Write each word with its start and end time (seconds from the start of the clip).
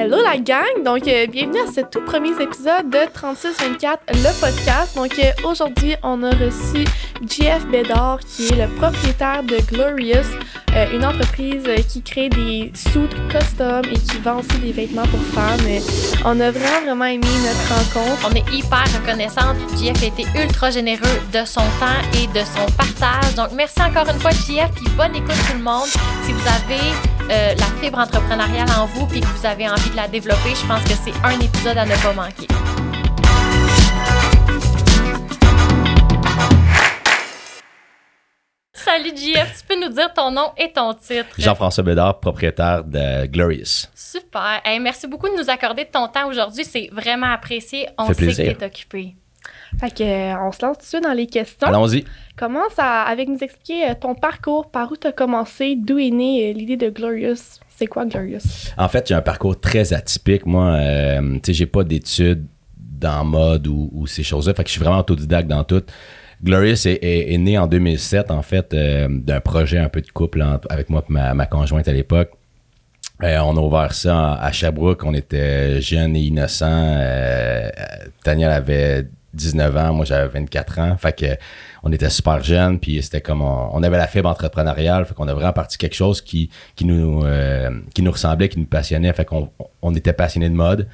Hello 0.00 0.16
la 0.22 0.36
gang! 0.38 0.84
Donc, 0.84 1.08
euh, 1.08 1.26
bienvenue 1.26 1.58
à 1.58 1.72
ce 1.72 1.80
tout 1.80 2.00
premier 2.02 2.30
épisode 2.40 2.88
de 2.88 3.12
3624, 3.12 3.98
le 4.10 4.40
podcast. 4.40 4.94
Donc, 4.94 5.18
euh, 5.18 5.32
aujourd'hui, 5.42 5.96
on 6.04 6.22
a 6.22 6.30
reçu 6.30 6.84
JF 7.28 7.66
Bédard, 7.66 8.20
qui 8.20 8.46
est 8.46 8.64
le 8.64 8.72
propriétaire 8.76 9.42
de 9.42 9.56
Glorious, 9.66 10.28
euh, 10.76 10.86
une 10.92 11.04
entreprise 11.04 11.64
qui 11.88 12.02
crée 12.02 12.28
des 12.28 12.70
suits 12.76 13.08
custom 13.28 13.82
et 13.90 13.98
qui 13.98 14.18
vend 14.18 14.38
aussi 14.38 14.56
des 14.60 14.70
vêtements 14.70 15.06
pour 15.06 15.20
femmes. 15.34 15.66
Euh, 15.66 15.80
on 16.24 16.38
a 16.38 16.52
vraiment, 16.52 16.84
vraiment 16.84 17.04
aimé 17.06 17.26
notre 17.42 17.98
rencontre. 17.98 18.30
On 18.30 18.34
est 18.36 18.56
hyper 18.56 18.84
reconnaissante. 19.00 19.56
JF 19.76 20.00
a 20.00 20.06
été 20.06 20.24
ultra 20.40 20.70
généreux 20.70 21.18
de 21.32 21.44
son 21.44 21.62
temps 21.80 21.98
et 22.14 22.28
de 22.28 22.44
son 22.44 22.70
partage. 22.76 23.34
Donc, 23.34 23.48
merci 23.56 23.82
encore 23.82 24.08
une 24.08 24.20
fois, 24.20 24.30
JF, 24.30 24.70
puis 24.76 24.86
bonne 24.96 25.16
écoute 25.16 25.34
tout 25.50 25.56
le 25.56 25.64
monde. 25.64 25.88
Si 26.22 26.30
vous 26.30 26.46
avez 26.46 27.17
euh, 27.30 27.54
la 27.54 27.66
fibre 27.82 27.98
entrepreneuriale 27.98 28.68
en 28.78 28.86
vous 28.86 29.06
puis 29.06 29.20
que 29.20 29.26
vous 29.26 29.46
avez 29.46 29.68
envie 29.68 29.90
de 29.90 29.96
la 29.96 30.08
développer, 30.08 30.54
je 30.54 30.66
pense 30.66 30.82
que 30.84 30.94
c'est 31.04 31.14
un 31.24 31.38
épisode 31.40 31.76
à 31.78 31.84
ne 31.84 31.94
pas 32.02 32.12
manquer. 32.12 32.46
Salut 38.72 39.10
JF, 39.16 39.60
tu 39.60 39.66
peux 39.66 39.80
nous 39.80 39.92
dire 39.92 40.12
ton 40.14 40.30
nom 40.30 40.52
et 40.56 40.72
ton 40.72 40.94
titre? 40.94 41.26
Jean-François 41.38 41.82
Bédard, 41.82 42.20
propriétaire 42.20 42.84
de 42.84 43.26
Glorious. 43.26 43.86
Super. 43.94 44.60
Hey, 44.64 44.78
merci 44.78 45.06
beaucoup 45.08 45.28
de 45.28 45.34
nous 45.34 45.50
accorder 45.50 45.84
de 45.84 45.90
ton 45.90 46.06
temps 46.08 46.28
aujourd'hui. 46.28 46.64
C'est 46.64 46.88
vraiment 46.92 47.30
apprécié. 47.32 47.88
On 47.98 48.06
Fait 48.06 48.14
sait 48.14 48.24
plaisir. 48.24 48.52
que 48.54 48.58
tu 48.58 48.64
es 48.64 48.66
occupé. 48.66 49.16
Fait 49.80 49.90
que, 49.94 50.02
euh, 50.02 50.34
on 50.46 50.52
se 50.52 50.64
lance 50.64 50.78
tout 50.78 50.82
de 50.82 50.88
suite 50.88 51.02
dans 51.02 51.12
les 51.12 51.26
questions. 51.26 51.66
Allons-y. 51.68 52.04
Commence 52.36 52.72
à, 52.78 53.02
avec 53.02 53.28
nous 53.28 53.38
expliquer 53.40 53.90
euh, 53.90 53.94
ton 54.00 54.14
parcours, 54.14 54.70
par 54.70 54.90
où 54.92 54.96
tu 54.96 55.06
as 55.06 55.12
commencé, 55.12 55.76
d'où 55.76 55.98
est 55.98 56.10
née 56.10 56.50
euh, 56.50 56.52
l'idée 56.54 56.76
de 56.76 56.88
Glorious? 56.90 57.36
C'est 57.76 57.86
quoi 57.86 58.06
Glorious? 58.06 58.38
En 58.76 58.88
fait, 58.88 59.06
j'ai 59.08 59.14
un 59.14 59.20
parcours 59.22 59.58
très 59.60 59.92
atypique. 59.92 60.46
Moi, 60.46 60.64
euh, 60.72 61.34
tu 61.34 61.40
sais, 61.46 61.52
j'ai 61.52 61.66
pas 61.66 61.84
d'études 61.84 62.44
dans 62.76 63.24
mode 63.24 63.66
ou, 63.68 63.90
ou 63.92 64.06
ces 64.06 64.22
choses-là. 64.24 64.54
Fait 64.54 64.64
que 64.64 64.68
je 64.68 64.72
suis 64.72 64.82
vraiment 64.82 64.98
autodidacte 64.98 65.48
dans 65.48 65.62
tout. 65.64 65.82
Glorious 66.42 66.86
est, 66.86 66.98
est- 67.02 67.32
est 67.34 67.38
né 67.38 67.58
en 67.58 67.66
2007, 67.66 68.30
en 68.30 68.42
fait, 68.42 68.72
euh, 68.74 69.06
d'un 69.10 69.40
projet 69.40 69.78
un 69.78 69.88
peu 69.88 70.00
de 70.00 70.08
couple 70.10 70.44
avec 70.70 70.88
moi 70.90 71.04
et 71.08 71.12
ma, 71.12 71.34
ma 71.34 71.46
conjointe 71.46 71.86
à 71.88 71.92
l'époque. 71.92 72.30
Euh, 73.24 73.38
on 73.40 73.56
a 73.56 73.60
ouvert 73.60 73.92
ça 73.94 74.34
à 74.34 74.52
Sherbrooke. 74.52 75.02
On 75.04 75.14
était 75.14 75.80
jeunes 75.80 76.14
et 76.14 76.20
innocents. 76.20 76.66
Euh, 76.98 77.68
Daniel 78.24 78.50
avait 78.52 79.06
19 79.38 79.76
ans, 79.76 79.92
moi 79.94 80.04
j'avais 80.04 80.28
24 80.28 80.78
ans. 80.80 80.96
Fait 80.98 81.18
que 81.18 81.26
on 81.82 81.92
était 81.92 82.10
super 82.10 82.42
jeunes, 82.42 82.78
puis 82.78 83.02
c'était 83.02 83.20
comme 83.20 83.40
on, 83.40 83.82
avait 83.82 83.96
la 83.96 84.06
fibre 84.06 84.28
entrepreneuriale. 84.28 85.06
Fait 85.06 85.14
qu'on 85.14 85.28
a 85.28 85.34
vraiment 85.34 85.52
parti 85.52 85.78
quelque 85.78 85.94
chose 85.94 86.20
qui, 86.20 86.50
qui 86.76 86.84
nous 86.84 87.22
euh, 87.24 87.70
qui 87.94 88.02
nous 88.02 88.12
ressemblait, 88.12 88.48
qui 88.48 88.58
nous 88.58 88.66
passionnait. 88.66 89.12
Fait 89.12 89.24
qu'on 89.24 89.50
on 89.80 89.94
était 89.94 90.12
passionnés 90.12 90.50
de 90.50 90.54
mode. 90.54 90.88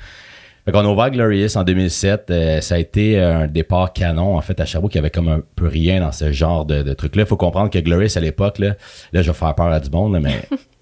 Fait 0.65 0.73
qu'on 0.73 0.81
a 0.81 0.89
ouvert 0.89 1.11
Glorious 1.11 1.57
en 1.57 1.65
2007. 1.65 2.31
Euh, 2.31 2.61
ça 2.61 2.77
a 2.77 2.79
été 2.79 3.21
un 3.21 3.47
départ 3.47 3.93
canon. 3.93 4.37
En 4.37 4.41
fait, 4.41 4.59
à 4.61 4.65
Sherbrooke, 4.65 4.95
y 4.95 4.99
avait 4.99 5.11
comme 5.11 5.29
un 5.29 5.43
peu 5.57 5.67
rien 5.67 6.01
dans 6.01 6.13
ce 6.13 6.33
genre 6.33 6.65
de, 6.65 6.95
truc-là. 6.95 7.27
Faut 7.27 7.37
comprendre 7.37 7.69
que 7.71 7.79
Glorious, 7.79 8.17
à 8.17 8.21
l'époque, 8.21 8.59
là, 8.59 8.75
là, 9.13 9.23
je 9.23 9.31
vais 9.31 9.37
faire 9.37 9.55
peur 9.55 9.67
à 9.67 9.81
du 9.81 9.91
monde, 9.91 10.19
mais 10.23 10.43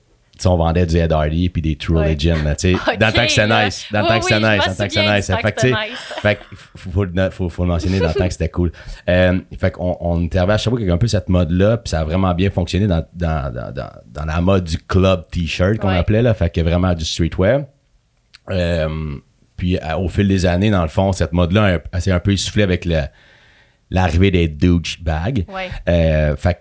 on 0.47 0.57
vendait 0.57 0.87
du 0.87 0.97
Ed 0.97 1.13
Hardy 1.13 1.49
puis 1.49 1.63
des 1.63 1.77
True 1.77 1.97
Ouais. 1.99 2.09
Là, 2.45 2.55
sais. 2.57 2.75
Ok, 2.75 2.99
dans 2.99 3.07
le 3.09 3.13
temps 3.13 3.23
que 3.25 3.31
c'était 3.31 3.65
nice. 3.65 3.87
Dans 3.93 4.01
le 4.03 4.07
temps 4.09 4.19
que 4.19 4.25
c'était 4.25 4.41
nice. 4.41 4.65
Dans 4.65 4.71
le 4.71 4.77
temps 4.77 4.85
que 4.87 4.93
c'était 4.93 5.17
nice. 5.17 5.27
Fait 5.27 5.53
que 5.53 5.67
nice. 5.67 5.97
fait 6.21 6.39
faut, 6.77 6.91
faut, 6.91 7.05
le- 7.05 7.31
faut, 7.31 7.49
faut 7.49 7.63
le 7.65 7.69
mentionner 7.69 8.01
dans 8.01 8.09
le 8.09 8.15
temps 8.15 8.27
que 8.27 8.33
c'était 8.33 8.49
cool. 8.49 8.73
Euh, 9.09 9.39
fait 9.59 9.71
qu'on 9.73 9.97
on 10.01 10.29
arrivé 10.39 10.53
à 10.53 10.59
Sherbrooke 10.59 10.83
avec 10.83 10.93
un 10.93 10.99
peu 10.99 11.07
cette 11.09 11.29
mode-là, 11.29 11.77
puis 11.79 11.91
ça 11.91 12.01
a 12.01 12.05
vraiment 12.05 12.33
bien 12.35 12.51
fonctionné 12.51 12.87
dans, 12.87 13.05
dans, 13.15 13.53
dans, 13.53 13.73
dans, 14.07 14.25
la 14.25 14.41
mode 14.41 14.65
du 14.65 14.79
club 14.79 15.25
t-shirt 15.31 15.79
qu'on 15.79 15.89
Ouais. 15.89 15.97
appelait, 15.99 16.23
là. 16.23 16.35
Fait 16.35 16.51
que 16.51 16.61
vraiment 16.61 16.95
du 16.95 17.05
streetwear. 17.05 17.63
Euh, 18.51 18.89
puis 19.57 19.79
à- 19.79 19.99
au 19.99 20.09
fil 20.09 20.29
des 20.29 20.47
années, 20.47 20.71
dans 20.71 20.83
le 20.83 20.89
fond, 20.89 21.13
cette 21.13 21.33
mode-là 21.33 21.81
s'est 21.99 22.13
un 22.13 22.21
peu 22.21 22.33
essoufflée 22.33 22.63
avec 22.63 22.89
l'arrivée 23.91 24.31
des 24.31 24.49
douchebags. 24.49 25.45
Ouais. 25.49 25.69
Euh, 25.89 26.37
fait 26.37 26.55
que 26.55 26.59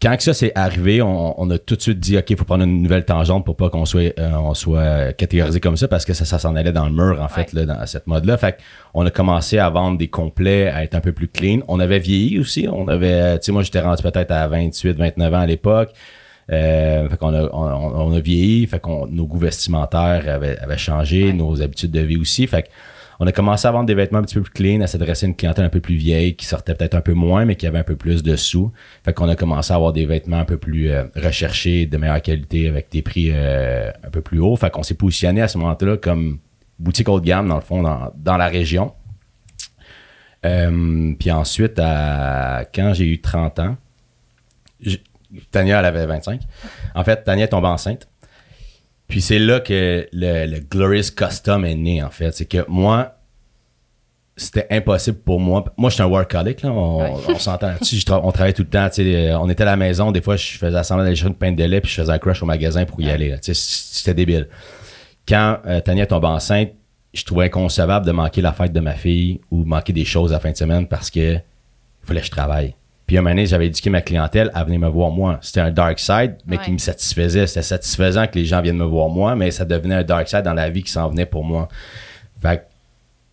quand 0.00 0.16
que 0.16 0.22
ça 0.22 0.34
s'est 0.34 0.52
arrivé, 0.54 1.00
on, 1.00 1.40
on 1.40 1.48
a 1.50 1.58
tout 1.58 1.74
de 1.74 1.80
suite 1.80 1.98
dit 1.98 2.18
OK, 2.18 2.28
il 2.28 2.36
faut 2.36 2.44
prendre 2.44 2.64
une 2.64 2.82
nouvelle 2.82 3.04
tangente 3.06 3.44
pour 3.46 3.56
pas 3.56 3.70
qu'on 3.70 3.86
soit 3.86 4.12
euh, 4.18 4.32
on 4.34 4.52
soit 4.52 5.12
catégorisé 5.14 5.58
comme 5.58 5.76
ça 5.78 5.88
parce 5.88 6.04
que 6.04 6.12
ça, 6.12 6.24
ça 6.26 6.38
s'en 6.38 6.54
allait 6.54 6.72
dans 6.72 6.84
le 6.86 6.92
mur 6.92 7.20
en 7.20 7.28
fait 7.28 7.52
Ouais. 7.54 7.64
là, 7.64 7.74
dans 7.76 7.86
cette 7.86 8.06
mode 8.06 8.26
là. 8.26 8.36
Fait 8.36 8.58
on 8.92 9.06
a 9.06 9.10
commencé 9.10 9.58
à 9.58 9.70
vendre 9.70 9.96
des 9.96 10.08
complets, 10.08 10.68
à 10.68 10.84
être 10.84 10.94
un 10.94 11.00
peu 11.00 11.12
plus 11.12 11.28
clean. 11.28 11.60
On 11.68 11.80
avait 11.80 11.98
vieilli 11.98 12.38
aussi, 12.38 12.68
on 12.70 12.88
avait 12.88 13.38
tu 13.38 13.46
sais 13.46 13.52
moi 13.52 13.62
j'étais 13.62 13.80
rendu 13.80 14.02
peut-être 14.02 14.30
à 14.32 14.46
28, 14.48 14.98
29 14.98 15.32
ans 15.34 15.38
à 15.38 15.46
l'époque. 15.46 15.90
Euh, 16.52 17.08
fait 17.08 17.16
qu'on 17.16 17.34
a, 17.34 17.42
on, 17.52 18.10
on 18.10 18.14
a 18.14 18.20
vieilli, 18.20 18.66
fait 18.66 18.78
qu'on 18.78 19.06
nos 19.06 19.26
goûts 19.26 19.38
vestimentaires 19.38 20.28
avaient, 20.28 20.58
avaient 20.58 20.78
changé, 20.78 21.32
nos 21.32 21.60
habitudes 21.62 21.90
de 21.90 22.00
vie 22.00 22.18
aussi. 22.18 22.46
Fait 22.46 22.68
on 23.18 23.26
a 23.26 23.32
commencé 23.32 23.66
à 23.66 23.70
vendre 23.70 23.86
des 23.86 23.94
vêtements 23.94 24.18
un 24.18 24.22
petit 24.22 24.34
peu 24.34 24.42
plus 24.42 24.52
clean, 24.52 24.80
à 24.82 24.86
s'adresser 24.86 25.26
à 25.26 25.28
une 25.28 25.36
clientèle 25.36 25.64
un 25.64 25.70
peu 25.70 25.80
plus 25.80 25.94
vieille, 25.96 26.36
qui 26.36 26.46
sortait 26.46 26.74
peut-être 26.74 26.94
un 26.94 27.00
peu 27.00 27.14
moins, 27.14 27.44
mais 27.44 27.56
qui 27.56 27.66
avait 27.66 27.78
un 27.78 27.84
peu 27.84 27.96
plus 27.96 28.22
de 28.22 28.36
sous. 28.36 28.72
Fait 29.04 29.12
qu'on 29.12 29.28
a 29.28 29.36
commencé 29.36 29.72
à 29.72 29.76
avoir 29.76 29.92
des 29.92 30.04
vêtements 30.06 30.38
un 30.38 30.44
peu 30.44 30.58
plus 30.58 30.90
euh, 30.90 31.04
recherchés, 31.16 31.86
de 31.86 31.96
meilleure 31.96 32.20
qualité, 32.22 32.68
avec 32.68 32.90
des 32.90 33.02
prix 33.02 33.30
euh, 33.32 33.90
un 34.04 34.10
peu 34.10 34.20
plus 34.20 34.38
hauts. 34.40 34.56
Fait 34.56 34.70
qu'on 34.70 34.82
s'est 34.82 34.94
positionné 34.94 35.40
à 35.42 35.48
ce 35.48 35.56
moment-là 35.58 35.96
comme 35.96 36.38
boutique 36.78 37.08
haut 37.08 37.20
de 37.20 37.24
gamme, 37.24 37.48
dans 37.48 37.54
le 37.54 37.62
fond, 37.62 37.82
dans, 37.82 38.36
la 38.36 38.48
région. 38.48 38.92
Euh, 40.44 41.14
puis 41.18 41.30
ensuite, 41.30 41.78
à, 41.78 42.64
quand 42.74 42.92
j'ai 42.92 43.06
eu 43.06 43.20
30 43.20 43.58
ans, 43.60 43.76
j- 44.80 45.02
Tania, 45.50 45.78
elle 45.80 45.86
avait 45.86 46.06
25. 46.06 46.42
En 46.94 47.02
fait, 47.02 47.24
Tania 47.24 47.44
est 47.44 47.48
tombée 47.48 47.66
enceinte. 47.66 48.08
Puis 49.08 49.20
c'est 49.20 49.38
là 49.38 49.60
que 49.60 50.08
le, 50.12 50.46
le 50.46 50.60
Glorious 50.60 51.10
Custom 51.16 51.64
est 51.64 51.74
né, 51.76 52.02
en 52.02 52.10
fait. 52.10 52.32
C'est 52.32 52.46
que 52.46 52.64
moi, 52.68 53.12
c'était 54.36 54.66
impossible 54.70 55.18
pour 55.18 55.40
moi. 55.40 55.64
Moi, 55.76 55.90
je 55.90 55.94
suis 55.94 56.02
un 56.02 56.06
workaholic, 56.06 56.62
là. 56.62 56.72
On, 56.72 57.00
Ouais. 57.02 57.12
on 57.28 57.38
s'entend 57.38 57.68
là-dessus. 57.68 57.96
Je 57.96 58.04
tra- 58.04 58.20
on 58.22 58.32
travaillait 58.32 58.52
tout 58.54 58.62
le 58.64 58.68
temps. 58.68 58.88
euh, 58.98 59.38
On 59.40 59.48
était 59.48 59.62
à 59.62 59.66
la 59.66 59.76
maison. 59.76 60.12
Des 60.12 60.20
fois, 60.20 60.36
je 60.36 60.58
faisais 60.58 60.82
semblant 60.82 61.04
d'aller 61.04 61.16
chercher 61.16 61.28
une 61.30 61.36
pinte 61.36 61.56
de 61.56 61.64
lait, 61.64 61.80
puis 61.80 61.90
je 61.90 62.00
faisais 62.02 62.12
un 62.12 62.18
crush 62.18 62.42
au 62.42 62.46
magasin 62.46 62.84
pour 62.84 63.00
y 63.00 63.08
aller. 63.10 63.34
C'était 63.42 64.12
débile. 64.14 64.48
Quand 65.26 65.58
euh, 65.66 65.80
Tania 65.80 66.06
tombe 66.06 66.24
enceinte, 66.24 66.70
je 67.14 67.24
trouvais 67.24 67.46
inconcevable 67.46 68.04
de 68.04 68.12
manquer 68.12 68.42
la 68.42 68.52
fête 68.52 68.72
de 68.72 68.80
ma 68.80 68.92
fille 68.94 69.40
ou 69.50 69.64
manquer 69.64 69.92
des 69.94 70.04
choses 70.04 70.32
à 70.32 70.36
la 70.36 70.40
fin 70.40 70.50
de 70.50 70.56
semaine 70.56 70.86
parce 70.86 71.10
que 71.10 71.34
il 71.36 71.42
fallait 72.02 72.20
que 72.20 72.26
je 72.26 72.30
travaille. 72.30 72.74
Puis 73.06 73.16
un 73.16 73.20
moment 73.20 73.30
donné, 73.30 73.46
j'avais 73.46 73.68
éduqué 73.68 73.88
ma 73.88 74.00
clientèle 74.00 74.50
à 74.52 74.64
venir 74.64 74.80
me 74.80 74.88
voir 74.88 75.10
moi. 75.10 75.38
C'était 75.40 75.60
un 75.60 75.70
dark 75.70 75.98
side, 76.00 76.38
mais 76.44 76.58
qui 76.58 76.72
me 76.72 76.78
satisfaisait. 76.78 77.46
C'était 77.46 77.62
satisfaisant 77.62 78.26
que 78.26 78.34
les 78.34 78.44
gens 78.44 78.60
viennent 78.60 78.78
me 78.78 78.84
voir 78.84 79.08
moi, 79.08 79.36
mais 79.36 79.52
ça 79.52 79.64
devenait 79.64 79.94
un 79.94 80.02
dark 80.02 80.28
side 80.28 80.42
dans 80.42 80.54
la 80.54 80.70
vie 80.70 80.82
qui 80.82 80.90
s'en 80.90 81.08
venait 81.08 81.26
pour 81.26 81.44
moi. 81.44 81.68
Fait 82.42 82.58
que 82.58 82.62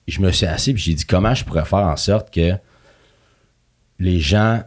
je 0.07 0.21
me 0.21 0.31
suis 0.31 0.45
assis 0.45 0.71
et 0.71 0.77
j'ai 0.77 0.93
dit 0.93 1.05
comment 1.05 1.33
je 1.33 1.43
pourrais 1.43 1.65
faire 1.65 1.79
en 1.79 1.97
sorte 1.97 2.31
que 2.31 2.53
les 3.97 4.19
gens 4.19 4.61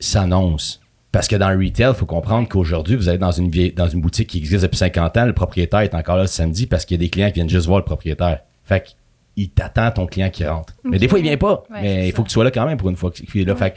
s'annoncent? 0.00 0.80
Parce 1.12 1.28
que 1.28 1.36
dans 1.36 1.50
le 1.50 1.56
retail, 1.56 1.90
il 1.90 1.94
faut 1.94 2.06
comprendre 2.06 2.48
qu'aujourd'hui, 2.48 2.96
vous 2.96 3.08
êtes 3.08 3.20
dans 3.20 3.32
une, 3.32 3.50
vieille, 3.50 3.72
dans 3.72 3.88
une 3.88 4.00
boutique 4.00 4.28
qui 4.28 4.38
existe 4.38 4.62
depuis 4.62 4.76
50 4.76 5.16
ans, 5.16 5.24
le 5.24 5.32
propriétaire 5.32 5.80
est 5.80 5.94
encore 5.94 6.16
là 6.16 6.22
le 6.22 6.28
samedi 6.28 6.66
parce 6.66 6.84
qu'il 6.84 6.96
y 6.96 7.00
a 7.00 7.04
des 7.04 7.10
clients 7.10 7.28
qui 7.28 7.34
viennent 7.34 7.48
juste 7.48 7.66
voir 7.66 7.78
le 7.78 7.84
propriétaire. 7.84 8.40
Fait 8.64 8.94
qu'il 9.34 9.50
t'attend 9.50 9.90
ton 9.92 10.06
client 10.06 10.30
qui 10.30 10.44
rentre. 10.44 10.74
Mais 10.84 10.98
des 10.98 11.08
fois, 11.08 11.18
il 11.18 11.22
vient 11.22 11.36
pas. 11.36 11.62
Ouais, 11.70 11.80
mais 11.80 12.08
il 12.08 12.12
faut 12.12 12.22
que 12.22 12.28
tu 12.28 12.34
sois 12.34 12.44
là 12.44 12.50
quand 12.50 12.66
même 12.66 12.76
pour 12.76 12.90
une 12.90 12.96
fois 12.96 13.10
qu'il 13.10 13.40
est 13.40 13.44
là. 13.44 13.56
Fait 13.56 13.70
que 13.70 13.76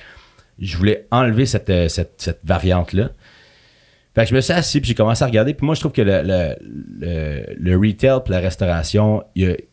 je 0.62 0.78
voulais 0.78 1.08
enlever 1.12 1.46
cette, 1.46 1.70
euh, 1.70 1.88
cette, 1.90 2.14
cette 2.18 2.40
variante-là. 2.44 3.10
Fait 4.14 4.24
que 4.24 4.30
je 4.30 4.36
me 4.36 4.42
suis 4.42 4.54
assis 4.54 4.82
puis 4.82 4.90
j'ai 4.90 4.96
commencé 4.96 5.24
à 5.24 5.28
regarder. 5.28 5.54
Puis 5.54 5.66
moi, 5.66 5.74
je 5.74 5.80
trouve 5.80 5.94
que 5.94 6.02
le, 6.02 6.22
le, 6.24 7.46
le, 7.58 7.78
retail 7.78 8.20
puis 8.24 8.34
la 8.34 8.40
restauration, 8.40 9.24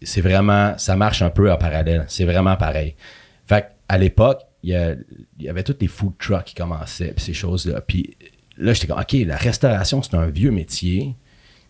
c'est 0.03 0.21
vraiment, 0.21 0.78
ça 0.78 0.94
marche 0.97 1.22
un 1.22 1.31
peu 1.31 1.50
en 1.53 1.56
parallèle. 1.56 2.04
C'est 2.09 2.25
vraiment 2.25 2.56
pareil. 2.56 2.94
Fait 3.47 3.66
à 3.88 3.98
l'époque, 3.98 4.43
il 4.62 4.71
y, 4.71 4.75
a- 4.77 4.94
il 5.38 5.44
y 5.44 5.48
avait 5.48 5.62
tous 5.65 5.77
les 5.81 5.88
food 5.88 6.12
trucks 6.19 6.44
qui 6.44 6.54
commençaient 6.54 7.12
puis 7.15 7.25
ces 7.25 7.32
choses-là. 7.32 7.81
Puis 7.81 8.16
là, 8.59 8.72
j'étais 8.72 8.87
comme, 8.87 9.00
OK, 9.00 9.12
la 9.27 9.37
restauration, 9.37 10.03
c'est 10.03 10.15
un 10.15 10.27
vieux 10.27 10.50
métier. 10.53 11.16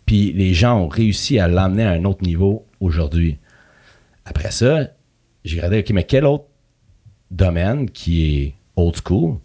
Puis 0.04 0.32
les 0.32 0.52
gens 0.52 0.78
ont 0.78 0.88
réussi 0.88 1.38
à 1.38 1.48
l'emmener 1.48 1.84
à 1.84 1.90
un 1.92 2.04
autre 2.04 2.22
niveau 2.22 2.66
aujourd'hui. 2.80 3.38
Après 4.26 4.50
ça, 4.50 4.88
j'ai 5.44 5.56
regardé, 5.56 5.78
OK, 5.80 5.90
mais 5.90 6.04
quel 6.04 6.26
autre 6.26 6.44
domaine 7.30 7.88
qui 7.90 8.42
est 8.42 8.54
old 8.78 8.94
school, 9.04 9.38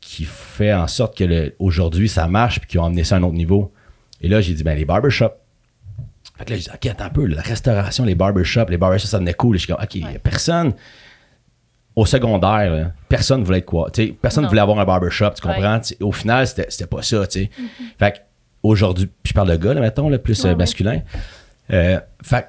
qui 0.00 0.24
fait 0.24 0.72
en 0.72 0.86
sorte 0.86 1.16
que 1.16 1.54
aujourd'hui 1.58 2.08
ça 2.08 2.26
marche 2.28 2.60
puis 2.60 2.68
qui 2.68 2.78
ont 2.78 2.84
amené 2.84 3.04
ça 3.04 3.16
à 3.16 3.18
un 3.18 3.22
autre 3.22 3.34
niveau. 3.34 3.72
Et 4.20 4.28
là, 4.28 4.40
j'ai 4.40 4.54
dit, 4.54 4.62
ben 4.62 4.76
les 4.76 4.84
barbershops. 4.84 5.32
Fait 6.36 6.44
que 6.44 6.50
là, 6.50 6.56
j'ai 6.56 6.62
dit, 6.62 6.70
OK, 6.74 6.86
attends 6.86 7.04
un 7.04 7.10
peu, 7.10 7.26
la 7.26 7.42
restauration, 7.42 8.04
les 8.04 8.14
barbershops, 8.14 8.68
les 8.70 8.76
barbershops, 8.76 9.08
ça 9.08 9.18
devenait 9.18 9.34
cool. 9.34 9.56
Et 9.56 9.58
je 9.58 9.64
suis 9.66 9.72
comme, 9.74 9.82
OK, 9.82 10.20
personne. 10.22 10.72
Au 11.96 12.06
secondaire, 12.06 12.72
là, 12.74 12.92
personne 13.08 13.44
voulait 13.44 13.58
être 13.58 13.66
quoi? 13.66 13.88
Personne 14.20 14.42
Non. 14.42 14.48
voulait 14.48 14.60
avoir 14.60 14.80
un 14.80 14.84
barbershop, 14.84 15.30
tu 15.36 15.42
comprends? 15.42 15.80
Au 16.00 16.10
final, 16.10 16.44
c'était 16.46 16.86
pas 16.88 17.02
ça, 17.02 17.24
tu 17.28 17.44
sais. 17.44 17.50
Fait 18.00 18.12
que 18.12 18.18
aujourd'hui, 18.64 19.08
je 19.24 19.32
parle 19.32 19.50
de 19.50 19.56
gars, 19.56 19.74
là, 19.74 19.80
mettons, 19.80 20.08
là, 20.08 20.18
plus 20.18 20.42
Ouais, 20.42 20.50
euh, 20.50 20.56
masculin. 20.56 21.02
Euh, 21.72 22.00
fait 22.20 22.46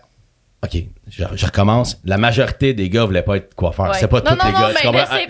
OK, 0.66 0.84
je, 1.10 1.24
je 1.36 1.46
recommence. 1.46 2.00
La 2.06 2.18
majorité 2.18 2.74
des 2.74 2.90
gars 2.90 3.06
voulaient 3.06 3.22
pas 3.22 3.38
être 3.38 3.54
coiffeurs. 3.56 3.88
Ouais. 3.92 3.98
C'est 4.00 4.08
pas 4.08 4.18
Non, 4.22 4.32
tous 4.32 4.36
non, 4.38 4.44
les 4.46 4.52
non, 4.52 4.60
gars. 4.60 4.68
mais 4.70 4.80
c'est 4.82 4.88
Ah, 4.88 4.92
parfait. 4.92 5.28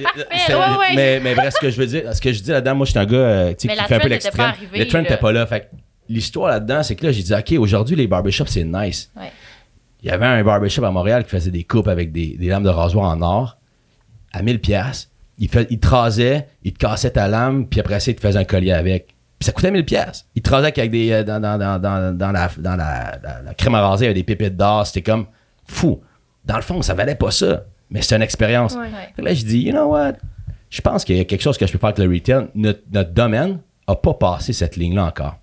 c'est- 0.48 0.54
Ouais, 0.56 0.60
ouais. 0.62 0.96
Mais, 0.96 1.20
mais 1.20 1.36
bref, 1.36 1.54
ce 1.56 1.60
que 1.60 1.70
je 1.70 1.78
veux 1.78 1.88
dire, 1.88 2.14
ce 2.16 2.22
que 2.22 2.32
je 2.34 2.42
dis 2.42 2.52
là-dedans, 2.52 2.76
moi, 2.76 2.86
je 2.86 2.92
suis 2.92 3.00
un 3.00 3.06
gars 3.06 3.18
euh, 3.18 3.54
qui 3.54 3.68
fait 3.68 3.80
un 3.80 4.00
peu 4.00 4.08
l'extrême. 4.08 4.54
Le 4.74 4.88
trend 4.88 5.00
n'était 5.00 5.18
pas 5.18 5.32
là. 5.32 5.46
Fait 5.46 5.70
l'histoire 6.10 6.50
là-dedans, 6.50 6.84
c'est 6.84 6.96
que 6.96 7.06
là, 7.06 7.12
j'ai 7.12 7.24
dit, 7.24 7.34
OK, 7.34 7.52
aujourd'hui, 7.60 7.96
les 7.96 8.08
barbershops, 8.08 8.48
c'est 8.48 8.64
nice. 8.64 9.12
Il 10.04 10.10
y 10.10 10.12
avait 10.12 10.26
un 10.28 10.44
barbershop 10.44 10.84
à 10.84 10.92
Montréal 10.92 11.24
qui 11.24 11.32
faisait 11.32 11.50
des 11.52 11.64
coupes 11.64 11.88
avec 11.88 12.12
des, 12.12 12.36
des 12.38 12.48
lames 12.48 12.64
de 12.64 12.70
rasoir 12.70 13.10
en 13.10 13.22
or 13.24 13.58
à 14.34 14.44
1000 14.44 14.60
pièces. 14.62 15.10
Il, 15.40 15.50
fait, 15.50 15.66
il 15.72 15.80
te 15.80 15.88
rasait, 15.88 16.48
il 16.64 16.74
te 16.74 16.78
cassait 16.78 17.10
ta 17.10 17.28
lame, 17.28 17.66
puis 17.68 17.80
après 17.80 18.00
ça, 18.00 18.12
il 18.12 18.16
te 18.16 18.22
faisait 18.22 18.38
un 18.40 18.44
collier 18.46 18.72
avec. 18.72 19.15
Ça 19.46 19.52
coûtait 19.52 19.72
1000 19.72 19.86
pièces. 19.86 20.26
Il 20.36 20.42
te 20.42 20.50
rasait 20.50 20.68
avec 20.78 20.92
des, 20.92 21.12
euh, 21.12 21.24
dans, 21.24 21.40
dans, 21.42 21.58
dans, 21.60 21.80
dans, 21.80 22.18
dans 22.18 22.32
la, 22.32 22.50
dans 22.58 22.76
la, 22.76 23.20
la- 23.24 23.42
la 23.44 23.54
crème 23.54 23.76
à 23.76 23.88
raser, 23.88 24.06
il 24.06 24.08
y 24.08 24.12
avait 24.12 24.20
des 24.20 24.24
pépites 24.24 24.56
d'or. 24.58 24.86
C'était 24.88 25.02
comme 25.04 25.26
fou. 25.68 26.02
Dans 26.46 26.56
le 26.56 26.62
fond, 26.62 26.82
ça 26.82 26.94
valait 26.94 27.16
pas 27.16 27.32
ça. 27.32 27.64
Mais 27.90 28.02
c'était 28.02 28.16
une 28.16 28.22
expérience. 28.24 28.74
Ouais. 28.76 28.82
Ouais. 29.18 29.24
Là, 29.24 29.34
je 29.34 29.46
dis, 29.46 29.62
you 29.62 29.72
know 29.72 29.86
what? 29.86 30.14
Je 30.70 30.82
pense 30.82 31.06
qu'il 31.06 31.16
y 31.18 31.20
a 31.20 31.24
quelque 31.26 31.42
chose 31.42 31.58
que 31.58 31.66
je 31.68 31.72
peux 31.72 31.78
faire 31.78 31.90
avec 31.90 32.00
le 32.04 32.12
retail. 32.12 32.48
Notre, 32.56 32.82
notre 32.92 33.12
domaine 33.12 33.60
a 33.88 33.96
pas 33.96 34.14
passé 34.16 34.52
cette 34.54 34.76
ligne-là 34.76 35.06
encore. 35.06 35.38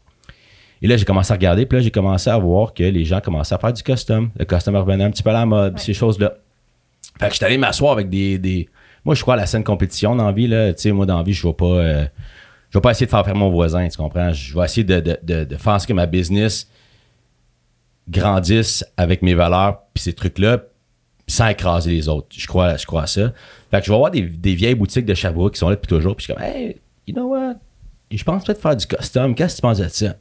Et 0.83 0.89
là, 0.89 0.97
j'ai 0.97 1.05
commencé 1.05 1.33
à 1.33 1.37
regarder, 1.37 1.65
puis 1.65 1.79
là, 1.79 1.85
j'ai 1.85 1.93
commencé 1.93 2.29
à 2.29 2.37
voir 2.39 2.75
que 2.75 2.83
les 2.83 3.05
gens 3.05 3.21
commençaient 3.21 3.55
à 3.55 3.59
faire 3.59 3.73
du 3.73 3.83
custom. 3.85 4.31
Le 4.37 4.45
custom 4.45 4.75
revenait 4.75 5.05
un 5.05 5.11
petit 5.13 5.23
peu 5.23 5.31
à 5.31 5.35
la 5.35 5.47
mode, 5.47 5.79
ces 5.79 5.95
choses-là. 5.95 6.33
Fait 7.21 7.29
que 7.29 7.35
j'étais 7.35 7.47
allé 7.47 7.57
m'asseoir 7.59 7.93
avec 7.93 8.09
des, 8.09 8.37
des- 8.39 8.69
Moi, 9.05 9.15
je 9.15 9.23
crois 9.23 9.35
à 9.35 9.37
la 9.37 9.47
scène 9.47 9.63
compétition 9.63 10.17
dans 10.17 10.27
la 10.27 10.33
vie, 10.33 10.49
là. 10.49 10.73
Tu 10.75 10.83
sais, 10.83 10.93
moi, 10.93 11.07
dans 11.07 11.19
la 11.19 11.23
vie, 11.23 11.33
je 11.33 11.47
vais 11.47 11.53
pas... 11.55 11.65
euh, 11.67 12.05
Je 12.73 12.79
vais 12.79 12.81
pas 12.81 12.93
essayer 12.93 13.05
de 13.05 13.11
faire 13.11 13.23
faire 13.23 13.35
mon 13.35 13.51
voisin, 13.51 13.87
tu 13.87 13.99
comprends? 13.99 14.33
Je 14.33 14.59
vais 14.59 14.65
essayer 14.65 14.83
de, 14.83 14.99
de, 14.99 15.45
de, 15.45 15.57
faire 15.57 15.75
en 15.75 15.79
sorte 15.79 15.89
que 15.89 15.93
ma 15.93 16.07
business 16.07 16.71
grandisse 18.09 18.83
avec 18.97 19.21
mes 19.21 19.35
valeurs, 19.35 19.83
puis 19.93 20.03
ces 20.03 20.15
trucs-là, 20.15 20.63
sans 21.27 21.49
écraser 21.49 21.91
les 21.91 22.09
autres. 22.09 22.29
Je 22.31 22.47
crois, 22.47 22.79
je 22.79 22.87
crois 22.87 23.03
à 23.03 23.07
ça. 23.07 23.35
Fait 23.71 23.81
que 23.81 23.87
je 23.87 23.93
vais 23.93 23.99
voir 23.99 24.11
des, 24.11 24.23
des 24.23 24.55
vieilles 24.55 24.75
boutiques 24.75 25.05
de 25.05 25.13
Sherbrooke 25.13 25.53
qui 25.53 25.59
sont 25.59 25.69
là 25.69 25.75
depuis 25.77 25.87
toujours. 25.87 26.17
Puis 26.17 26.27
je 26.27 26.33
suis 26.33 26.35
comme, 26.35 26.43
hey, 26.43 26.81
you 27.07 27.15
know 27.15 27.29
what? 27.29 27.57
Je 28.11 28.25
pense 28.25 28.43
peut-être 28.43 28.63
faire 28.63 28.75
du 28.75 28.87
custom. 28.87 29.35
Qu'est-ce 29.35 29.57
que 29.57 29.61
tu 29.61 29.63
penses 29.63 29.79
de 29.79 29.89
ça? 29.89 30.17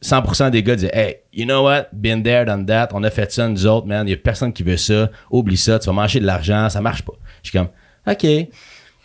100% 0.00 0.50
des 0.50 0.62
gars 0.62 0.76
disaient, 0.76 0.92
hey, 0.94 1.16
you 1.32 1.44
know 1.44 1.64
what? 1.64 1.88
Been 1.92 2.22
there, 2.22 2.44
done 2.44 2.66
that. 2.66 2.90
On 2.92 3.02
a 3.02 3.10
fait 3.10 3.32
ça, 3.32 3.48
nous 3.48 3.66
autres, 3.66 3.88
man. 3.88 4.06
Il 4.06 4.12
y 4.12 4.14
a 4.14 4.16
personne 4.16 4.52
qui 4.52 4.62
veut 4.62 4.76
ça. 4.76 5.10
Oublie 5.28 5.56
ça. 5.56 5.80
Tu 5.80 5.86
vas 5.86 5.92
manger 5.92 6.20
de 6.20 6.26
l'argent. 6.26 6.68
Ça 6.70 6.80
marche 6.80 7.02
pas. 7.02 7.14
Je 7.42 7.50
suis 7.50 7.58
comme, 7.58 7.68
OK, 8.06 8.48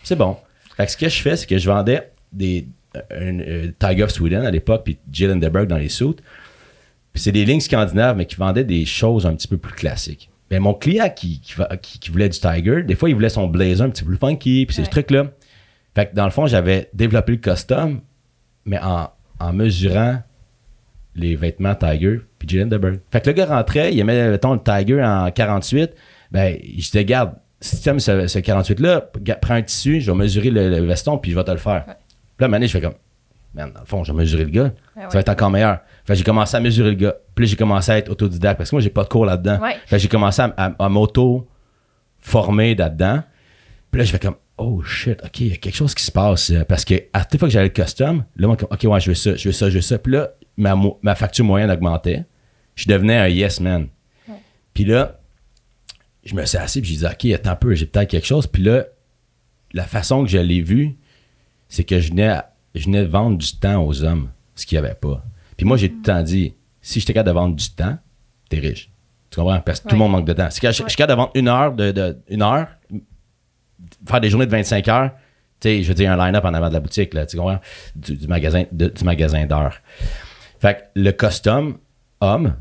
c'est 0.04 0.16
bon. 0.16 0.38
Fait 0.78 0.86
que 0.86 0.92
ce 0.92 0.98
que 0.98 1.10
je 1.10 1.22
fais, 1.22 1.36
c'est 1.36 1.48
que 1.48 1.58
je 1.58 1.68
vendais 1.68 2.12
des 2.36 2.68
un, 3.12 3.40
euh, 3.40 3.72
Tiger 3.80 4.04
of 4.04 4.12
Sweden 4.12 4.46
à 4.46 4.52
l'époque, 4.52 4.84
puis 4.86 4.98
Jill 5.12 5.32
Enderberg 5.32 5.68
dans 5.68 5.78
les 5.78 5.90
suits. 5.90 6.16
Puis 7.14 7.22
c'est 7.24 7.32
des 7.32 7.44
lignes 7.46 7.60
scandinaves, 7.60 8.16
mais 8.18 8.26
qui 8.26 8.36
vendaient 8.36 8.64
des 8.64 8.86
choses 8.86 9.26
un 9.26 9.34
petit 9.36 9.48
peu 9.48 9.58
plus 9.58 9.74
classiques. 9.74 10.30
Mais 10.52 10.60
mon 10.60 10.74
client 10.74 11.10
qui, 11.10 11.40
qui, 11.42 11.56
qui- 11.82 12.00
qui 12.00 12.12
voulait 12.12 12.30
du 12.30 12.40
Tiger, 12.40 12.84
des 12.84 12.96
fois, 12.96 13.10
il 13.10 13.16
voulait 13.16 13.30
son 13.30 13.48
blazer 13.48 13.86
un 13.86 13.90
petit 13.90 14.04
peu 14.04 14.10
plus 14.12 14.18
funky, 14.18 14.66
puis 14.66 14.76
ces 14.76 14.84
Ouais. 14.84 14.88
trucs-là. 14.90 15.28
Fait 15.96 16.08
que 16.10 16.16
dans 16.16 16.26
le 16.26 16.32
fond, 16.32 16.46
j'avais 16.46 16.90
développé 16.94 17.32
le 17.34 17.38
custom, 17.40 18.02
mais 18.66 18.80
en, 18.80 19.10
en 19.40 19.54
mesurant 19.54 20.22
les 21.16 21.36
vêtements 21.36 21.76
Tiger 21.76 22.20
puis 22.38 22.48
Jill 22.48 22.64
Enderberg. 22.64 23.00
Fait 23.12 23.22
que 23.22 23.28
le 23.30 23.34
gars 23.34 23.46
rentrait, 23.46 23.94
il 23.94 24.00
aimait, 24.00 24.30
mettons, 24.30 24.54
le 24.54 24.60
Tiger 24.62 25.02
en 25.04 25.32
48. 25.32 25.92
Ben, 26.32 26.58
je 26.64 26.76
disais, 26.76 27.06
garde, 27.06 27.34
si 27.62 27.82
tu 27.82 27.90
aimes 27.90 28.00
ce, 28.00 28.28
ce 28.28 28.40
48-là, 28.40 29.10
ga- 29.22 29.36
prends 29.36 29.54
un 29.56 29.62
tissu, 29.62 30.02
je 30.02 30.12
vais 30.12 30.18
mesurer 30.18 30.50
le, 30.52 30.70
le 30.70 30.86
veston, 30.86 31.18
puis 31.18 31.32
je 31.32 31.36
vais 31.38 31.44
te 31.44 31.52
le 31.52 31.58
faire. 31.58 31.86
Là, 32.40 32.48
donné, 32.48 32.68
je 32.68 32.72
fais 32.74 32.82
comme, 32.82 32.96
man, 33.54 33.72
dans 33.74 33.80
le 33.82 33.86
fond, 33.86 34.04
je 34.04 34.12
vais 34.12 34.18
mesurer 34.20 34.44
le 34.46 34.50
gars. 34.52 34.74
Ça 34.96 35.02
ouais. 35.02 35.08
va 35.14 35.20
être 35.20 35.30
encore 35.30 35.50
meilleur. 35.50 35.80
Fait 36.06 36.16
j'ai 36.16 36.24
commencé 36.24 36.56
à 36.58 36.60
mesurer 36.60 36.90
le 36.92 36.96
gars. 36.96 37.16
Puis 37.34 37.46
là, 37.46 37.50
j'ai 37.50 37.56
commencé 37.56 37.92
à 37.92 37.98
être 37.98 38.10
autodidacte 38.10 38.58
parce 38.58 38.70
que 38.70 38.76
moi, 38.76 38.82
j'ai 38.82 38.90
pas 38.90 39.04
de 39.04 39.10
cours 39.10 39.26
là-dedans. 39.26 39.60
Ouais. 39.62 39.76
Fait 39.86 40.00
j'ai 40.00 40.08
commencé 40.08 40.42
à, 40.42 40.54
à- 40.58 40.76
à 40.86 40.90
m'auto-former 42.22 42.76
là-dedans. 42.76 43.24
Puis 43.92 44.00
là, 44.00 44.06
je 44.06 44.12
fais 44.12 44.20
comme, 44.20 44.36
oh 44.58 44.82
shit, 44.84 45.20
OK, 45.24 45.40
il 45.42 45.48
y 45.48 45.54
a 45.54 45.58
quelque 45.58 45.76
chose 45.76 45.94
qui 45.96 46.04
se 46.04 46.12
passe. 46.12 46.50
euh, 46.52 46.64
Parce 46.66 46.86
que 46.86 46.96
à 47.14 47.24
toute 47.26 47.40
fois 47.40 47.48
que 47.48 47.54
j'allais 47.54 47.68
le 47.68 47.74
custom, 47.74 48.26
là, 48.36 48.48
moi, 48.48 48.58
OK, 48.62 48.84
ouais, 48.84 49.00
je 49.00 49.10
veux 49.12 49.16
ça, 49.16 49.36
je 49.36 49.50
veux 49.50 49.54
ça, 49.54 49.70
je 49.70 49.76
veux 49.76 49.82
ça. 49.82 49.98
Puis 49.98 50.14
là, 50.14 50.30
ma, 50.58 50.76
ma 51.02 51.16
facture 51.16 51.46
moyenne 51.46 51.72
augmentait. 51.72 52.24
Je 52.76 52.88
devenais 52.88 53.18
un 53.18 53.28
yes 53.28 53.60
man. 53.60 53.88
Puis 54.74 54.84
là, 54.84 55.20
je 56.26 56.36
me 56.36 56.46
suis 56.46 56.58
assis 56.58 56.82
puis 56.82 56.92
j'ai 56.92 56.98
dit, 56.98 57.06
OK, 57.06 57.34
attends 57.34 57.52
un 57.52 57.56
peu, 57.56 57.74
j'ai 57.76 57.86
peut-être 57.86 58.10
quelque 58.10 58.28
chose. 58.28 58.48
Puis 58.48 58.62
là, 58.64 58.86
la 59.72 59.84
façon 59.84 60.24
que 60.24 60.30
je 60.30 60.38
l'ai 60.38 60.62
vu, 60.62 60.98
c'est 61.76 61.84
que 61.84 62.00
je 62.00 62.10
venais, 62.10 62.38
je 62.74 62.86
venais 62.86 63.02
de 63.02 63.08
vendre 63.08 63.38
du 63.38 63.52
temps 63.58 63.84
aux 63.84 64.04
hommes, 64.04 64.30
ce 64.56 64.66
qu'il 64.66 64.80
n'y 64.80 64.86
avait 64.86 64.96
pas. 64.96 65.24
Puis 65.58 65.66
moi, 65.66 65.76
j'ai 65.78 65.90
tout 65.90 65.98
le 65.98 66.04
temps 66.04 66.24
dit, 66.24 66.54
si 66.82 67.00
je 67.00 67.06
suis 67.06 67.14
capable 67.14 67.28
de 67.28 67.34
vendre 67.34 67.56
du 67.56 67.70
temps, 67.72 67.98
t'es 68.50 68.60
riche. 68.60 68.90
Tu 69.30 69.40
comprends? 69.40 69.60
Parce 69.60 69.80
que 69.82 69.90
tout 69.90 69.96
le 69.96 70.02
Ouais. 70.02 70.08
monde 70.08 70.12
manque 70.20 70.28
de 70.28 70.34
temps. 70.34 70.50
Si 70.50 70.60
je, 70.62 70.68
je 70.68 70.74
suis 70.88 70.96
capable 70.96 71.12
de 71.12 71.16
vendre 71.24 71.32
une 71.36 71.48
heure, 71.50 71.74
de, 71.74 71.92
de- 71.92 72.18
une 72.30 72.42
heure, 72.42 72.68
faire 74.08 74.22
des 74.22 74.30
journées 74.30 74.46
de 74.46 74.52
25 74.52 74.88
heures, 74.88 75.12
tu 75.60 75.70
sais, 75.70 75.84
je 75.84 75.88
veux 75.88 75.94
dire, 75.94 76.12
un 76.12 76.18
line-up 76.26 76.46
en 76.46 76.54
avant 76.54 76.70
de 76.70 76.74
la 76.74 76.80
boutique, 76.80 77.14
là, 77.14 77.26
tu 77.26 77.38
comprends? 77.38 77.60
Du, 77.96 78.16
du 78.16 78.28
magasin 78.28 78.64
de- 78.72 78.88
du 78.88 79.04
magasin 79.04 79.46
d'heures. 79.46 79.78
Fait 80.60 80.76
que 80.94 81.00
le 81.02 81.12
custom 81.12 81.78
homme 82.22 82.56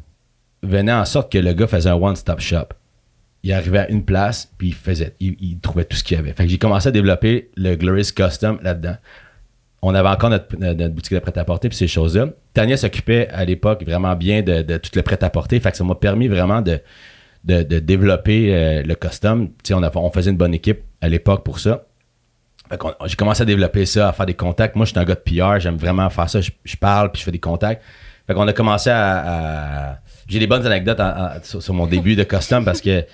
venait 0.62 0.92
en 0.92 1.04
sorte 1.04 1.30
que 1.30 1.38
le 1.38 1.52
gars 1.52 1.66
faisait 1.66 1.90
un 1.90 1.94
one-stop 1.94 2.40
shop. 2.40 2.66
Il 3.44 3.52
arrivait 3.52 3.78
à 3.78 3.90
une 3.90 4.04
place, 4.04 4.50
puis 4.58 4.68
il 4.68 4.74
faisait, 4.74 5.14
il, 5.20 5.58
trouvait 5.60 5.84
tout 5.84 5.96
ce 5.96 6.02
qu'il 6.02 6.16
y 6.16 6.20
avait. 6.20 6.32
Fait 6.32 6.44
que 6.44 6.50
j'ai 6.50 6.58
commencé 6.58 6.88
à 6.88 6.90
développer 6.90 7.50
le 7.56 7.76
Glorious 7.76 8.12
Custom 8.16 8.58
là-dedans. 8.62 8.96
On 9.82 9.94
avait 9.94 10.08
encore 10.08 10.30
notre, 10.30 10.88
boutique 10.88 11.12
de 11.12 11.18
prêt-à-porter, 11.18 11.68
puis 11.68 11.76
ces 11.76 11.86
choses-là. 11.86 12.28
Tania 12.54 12.76
s'occupait 12.78 13.28
à 13.28 13.44
l'époque 13.44 13.84
vraiment 13.84 14.16
bien 14.16 14.42
de, 14.42 14.62
de 14.62 14.78
tout 14.78 14.90
le 14.94 15.02
prêt-à-porter. 15.02 15.60
Fait 15.60 15.70
que 15.70 15.76
ça 15.76 15.84
m'a 15.84 15.94
permis 15.94 16.26
vraiment 16.26 16.62
de, 16.62 16.80
de, 17.44 17.78
développer 17.78 18.54
euh, 18.54 18.82
le 18.82 18.94
custom. 18.94 19.50
On, 19.70 19.82
on 19.94 20.10
faisait 20.10 20.30
une 20.30 20.36
bonne 20.36 20.54
équipe 20.54 20.80
à 21.00 21.08
l'époque 21.08 21.44
pour 21.44 21.58
ça. 21.58 21.84
Fait 22.68 22.78
qu'on- 22.78 22.94
j'ai 23.04 23.16
commencé 23.16 23.42
à 23.42 23.44
développer 23.44 23.84
ça, 23.84 24.08
à 24.08 24.12
faire 24.12 24.26
des 24.26 24.34
contacts. 24.34 24.74
Moi, 24.74 24.86
je 24.86 24.92
suis 24.92 24.98
un 24.98 25.04
gars 25.04 25.14
de 25.14 25.20
PR, 25.20 25.60
j'aime 25.60 25.76
vraiment 25.76 26.08
faire 26.10 26.30
ça. 26.30 26.40
Je, 26.40 26.76
parle, 26.76 27.12
puis 27.12 27.20
je 27.20 27.24
fais 27.26 27.32
des 27.32 27.38
contacts. 27.38 27.82
Fait 28.26 28.32
qu'on 28.32 28.48
a 28.48 28.52
commencé 28.54 28.88
à... 28.90 29.98
J'ai 30.26 30.38
des 30.38 30.46
bonnes 30.46 30.64
anecdotes 30.64 31.00
sur 31.42 31.74
mon 31.74 31.86
début 31.86 32.16
de 32.16 32.24
custom 32.24 32.64
parce 32.64 32.80
que 32.80 33.04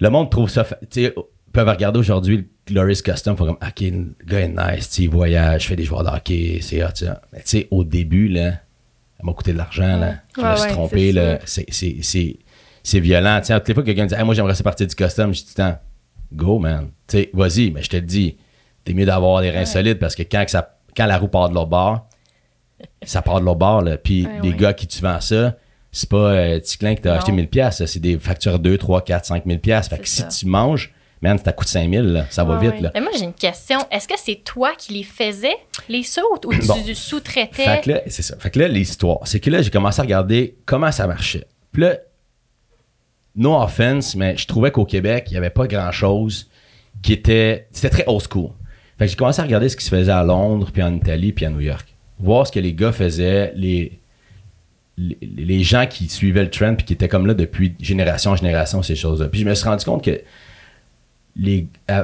le 0.00 0.10
monde 0.10 0.30
trouve 0.30 0.48
ça... 0.50 0.64
fa- 0.64 0.76
Tu 0.90 1.04
sais, 1.04 1.14
ils 1.16 1.52
peuvent 1.52 1.68
regarder 1.68 1.98
aujourd'hui 1.98 2.36
le 2.38 2.44
Glorious 2.66 3.02
Custom, 3.04 3.36
font 3.36 3.46
comme, 3.46 3.56
OK, 3.60 3.80
le 3.80 4.14
gars 4.26 4.40
est 4.40 4.48
nice, 4.76 4.98
il 4.98 5.08
voyage, 5.10 5.66
fait 5.66 5.76
des 5.76 5.84
joueurs 5.84 6.04
de 6.04 6.08
hockey, 6.08 6.58
c'est 6.62 6.82
hot, 6.84 6.88
ça. 6.94 7.20
Mais 7.32 7.40
tu 7.40 7.44
sais, 7.46 7.68
au 7.70 7.82
début, 7.84 8.28
là, 8.28 8.52
ça 8.52 9.24
m'a 9.24 9.32
coûté 9.32 9.52
de 9.52 9.58
l'argent, 9.58 9.98
là. 9.98 10.14
Je 10.36 10.40
me 10.42 10.56
suis 10.56 10.70
trompé, 10.70 11.06
c'est 11.08 11.12
là. 11.12 11.38
C'est- 11.44 11.70
violent. 13.00 13.40
Tu 13.40 13.46
sais, 13.46 13.52
à 13.52 13.60
toutes 13.60 13.68
les 13.68 13.74
fois 13.74 13.82
que 13.82 13.86
quelqu'un 13.88 14.04
me 14.04 14.08
dit, 14.08 14.14
Hey, 14.14 14.24
moi, 14.24 14.34
j'aimerais 14.34 14.54
ça 14.54 14.62
partir 14.62 14.86
du 14.86 14.94
custom, 14.94 15.34
je 15.34 15.42
dis, 15.44 15.54
Tiens, 15.54 15.78
go, 16.32 16.58
man. 16.58 16.90
Tu 17.08 17.18
sais, 17.18 17.30
vas-y, 17.34 17.70
mais 17.72 17.82
je 17.82 17.90
te 17.90 17.96
le 17.96 18.02
dis, 18.02 18.36
t'es 18.84 18.94
mieux 18.94 19.04
d'avoir 19.06 19.42
des 19.42 19.50
reins 19.50 19.64
solides 19.66 19.98
parce 19.98 20.14
que 20.14 20.22
quand, 20.22 20.44
que 20.44 20.50
ça, 20.50 20.78
quand 20.96 21.06
la 21.06 21.18
roue 21.18 21.28
part 21.28 21.50
de 21.50 21.54
l'autre 21.54 21.68
bord, 21.68 22.06
ça 23.02 23.20
part 23.22 23.40
de 23.40 23.44
l'autre 23.44 23.58
bord, 23.58 23.82
là. 23.82 23.98
Puis 23.98 24.24
Ouais, 24.26 24.32
les 24.42 24.50
ouais. 24.50 24.56
gars 24.56 24.72
qui 24.72 24.86
tu 24.86 25.02
vends 25.02 25.20
ça, 25.20 25.56
c'est 25.92 26.08
pas 26.08 26.16
euh, 26.32 26.60
Ticlin 26.60 26.94
qui 26.94 27.02
t'a 27.02 27.10
Non. 27.10 27.16
acheté 27.18 27.32
1000 27.32 27.48
pièces, 27.48 27.84
c'est 27.84 28.00
des 28.00 28.18
factures 28.18 28.58
2, 28.58 28.78
3, 28.78 29.02
4, 29.02 29.24
5 29.26 29.44
000 29.46 29.58
pièces. 29.58 29.88
Fait 29.88 29.98
que 29.98 30.08
si 30.08 30.26
tu 30.28 30.46
manges, 30.46 30.92
man, 31.22 31.38
ça 31.38 31.52
coûte 31.52 31.68
5000, 31.68 32.00
là. 32.02 32.26
Ça 32.30 32.44
va 32.44 32.54
Ouais, 32.56 32.62
vite, 32.66 32.74
ouais. 32.76 32.80
là. 32.82 32.90
Mais 32.94 33.00
moi, 33.00 33.10
j'ai 33.18 33.24
une 33.24 33.32
question. 33.34 33.78
Est-ce 33.90 34.06
que 34.08 34.14
c'est 34.16 34.42
toi 34.44 34.72
qui 34.78 34.92
les 34.94 35.02
faisais, 35.02 35.56
les 35.88 36.02
sauts, 36.02 36.20
ou 36.46 36.52
tu 36.54 36.66
Bon. 36.66 36.76
sous-traitais? 36.94 37.64
Fait 37.64 37.80
que 37.84 37.90
là, 37.90 38.00
c'est 38.06 38.22
ça. 38.22 38.36
Fait 38.38 38.50
que 38.50 38.58
là, 38.58 38.68
l'histoire, 38.68 39.18
c'est 39.24 39.40
que 39.40 39.50
là, 39.50 39.62
j'ai 39.62 39.70
commencé 39.70 40.00
à 40.00 40.02
regarder 40.04 40.56
comment 40.64 40.92
ça 40.92 41.06
marchait. 41.06 41.46
Puis 41.72 41.82
là, 41.82 41.96
no 43.36 43.54
offense, 43.60 44.16
mais 44.16 44.36
je 44.36 44.46
trouvais 44.46 44.70
qu'au 44.70 44.84
Québec, 44.84 45.24
il 45.28 45.32
n'y 45.32 45.38
avait 45.38 45.50
pas 45.50 45.66
grand-chose 45.66 46.48
qui 47.02 47.12
était... 47.12 47.68
C'était 47.70 47.90
très 47.90 48.04
old 48.06 48.22
school. 48.28 48.50
Fait 48.98 49.06
que 49.06 49.10
j'ai 49.10 49.16
commencé 49.16 49.40
à 49.40 49.44
regarder 49.44 49.68
ce 49.68 49.76
qui 49.76 49.84
se 49.84 49.90
faisait 49.90 50.12
à 50.12 50.22
Londres, 50.22 50.70
puis 50.72 50.82
en 50.82 50.94
Italie, 50.94 51.32
puis 51.32 51.46
à 51.46 51.50
New 51.50 51.60
York. 51.60 51.86
Voir 52.18 52.46
ce 52.46 52.52
que 52.52 52.60
les 52.60 52.74
gars 52.74 52.92
faisaient, 52.92 53.52
les, 53.56 53.99
les, 54.96 55.18
les 55.20 55.62
gens 55.62 55.86
qui 55.86 56.08
suivaient 56.08 56.44
le 56.44 56.50
trend, 56.50 56.74
puis 56.74 56.84
qui 56.86 56.92
étaient 56.92 57.08
comme 57.08 57.26
là 57.26 57.34
depuis 57.34 57.74
génération 57.80 58.32
en 58.32 58.36
génération, 58.36 58.82
ces 58.82 58.96
choses-là. 58.96 59.28
Puis 59.28 59.40
je 59.40 59.46
me 59.46 59.54
suis 59.54 59.68
rendu 59.68 59.84
compte 59.84 60.04
que 60.04 60.20
les, 61.36 61.66
euh, 61.90 62.02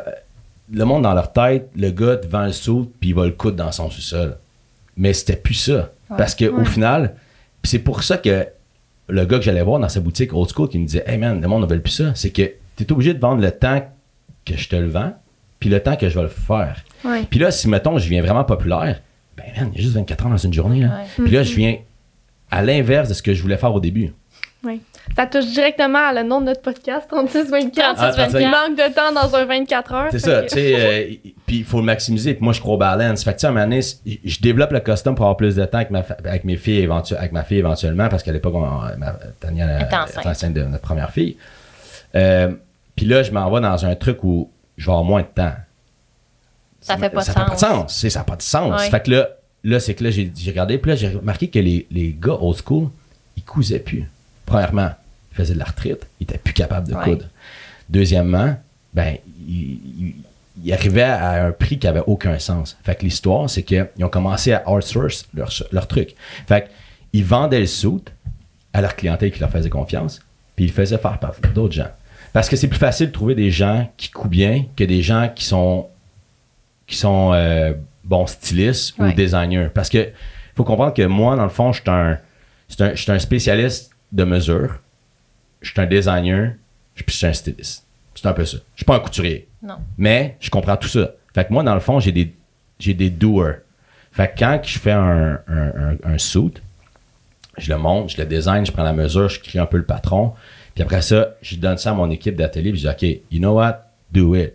le 0.73 0.85
monde 0.85 1.03
dans 1.03 1.15
leur 1.15 1.33
tête, 1.33 1.69
le 1.77 1.91
gars 1.91 2.17
devant 2.17 2.45
le 2.45 2.53
saut, 2.53 2.91
puis 3.01 3.11
il 3.11 3.15
va 3.15 3.27
le 3.27 3.33
coudre 3.33 3.57
dans 3.57 3.73
son 3.73 3.91
sous-sol. 3.91 4.39
Mais 4.97 5.13
c'était 5.13 5.37
plus 5.37 5.55
ça. 5.55 5.93
Parce 6.09 6.35
qu'au 6.35 6.65
final, 6.65 7.17
puis 7.63 7.71
c'est 7.71 7.81
pour 7.81 8.03
ça 8.03 8.17
que 8.17 8.47
le 9.09 9.25
gars 9.25 9.39
que 9.39 9.45
j'allais 9.45 9.63
voir 9.63 9.81
dans 9.81 9.89
sa 9.89 10.01
boutique 10.01 10.33
old 10.33 10.49
school 10.49 10.69
qui 10.69 10.79
me 10.79 10.87
disait 10.87 11.05
Hey 11.07 11.19
man, 11.19 11.41
le 11.41 11.49
monde 11.49 11.63
ne 11.63 11.67
veut 11.67 11.81
plus 11.81 11.93
ça, 11.93 12.15
c'est 12.15 12.31
que 12.31 12.43
tu 12.77 12.85
es 12.85 12.93
obligé 12.93 13.13
de 13.15 13.19
vendre 13.19 13.43
le 13.43 13.51
temps 13.51 13.85
que 14.45 14.57
je 14.57 14.69
te 14.69 14.77
le 14.77 14.89
vends, 14.89 15.13
puis 15.59 15.69
le 15.69 15.83
temps 15.83 15.97
que 15.97 16.09
je 16.09 16.15
vais 16.15 16.23
le 16.23 16.29
faire. 16.29 16.85
Ouais. 17.05 17.25
Puis 17.29 17.41
là, 17.41 17.51
si 17.51 17.69
mettons, 17.69 17.99
je 17.99 18.09
viens 18.09 18.23
vraiment 18.23 18.45
populaire, 18.45 19.01
ben 19.37 19.45
man, 19.57 19.71
il 19.73 19.79
y 19.79 19.81
a 19.81 19.83
juste 19.83 19.95
24 19.95 20.25
heures 20.25 20.31
dans 20.31 20.37
une 20.37 20.53
journée. 20.53 20.81
Là. 20.81 20.89
Ouais. 20.89 21.25
Puis 21.25 21.33
là, 21.33 21.43
je 21.43 21.55
viens 21.55 21.77
à 22.51 22.63
l'inverse 22.63 23.09
de 23.09 23.15
ce 23.15 23.23
que 23.23 23.35
je 23.35 23.43
voulais 23.43 23.57
faire 23.57 23.75
au 23.75 23.81
début. 23.81 24.13
Ouais. 24.65 24.81
Ça 25.17 25.27
touche 25.27 25.47
directement 25.47 26.01
à 26.09 26.13
le 26.13 26.23
nom 26.25 26.41
de 26.41 26.47
notre 26.47 26.61
podcast, 26.63 27.07
3624. 27.09 27.95
Ah, 27.99 28.11
36, 28.13 28.23
Il 28.27 28.33
24. 28.33 28.51
manque 28.69 28.77
de 28.79 28.95
temps 28.95 29.13
dans 29.13 29.37
un 29.37 29.45
24 29.45 29.93
heures. 29.95 30.09
C'est 30.11 30.19
ça, 30.19 30.43
que- 30.43 30.49
tu 30.49 30.55
sais, 30.55 30.75
euh, 30.77 31.31
puis 31.47 31.59
il 31.59 31.65
faut 31.65 31.77
le 31.79 31.85
maximiser. 31.85 32.35
Puis 32.35 32.43
moi, 32.43 32.53
je 32.53 32.61
crois 32.61 32.75
au 32.75 32.79
balance. 32.79 33.23
Fait 33.23 33.31
que, 33.31 33.37
tu 33.37 33.41
sais, 33.43 33.47
à 33.47 33.51
un 33.51 33.53
moment 33.53 33.65
donné, 33.67 33.83
c- 33.83 33.99
je 34.25 34.41
développe 34.41 34.73
le 34.73 34.81
custom 34.81 35.15
pour 35.15 35.25
avoir 35.27 35.37
plus 35.37 35.55
de 35.55 35.65
temps 35.65 35.79
avec 35.79 35.91
ma, 35.91 36.03
avec 36.25 36.43
mes 36.45 36.57
filles, 36.57 36.85
éventu- 36.85 37.15
avec 37.15 37.31
ma 37.31 37.45
fille 37.45 37.59
éventuellement, 37.59 38.09
parce 38.09 38.23
qu'à 38.25 38.33
l'époque, 38.33 38.55
ma, 38.55 39.13
Tania 39.39 39.83
était 39.83 39.95
enceinte. 39.95 40.27
enceinte 40.27 40.55
de 40.55 40.63
notre 40.65 40.83
première 40.83 41.11
fille. 41.13 41.37
Euh, 42.17 42.51
puis 42.97 43.07
là, 43.07 43.23
je 43.23 43.31
m'en 43.31 43.49
vais 43.51 43.61
dans 43.61 43.87
un 43.87 43.95
truc 43.95 44.25
où 44.25 44.51
je 44.77 44.87
vais 44.87 44.93
avoir 44.93 45.05
moins 45.05 45.23
de 45.23 45.27
temps. 45.29 45.53
Ça 46.81 46.97
fait 46.97 47.11
pas 47.11 47.21
de 47.21 47.25
ça 47.27 47.33
fait 47.33 47.41
pas 47.41 47.55
de 47.55 47.59
sens. 47.59 47.61
sens. 47.61 47.97
c'est- 47.99 48.11
Ça 48.11 48.21
n'a 48.21 48.25
pas 48.25 48.37
de 48.37 48.43
sens. 48.43 48.81
Ouais. 48.81 48.91
Fait 48.91 49.01
que 49.03 49.11
là, 49.11 49.29
là, 49.71 49.81
c'est 49.81 49.95
que 49.95 50.05
là, 50.05 50.11
j'ai 50.11 50.31
regardé, 50.47 50.79
puis 50.79 50.91
là, 50.91 50.97
j'ai 50.97 51.09
remarqué 51.09 51.49
que 51.49 51.59
les, 51.59 51.87
les 51.91 52.17
gars 52.21 52.39
old 52.41 52.57
school, 52.65 52.89
ils 53.37 53.43
cousaient 53.45 53.79
plus. 53.81 54.05
Premièrement, 54.47 54.91
ils 55.33 55.37
faisaient 55.37 55.55
de 55.55 55.59
la 55.59 55.65
retraite, 55.67 56.07
ils 56.21 56.25
étaient 56.25 56.39
plus 56.39 56.55
capables 56.55 56.89
de 56.89 56.95
Ouais. 56.95 57.05
coudre. 57.05 57.25
Deuxièmement, 57.89 58.57
ben, 58.95 59.17
ils, 59.49 59.79
ils- 60.01 60.15
ils 60.65 60.73
arrivaient 60.73 61.03
à 61.03 61.45
un 61.47 61.53
prix 61.53 61.79
qui 61.79 61.87
avait 61.87 62.03
aucun 62.07 62.39
sens. 62.39 62.79
Fait 62.83 62.95
que 62.95 63.03
l'histoire, 63.05 63.51
c'est 63.51 63.63
qu'ils 63.63 63.87
ont 64.03 64.09
commencé 64.09 64.53
à 64.55 64.71
outsource 64.73 65.27
leur, 65.35 65.51
leur 65.71 65.87
truc. 65.87 66.15
Fait 66.49 66.71
qu'ils 67.13 67.25
vendaient 67.25 67.61
le 67.61 67.67
suit 67.67 68.01
à 68.73 68.81
leur 68.81 68.97
clientèle 68.97 69.31
qui 69.33 69.41
leur 69.41 69.51
faisait 69.51 69.69
confiance, 69.69 70.21
puis 70.55 70.65
ils 70.65 70.73
faisaient 70.73 70.97
faire 70.99 71.19
par 71.19 71.35
d'autres 71.55 71.75
gens. 71.75 71.91
Parce 72.33 72.49
que 72.49 72.57
c'est 72.57 72.69
plus 72.69 72.79
facile 72.79 73.09
de 73.09 73.13
trouver 73.13 73.35
des 73.35 73.51
gens 73.51 73.91
qui 73.99 74.09
coupent 74.11 74.31
bien 74.31 74.65
que 74.77 74.85
des 74.85 75.03
gens 75.03 75.31
qui 75.35 75.45
sont 75.45 75.89
qui 76.87 76.97
sont 76.97 77.33
euh, 77.35 77.73
bons 78.07 78.27
stylistes 78.27 78.99
Ouais. 78.99 79.11
ou 79.11 79.13
designers. 79.13 79.69
Parce 79.75 79.89
que 79.91 80.09
faut 80.55 80.65
comprendre 80.65 80.95
que 80.95 81.03
moi, 81.03 81.37
dans 81.37 81.43
le 81.45 81.51
fond, 81.51 81.73
je 81.73 81.81
suis 81.83 81.91
un, 81.91 82.19
un, 82.81 82.95
je 82.95 83.01
suis 83.03 83.13
un 83.13 83.19
spécialiste 83.19 83.91
de 84.13 84.25
mesure, 84.25 84.81
je 85.61 85.71
suis 85.71 85.81
un 85.81 85.87
designer, 85.87 86.53
puis 86.95 87.05
je 87.09 87.13
suis 87.13 87.27
un 87.27 87.33
styliste. 87.33 87.85
C'est 88.15 88.27
un 88.27 88.33
peu 88.33 88.45
ça. 88.47 88.57
Je 88.75 88.79
suis 88.79 88.85
pas 88.87 88.97
un 88.97 89.01
couturier. 89.01 89.47
Non. 89.63 89.77
Mais 89.99 90.37
je 90.41 90.49
comprends 90.49 90.77
tout 90.79 90.89
ça. 90.89 91.11
Fait 91.35 91.45
que 91.47 91.53
moi, 91.53 91.63
dans 91.63 91.75
le 91.75 91.81
fond, 91.81 92.01
j'ai 92.01 92.13
des, 92.13 92.35
j'ai 92.79 92.95
des 92.95 93.11
doers. 93.11 93.57
Fait 94.13 94.29
que 94.33 94.39
quand 94.39 94.59
je 94.65 94.79
fais 94.79 94.93
un, 94.93 95.39
un, 95.47 95.93
un, 95.93 95.97
un 96.05 96.19
suit, 96.19 96.55
je 97.59 97.71
le 97.71 97.79
monte, 97.79 98.11
je 98.11 98.17
le 98.19 98.25
design, 98.27 98.65
je 98.65 98.73
prends 98.73 98.83
la 98.85 98.95
mesure, 98.95 99.29
je 99.29 99.41
crée 99.41 99.59
un 99.59 99.67
peu 99.67 99.77
le 99.77 99.85
patron. 99.85 100.33
Puis 100.75 100.83
après 100.83 101.03
ça, 101.03 101.35
je 101.43 101.57
donne 101.57 101.77
ça 101.77 101.91
à 101.91 101.95
mon 101.95 102.11
équipe 102.11 102.37
d'atelier. 102.37 102.71
Puis 102.73 102.81
je 102.81 102.89
dis, 102.89 102.95
OK, 102.95 103.21
you 103.31 103.39
know 103.39 103.55
what? 103.55 103.83
Do 104.13 104.35
it. 104.35 104.55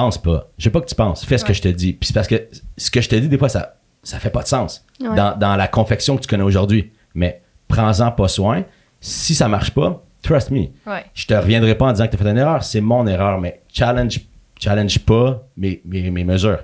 Pense 0.00 0.18
pas. 0.18 0.48
Je 0.58 0.64
sais 0.64 0.70
pas 0.70 0.80
que 0.80 0.86
tu 0.86 0.94
penses. 0.94 1.24
Fais 1.24 1.38
ce 1.38 1.44
que 1.44 1.52
je 1.52 1.60
te 1.62 1.68
dis. 1.68 1.92
Puis 1.92 2.06
c'est 2.08 2.12
parce 2.14 2.28
que 2.28 2.48
ce 2.76 2.90
que 2.90 3.00
je 3.00 3.08
te 3.08 3.16
dis, 3.16 3.28
des 3.28 3.38
fois, 3.38 3.48
ça, 3.48 3.74
ça 4.02 4.18
fait 4.20 4.30
pas 4.30 4.42
de 4.42 4.46
sens 4.48 4.84
Ouais. 5.00 5.16
dans, 5.16 5.36
dans 5.36 5.56
la 5.56 5.66
confection 5.66 6.16
que 6.16 6.22
tu 6.22 6.28
connais 6.28 6.44
aujourd'hui. 6.44 6.92
Mais 7.14 7.40
prends-en 7.66 8.12
pas 8.12 8.28
soin. 8.28 8.64
Si 9.00 9.34
ça 9.34 9.48
marche 9.48 9.72
pas, 9.72 10.02
trust 10.22 10.50
me. 10.50 10.66
Ouais. 10.86 11.04
Je 11.14 11.26
te 11.26 11.34
reviendrai 11.34 11.74
pas 11.74 11.86
en 11.86 11.92
disant 11.92 12.06
que 12.06 12.10
tu 12.16 12.16
as 12.22 12.24
fait 12.24 12.30
une 12.30 12.38
erreur. 12.38 12.62
C'est 12.62 12.80
mon 12.80 13.06
erreur, 13.08 13.40
mais 13.40 13.60
challenge, 13.72 14.20
challenge 14.60 14.98
pas 15.00 15.42
mes, 15.56 15.80
mes, 15.84 16.10
mes 16.10 16.24
mesures. 16.24 16.60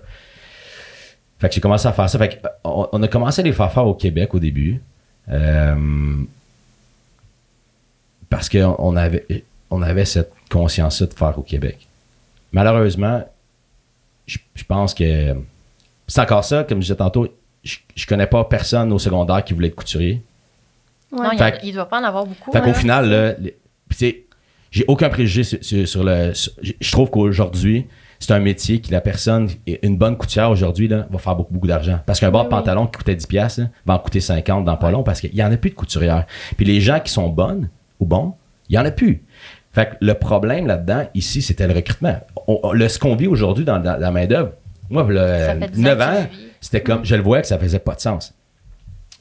Fait 1.41 1.49
que 1.49 1.55
j'ai 1.57 1.61
commencé 1.61 1.89
à 1.89 1.93
faire 1.93 2.09
ça. 2.09 2.19
Fait 2.19 2.29
que, 2.41 2.47
on, 2.63 2.89
on 2.93 3.03
a 3.03 3.09
commencé 3.09 3.41
à 3.41 3.45
les 3.45 3.53
faire 3.53 3.73
faire 3.73 3.87
au 3.87 3.95
Québec 3.95 4.33
au 4.35 4.39
début. 4.39 4.81
Euh, 5.29 6.17
parce 8.31 8.49
qu'on 8.49 8.77
on 8.79 8.95
avait, 8.97 9.45
on 9.71 9.83
avait 9.83 10.05
cette 10.05 10.33
conscience-là 10.51 11.07
de 11.09 11.15
faire 11.15 11.39
au 11.39 11.43
Québec. 11.43 11.89
Malheureusement, 12.55 13.23
je, 14.27 14.39
je 14.55 14.65
pense 14.65 14.95
que 14.95 15.35
c'est 16.07 16.21
encore 16.21 16.45
ça, 16.45 16.63
comme 16.65 16.79
je 16.79 16.85
disais 16.87 16.97
tantôt, 16.97 17.27
je, 17.65 17.77
je 17.95 18.07
connais 18.07 18.27
pas 18.29 18.45
personne 18.45 18.93
au 18.93 18.99
secondaire 18.99 19.43
qui 19.45 19.55
voulait 19.55 19.69
être 19.69 19.75
couturier. 19.75 20.23
Non, 21.13 21.31
il, 21.33 21.39
Fait 21.39 21.53
que- 21.61 21.67
il 21.67 21.75
doit 21.75 21.89
pas 21.89 22.01
en 22.01 22.05
avoir 22.05 22.25
beaucoup. 22.27 22.53
Fait 22.53 22.61
qu'au 22.61 22.71
hein. 22.71 22.75
final, 22.75 23.09
là, 23.11 23.35
les- 23.39 23.57
j'ai 24.71 24.85
aucun 24.89 25.09
préjugé 25.09 25.45
sur, 25.45 25.59
sur- 25.65 25.87
sur 25.89 26.05
le. 26.05 26.33
sur- 26.35 26.53
je 26.63 26.91
trouve 26.93 27.09
qu'aujourd'hui, 27.11 27.87
c'est 28.19 28.33
un 28.33 28.41
métier 28.41 28.81
qui 28.81 28.91
la 28.93 29.01
personne, 29.01 29.49
une 29.83 29.97
bonne 29.97 30.17
coutière 30.17 30.51
aujourd'hui, 30.51 30.89
là, 30.89 31.07
va 31.11 31.19
faire 31.19 31.37
beaucoup, 31.37 31.53
beaucoup 31.55 31.67
d'argent. 31.69 31.99
Parce 32.07 32.19
qu'un 32.21 32.31
bord 32.31 32.43
de 32.45 32.49
Oui, 32.49 32.51
pantalon 32.57 32.87
qui 32.87 32.99
coûtait 32.99 33.15
10$, 33.15 33.27
piastres, 33.29 33.61
là, 33.61 33.69
va 33.87 33.95
en 33.95 33.99
coûter 33.99 34.21
50 34.21 34.65
dans 34.65 34.77
pas 34.77 34.91
long 34.91 35.03
parce 35.03 35.21
qu'il 35.21 35.35
y 35.35 35.43
en 35.45 35.53
a 35.53 35.57
plus 35.57 35.71
de 35.71 35.75
couturières. 35.77 36.27
Puis 36.57 36.65
les 36.67 36.81
gens 36.81 36.99
qui 37.01 37.13
sont 37.13 37.29
bonnes 37.29 37.69
ou 38.01 38.07
bons, 38.07 38.35
il 38.69 38.75
y 38.75 38.79
en 38.79 38.85
a 38.85 38.91
plus. 38.91 39.23
Fait 39.75 39.87
que 39.91 39.95
le 40.01 40.15
problème 40.15 40.67
là-dedans, 40.67 41.05
ici, 41.15 41.43
c'était 41.43 41.67
le 41.67 41.75
recrutement. 41.75 42.17
On- 42.47 42.61
on- 42.63 42.73
le, 42.73 42.89
ce 42.89 42.99
qu'on 42.99 43.17
vit 43.17 43.27
aujourd'hui 43.27 43.65
dans, 43.65 43.79
dans 43.81 43.97
la 43.99 44.11
main-d'œuvre, 44.11 44.53
moi, 44.89 45.05
le, 45.09 45.17
Ça 45.17 45.55
fait 45.57 45.69
10 45.73 45.81
ans 45.81 45.83
9 45.83 45.99
que 45.99 46.03
tu 46.05 46.09
ans, 46.09 46.27
c'était 46.61 46.83
comme, 46.83 47.05
je 47.05 47.15
le 47.17 47.23
voyais 47.23 47.43
que 47.43 47.49
ça 47.49 47.59
faisait 47.59 47.79
pas 47.81 47.95
de 47.95 48.01
sens. 48.01 48.33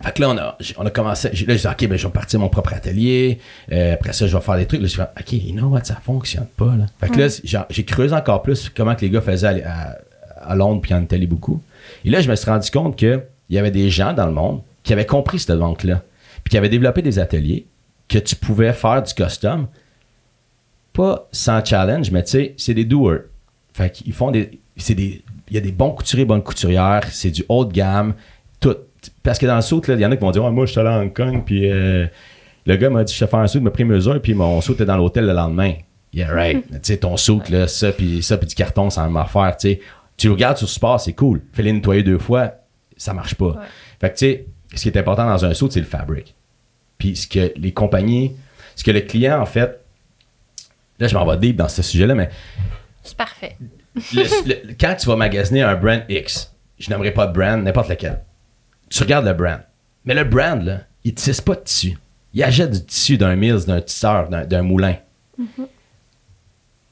Fait 0.01 0.11
que 0.11 0.21
là, 0.21 0.29
on 0.31 0.37
a, 0.37 0.57
on 0.77 0.85
a 0.85 0.89
commencé. 0.89 1.29
Là, 1.29 1.33
j'ai 1.33 1.45
dit, 1.55 1.67
OK, 1.67 1.87
ben, 1.87 1.97
je 1.97 2.05
vais 2.07 2.11
partir 2.13 2.39
mon 2.39 2.49
propre 2.49 2.73
atelier. 2.73 3.39
Euh, 3.71 3.93
après 3.93 4.11
ça, 4.13 4.27
je 4.27 4.35
vais 4.35 4.43
faire 4.43 4.57
des 4.57 4.65
trucs. 4.65 4.81
Là, 4.81 4.87
je 4.87 4.95
fais, 4.95 5.03
OK, 5.03 5.31
you 5.33 5.53
know 5.55 5.67
what, 5.69 5.83
ça 5.85 5.95
fonctionne 6.03 6.47
pas. 6.57 6.75
Là. 6.77 6.85
Fait 6.99 7.09
que 7.09 7.19
là, 7.19 7.27
j'ai, 7.43 7.59
j'ai 7.69 7.85
creusé 7.85 8.13
encore 8.13 8.41
plus 8.41 8.69
comment 8.69 8.95
que 8.95 9.01
les 9.01 9.09
gars 9.09 9.21
faisaient 9.21 9.63
à, 9.63 9.71
à- 9.71 9.95
à 10.45 10.55
Londres 10.55 10.81
puis 10.81 10.93
en 10.93 11.01
Italie 11.01 11.25
beaucoup. 11.27 11.61
Et 12.03 12.09
là, 12.09 12.19
je 12.19 12.29
me 12.29 12.35
suis 12.35 12.49
rendu 12.51 12.69
compte 12.69 12.97
qu'il 12.97 13.21
y 13.49 13.57
avait 13.57 13.71
des 13.71 13.89
gens 13.89 14.11
dans 14.11 14.25
le 14.25 14.33
monde 14.33 14.61
qui 14.83 14.91
avaient 14.91 15.05
compris 15.05 15.39
cette 15.39 15.57
banque-là. 15.57 16.01
Puis 16.43 16.51
qui 16.51 16.57
avaient 16.57 16.67
développé 16.69 17.01
des 17.01 17.17
ateliers 17.17 17.65
que 18.09 18.17
tu 18.19 18.35
pouvais 18.35 18.73
faire 18.73 19.01
du 19.01 19.13
custom. 19.13 19.67
Pas 20.93 21.27
sans 21.31 21.63
challenge, 21.63 22.11
mais 22.11 22.23
tu 22.23 22.31
sais, 22.31 22.53
c'est 22.57 22.73
des 22.73 22.85
doers. 22.85 23.23
Fait 23.73 23.91
qu'ils 23.91 24.13
font 24.13 24.31
des. 24.31 24.59
C'est 24.77 24.95
des. 24.95 25.23
Il 25.49 25.55
y 25.55 25.57
a 25.57 25.61
des 25.61 25.71
bons 25.71 25.91
couturiers, 25.91 26.25
bonnes 26.25 26.43
couturières, 26.43 27.03
c'est 27.11 27.31
du 27.31 27.43
haut 27.49 27.65
de 27.65 27.73
gamme, 27.73 28.13
tout. 28.59 28.75
Parce 29.21 29.37
que 29.37 29.45
dans 29.45 29.55
le 29.55 29.61
saut, 29.61 29.81
là, 29.87 29.95
il 29.95 29.99
y 29.99 30.05
en 30.05 30.11
a 30.11 30.15
qui 30.15 30.21
vont 30.21 30.31
dire, 30.31 30.43
Ouais, 30.43 30.51
moi, 30.51 30.65
je 30.65 30.71
suis 30.71 30.79
allé 30.79 30.89
à 30.89 30.99
Hong 30.99 31.13
Kong, 31.13 31.43
puis 31.45 31.69
euh, 31.69 32.07
le 32.65 32.75
gars 32.75 32.89
m'a 32.89 33.03
dit, 33.03 33.13
je 33.13 33.19
te 33.19 33.29
fais 33.29 33.37
un 33.37 33.47
saut, 33.47 33.59
il 33.59 33.63
m'a 33.63 33.71
pris 33.71 33.83
mesure, 33.83 34.21
puis 34.21 34.33
mon 34.33 34.61
saut 34.61 34.73
était 34.73 34.85
dans 34.85 34.97
l'hôtel 34.97 35.25
le 35.25 35.33
lendemain. 35.33 35.73
Yeah, 36.13 36.31
right. 36.31 36.63
tu 36.69 36.77
sais, 36.83 36.97
ton 36.97 37.17
saut, 37.17 37.41
là, 37.49 37.67
ça, 37.67 37.91
puis 37.91 38.21
ça, 38.21 38.37
puis 38.37 38.47
du 38.47 38.55
carton, 38.55 38.89
c'est 38.89 38.99
la 38.99 39.07
même 39.07 39.17
affaire, 39.17 39.55
tu 39.57 39.69
sais. 39.69 39.81
Tu 40.15 40.27
le 40.27 40.33
regardes 40.33 40.57
sur 40.57 40.69
Sport, 40.69 40.99
c'est 40.99 41.13
cool. 41.13 41.41
Fais-les 41.53 41.73
nettoyer 41.73 42.03
deux 42.03 42.19
fois, 42.19 42.53
ça 42.95 43.13
marche 43.13 43.35
pas. 43.35 43.63
Fait 43.99 44.11
que, 44.11 44.17
tu 44.17 44.25
sais, 44.25 44.45
ce 44.75 44.83
qui 44.83 44.89
est 44.89 44.97
important 44.97 45.25
dans 45.25 45.43
un 45.43 45.53
saut, 45.53 45.69
c'est 45.69 45.79
le 45.79 45.87
fabric. 45.87 46.35
Puis 46.99 47.15
ce 47.15 47.27
que 47.27 47.51
les 47.57 47.71
compagnies, 47.71 48.33
ce 48.75 48.83
que 48.83 48.91
le 48.91 49.01
client, 49.01 49.41
en 49.41 49.45
fait, 49.45 49.82
là, 50.99 51.07
je 51.07 51.15
m'en 51.15 51.25
vais 51.25 51.37
deep 51.37 51.55
dans 51.55 51.67
ce 51.67 51.81
sujet-là, 51.81 52.15
mais 52.15 52.29
C'est 53.03 53.17
parfait. 53.17 53.57
le- 54.13 54.47
le- 54.47 54.73
quand 54.79 54.95
tu 54.95 55.07
vas 55.07 55.15
magasiner 55.15 55.61
un 55.61 55.75
brand 55.75 56.01
X, 56.09 56.53
je 56.79 56.89
n'aimerais 56.89 57.11
pas 57.11 57.27
de 57.27 57.33
brand, 57.33 57.61
n'importe 57.63 57.89
lequel. 57.89 58.21
Tu 58.89 59.01
regardes 59.03 59.25
le 59.25 59.33
brand. 59.33 59.59
Mais 60.05 60.13
le 60.13 60.23
brand, 60.23 60.61
là, 60.63 60.81
il 61.03 61.13
tisse 61.13 61.41
pas 61.41 61.55
de 61.55 61.61
tissu. 61.61 61.97
Il 62.33 62.43
achète 62.43 62.71
du 62.71 62.83
tissu 62.85 63.17
d'un 63.17 63.35
Mills, 63.35 63.65
d'un 63.67 63.81
tisseur, 63.81 64.29
d'un, 64.29 64.45
d'un 64.45 64.61
moulin. 64.63 64.95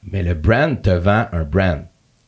Mais 0.04 0.22
le 0.22 0.34
brand 0.34 0.80
te 0.80 0.90
vend 0.90 1.26
un 1.32 1.44
brand. 1.44 1.84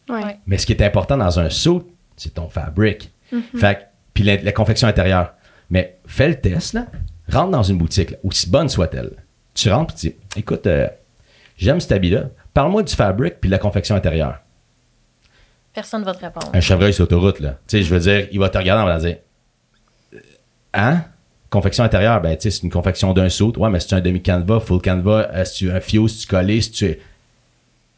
Ouais. 0.09 0.38
Mais 0.47 0.59
ce 0.59 0.66
qui 0.66 0.73
est 0.73 0.83
important 0.83 1.16
dans 1.16 1.38
un 1.40 1.50
suit, 1.50 1.81
c'est 2.16 2.35
ton 2.35 2.49
fabric. 2.49 3.11
Fait 3.57 3.76
que- 3.76 3.85
puis 4.12 4.23
la, 4.25 4.37
la 4.37 4.52
confection 4.52 4.87
intérieure. 4.87 5.35
Mais 5.71 5.99
fais 6.07 6.28
le 6.28 6.40
test, 6.40 6.75
là. 6.75 6.87
Rentre 7.33 7.50
dans 7.50 7.62
une 7.62 7.78
boutique, 7.78 8.11
là, 8.12 8.16
aussi 8.23 8.49
bonne 8.50 8.69
soit-elle. 8.69 9.11
Tu 9.54 9.71
rentres 9.73 9.95
et 9.95 9.97
tu 9.99 10.09
dis 10.11 10.14
Écoute, 10.37 10.66
euh, 10.66 10.88
j'aime 11.56 11.80
cet 11.80 11.92
habit-là. 11.92 12.25
Parle-moi 12.52 12.82
du 12.82 12.94
fabric 12.94 13.40
puis 13.40 13.49
de 13.49 13.52
la 13.52 13.58
confection 13.58 13.94
intérieure. 13.94 14.38
Personne 15.73 16.02
ne 16.02 16.06
va 16.06 16.14
te 16.14 16.25
répondre. 16.25 16.50
Un 16.52 16.61
chevreuil 16.61 16.92
sur 16.92 17.02
l'autoroute, 17.02 17.40
là. 17.40 17.58
Tu 17.66 17.78
sais, 17.78 17.82
je 17.82 17.92
veux 17.92 18.00
dire, 18.00 18.28
il 18.30 18.38
va 18.38 18.49
te 18.49 18.56
regarder, 18.56 18.82
on 18.82 18.87
va 18.87 18.99
dire 18.99 19.16
Hein? 20.73 21.04
Confection 21.50 21.84
intérieure, 21.84 22.20
ben, 22.20 22.37
tu 22.37 22.42
sais, 22.42 22.50
c'est 22.50 22.62
une 22.62 22.70
confection 22.70 23.12
d'un 23.12 23.28
saut. 23.28 23.52
Ouais, 23.58 23.70
mais 23.70 23.80
si 23.80 23.88
tu 23.88 23.94
un 23.94 24.00
demi-canevas, 24.00 24.61
full 24.61 24.80
canevas, 24.80 25.28
euh, 25.32 25.44
si 25.44 25.64
tu 25.64 25.70
un 25.70 25.80
fuse, 25.80 26.12
si 26.12 26.26
tu 26.26 26.26
collé, 26.26 26.61
si 26.61 26.70
tu. 26.70 26.99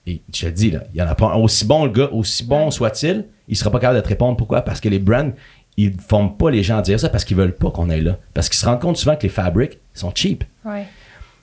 Et 0.06 0.22
je 0.32 0.46
te 0.46 0.50
dis, 0.50 0.70
là, 0.70 0.84
il 0.92 0.96
n'y 0.96 1.02
en 1.02 1.10
a 1.10 1.14
pas 1.14 1.26
un. 1.26 1.36
Aussi 1.36 1.66
bon, 1.66 1.84
le 1.84 1.90
gars, 1.90 2.08
aussi 2.12 2.44
bon 2.44 2.70
soit-il, 2.70 3.26
il 3.48 3.56
sera 3.56 3.70
pas 3.70 3.78
capable 3.78 3.98
de 3.98 4.04
te 4.04 4.08
répondre. 4.08 4.36
Pourquoi? 4.36 4.62
Parce 4.62 4.80
que 4.80 4.88
les 4.88 4.98
brands, 4.98 5.32
ils 5.76 5.96
ne 5.96 6.00
font 6.00 6.28
pas 6.28 6.50
les 6.50 6.62
gens 6.62 6.80
dire 6.80 7.00
ça 7.00 7.08
parce 7.08 7.24
qu'ils 7.24 7.36
veulent 7.36 7.54
pas 7.54 7.70
qu'on 7.70 7.90
aille 7.90 8.02
là. 8.02 8.18
Parce 8.34 8.48
qu'ils 8.48 8.58
se 8.58 8.66
rendent 8.66 8.80
compte 8.80 8.96
souvent 8.96 9.16
que 9.16 9.22
les 9.22 9.28
fabrics 9.28 9.78
sont 9.94 10.12
cheap. 10.14 10.44
Ouais. 10.64 10.86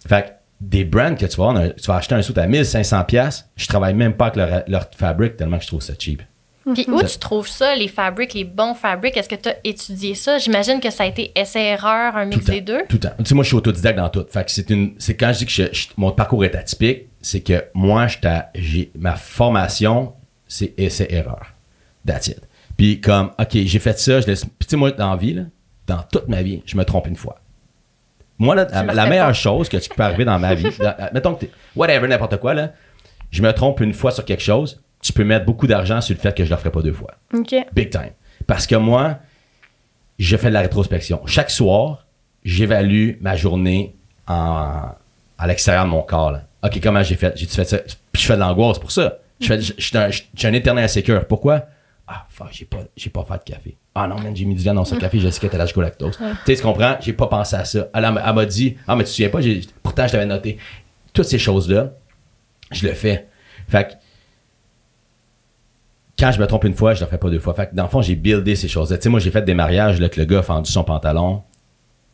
Fait 0.08 0.36
des 0.66 0.86
brands 0.86 1.16
que 1.16 1.26
tu 1.26 1.38
vas, 1.38 1.50
avoir, 1.50 1.76
tu 1.76 1.88
vas 1.88 1.96
acheter 1.96 2.16
un 2.16 2.22
suit 2.22 2.38
à 2.40 2.48
1500$, 2.48 3.06
pièces 3.06 3.50
je 3.56 3.68
travaille 3.68 3.94
même 3.94 4.14
pas 4.14 4.28
avec 4.28 4.36
leur, 4.38 4.64
leur 4.68 4.86
fabric 4.96 5.36
tellement 5.38 5.58
que 5.58 5.64
je 5.64 5.68
trouve 5.68 5.82
ça 5.82 5.94
cheap. 5.98 6.22
Puis 6.74 6.86
où 6.88 7.02
tu 7.04 7.18
trouves 7.20 7.48
ça, 7.50 7.76
les 7.76 7.90
fabrics, 7.90 8.34
les 8.34 8.46
bons 8.46 8.74
fabrics? 8.74 9.18
Est-ce 9.18 9.28
que 9.28 9.36
tu 9.36 9.50
as 9.50 9.56
étudié 9.66 10.16
ça? 10.16 10.38
J'imagine 10.38 10.80
que 10.80 10.90
ça 10.90 11.04
a 11.04 11.08
été 11.08 11.34
essai-erreur, 11.36 12.16
un 12.16 12.24
mix 12.24 12.46
des 12.46 12.62
deux. 12.62 12.84
Tout 12.88 12.96
le 12.96 13.00
temps. 13.02 13.12
Tu 13.18 13.26
sais, 13.26 13.36
moi, 13.36 13.44
je 13.44 13.50
suis 13.50 13.58
autodidacte 13.58 13.98
dans 13.98 14.08
tout. 14.08 14.26
Fait 14.30 14.46
que 14.46 14.52
c'est 14.52 14.70
une, 14.70 14.94
c'est 14.98 15.16
quand 15.18 15.34
je 15.34 15.40
dis 15.40 15.46
que 15.46 15.52
je- 15.52 15.74
je- 15.74 15.88
mon 15.98 16.12
parcours 16.14 16.46
est 16.46 16.56
atypique, 16.56 17.08
c'est 17.22 17.42
que 17.42 17.66
moi, 17.74 18.08
j'ai, 18.56 18.92
ma 18.98 19.16
formation, 19.16 20.14
c'est 20.48 20.74
essai-erreur. 20.80 21.48
That's 22.08 22.28
it. 22.28 22.40
Puis 22.78 23.02
comme, 23.02 23.32
OK, 23.38 23.50
j'ai 23.66 23.80
fait 23.80 24.00
ça, 24.00 24.22
je 24.22 24.28
laisse. 24.28 24.46
Puis 24.46 24.52
tu 24.62 24.68
sais, 24.70 24.78
moi, 24.78 24.92
dans 24.92 25.12
la 25.12 25.18
vie, 25.18 25.34
là, 25.34 25.42
dans 25.86 26.02
toute 26.12 26.30
ma 26.30 26.42
vie, 26.42 26.62
je 26.66 26.78
me 26.78 26.86
trompe 26.86 27.08
une 27.08 27.18
fois. 27.18 27.42
Moi, 28.40 28.56
là, 28.56 28.68
la, 28.94 29.06
meilleure 29.06 29.28
pas. 29.28 29.34
chose 29.34 29.70
que 29.70 29.78
tu 29.78 29.90
peux 29.90 30.04
arriver 30.04 30.26
dans 30.26 30.40
ma 30.40 30.54
vie, 30.56 30.66
dans- 30.80 30.96
mettons 31.14 31.36
que 31.36 31.42
t'es, 31.46 31.52
whatever, 31.76 32.08
n'importe 32.08 32.38
quoi, 32.38 32.54
là, 32.54 32.72
je 33.32 33.42
me 33.42 33.52
trompe 33.54 33.80
une 33.82 33.94
fois 33.94 34.12
sur 34.12 34.26
quelque 34.26 34.44
chose, 34.44 34.82
tu 35.02 35.14
peux 35.14 35.24
mettre 35.24 35.46
beaucoup 35.46 35.68
d'argent 35.68 36.02
sur 36.02 36.16
le 36.16 36.20
fait 36.22 36.36
que 36.36 36.44
je 36.44 36.50
ne 36.50 36.56
le 36.56 36.60
ferai 36.60 36.72
pas 36.72 36.82
deux 36.82 36.94
fois. 36.94 37.12
OK. 37.34 37.54
Big 37.74 37.90
time. 37.90 38.12
Parce 38.48 38.66
que 38.68 38.76
moi, 38.76 39.18
je 40.20 40.36
fais 40.38 40.48
de 40.50 40.54
la 40.54 40.62
rétrospection. 40.62 41.22
Chaque 41.26 41.50
soir, 41.50 42.06
j'évalue 42.44 43.14
ma 43.22 43.36
journée 43.36 43.96
en, 44.28 44.90
à 45.38 45.48
l'extérieur 45.48 45.86
de 45.86 45.90
mon 45.90 46.02
corps. 46.02 46.32
là. 46.32 46.44
OK, 46.64 46.80
comment 46.82 47.04
j'ai 47.04 47.16
fait? 47.16 47.34
J'ai-tu 47.38 47.54
fait 47.56 47.66
ça? 47.66 47.78
Puis 48.12 48.22
je 48.22 48.28
fais 48.28 48.36
de 48.36 48.40
l'angoisse 48.40 48.80
pour 48.80 48.92
ça. 48.92 49.18
Je, 49.42 49.48
fais- 49.48 49.62
je, 49.62 49.74
je 49.78 49.84
suis 49.86 49.98
un, 49.98 50.10
je 50.10 50.22
suis 50.36 50.48
un 50.48 50.54
éternel 50.54 50.86
insécure. 50.86 51.26
Pourquoi? 51.28 51.66
Ah, 52.08 52.26
fuck, 52.30 52.48
j'ai 52.52 52.66
pas, 52.66 52.80
j'ai 52.96 53.10
pas 53.10 53.24
fait 53.26 53.34
de 53.50 53.54
café. 53.56 53.78
Ah 53.96 54.08
non, 54.08 54.16
man, 54.20 54.36
j'ai 54.36 54.46
mis 54.46 54.56
du 54.56 54.64
dans 54.64 54.86
ce 54.86 54.96
café, 54.96 55.20
Jessica, 55.22 55.50
t'as 55.50 55.58
l'âge 55.58 55.76
lactose. 55.76 56.18
Tu 56.18 56.24
sais, 56.46 56.56
tu 56.56 56.64
comprends? 56.64 56.96
J'ai 57.00 57.14
pas 57.14 57.28
pensé 57.28 57.56
à 57.56 57.66
ça. 57.66 57.90
Elle, 57.94 58.06
elle 58.06 58.34
m'a 58.34 58.46
dit, 58.46 58.76
ah, 58.88 58.96
mais 58.96 59.04
tu 59.04 59.10
te 59.10 59.16
souviens 59.16 59.30
pas, 59.30 59.40
pourtant, 59.84 60.08
je 60.08 60.12
t'avais 60.14 60.26
noté. 60.26 60.58
Toutes 61.14 61.26
ces 61.26 61.38
choses-là, 61.38 61.92
je 62.72 62.88
le 62.88 62.94
fais. 62.94 63.28
Fait 63.68 63.88
que 63.88 63.94
quand 66.18 66.32
je 66.32 66.40
me 66.40 66.48
trompe 66.48 66.64
une 66.64 66.74
fois, 66.74 66.94
je 66.94 67.04
le 67.04 67.10
fais 67.10 67.18
pas 67.18 67.30
deux 67.30 67.40
fois. 67.40 67.54
Fait 67.54 67.68
que 67.68 67.76
dans 67.76 67.84
le 67.84 67.90
fond, 67.90 68.02
j'ai 68.02 68.16
buildé 68.16 68.56
ces 68.56 68.68
choses-là. 68.68 68.98
Tu 68.98 69.04
sais, 69.04 69.10
moi, 69.10 69.20
j'ai 69.20 69.32
fait 69.32 69.42
des 69.44 69.54
mariages 69.54 70.00
là, 70.00 70.10
que 70.10 70.20
le 70.20 70.26
gars 70.26 70.40
a 70.40 70.44
fendu 70.44 70.72
son 70.72 70.84
pantalon 70.84 71.44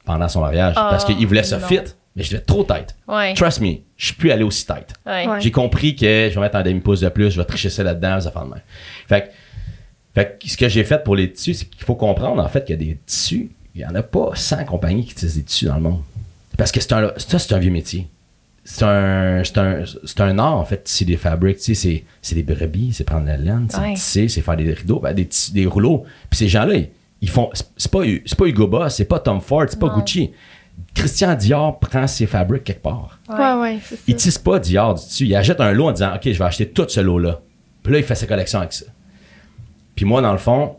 pendant 0.05 0.27
son 0.27 0.41
mariage 0.41 0.73
Oh, 0.77 0.81
parce 0.89 1.05
qu'il 1.05 1.25
voulait 1.27 1.43
se 1.43 1.59
fit, 1.59 1.81
mais 2.15 2.23
je 2.23 2.35
l'ai 2.35 2.41
trop 2.41 2.63
tight. 2.63 2.95
Ouais. 3.07 3.33
Trust 3.35 3.61
me, 3.61 3.75
je 3.97 4.05
suis 4.07 4.15
plus 4.15 4.31
allé 4.31 4.43
aussi 4.43 4.65
tight. 4.65 4.93
Ouais. 5.05 5.27
Ouais. 5.27 5.41
J'ai 5.41 5.51
compris 5.51 5.95
que 5.95 6.29
je 6.29 6.35
vais 6.35 6.41
mettre 6.41 6.55
un 6.55 6.63
demi-pouce 6.63 7.01
de 7.01 7.09
plus, 7.09 7.31
je 7.31 7.39
vais 7.39 7.45
tricher 7.45 7.69
ça 7.69 7.83
là-dedans, 7.83 8.19
ça 8.19 8.31
fait 8.31 8.39
de 8.39 8.45
même. 8.45 8.61
Fait 9.07 9.21
que, 9.21 9.27
fait 10.15 10.39
que 10.41 10.49
ce 10.49 10.57
que 10.57 10.67
j'ai 10.69 10.83
fait 10.83 11.03
pour 11.03 11.15
les 11.15 11.31
tissus, 11.31 11.53
c'est 11.53 11.65
qu'il 11.65 11.83
faut 11.83 11.95
comprendre 11.95 12.43
en 12.43 12.47
fait 12.49 12.65
qu'il 12.65 12.79
y 12.79 12.81
a 12.81 12.85
des 12.93 12.97
tissus, 13.05 13.51
il 13.75 13.81
y 13.81 13.85
en 13.85 13.95
a 13.95 14.01
pas 14.03 14.31
100 14.33 14.65
compagnies 14.65 15.05
qui 15.05 15.11
utilisent 15.13 15.35
des 15.35 15.43
tissus 15.43 15.65
dans 15.65 15.75
le 15.75 15.81
monde. 15.81 16.01
Parce 16.57 16.71
que 16.71 16.81
c'est 16.81 16.93
un, 16.93 17.11
ça, 17.17 17.39
c'est 17.39 17.53
un 17.53 17.59
vieux 17.59 17.71
métier. 17.71 18.07
C'est 18.65 18.83
un, 18.83 19.41
c'est 19.43 19.57
un, 19.57 19.83
c'est 20.03 20.21
un 20.21 20.37
art, 20.37 20.57
en 20.57 20.65
fait, 20.65 20.83
tisser 20.83 21.05
des 21.05 21.15
fabriques. 21.17 21.57
Tu 21.57 21.63
sais, 21.63 21.73
c'est, 21.75 22.03
c'est 22.21 22.35
des 22.35 22.43
brebis, 22.43 22.91
c'est 22.93 23.03
prendre 23.03 23.25
la 23.25 23.37
laine, 23.37 23.67
c'est 23.69 23.79
Ouais. 23.79 23.93
tisser, 23.93 24.27
c'est 24.27 24.41
faire 24.41 24.57
des 24.57 24.73
rideaux, 24.73 24.99
ben, 24.99 25.13
des, 25.13 25.25
tissus- 25.25 25.53
des 25.53 25.65
rouleaux. 25.65 26.05
Puis 26.29 26.37
ces 26.39 26.47
gens-là, 26.49 26.75
ils, 26.75 26.89
ils 27.21 27.29
font, 27.29 27.49
c'est- 27.53 27.65
c'est 27.77 27.91
pas, 27.91 28.01
c'est 28.25 28.37
pas 28.37 28.45
Hugo 28.45 28.67
Boss, 28.67 28.95
c'est 28.95 29.05
pas 29.05 29.19
Tom 29.19 29.39
Ford, 29.41 29.65
c'est 29.69 29.79
pas 29.79 29.87
Non. 29.87 29.99
Gucci. 29.99 30.31
Christian 30.93 31.35
Dior 31.35 31.79
prend 31.79 32.05
ses 32.07 32.25
fabriques 32.25 32.63
quelque 32.65 32.81
part. 32.83 33.19
Ouais, 33.29 33.53
ouais, 33.61 33.79
c'est 33.83 33.95
ça. 33.95 34.01
Il 34.07 34.15
tisse 34.15 34.37
pas 34.37 34.59
Dior 34.59 34.93
du 34.95 35.05
dessus. 35.05 35.25
Il 35.25 35.35
achète 35.35 35.59
un 35.61 35.71
lot 35.71 35.87
en 35.87 35.91
disant 35.91 36.13
OK, 36.15 36.21
je 36.25 36.37
vais 36.37 36.45
acheter 36.45 36.67
tout 36.69 36.85
ce 36.87 36.99
lot-là. 36.99 37.41
Puis 37.83 37.93
là, 37.93 37.99
il 37.99 38.03
fait 38.05 38.15
sa 38.15 38.27
collection 38.27 38.59
avec 38.59 38.73
ça. 38.73 38.85
Puis 39.99 40.05
moi, 40.05 40.21
dans 40.21 40.31
le 40.31 40.37
fond, 40.37 40.77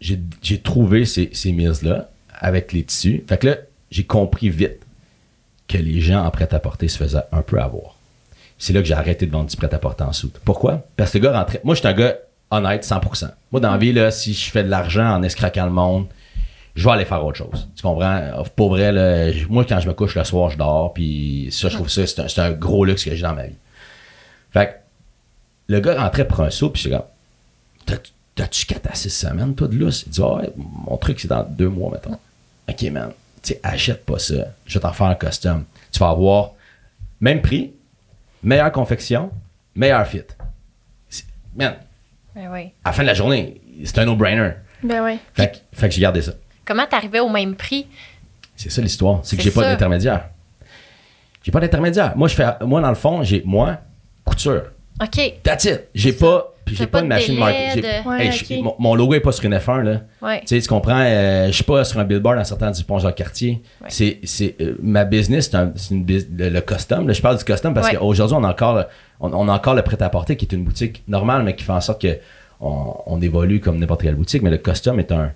j'ai 0.00 0.60
trouvé 0.62 1.04
ces, 1.04 1.30
ces 1.32 1.50
mills-là 1.50 2.10
avec 2.38 2.70
les 2.72 2.84
tissus. 2.84 3.24
Fait 3.28 3.38
que 3.38 3.48
là, 3.48 3.56
j'ai 3.90 4.04
compris 4.04 4.50
vite 4.50 4.86
que 5.66 5.78
les 5.78 6.00
gens 6.00 6.24
en 6.24 6.30
prêt-à-porter 6.30 6.86
se 6.86 6.96
faisaient 6.96 7.24
un 7.32 7.42
peu 7.42 7.60
avoir. 7.60 7.96
C'est 8.56 8.72
là 8.72 8.82
que 8.82 8.86
j'ai 8.86 8.94
arrêté 8.94 9.26
de 9.26 9.32
vendre 9.32 9.50
du 9.50 9.56
prêt-à-porter 9.56 10.04
en 10.04 10.12
soute. 10.12 10.40
Pourquoi? 10.44 10.86
Parce 10.96 11.10
que 11.10 11.18
le 11.18 11.24
gars 11.24 11.36
rentrait. 11.36 11.60
Moi, 11.64 11.74
je 11.74 11.80
suis 11.80 11.88
un 11.88 11.92
gars 11.92 12.18
honnête 12.52 12.84
100%. 12.84 13.30
Moi, 13.50 13.60
dans 13.60 13.72
la 13.72 13.78
vie, 13.78 13.92
là, 13.92 14.12
si 14.12 14.32
je 14.32 14.48
fais 14.52 14.62
de 14.62 14.68
l'argent 14.68 15.16
en 15.16 15.24
escraquant 15.24 15.64
le 15.64 15.72
monde, 15.72 16.06
je 16.76 16.84
vais 16.84 16.92
aller 16.92 17.04
faire 17.04 17.26
autre 17.26 17.38
chose. 17.38 17.68
Tu 17.74 17.82
comprends? 17.82 18.44
Pour 18.54 18.68
vrai, 18.68 18.92
là, 18.92 19.32
moi, 19.50 19.64
quand 19.68 19.80
je 19.80 19.88
me 19.88 19.92
couche 19.92 20.14
le 20.14 20.22
soir, 20.22 20.50
je 20.50 20.56
dors, 20.56 20.94
puis 20.94 21.48
ça, 21.50 21.68
je 21.68 21.74
trouve 21.74 21.88
ça, 21.88 22.06
c'est 22.06 22.38
un, 22.38 22.52
gros 22.52 22.84
luxe 22.84 23.02
que 23.04 23.12
j'ai 23.12 23.22
dans 23.22 23.34
ma 23.34 23.48
vie. 23.48 23.56
Fait 24.52 24.66
que 24.68 24.72
le 25.72 25.80
gars 25.80 26.00
rentrait 26.00 26.28
pour 26.28 26.38
un 26.42 26.50
saut, 26.50 26.70
puis 26.70 26.80
j'étais 26.80 26.94
comme, 26.94 27.06
T'as- 27.06 27.11
t'as-tu 27.86 28.66
4 28.66 28.90
à 28.90 28.94
6 28.94 29.10
semaines, 29.10 29.54
toi, 29.54 29.68
de 29.68 29.76
lousse? 29.76 30.04
Il 30.06 30.10
dit, 30.10 30.20
Ah 30.22 30.34
ouais, 30.36 30.52
mon 30.56 30.96
truc, 30.96 31.20
c'est 31.20 31.28
dans 31.28 31.42
deux 31.42 31.68
mois, 31.68 31.90
mettons. 31.92 32.18
OK, 32.68 32.82
man, 32.90 33.10
tu 33.42 33.52
sais, 33.54 33.60
achète 33.62 34.04
pas 34.06 34.18
ça. 34.18 34.34
Je 34.66 34.74
vais 34.74 34.80
t'en 34.80 34.92
faire 34.92 35.06
un 35.08 35.14
custom. 35.14 35.64
Tu 35.90 35.98
vas 35.98 36.10
avoir 36.10 36.52
même 37.20 37.40
prix, 37.42 37.72
meilleure 38.42 38.72
confection, 38.72 39.30
meilleur 39.74 40.06
fit. 40.06 40.22
Man, 41.54 41.74
Ben 42.34 42.48
oui. 42.50 42.70
à 42.84 42.88
la 42.88 42.92
fin 42.92 43.02
de 43.02 43.08
la 43.08 43.14
journée, 43.14 43.60
c'est 43.84 43.98
un 43.98 44.06
no-brainer. 44.06 44.52
Ben 44.82 45.02
ouais. 45.04 45.18
Fait, 45.34 45.52
que- 45.52 45.76
fait 45.78 45.88
que 45.88 45.94
j'ai 45.94 46.00
gardé 46.00 46.22
ça. 46.22 46.32
Comment 46.64 46.86
t'arrivais 46.86 47.20
au 47.20 47.28
même 47.28 47.54
prix? 47.54 47.86
C'est 48.56 48.70
ça 48.70 48.80
l'histoire. 48.80 49.20
C'est 49.22 49.36
que 49.36 49.42
j'ai 49.42 49.50
pas 49.50 49.62
d'intermédiaire. 49.62 50.28
J'ai 51.42 51.52
pas 51.52 51.60
d'intermédiaire. 51.60 52.16
Moi, 52.16 52.28
je 52.28 52.34
fais, 52.34 52.46
moi, 52.64 52.80
dans 52.80 52.88
le 52.88 52.94
fond, 52.94 53.22
j'ai, 53.22 53.42
moi, 53.44 53.78
couture. 54.24 54.62
OK. 55.02 55.34
That's 55.42 55.64
it. 55.64 55.88
J'ai 55.94 56.12
pas, 56.12 56.51
puis 56.64 56.76
j'ai 56.76 56.86
pas, 56.86 56.98
pas 56.98 57.02
de 57.02 57.08
machine 57.08 57.38
marketing. 57.38 57.82
de- 57.82 58.08
Ouais, 58.08 58.26
hey, 58.50 58.62
mon, 58.62 58.74
mon 58.78 58.94
logo 58.94 59.14
est 59.14 59.20
pas 59.20 59.32
sur 59.32 59.44
une 59.44 59.54
F1, 59.54 59.82
là. 59.82 60.00
Ouais. 60.22 60.40
Tu 60.40 60.46
sais, 60.48 60.60
tu 60.60 60.68
comprends, 60.68 61.00
euh, 61.00 61.46
je 61.48 61.52
suis 61.52 61.64
pas 61.64 61.84
sur 61.84 61.98
un 62.00 62.04
billboard 62.04 62.38
en 62.38 62.44
sortant 62.44 62.70
du 62.70 62.84
pont 62.84 62.98
Jacques-Cartier. 62.98 63.62
Ouais. 63.80 63.88
C'est, 63.90 64.18
c'est, 64.24 64.54
euh, 64.60 64.76
ma 64.82 65.04
business, 65.04 65.48
c'est, 65.50 65.56
un- 65.56 65.72
une 65.90 66.06
le, 66.06 66.48
le 66.48 66.60
custom. 66.60 67.06
Là, 67.08 67.12
je 67.14 67.20
parle 67.22 67.36
du 67.38 67.44
custom 67.44 67.74
parce 67.74 67.90
qu'aujourd'hui, 67.90 68.36
on 68.38 68.44
a 68.44 68.50
encore, 68.50 68.84
on, 69.20 69.32
on 69.32 69.48
a 69.48 69.52
encore 69.52 69.74
le 69.74 69.82
prêt-à-porter 69.82 70.36
qui 70.36 70.44
est 70.46 70.52
une 70.54 70.64
boutique 70.64 71.02
normale, 71.08 71.42
mais 71.42 71.54
qui 71.56 71.64
fait 71.64 71.72
en 71.72 71.80
sorte 71.80 72.00
que 72.02 72.18
on, 72.60 72.94
on 73.06 73.20
évolue 73.20 73.60
comme 73.60 73.78
n'importe 73.78 74.02
quelle 74.02 74.14
boutique. 74.14 74.42
Mais 74.42 74.50
le 74.50 74.58
custom 74.58 75.00
est 75.00 75.10
un, 75.12 75.32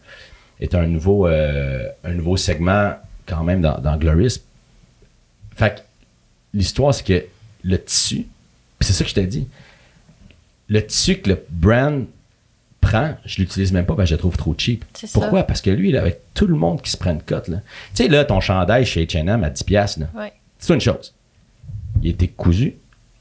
est 0.60 0.74
un 0.74 0.86
nouveau, 0.86 1.26
euh, 1.26 1.88
un 2.04 2.12
nouveau 2.12 2.36
segment 2.36 2.92
quand 3.26 3.42
même 3.42 3.60
dans, 3.60 3.78
dans 3.78 3.96
Glorious. 3.96 4.38
Fait 5.56 5.74
que 5.74 5.80
l'histoire, 6.54 6.94
c'est 6.94 7.04
que 7.04 7.24
le 7.64 7.82
tissu, 7.82 8.26
c'est 8.80 8.92
ça 8.92 9.02
que 9.04 9.10
je 9.10 9.14
t'ai 9.14 9.26
dit, 9.26 9.48
le 10.68 10.84
tissu 10.86 11.16
que 11.18 11.30
le 11.30 11.44
brand 11.50 12.04
prend, 12.80 13.16
je 13.24 13.38
l'utilise 13.40 13.72
même 13.72 13.86
pas 13.86 13.94
parce 13.94 14.06
que 14.06 14.10
je 14.10 14.14
le 14.14 14.18
trouve 14.18 14.36
trop 14.36 14.54
cheap. 14.56 14.84
Ça. 14.94 15.06
Pourquoi? 15.12 15.42
Parce 15.44 15.60
que 15.60 15.70
lui, 15.70 15.92
là, 15.92 16.00
avec 16.00 16.20
tout 16.34 16.46
le 16.46 16.54
monde 16.56 16.82
qui 16.82 16.90
se 16.90 16.96
prend 16.96 17.10
une 17.12 17.22
cote, 17.22 17.48
là. 17.48 17.58
Tu 17.94 18.04
sais, 18.04 18.08
là, 18.08 18.24
ton 18.24 18.40
chandail 18.40 18.84
chez 18.86 19.04
H&M 19.04 19.42
à 19.42 19.50
10$, 19.50 19.64
piastres, 19.64 20.00
là, 20.00 20.06
Ouais. 20.16 20.32
c'est 20.58 20.74
une 20.74 20.80
chose. 20.80 21.12
Il 22.02 22.10
été 22.10 22.28
cousu, 22.28 22.74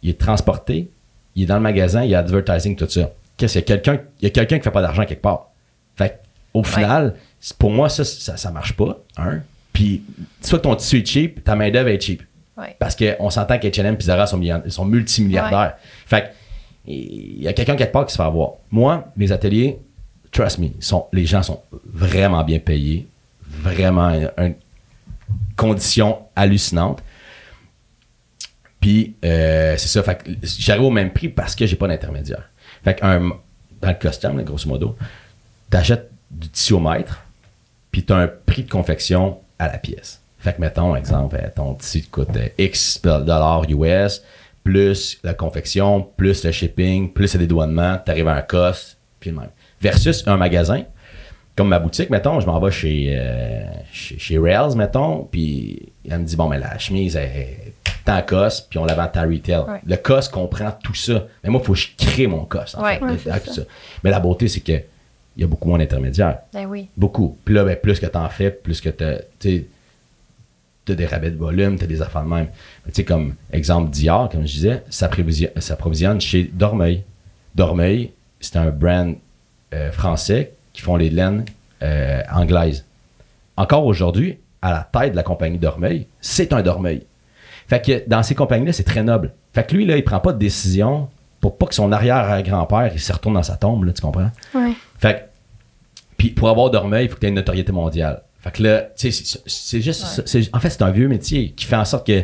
il 0.03 0.09
est 0.11 0.19
transporté, 0.19 0.89
il 1.35 1.43
est 1.43 1.45
dans 1.45 1.55
le 1.55 1.61
magasin, 1.61 2.03
il 2.03 2.11
y 2.11 2.15
a 2.15 2.19
advertising, 2.19 2.75
tout 2.75 2.89
ça. 2.89 3.11
Qu'est-ce 3.37 3.59
qu'il 3.59 3.61
y 3.61 3.63
a? 3.73 3.77
Quelqu'un, 3.77 4.01
il 4.21 4.25
y 4.25 4.27
a 4.27 4.29
quelqu'un 4.29 4.57
qui 4.57 4.63
fait 4.63 4.71
pas 4.71 4.81
d'argent 4.81 5.05
quelque 5.05 5.21
part. 5.21 5.47
Fait 5.95 6.09
que, 6.09 6.13
au 6.53 6.63
final, 6.63 7.15
pour 7.57 7.71
moi, 7.71 7.89
ça, 7.89 8.03
ça, 8.03 8.37
ça 8.37 8.51
marche 8.51 8.73
pas, 8.73 8.99
un. 9.17 9.39
Puis, 9.73 10.03
soit 10.41 10.59
ton 10.59 10.75
tissu 10.75 10.99
est 10.99 11.05
cheap, 11.05 11.43
ta 11.43 11.55
main-d'œuvre 11.55 11.89
est 11.89 11.99
cheap. 11.99 12.23
Ouais. 12.57 12.75
Parce 12.79 12.95
qu'on 12.95 13.29
s'entend 13.29 13.57
qu'H&M 13.59 13.97
et 13.99 14.03
Zara 14.03 14.27
sont, 14.27 14.41
sont 14.69 14.85
multimilliardaires. 14.85 15.73
Fait 16.05 16.21
que, 16.21 16.27
il 16.87 17.41
y 17.43 17.47
a 17.47 17.53
quelqu'un 17.53 17.75
quelque 17.75 17.91
part 17.91 18.05
qui 18.05 18.11
se 18.11 18.17
fait 18.17 18.23
avoir. 18.23 18.51
Moi, 18.71 19.05
mes 19.15 19.31
ateliers, 19.31 19.79
trust 20.31 20.59
me, 20.59 20.67
sont, 20.79 21.05
les 21.13 21.25
gens 21.25 21.41
sont 21.43 21.61
vraiment 21.85 22.43
bien 22.43 22.59
payés. 22.59 23.07
Vraiment, 23.47 24.09
une 24.37 24.55
condition 25.55 26.19
hallucinante. 26.35 27.01
Puis, 28.79 29.15
euh, 29.23 29.75
c'est 29.77 29.87
ça. 29.87 30.03
Fait 30.03 30.23
j'arrive 30.43 30.83
au 30.83 30.91
même 30.91 31.11
prix 31.11 31.29
parce 31.29 31.55
que 31.55 31.65
j'ai 31.65 31.75
pas 31.75 31.87
d'intermédiaire. 31.87 32.49
Fait 32.83 32.97
un- 33.01 33.29
dans 33.81 33.89
le 33.89 33.95
costume, 33.95 34.41
grosso 34.43 34.67
modo, 34.69 34.95
t'achètes 35.69 36.09
du 36.29 36.49
tissu 36.49 36.73
au 36.73 36.79
mètre, 36.79 37.23
puis 37.91 38.03
t'as 38.03 38.15
un 38.17 38.27
prix 38.27 38.63
de 38.63 38.69
confection 38.69 39.39
à 39.57 39.67
la 39.67 39.77
pièce. 39.77 40.21
Fait 40.39 40.53
que, 40.53 40.61
mettons, 40.61 40.95
exemple, 40.95 41.37
euh, 41.41 41.47
ton 41.55 41.73
tissu 41.73 42.03
te 42.03 42.09
coûte 42.11 42.37
X 42.59 43.01
dollars 43.01 43.63
US, 43.69 44.21
plus 44.65 45.19
la 45.23 45.33
confection, 45.35 46.01
plus 46.17 46.43
le 46.43 46.51
shipping, 46.51 47.13
plus 47.13 47.33
le 47.35 47.39
dédouanement, 47.39 47.97
t'arrives 48.03 48.27
à 48.27 48.33
un 48.35 48.41
cost, 48.41 48.97
puis 49.21 49.29
le 49.29 49.37
même. 49.37 49.49
Versus 49.79 50.23
un 50.27 50.35
magasin, 50.37 50.83
comme 51.55 51.69
ma 51.69 51.79
boutique, 51.79 52.09
mettons, 52.09 52.39
je 52.41 52.47
m'en 52.47 52.59
vais 52.59 52.71
chez, 52.71 53.13
euh, 53.15 53.63
chez, 53.93 54.17
chez 54.17 54.37
Rails, 54.39 54.75
mettons, 54.75 55.27
puis 55.31 55.93
elle 56.09 56.19
me 56.19 56.25
dit, 56.25 56.35
bon, 56.35 56.49
mais 56.49 56.57
la 56.59 56.77
chemise 56.79 57.15
est 57.15 57.73
tant 58.03 58.21
cost, 58.23 58.67
puis 58.69 58.79
on 58.79 58.85
la 58.85 58.95
vend 58.95 59.09
à 59.13 59.21
retail. 59.21 59.59
Ouais. 59.67 59.81
Le 59.85 59.95
cost 59.97 60.31
comprend 60.31 60.71
tout 60.83 60.95
ça. 60.95 61.27
Mais 61.43 61.49
moi, 61.51 61.61
il 61.63 61.65
faut 61.65 61.73
que 61.73 61.79
je 61.79 61.89
crée 61.97 62.27
mon 62.27 62.45
cost, 62.45 62.75
en 62.75 62.83
Ouais. 62.83 62.97
fait, 62.97 63.05
Ouais, 63.05 63.13
de- 63.13 63.17
c'est 63.19 63.29
avec 63.29 63.43
ça. 63.45 63.49
tout 63.49 63.55
ça. 63.61 63.67
Mais 64.03 64.09
la 64.09 64.19
beauté, 64.19 64.47
c'est 64.47 64.61
que 64.61 64.73
il 65.37 65.41
y 65.41 65.43
a 65.43 65.47
beaucoup 65.47 65.67
moins 65.69 65.77
d'intermédiaires. 65.77 66.39
Ben 66.53 66.65
oui. 66.65 66.87
Beaucoup. 66.97 67.37
Puis 67.45 67.53
là, 67.53 67.63
ben, 67.65 67.75
plus 67.75 67.99
que 67.99 68.05
t'en 68.07 68.29
fais, 68.29 68.49
plus 68.51 68.79
que 68.81 68.89
t'as, 68.89 69.17
tu 69.39 69.65
t'as 70.85 70.95
des 70.95 71.05
rabais 71.05 71.31
de 71.31 71.37
volume, 71.37 71.77
t'as 71.77 71.87
des 71.87 72.01
affaires 72.01 72.23
de 72.23 72.29
même. 72.29 72.47
Tu 72.85 72.91
sais, 72.93 73.03
comme 73.03 73.35
exemple 73.51 73.89
Dior, 73.89 74.29
comme 74.29 74.45
je 74.45 74.53
disais, 74.53 74.83
ça 74.89 75.09
s'approvisionne 75.57 76.21
chez 76.21 76.43
Dormeuil. 76.43 77.03
Dormeuil, 77.55 78.11
c'est 78.39 78.57
un 78.57 78.69
brand 78.69 79.15
euh, 79.73 79.91
français 79.91 80.53
qui 80.73 80.81
font 80.81 80.95
les 80.95 81.09
laines 81.09 81.45
euh, 81.81 82.21
anglaises. 82.31 82.85
Encore 83.57 83.85
aujourd'hui, 83.85 84.37
à 84.61 84.71
la 84.71 84.89
tête 84.99 85.11
de 85.11 85.15
la 85.15 85.23
compagnie 85.23 85.57
Dormeuil, 85.57 86.07
c'est 86.21 86.53
un 86.53 86.61
Dormeuil. 86.61 87.03
Fait 87.67 87.83
que 87.83 88.07
dans 88.07 88.21
ces 88.21 88.35
compagnies-là, 88.35 88.73
c'est 88.73 88.83
très 88.83 89.03
noble. 89.03 89.33
Fait 89.53 89.65
que 89.65 89.75
lui, 89.75 89.85
là, 89.85 89.97
il 89.97 90.03
prend 90.03 90.19
pas 90.19 90.33
de 90.33 90.37
décision 90.37 91.09
pour 91.39 91.57
pas 91.57 91.67
que 91.67 91.75
son 91.75 91.91
arrière-grand-père, 91.91 92.91
il 92.93 92.99
se 92.99 93.13
retourne 93.13 93.35
dans 93.35 93.43
sa 93.43 93.55
tombe, 93.55 93.83
là, 93.83 93.93
tu 93.93 94.01
comprends? 94.01 94.31
Ouais. 94.53 94.73
Fait 94.97 95.13
que, 95.13 95.19
puis 96.17 96.31
pour 96.31 96.49
avoir 96.49 96.71
Dormeuil, 96.71 97.05
il 97.05 97.09
faut 97.09 97.15
que 97.15 97.19
tu 97.19 97.27
aies 97.27 97.29
une 97.29 97.35
notoriété 97.35 97.71
mondiale. 97.71 98.23
Fait 98.45 98.51
que 98.51 98.63
là, 98.63 98.81
tu 98.95 99.11
sais, 99.11 99.23
c'est- 99.25 99.41
c'est 99.47 99.81
juste, 99.81 100.03
Ouais. 100.03 100.09
ça. 100.09 100.21
C'est- 100.25 100.55
en 100.55 100.59
fait, 100.59 100.69
c'est 100.69 100.83
un 100.83 100.91
vieux 100.91 101.07
métier 101.09 101.49
qui 101.51 101.65
fait 101.65 101.75
en 101.75 101.83
sorte 101.83 102.05
que 102.07 102.21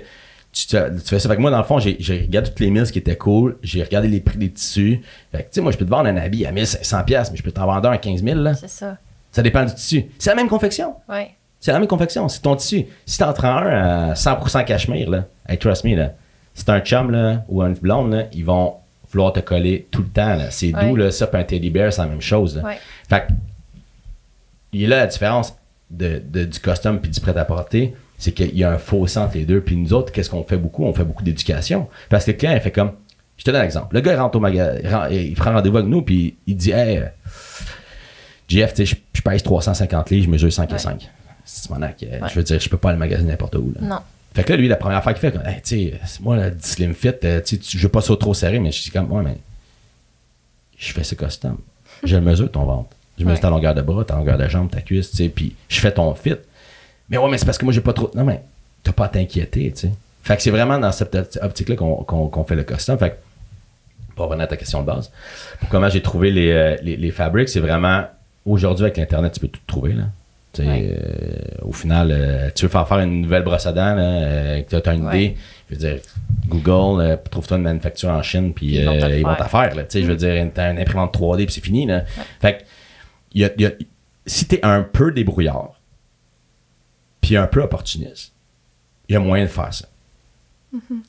tu, 0.54 0.68
fais 0.68 1.20
ça. 1.20 1.28
Fait 1.30 1.36
que 1.36 1.42
moi, 1.42 1.50
dans 1.52 1.58
le 1.58 1.64
fond, 1.64 1.80
j'ai 1.80 1.98
j'ai 2.00 2.22
regardé 2.22 2.50
toutes 2.50 2.60
les 2.60 2.70
mills 2.70 2.90
qui 2.92 3.00
étaient 3.00 3.16
cool, 3.18 3.58
j'ai 3.64 3.82
regardé 3.84 4.08
les 4.08 4.20
prix 4.22 4.38
des 4.38 4.52
tissus. 4.52 5.02
Fait 5.32 5.40
que, 5.40 5.44
tu 5.44 5.48
sais, 5.54 5.62
moi, 5.62 5.72
je 5.72 5.78
peux 5.78 5.86
te 5.86 5.90
vendre 5.90 6.08
un 6.10 6.18
habit 6.18 6.46
à 6.46 6.52
1500$, 6.52 7.04
piastres, 7.06 7.32
mais 7.34 7.38
je 7.38 7.44
peux 7.44 7.52
t'en 7.52 7.66
vendre 7.66 7.90
un 7.90 7.94
à 7.94 7.98
15 7.98 8.24
000, 8.24 8.40
là. 8.40 8.54
C'est 8.54 8.70
ça. 8.70 8.98
Ça 9.32 9.42
dépend 9.42 9.66
du 9.66 9.74
tissu. 9.74 10.06
C'est 10.20 10.30
la 10.30 10.36
même 10.36 10.48
confection. 10.50 10.94
Ouais. 11.10 11.32
C'est 11.60 11.72
la 11.72 11.80
même 11.80 11.88
confection. 11.88 12.28
C'est 12.28 12.42
ton 12.42 12.56
tissu. 12.56 12.86
Si 13.06 13.18
t'en 13.18 13.34
prends 13.34 13.58
un 13.58 14.10
à 14.12 14.16
100% 14.16 14.64
cachemire, 14.64 15.10
là, 15.10 15.26
hey, 15.48 15.58
trust 15.58 15.84
me, 15.86 15.96
là, 15.96 16.12
t'as 16.66 16.74
un 16.76 16.82
chum, 16.82 17.12
là, 17.12 17.44
ou 17.48 17.62
une 17.64 17.74
blonde, 17.74 18.12
là, 18.14 18.26
ils 18.34 18.44
vont 18.46 18.76
vouloir 19.12 19.32
te 19.34 19.40
coller 19.40 19.88
tout 19.90 20.02
le 20.02 20.10
temps, 20.10 20.36
là. 20.36 20.52
C'est 20.52 20.76
Ouais. 20.76 20.86
doux, 20.90 20.96
là. 20.98 21.12
Ça, 21.12 21.28
puis 21.28 21.40
un 21.42 21.44
teddy 21.46 21.70
bear, 21.70 21.92
c'est 21.94 22.02
la 22.02 22.08
même 22.08 22.22
chose, 22.22 22.58
là. 22.58 22.64
Ouais. 22.64 22.78
Fait 23.10 23.22
que, 23.28 23.34
il 24.74 24.84
est 24.84 24.88
là 24.88 24.98
la 24.98 25.08
différence 25.08 25.54
de, 25.92 26.22
de- 26.26 26.46
du 26.46 26.60
custom 26.60 27.00
puis 27.00 27.12
du 27.12 27.20
prêt-à-porter, 27.20 27.94
c'est 28.18 28.32
qu'il 28.32 28.58
y 28.58 28.64
a 28.64 28.72
un 28.72 28.78
fossé 28.78 29.20
entre 29.20 29.36
les 29.38 29.46
deux. 29.46 29.62
Puis 29.62 29.76
nous 29.76 29.94
autres, 29.94 30.12
qu'est-ce 30.12 30.30
qu'on 30.30 30.44
fait 30.44 30.58
beaucoup? 30.58 30.86
On 30.86 30.94
fait 30.94 31.04
beaucoup 31.04 31.24
d'éducation. 31.24 31.88
Parce 32.10 32.26
que 32.26 32.32
le 32.32 32.38
client, 32.38 32.54
il 32.54 32.62
fait 32.62 32.72
comme, 32.72 32.92
je 33.38 33.44
te 33.44 33.52
donne 33.52 33.62
un 33.62 33.66
exemple. 33.66 33.96
Le 33.96 34.02
gars, 34.02 34.14
il 34.14 34.20
rentre 34.20 34.38
au 34.38 34.40
magasin, 34.42 35.10
il 35.10 35.34
prend 35.36 35.52
rendez-vous 35.54 35.78
avec 35.78 35.90
nous, 35.90 36.02
puis 36.02 36.36
il 36.48 36.56
dit, 36.56 36.72
hey, 36.72 37.02
sais, 38.50 38.86
je, 38.86 38.96
je 39.14 39.22
pèse 39.22 39.44
350 39.44 40.10
livres, 40.12 40.26
je 40.26 40.30
mesure 40.30 40.52
5 40.54 40.70
et 40.70 40.74
Ouais. 40.74 40.80
5. 40.80 41.10
C'est 41.46 41.70
mon 41.72 41.82
acte. 41.82 42.02
Ouais. 42.04 42.20
Je 42.30 42.36
veux 42.36 42.44
dire, 42.44 42.60
je 42.60 42.70
peux 42.70 42.78
pas 42.78 42.90
aller 42.90 43.00
magasiner 43.00 43.30
n'importe 43.32 43.56
où. 43.56 43.74
Là. 43.76 43.82
Non. 43.88 44.00
Fait 44.34 44.44
que 44.44 44.52
là, 44.54 44.58
lui, 44.58 44.68
la 44.68 44.76
première 44.78 45.02
fois 45.04 45.14
qu'il 45.14 45.20
fait, 45.22 45.32
comme, 45.32 45.46
hey, 45.46 45.62
tu 45.64 45.92
sais, 45.92 46.20
moi, 46.22 46.50
du 46.52 46.58
slim 46.62 46.94
fit, 46.94 47.10
euh, 47.24 47.42
tu 47.42 47.56
sais, 47.58 47.62
je 47.78 47.84
veux 47.84 47.90
pas 47.90 48.02
ça 48.02 48.16
trop 48.16 48.34
serré, 48.34 48.60
mais 48.60 48.72
je 48.72 48.82
dis 48.84 48.92
comme, 48.92 49.12
ouais, 49.12 49.24
mais 49.24 49.38
je 50.78 50.94
fais 50.94 51.04
ce 51.04 51.16
custom. 51.16 51.58
Je 52.04 52.16
le 52.16 52.22
mesure 52.22 52.50
ton 52.52 52.64
ventre. 52.66 52.96
Je 53.22 53.26
mesure 53.26 53.36
Ouais. 53.38 53.42
ta 53.42 53.50
longueur 53.50 53.74
de 53.76 53.82
bras, 53.82 54.04
ta 54.04 54.16
longueur 54.16 54.38
de 54.38 54.48
jambe, 54.48 54.70
ta 54.70 54.82
cuisse, 54.82 55.12
tu 55.12 55.18
sais, 55.18 55.30
puis 55.30 55.56
je 55.70 55.80
fais 55.80 55.92
ton 55.92 56.14
fit. 56.16 56.36
Mais 57.10 57.18
ouais, 57.18 57.30
mais 57.30 57.38
c'est 57.38 57.46
parce 57.46 57.58
que 57.58 57.66
moi, 57.66 57.74
j'ai 57.74 57.82
pas 57.82 57.94
trop. 57.94 58.10
Non, 58.16 58.24
mais 58.24 58.42
t'as 58.84 58.92
pas 58.92 59.06
à 59.06 59.10
t'inquiéter, 59.10 59.72
tu 59.72 59.82
sais. 59.88 59.92
Fait 60.24 60.36
que 60.38 60.42
c'est 60.44 60.52
vraiment 60.52 60.78
dans 60.78 60.92
cette 60.92 61.14
opti- 61.16 61.44
optique-là 61.44 61.76
qu'on 61.76 62.44
fait 62.48 62.56
le 62.56 62.64
custom. 62.64 62.98
Fait 62.98 63.10
que, 63.12 63.16
pour 64.16 64.26
revenir 64.26 64.44
à 64.46 64.48
ta 64.48 64.58
question 64.58 64.82
de 64.82 64.86
base, 64.86 65.12
pour 65.60 65.70
comment 65.70 65.90
j'ai 65.90 66.02
trouvé 66.02 66.32
les, 66.32 66.52
euh, 66.52 66.76
les, 66.84 66.96
les 66.98 67.12
fabrics, 67.12 67.50
c'est 67.50 67.60
vraiment. 67.60 68.04
Aujourd'hui, 68.46 68.86
avec 68.86 68.98
l'Internet, 68.98 69.34
tu 69.34 69.40
peux 69.40 69.48
tout 69.48 69.60
trouver, 69.68 69.94
là. 69.94 70.04
Ouais. 70.60 70.92
euh, 71.00 71.62
au 71.62 71.72
final, 71.72 72.10
euh, 72.12 72.50
tu 72.54 72.66
veux 72.66 72.70
faire 72.70 72.86
faire 72.88 73.00
une 73.00 73.22
nouvelle 73.22 73.44
brosse 73.44 73.66
à 73.68 73.72
dents, 73.72 73.96
là, 73.96 74.02
euh, 74.04 74.62
que 74.64 74.76
tu 74.76 74.90
as 74.90 74.94
une 74.94 75.06
Ouais. 75.08 75.24
idée. 75.24 75.38
Je 75.70 75.76
veux 75.76 75.80
dire, 75.80 76.02
Google, 76.48 77.20
trouve-toi 77.30 77.58
une 77.58 77.64
manufacture 77.64 78.10
en 78.10 78.22
Chine, 78.22 78.54
puis 78.54 78.76
Ils 78.76 78.86
vont 79.26 79.36
t'affaire. 79.36 79.72
Je 79.94 80.00
veux 80.02 80.16
dire, 80.16 80.46
t'as 80.54 80.72
une 80.72 80.80
imprimante 80.80 81.14
3D, 81.14 81.46
puis 81.46 81.54
c'est 81.54 81.64
fini. 81.64 81.86
Là. 81.86 82.04
Fait 82.42 82.58
que, 82.58 82.64
y 83.34 83.46
a- 83.46 83.52
il 83.56 83.62
y 83.62 83.66
a- 83.66 83.72
si 84.26 84.48
tu 84.48 84.56
es 84.56 84.66
un 84.66 84.84
peu 84.84 85.12
débrouillard, 85.12 85.74
puis 87.22 87.38
un 87.38 87.48
peu 87.48 87.62
opportuniste, 87.62 88.34
il 89.10 89.14
y 89.14 89.16
a 89.16 89.20
moyen 89.20 89.46
de 89.46 89.50
faire 89.50 89.74
ça. 89.74 89.86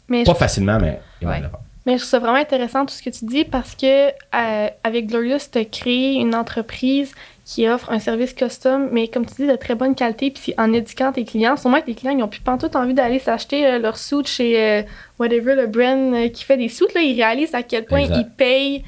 Mais 0.08 0.24
Pas 0.24 0.32
je, 0.32 0.38
facilement, 0.38 0.78
mais 0.80 1.00
il 1.20 1.24
y 1.24 1.26
a 1.26 1.28
moyen 1.28 1.42
de 1.44 1.48
faire. 1.50 1.60
mais 1.86 1.92
je 1.92 1.98
trouve 1.98 2.10
ça 2.10 2.18
vraiment 2.18 2.38
intéressant 2.38 2.84
tout 2.84 2.94
ce 2.94 3.02
que 3.02 3.10
tu 3.10 3.24
dis 3.26 3.44
parce 3.44 3.76
que 3.76 4.08
euh, 4.08 4.68
avec 4.82 5.06
Glorious, 5.06 5.38
tu 5.52 5.58
as 5.58 5.64
créé 5.64 6.14
une 6.14 6.34
entreprise 6.34 7.14
qui 7.44 7.68
offre 7.68 7.90
un 7.92 7.98
service 8.00 8.32
custom, 8.34 8.88
mais 8.92 9.08
comme 9.08 9.24
tu 9.26 9.34
dis, 9.34 9.46
de 9.46 9.54
très 9.56 9.74
bonne 9.74 9.94
qualité. 9.94 10.30
Puis 10.30 10.54
en 10.58 10.72
éduquant 10.72 11.12
tes 11.12 11.24
clients, 11.24 11.56
sûrement 11.56 11.80
que 11.80 11.86
tes 11.86 11.94
clients, 11.94 12.12
ils 12.12 12.18
n'ont 12.18 12.28
plus 12.28 12.40
pantoute 12.40 12.74
envie 12.76 12.94
d'aller 12.94 13.18
s'acheter 13.18 13.66
euh, 13.66 13.78
leur 13.78 13.96
suit 13.96 14.24
chez 14.24 14.60
euh, 14.60 14.82
whatever, 15.18 15.54
le 15.54 15.66
brand 15.66 16.30
qui 16.32 16.44
fait 16.44 16.56
des 16.56 16.68
suits. 16.68 16.86
Là, 16.94 17.02
ils 17.02 17.14
réalisent 17.16 17.54
à 17.54 17.62
quel 17.62 17.84
point 17.84 18.00
Exact. 18.00 18.16
ils 18.18 18.30
payent 18.30 18.84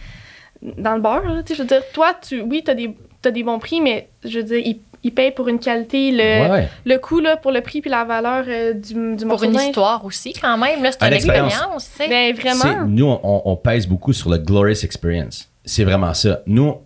dans 0.62 0.94
le 0.94 1.00
beurre. 1.00 1.22
sais, 1.46 1.54
je 1.54 1.62
veux 1.62 1.68
dire, 1.68 1.82
toi, 1.92 2.14
tu, 2.20 2.40
oui, 2.42 2.62
tu 2.64 2.70
as 2.70 2.74
des, 2.74 2.96
t'as 3.24 3.30
des 3.32 3.42
bons 3.42 3.58
prix, 3.58 3.80
mais 3.80 4.08
je 4.24 4.38
veux 4.38 4.44
dire, 4.44 4.58
ils, 4.58 4.80
ils 5.02 5.12
payent 5.12 5.32
pour 5.32 5.48
une 5.48 5.58
qualité, 5.58 6.10
le, 6.12 6.50
Ouais, 6.50 6.68
le 6.86 6.96
coût 6.98 7.20
là, 7.20 7.36
pour 7.36 7.50
le 7.52 7.60
prix 7.60 7.80
puis 7.80 7.90
la 7.90 8.04
valeur 8.04 8.44
euh, 8.48 8.72
du, 8.72 9.16
du 9.16 9.26
Pour 9.26 9.42
une 9.42 9.54
histoire 9.54 10.04
aussi, 10.04 10.32
quand 10.32 10.56
même. 10.56 10.82
Là, 10.82 10.92
c'est 10.92 11.00
Une 11.02 11.08
une 11.08 11.14
expérience. 11.14 11.90
tu 11.90 11.96
sais. 12.04 12.08
Ben, 12.08 12.34
C'est- 12.36 12.40
vraiment. 12.54 12.86
nous, 12.86 13.06
on, 13.06 13.42
on 13.44 13.56
pèse 13.56 13.86
beaucoup 13.86 14.12
sur 14.12 14.30
le 14.30 14.38
glorious 14.38 14.84
experience. 14.84 15.48
C'est 15.64 15.84
vraiment 15.84 16.14
ça. 16.14 16.40
Nous, 16.46 16.76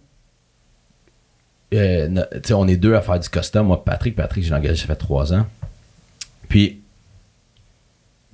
euh, 1.74 2.24
tu 2.42 2.54
on 2.54 2.66
est 2.66 2.76
deux 2.76 2.94
à 2.94 3.02
faire 3.02 3.18
du 3.20 3.28
custom. 3.28 3.66
Moi, 3.66 3.84
Patrick, 3.84 4.16
Patrick, 4.16 4.42
j'ai 4.44 4.54
engagé, 4.54 4.76
ça 4.80 4.86
fait 4.86 4.96
trois 4.96 5.32
ans. 5.34 5.46
Puis, 6.48 6.80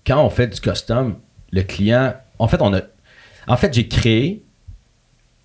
quand 0.06 0.24
on 0.24 0.30
fait 0.30 0.46
du 0.46 0.60
custom, 0.60 1.16
le 1.50 1.62
client, 1.62 2.14
en 2.38 2.46
fait, 2.46 2.60
on 2.62 2.72
a, 2.74 2.80
en 3.48 3.56
fait, 3.56 3.74
j'ai 3.74 3.88
créé 3.88 4.43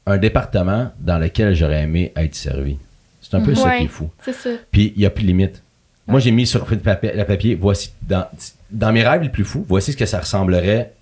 un 0.06 0.18
département 0.18 0.92
dans 1.00 1.18
lequel 1.20 1.54
j'aurais 1.56 1.84
aimé 1.84 2.12
être 2.16 2.36
servi. 2.36 2.78
C'est 3.22 3.36
un 3.36 3.42
peu 3.42 3.54
ça 3.56 3.78
qui 3.78 3.84
est 3.84 3.88
fou. 3.88 4.10
C'est 4.24 4.34
ça. 4.34 4.50
Puis 4.72 4.94
il 4.96 5.00
n'y 5.00 5.06
a 5.06 5.10
plus 5.10 5.24
de 5.24 5.28
limite. 5.28 5.62
Moi, 6.08 6.20
j'ai 6.20 6.32
mis 6.32 6.48
sur 6.48 6.66
le 6.70 6.78
papier, 6.78 7.12
le 7.14 7.24
papier, 7.26 7.54
voici, 7.54 7.92
dans, 8.02 8.26
dans 8.72 8.92
mes 8.92 9.04
rêves 9.04 9.22
les 9.22 9.30
plus 9.30 9.44
fous, 9.44 9.64
voici 9.68 9.92
ce 9.92 9.98
que 9.98 10.08
ça 10.08 10.20
ressemblerait 10.20 10.94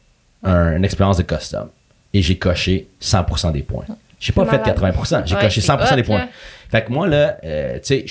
à 0.44 0.52
un- 0.52 0.76
une 0.78 0.84
expérience 0.84 1.16
de 1.18 1.24
custom. 1.24 1.70
Et 2.14 2.22
j'ai 2.22 2.38
coché 2.38 2.88
100% 3.00 3.52
des 3.52 3.62
points. 3.62 3.86
J'ai 4.20 4.34
pas 4.34 4.44
fait 4.46 4.58
malade. 4.58 4.66
80%, 4.76 5.22
j'ai 5.26 5.36
Ouais, 5.36 5.42
coché 5.42 5.62
c'est 5.62 5.68
100% 5.68 5.96
des 5.96 6.04
points. 6.04 6.20
là. 6.20 6.28
Fait 6.70 6.84
que 6.84 6.92
moi, 6.92 7.08
là, 7.08 7.38
euh, 7.46 7.76
tu 7.76 7.82
sais, 7.84 8.06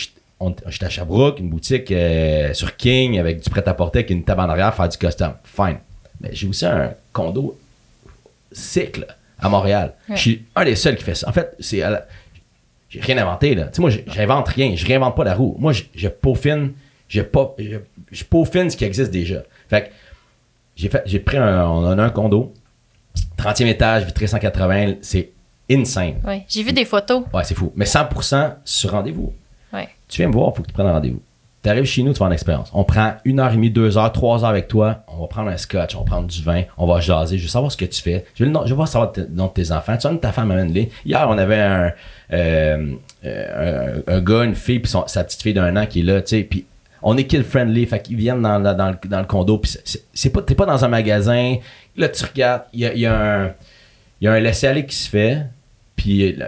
j'étais 0.70 0.86
à 0.86 0.88
Sherbrooke, 0.88 1.40
une 1.40 1.50
boutique 1.50 1.90
euh, 1.92 2.54
sur 2.54 2.74
King 2.76 3.18
avec 3.18 3.40
du 3.42 3.50
prêt-à-porter 3.50 3.98
avec 3.98 4.10
une 4.10 4.24
table 4.24 4.40
en 4.40 4.48
arrière, 4.48 4.74
faire 4.74 4.88
du 4.88 4.96
custom. 4.96 5.32
Fine. 5.44 5.78
Mais 6.22 6.30
j'ai 6.32 6.46
aussi 6.46 6.64
un 6.64 6.92
condo 7.12 7.58
cycle 8.52 9.06
à 9.40 9.48
Montréal. 9.48 9.94
Ouais. 10.08 10.16
Je 10.16 10.20
suis 10.20 10.44
un 10.54 10.64
des 10.64 10.76
seuls 10.76 10.96
qui 10.96 11.04
fait 11.04 11.14
ça. 11.14 11.28
En 11.28 11.32
fait, 11.32 11.54
c'est 11.60 11.78
la- 11.78 12.06
j'ai 12.88 13.00
rien 13.00 13.18
inventé 13.18 13.54
là. 13.54 13.64
Tu 13.66 13.74
sais 13.76 13.80
moi 13.82 13.90
j'invente 13.90 14.48
rien, 14.48 14.74
je 14.76 14.86
réinvente 14.86 15.16
pas 15.16 15.24
la 15.24 15.34
roue. 15.34 15.56
Moi 15.58 15.72
je, 15.72 15.82
je 15.94 16.08
peaufine, 16.08 16.72
je, 17.08 17.20
pas, 17.22 17.54
je, 17.58 17.76
je 18.12 18.24
peaufine 18.24 18.70
ce 18.70 18.76
qui 18.76 18.84
existe 18.84 19.10
déjà. 19.10 19.42
Fait 19.68 19.82
que 19.84 19.88
j'ai 20.76 20.88
fait 20.88 21.02
j'ai 21.06 21.18
pris 21.20 21.36
un 21.36 21.66
on 21.68 21.84
a 21.98 22.02
un 22.02 22.10
condo 22.10 22.52
30e 23.38 23.66
étage, 23.66 24.04
vitré 24.04 24.26
180, 24.26 24.94
c'est 25.02 25.30
insane. 25.70 26.20
Ouais. 26.24 26.44
J'ai 26.48 26.62
vu 26.62 26.72
des 26.72 26.84
photos. 26.84 27.24
Ouais, 27.34 27.44
c'est 27.44 27.54
fou. 27.54 27.72
Mais 27.76 27.84
100% 27.86 28.56
sur 28.64 28.90
rendez-vous. 28.92 29.32
Ouais. 29.72 29.88
Tu 30.08 30.18
viens 30.22 30.28
me 30.28 30.32
voir, 30.32 30.50
il 30.52 30.56
faut 30.56 30.62
que 30.62 30.68
tu 30.68 30.72
prennes 30.74 30.86
un 30.86 30.92
rendez-vous. 30.92 31.20
Tu 31.66 31.70
arrives 31.70 31.84
chez 31.84 32.04
nous, 32.04 32.12
tu 32.12 32.20
vas 32.20 32.26
en 32.26 32.30
expérience. 32.30 32.70
On 32.74 32.84
prend 32.84 33.14
une 33.24 33.40
heure 33.40 33.50
et 33.50 33.56
demie, 33.56 33.70
deux 33.70 33.98
heures, 33.98 34.12
trois 34.12 34.44
heures 34.44 34.50
avec 34.50 34.68
toi. 34.68 35.02
On 35.08 35.22
va 35.22 35.26
prendre 35.26 35.50
un 35.50 35.56
scotch, 35.56 35.96
on 35.96 35.98
va 35.98 36.04
prendre 36.04 36.28
du 36.28 36.40
vin, 36.40 36.62
on 36.78 36.86
va 36.86 37.00
jaser. 37.00 37.38
Je 37.38 37.42
veux 37.42 37.48
savoir 37.48 37.72
ce 37.72 37.76
que 37.76 37.84
tu 37.84 38.00
fais. 38.00 38.24
Je 38.36 38.44
veux, 38.44 38.52
je 38.66 38.86
savoir 38.86 39.12
le 39.16 39.26
nom 39.32 39.48
de 39.48 39.52
tes 39.52 39.72
enfants. 39.72 39.96
Tu 39.96 40.06
vois, 40.06 40.16
ta 40.16 40.30
femme 40.30 40.52
amène-les. 40.52 40.92
Hier, 41.04 41.26
on 41.28 41.36
avait 41.36 41.58
un, 41.58 41.92
euh, 42.32 42.92
euh, 43.24 44.00
un, 44.06 44.20
gars, 44.20 44.44
une 44.44 44.54
fille, 44.54 44.78
puis 44.78 44.92
sa 45.08 45.24
petite 45.24 45.42
fille 45.42 45.54
d'un 45.54 45.76
an 45.76 45.86
qui 45.86 45.98
est 45.98 46.02
là, 46.04 46.22
tu 46.22 46.36
sais. 46.36 46.44
Puis 46.44 46.66
on 47.02 47.16
est 47.16 47.24
kid-friendly, 47.24 47.86
fait 47.86 48.00
qu'ils 48.00 48.16
viennent 48.16 48.42
dans, 48.42 48.60
le, 48.60 49.08
dans 49.08 49.18
le 49.18 49.26
condo. 49.26 49.58
Puis 49.58 49.76
c'est- 50.14 50.30
pas, 50.30 50.42
t'es 50.42 50.54
pas 50.54 50.66
dans 50.66 50.84
un 50.84 50.88
magasin. 50.88 51.56
Là, 51.96 52.08
tu 52.08 52.24
regardes, 52.24 52.62
il 52.74 52.78
y 52.78 52.86
a, 52.86 52.94
y 52.94 53.06
a 53.06 53.42
un, 53.42 53.52
y 54.20 54.28
a 54.28 54.32
un 54.34 54.38
laisser-aller 54.38 54.86
qui 54.86 54.94
se 54.94 55.10
fait. 55.10 55.42
Puis 55.96 56.38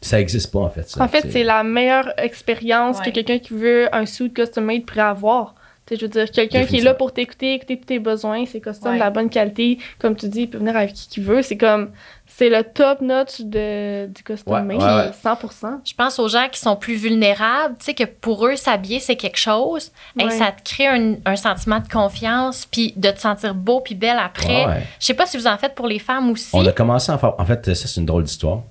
ça 0.00 0.20
existe 0.20 0.52
pas, 0.52 0.60
en 0.60 0.70
fait. 0.70 0.88
ça. 0.88 1.02
En 1.02 1.08
fait, 1.08 1.26
c'est 1.30 1.44
la 1.44 1.62
meilleure 1.62 2.12
expérience 2.18 2.98
Ouais. 2.98 3.06
que 3.06 3.10
quelqu'un 3.10 3.38
qui 3.38 3.54
veut 3.54 3.88
un 3.94 4.06
suit 4.06 4.32
custom-made 4.32 4.84
pourrait 4.84 5.00
avoir. 5.02 5.54
Tu 5.86 5.94
sais, 5.94 6.00
je 6.00 6.06
veux 6.06 6.10
dire, 6.10 6.28
quelqu'un 6.32 6.64
qui 6.64 6.78
est 6.78 6.82
là 6.82 6.94
pour 6.94 7.12
t'écouter, 7.12 7.54
écouter 7.54 7.78
tous 7.78 7.84
tes 7.86 7.98
besoins, 8.00 8.44
c'est 8.44 8.60
custom 8.60 8.90
Ouais. 8.90 8.98
de 8.98 9.00
la 9.04 9.10
bonne 9.10 9.30
qualité. 9.30 9.78
Comme 10.00 10.16
tu 10.16 10.28
dis, 10.28 10.42
il 10.42 10.50
peut 10.50 10.58
venir 10.58 10.76
avec 10.76 10.92
qui 10.94 11.06
qu'il 11.08 11.22
veut. 11.22 11.42
C'est 11.42 11.56
comme, 11.56 11.92
c'est 12.26 12.48
le 12.50 12.64
top 12.64 13.00
notch 13.02 13.40
de, 13.42 14.06
du 14.06 14.24
custom 14.24 14.52
Ouais, 14.52 14.62
made, 14.62 14.78
ouais, 14.82 14.84
ouais. 14.84 15.10
100%. 15.22 15.78
Je 15.84 15.94
pense 15.94 16.18
aux 16.18 16.26
gens 16.26 16.48
qui 16.50 16.58
sont 16.58 16.74
plus 16.74 16.96
vulnérables, 16.96 17.76
tu 17.78 17.84
sais, 17.84 17.94
que 17.94 18.02
pour 18.02 18.44
eux, 18.48 18.56
s'habiller, 18.56 18.98
c'est 18.98 19.14
quelque 19.14 19.38
chose. 19.38 19.92
Et 20.18 20.28
ça 20.30 20.50
te 20.50 20.68
crée 20.68 20.88
un, 20.88 21.14
un 21.24 21.36
sentiment 21.36 21.78
de 21.78 21.86
confiance, 21.86 22.66
puis 22.68 22.92
de 22.96 23.10
te 23.12 23.20
sentir 23.20 23.54
beau 23.54 23.78
puis 23.80 23.94
belle 23.94 24.18
après. 24.18 24.64
Ouais, 24.64 24.66
ouais. 24.66 24.82
Je 24.98 25.06
sais 25.06 25.14
pas 25.14 25.26
si 25.26 25.36
vous 25.36 25.46
en 25.46 25.56
faites 25.56 25.76
pour 25.76 25.86
les 25.86 26.00
femmes 26.00 26.28
aussi. 26.32 26.50
On 26.52 26.66
a 26.66 26.72
commencé 26.72 27.12
à 27.12 27.14
en 27.14 27.18
faire. 27.18 27.34
En 27.38 27.44
fait, 27.44 27.64
ça, 27.76 27.86
c'est 27.86 28.00
une 28.00 28.06
drôle 28.06 28.24
d'histoire. 28.24 28.62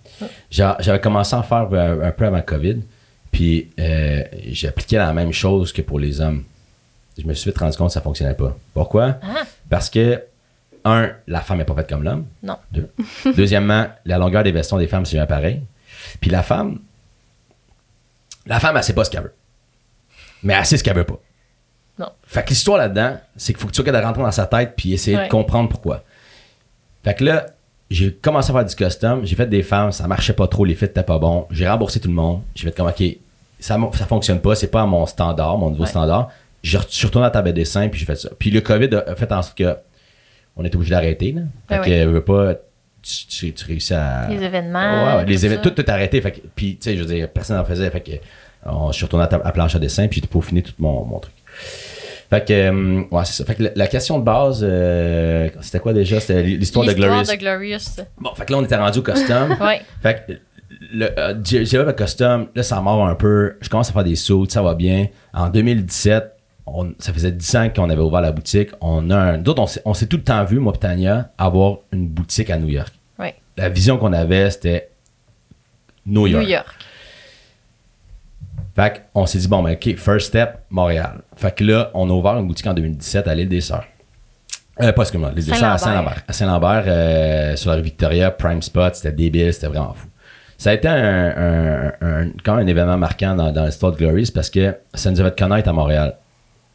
J'a- 0.52 0.78
J'avais 0.80 1.00
commencé 1.02 1.36
à 1.36 1.40
en 1.40 1.44
faire 1.44 1.68
un, 1.74 2.12
peu 2.12 2.26
avant 2.26 2.42
COVID. 2.42 2.78
Puis, 3.32 3.70
euh, 3.80 4.24
j'appliquais 4.48 4.98
la 4.98 5.12
même 5.14 5.34
chose 5.34 5.74
que 5.74 5.82
pour 5.82 6.00
les 6.00 6.22
hommes. 6.22 6.44
Je 7.18 7.26
me 7.26 7.34
suis 7.34 7.50
vite 7.50 7.58
rendu 7.60 7.76
compte 7.78 7.88
que 7.90 7.94
ça 7.94 8.02
fonctionnait 8.02 8.34
pas. 8.34 8.56
Pourquoi? 8.74 9.18
Ah. 9.22 9.44
Parce 9.70 9.90
que, 9.90 10.24
un, 10.84 11.12
la 11.28 11.42
femme 11.42 11.58
n'est 11.58 11.66
pas 11.66 11.74
faite 11.76 11.90
comme 11.90 12.04
l'homme. 12.04 12.26
Non. 12.44 12.58
Deux. 12.72 12.90
Deuxièmement, 13.36 13.88
la 14.06 14.18
longueur 14.18 14.44
des 14.44 14.52
vestons 14.52 14.78
des 14.78 14.88
femmes, 14.88 15.06
c'est 15.06 15.16
jamais 15.18 15.28
pareil. 15.28 15.62
Puis 16.22 16.30
la 16.30 16.44
femme, 16.44 16.80
la 18.46 18.60
femme, 18.60 18.78
elle 18.78 18.84
sait 18.84 18.94
pas 18.94 19.04
ce 19.04 19.10
qu'elle 19.10 19.24
veut. 19.24 19.34
Mais 20.44 20.54
elle 20.54 20.66
sait 20.66 20.78
ce 20.78 20.84
qu'elle 20.84 20.96
veut 20.96 21.04
pas. 21.06 21.20
Non. 21.98 22.10
Fait 22.28 22.44
que 22.44 22.50
l'histoire 22.50 22.78
là-dedans, 22.78 23.18
c'est 23.36 23.54
qu'il 23.54 23.62
faut 23.62 23.68
que 23.68 23.74
tu 23.74 23.82
de 23.82 23.98
rentrer 23.98 24.22
dans 24.22 24.32
sa 24.32 24.46
tête 24.46 24.74
puis 24.76 24.94
essayer 24.94 25.18
Ouais. 25.18 25.26
de 25.26 25.30
comprendre 25.32 25.70
pourquoi. 25.70 26.04
Fait 27.04 27.16
que 27.16 27.24
là, 27.24 27.46
j'ai 27.90 28.12
commencé 28.14 28.52
à 28.52 28.54
faire 28.54 28.66
du 28.66 28.76
custom, 28.76 29.26
j'ai 29.26 29.36
fait 29.36 29.46
des 29.48 29.62
femmes, 29.64 29.92
ça 29.92 30.08
marchait 30.08 30.34
pas 30.34 30.48
trop, 30.48 30.66
les 30.66 30.76
fits 30.76 30.86
étaient 30.86 31.04
pas 31.04 31.20
bons. 31.20 31.46
J'ai 31.52 31.68
remboursé 31.68 32.00
tout 32.00 32.08
le 32.08 32.14
monde. 32.16 32.42
J'ai 32.56 32.66
fait 32.70 32.76
comme, 32.76 32.88
OK, 32.88 33.04
ça, 33.60 33.78
ça 33.94 34.06
fonctionne 34.06 34.40
pas, 34.42 34.56
c'est 34.56 34.68
pas 34.72 34.82
à 34.82 34.86
mon 34.86 35.06
standard, 35.06 35.58
mon 35.58 35.72
Ouais. 35.74 35.86
standard. 35.88 36.30
Je 36.64 36.78
suis 36.90 37.06
retourné 37.06 37.26
à 37.26 37.30
la 37.30 37.32
table 37.34 37.50
de 37.50 37.54
dessin 37.54 37.88
puis 37.90 38.00
j'ai 38.00 38.06
fait 38.08 38.16
ça. 38.16 38.30
Puis 38.40 38.50
le 38.50 38.60
COVID 38.62 38.90
a 39.08 39.16
fait 39.16 39.32
en 39.32 39.42
sorte 39.44 39.58
que 39.58 39.76
on 40.58 40.64
était 40.66 40.76
obligé 40.78 40.92
d'arrêter. 40.96 41.32
Là. 41.34 41.42
Fait 41.70 41.76
Ben 41.78 41.82
que, 41.84 41.90
oui. 41.90 42.00
euh, 42.00 42.08
veux 42.08 42.24
pas, 42.24 42.56
tu, 43.04 43.28
tu- 43.28 43.54
tu 43.54 43.66
réussis 43.66 43.94
à. 43.94 44.28
Les 44.30 44.42
événements. 44.42 44.80
Ouais, 44.80 45.16
ouais, 45.18 45.26
les 45.26 45.36
tout 45.38 45.46
événements, 45.46 45.64
tout, 45.64 45.70
tout 45.72 45.86
arrêté. 45.92 46.22
Fait 46.22 46.32
que, 46.32 46.40
puis, 46.56 46.78
tu 46.78 46.84
sais, 46.90 46.96
je 46.98 47.04
veux 47.04 47.14
dire, 47.14 47.30
personne 47.30 47.58
n'en 47.58 47.66
faisait. 47.66 47.90
Fait 47.92 48.02
que, 48.02 48.12
on, 48.66 48.92
je 48.92 48.96
suis 48.96 49.06
retourné 49.06 49.26
à, 49.26 49.28
ta- 49.28 49.42
à 49.46 49.52
planche 49.52 49.76
à 49.76 49.80
dessin, 49.80 50.08
puis 50.08 50.22
j'ai 50.22 50.28
peaufiné 50.28 50.64
tout 50.64 50.74
mon, 50.80 51.04
mon 51.06 51.20
truc. 51.20 51.34
Fait 52.30 52.46
que, 52.48 52.54
euh, 52.54 53.02
ouais, 53.12 53.26
c'est 53.26 53.34
ça. 53.34 53.46
Fait 53.46 53.56
que 53.56 53.64
la, 53.64 53.70
la 53.76 53.88
question 53.88 54.20
de 54.20 54.24
base, 54.24 54.62
euh, 54.68 55.50
c'était 55.62 55.80
quoi 55.80 55.94
déjà? 55.94 56.20
C'était 56.20 56.42
l'histoire 56.44 56.86
de 56.86 56.92
L'histoire 56.92 57.24
Glorious. 57.24 57.32
de 57.32 57.40
Glorious. 57.40 58.06
Bon, 58.20 58.34
fait 58.36 58.46
que 58.46 58.52
là, 58.54 58.60
on 58.60 58.64
était 58.64 58.76
rendu 58.76 59.00
au 59.00 59.04
custom. 59.04 59.56
Ouais. 59.62 59.82
Fait 60.02 60.26
que 60.28 60.34
le, 60.94 61.08
euh, 61.20 61.36
j'ai 61.44 61.64
le 61.78 61.94
custom, 61.94 62.48
là 62.56 62.64
ça 62.64 62.80
mord 62.82 63.06
un 63.08 63.16
peu, 63.16 63.56
je 63.62 63.70
commence 63.70 63.90
à 63.90 63.94
faire 63.94 64.04
des 64.04 64.16
sauts, 64.16 64.46
ça 64.50 64.62
va 64.62 64.74
bien. 64.76 65.08
En 65.34 65.50
2017, 65.50 66.32
on- 66.66 66.94
ça 67.00 67.14
faisait 67.14 67.32
10 67.32 67.56
ans 67.56 67.70
qu'on 67.74 67.90
avait 67.90 68.02
ouvert 68.02 68.22
la 68.22 68.32
boutique. 68.32 68.70
On 68.82 69.10
a 69.12 69.16
un, 69.18 69.38
d'autres, 69.38 69.62
on 69.62 69.68
s'est, 69.68 69.82
on 69.86 69.94
s'est 69.94 70.08
tout 70.08 70.18
le 70.18 70.24
temps 70.24 70.44
vu, 70.44 70.60
moi 70.60 70.74
et 70.76 70.80
Tania, 70.80 71.30
avoir 71.38 71.78
une 71.92 72.08
boutique 72.08 72.50
à 72.50 72.58
New 72.58 72.70
York. 72.70 72.92
Ouais. 73.20 73.36
La 73.58 73.70
vision 73.70 73.98
qu'on 73.98 74.14
avait, 74.14 74.50
c'était 74.52 74.90
New 76.06 76.28
York. 76.28 76.44
New 76.44 76.50
York. 76.50 76.68
Fait 78.76 79.04
qu'on 79.14 79.26
s'est 79.26 79.38
dit, 79.38 79.48
bon, 79.48 79.64
ben, 79.64 79.74
OK, 79.74 79.96
first 79.96 80.28
step, 80.28 80.58
Montréal. 80.70 81.22
Fait 81.38 81.56
que 81.56 81.64
là, 81.64 81.92
on 81.94 82.10
a 82.10 82.14
ouvert 82.14 82.38
une 82.38 82.48
boutique 82.48 82.68
en 82.68 82.74
2017 82.74 83.28
à 83.28 83.34
l'île 83.36 83.48
des 83.48 83.62
Sœurs. 83.62 83.86
Euh, 84.82 84.92
pas 84.92 85.04
excuse-moi, 85.04 85.30
l'île 85.34 85.46
des 85.46 85.54
Sœurs 85.54 85.72
à 85.72 85.78
Saint-Lambert. 85.78 86.22
À 86.28 86.34
Saint-Lambert, 86.34 86.84
euh, 86.88 87.56
sur 87.56 87.70
la 87.72 87.78
rue 87.78 87.84
Victoria, 87.84 88.32
Prime 88.32 88.62
Spot, 88.62 88.94
c'était 88.94 89.14
débile, 89.14 89.54
c'était 89.54 89.68
vraiment 89.68 89.94
fou. 89.94 90.08
Ça 90.58 90.72
a 90.72 90.74
été 90.74 90.88
un, 90.88 90.94
un- 91.38 91.92
un- 92.02 92.30
quand 92.44 92.56
même 92.56 92.66
un 92.66 92.70
événement 92.70 92.98
marquant 92.98 93.36
dans, 93.36 93.52
dans 93.52 93.66
l'histoire 93.66 93.92
de 93.94 93.98
Glorious 93.98 94.28
parce 94.34 94.50
que 94.50 94.76
ça 94.94 95.12
nous 95.12 95.20
avait 95.20 95.30
fait 95.30 95.40
connaître 95.40 95.70
à 95.70 95.74
Montréal. 95.74 96.16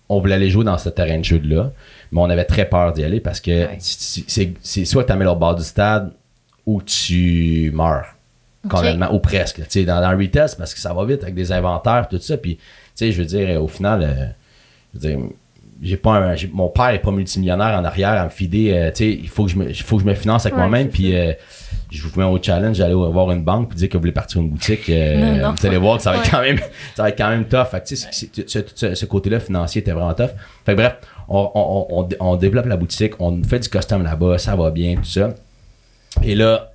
On 0.09 0.21
voulait 0.21 0.35
aller 0.35 0.51
jouer 0.51 0.65
dans 0.65 0.77
ce 0.77 0.89
terrain 0.91 1.19
de 1.19 1.25
jeu-là, 1.25 1.71
mais 2.13 2.21
on 2.21 2.29
avait 2.31 2.45
très 2.45 2.65
peur 2.67 2.93
d'y 2.93 3.05
aller 3.05 3.21
parce 3.21 3.41
que 3.41 3.51
Ouais. 3.67 3.77
c'est- 3.79 4.85
soit 4.85 5.05
tu 5.05 5.13
mets 5.15 5.27
au 5.27 5.37
bord 5.37 5.55
du 5.55 5.63
stade 5.65 6.13
ou 6.67 6.83
tu 6.83 7.71
meurs. 7.75 8.07
Complètement, 8.69 9.13
ou 9.15 9.19
presque. 9.21 9.57
Tu 9.57 9.65
sais, 9.69 9.85
dans, 9.85 10.01
dans 10.01 10.11
le 10.13 10.19
retail, 10.19 10.49
parce 10.59 10.75
que 10.75 10.81
ça 10.81 10.93
va 10.93 11.05
vite 11.05 11.23
avec 11.23 11.35
des 11.35 11.53
inventaires, 11.53 12.09
tout 12.09 12.19
ça. 12.21 12.37
Puis, 12.37 12.57
tu 12.57 12.63
sais, 12.95 13.13
je 13.13 13.19
veux 13.23 13.27
dire, 13.27 13.63
au 13.63 13.69
final, 13.69 14.03
euh, 14.03 14.27
je 14.95 14.99
veux 15.01 15.09
dire, 15.17 15.27
j'ai 15.83 15.97
pas 15.97 16.11
un- 16.13 16.35
j'ai- 16.37 16.51
mon 16.53 16.69
père 16.69 16.91
est 16.91 16.99
pas 16.99 17.11
multimillionnaire 17.11 17.79
en 17.79 17.85
arrière 17.85 18.11
à 18.11 18.25
me 18.25 18.29
fider. 18.29 18.73
euh, 18.75 18.91
tu 18.91 18.97
sais, 18.97 19.11
il 19.11 19.29
faut 19.29 19.45
que 19.47 19.51
je 19.51 19.57
me, 19.57 19.71
il 19.71 19.75
faut 19.83 19.97
que 19.97 20.03
je 20.03 20.09
me 20.09 20.15
finance 20.15 20.45
avec 20.45 20.57
Ouais, 20.59 20.69
moi-même. 20.69 20.89
Puis, 20.91 21.17
euh, 21.17 21.33
je 21.91 22.03
vous 22.07 22.21
mets 22.21 22.27
au 22.27 22.39
challenge, 22.43 22.77
j'allais 22.77 22.93
voir 22.93 23.31
une 23.33 23.43
banque 23.43 23.71
puis 23.71 23.79
dire 23.79 23.89
que 23.89 23.95
vous 23.95 24.01
voulez 24.03 24.13
partir 24.13 24.43
une 24.43 24.51
boutique. 24.51 24.89
euh, 24.91 25.17
Non, 25.39 25.49
non. 25.49 25.55
Vous 25.59 25.67
allez 25.67 25.79
voir 25.79 25.97
que 25.97 26.03
ça 26.03 26.13
va 26.13 26.19
être 26.19 26.31
quand 26.31 26.43
même, 26.43 26.59
ça 26.95 27.03
va 27.05 27.09
être 27.09 27.17
quand 27.17 27.31
même 27.31 27.47
tough. 27.47 27.65
Fait 27.71 27.81
que, 27.81 27.87
tu 27.87 27.97
sais, 27.97 28.09
c'est- 28.13 28.29
c'est- 28.35 28.49
ce, 28.49 28.59
ce- 28.75 28.95
ce 28.95 29.07
côté-là 29.07 29.41
financier 29.41 29.81
était 29.81 29.93
vraiment 29.93 30.13
tough. 30.13 30.31
Fait 30.67 30.73
que 30.73 30.77
bref, 30.77 30.97
on, 31.29 31.51
on, 31.55 31.87
on, 32.01 32.09
on 32.21 32.37
développe 32.37 32.67
la 32.67 32.77
boutique, 32.77 33.15
on 33.19 33.43
fait 33.43 33.61
du 33.61 33.69
custom 33.71 34.03
là-bas, 34.03 34.37
ça 34.37 34.55
va 34.57 34.71
bien, 34.71 34.97
tout 34.97 35.05
ça. 35.05 35.31
Et 36.23 36.35
là, 36.35 36.70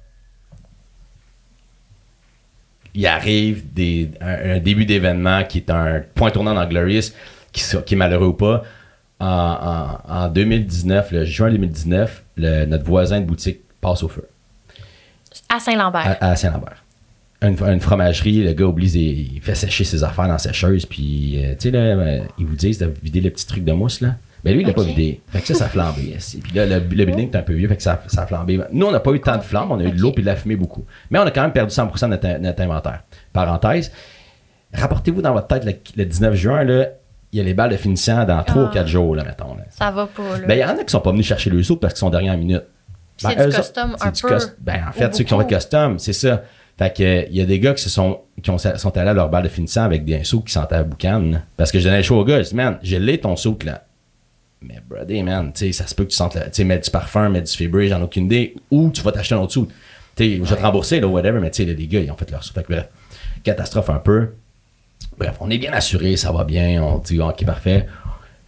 il 2.95 3.05
arrive 3.08 3.71
des, 3.73 4.10
un, 4.21 4.55
un 4.55 4.60
début 4.60 4.86
d'événement 4.86 5.43
qui 5.43 5.60
est 5.60 5.69
un 5.69 6.01
point 6.15 6.31
tournant 6.31 6.53
dans 6.53 6.65
Glorious, 6.67 7.12
qui, 7.51 7.63
qui 7.86 7.93
est 7.93 7.97
malheureux 7.97 8.27
ou 8.27 8.34
pas. 8.34 8.63
En, 9.19 9.99
en- 10.10 10.13
en 10.13 10.27
2019, 10.29 11.12
le 11.12 11.23
juin 11.25 11.49
2019, 11.51 12.23
le- 12.38 12.65
notre 12.65 12.84
voisin 12.86 13.21
de 13.21 13.25
boutique 13.25 13.60
passe 13.79 14.03
au 14.03 14.08
feu 14.10 14.27
À 15.49 15.60
Saint-Lambert. 15.60 16.17
à, 16.21 16.31
à 16.31 16.36
Saint-Lambert. 16.36 16.84
Une, 17.41 17.55
une 17.62 17.79
fromagerie, 17.79 18.43
le 18.43 18.53
gars 18.53 18.65
oublie, 18.65 18.89
ses- 18.89 18.99
il 18.99 19.41
fait 19.41 19.55
sécher 19.55 19.84
ses 19.84 20.03
affaires 20.03 20.25
dans 20.25 20.34
la 20.34 20.38
sécheuse, 20.38 20.86
puis 20.86 21.36
euh, 21.43 21.51
tu 21.53 21.69
sais, 21.69 21.71
là, 21.71 21.79
euh, 21.79 22.19
ils 22.39 22.45
vous 22.45 22.55
disent 22.55 22.79
de 22.79 22.91
vider 23.03 23.21
le 23.21 23.29
petit 23.29 23.45
truc 23.45 23.63
de 23.63 23.71
mousse, 23.71 24.01
là. 24.01 24.15
Mais 24.45 24.53
lui, 24.53 24.62
il 24.62 24.69
Ok. 24.69 24.75
pas 24.75 24.84
vidé. 24.84 25.21
Fait 25.27 25.41
que 25.41 25.47
ça, 25.47 25.53
ça 25.55 25.65
a 25.65 25.67
flambé. 25.69 26.15
Puis 26.43 26.53
là, 26.53 26.65
le, 26.65 26.75
le 26.75 26.79
building 27.05 27.31
est 27.31 27.36
un 27.36 27.41
peu 27.41 27.53
vieux, 27.53 27.67
fait 27.67 27.75
que 27.77 27.84
ça, 27.84 28.01
ça 28.08 28.21
a 28.21 28.25
flambé. 28.27 28.60
Nous, 28.71 28.86
on 28.86 28.91
n'a 28.91 28.99
pas 29.01 29.12
eu 29.12 29.19
tant 29.19 29.36
de 29.38 29.41
flammes, 29.41 29.71
on 29.71 29.79
a 29.79 29.84
eu 29.84 29.91
de 29.91 29.99
l'eau 29.99 30.12
puis 30.12 30.21
de 30.23 30.27
la 30.27 30.36
fumée 30.36 30.55
beaucoup. 30.55 30.86
Mais 31.12 31.19
on 31.19 31.23
a 31.23 31.31
quand 31.31 31.41
même 31.41 31.51
perdu 31.51 31.73
100% 31.73 32.01
de 32.03 32.08
notre, 32.12 32.39
notre 32.39 32.62
inventaire. 32.62 33.01
Parenthèse, 33.34 33.91
rapportez-vous 34.73 35.21
dans 35.21 35.34
votre 35.34 35.47
tête 35.47 35.65
le, 35.65 35.73
le 35.97 36.05
19 36.05 36.36
juin, 36.36 36.63
là, 36.63 36.88
il 37.31 37.39
y 37.39 37.41
a 37.41 37.43
les 37.43 37.53
balles 37.53 37.71
de 37.71 37.77
finissant 37.77 38.23
dans 38.23 38.41
3 38.43 38.63
ou 38.63 38.65
Ah. 38.69 38.73
4 38.73 38.88
jours, 38.88 39.15
là, 39.15 39.23
mettons. 39.23 39.55
là. 39.55 39.63
Ça 39.69 39.91
va 39.91 40.05
pas, 40.08 40.38
là. 40.39 40.47
Ben, 40.47 40.53
il 40.55 40.60
y 40.62 40.63
en 40.63 40.69
a 40.77 40.84
qui 40.84 40.91
sont 40.91 41.01
pas 41.01 41.12
venus 41.12 41.25
chercher 41.25 41.49
le 41.49 41.62
sou 41.63 41.75
parce 41.77 41.93
qu'ils 41.93 41.99
sont 41.99 42.10
dernière 42.10 42.38
minute. 42.38 42.63
C'est 43.17 43.36
Ben, 43.36 43.49
du 43.49 43.55
custom 43.55 43.95
un 44.01 44.12
du 44.12 44.21
peu, 44.21 44.38
Ben, 44.60 44.86
en 44.88 44.91
fait, 44.91 45.15
ceux 45.15 45.23
qui 45.23 45.34
ont 45.34 45.39
fait 45.39 45.47
custom, 45.55 45.99
c'est 45.99 46.13
ça. 46.13 46.43
Fait 46.77 46.93
que, 46.93 47.27
il 47.29 47.36
y 47.36 47.41
a 47.41 47.45
des 47.45 47.60
gars 47.60 47.73
qui 47.73 47.81
se 47.84 47.89
sont, 47.89 48.19
qui 48.43 48.49
ont, 48.51 48.58
sont 48.58 48.97
allés 48.97 49.10
à 49.10 49.13
leur 49.13 49.29
balle 49.29 49.43
de 49.43 49.47
finissant 49.49 49.84
avec 49.84 50.03
des 50.03 50.23
sous 50.25 50.41
qui 50.41 50.51
sentaient 50.51 50.75
à 50.75 50.84
boucan. 50.84 51.31
Parce 51.55 51.71
que 51.71 51.79
je 51.79 51.86
donnais 51.86 51.97
le 51.97 52.03
choix 52.03 52.17
au 52.17 52.25
gars. 52.25 52.43
Je 52.43 52.49
dis, 52.49 52.55
man, 52.55 52.77
j'ai 52.84 52.99
l'ai 52.99 53.17
ton 53.17 53.36
souk 53.38 53.63
là. 53.63 53.84
Mais, 54.62 54.80
brother, 54.89 55.22
man, 55.24 55.52
tu 55.54 55.65
sais, 55.68 55.72
ça 55.72 55.86
se 55.88 55.94
peut 55.94 56.06
que 56.06 56.10
tu 56.10 56.15
sentes, 56.15 56.34
tu 56.34 56.39
sais, 56.52 56.63
mettre 56.63 56.86
du 56.86 56.91
parfum, 56.91 57.30
mettre 57.30 57.50
du 57.52 57.56
Febreze, 57.58 57.89
j'en 57.91 58.00
ai 58.00 58.04
aucune 58.04 58.26
idée. 58.26 58.56
Ou 58.72 58.89
tu 58.89 59.02
vas 59.02 59.12
t'acheter 59.12 59.36
un 59.36 59.39
autre 59.39 59.54
sou. 59.54 59.68
Tu 60.15 60.24
sais, 60.24 60.36
je 60.38 60.44
vais 60.44 60.56
te 60.56 60.62
rembourser, 60.62 61.00
là, 61.00 61.08
whatever, 61.08 61.39
mais 61.39 61.52
tu 61.52 61.65
sais, 61.65 61.74
les 61.74 61.88
gars, 61.88 62.00
ils 62.00 62.10
ont 62.12 62.15
fait 62.18 62.30
leur 62.32 62.44
sou. 62.44 62.54
Fait 62.54 62.63
que, 62.63 62.72
bref, 62.74 62.88
catastrophe 63.44 63.89
un 63.89 64.00
peu. 64.00 64.30
Bref, 65.18 65.36
on 65.39 65.50
est 65.50 65.58
bien 65.58 65.72
assuré, 65.74 66.15
ça 66.18 66.32
va 66.32 66.44
bien. 66.44 66.82
On 66.84 66.98
dit, 66.98 67.20
ok, 67.20 67.46
parfait. 67.46 67.86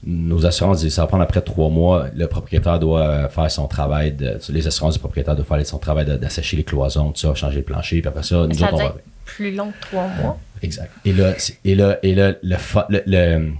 Nos 0.05 0.45
assurances 0.45 0.79
disent, 0.81 0.93
ça 0.93 1.01
va 1.01 1.07
prendre 1.07 1.23
après 1.23 1.41
trois 1.41 1.69
mois. 1.69 2.07
Le 2.15 2.27
propriétaire 2.27 2.79
doit 2.79 3.01
euh, 3.07 3.29
faire 3.29 3.49
son 3.51 3.67
travail. 3.67 4.13
De, 4.13 4.39
les 4.49 4.67
assurances 4.67 4.93
du 4.93 4.99
propriétaire 4.99 5.35
doivent 5.35 5.47
faire 5.47 5.65
son 5.65 5.77
travail 5.79 6.05
de- 6.05 6.15
d'assécher 6.17 6.55
les 6.57 6.63
cloisons, 6.63 7.11
tout 7.11 7.19
ça, 7.19 7.33
changer 7.35 7.57
le 7.57 7.63
plancher. 7.63 7.99
Puis 8.01 8.07
après 8.07 8.23
ça, 8.23 8.47
nous 8.47 8.53
Ça 8.53 8.67
autres, 8.73 8.83
on 8.83 8.87
va. 8.87 8.95
plus 9.25 9.53
long 9.53 9.71
que 9.71 9.81
trois 9.81 10.07
mois. 10.07 10.39
Exact. 10.61 10.91
Et 11.05 11.13
là, 11.13 11.33
et 11.65 11.75
là, 11.75 11.97
et 12.03 12.15
là 12.15 12.33
le, 12.41 12.55
fa- 12.57 12.85
le, 12.89 13.01
le- 13.05 13.51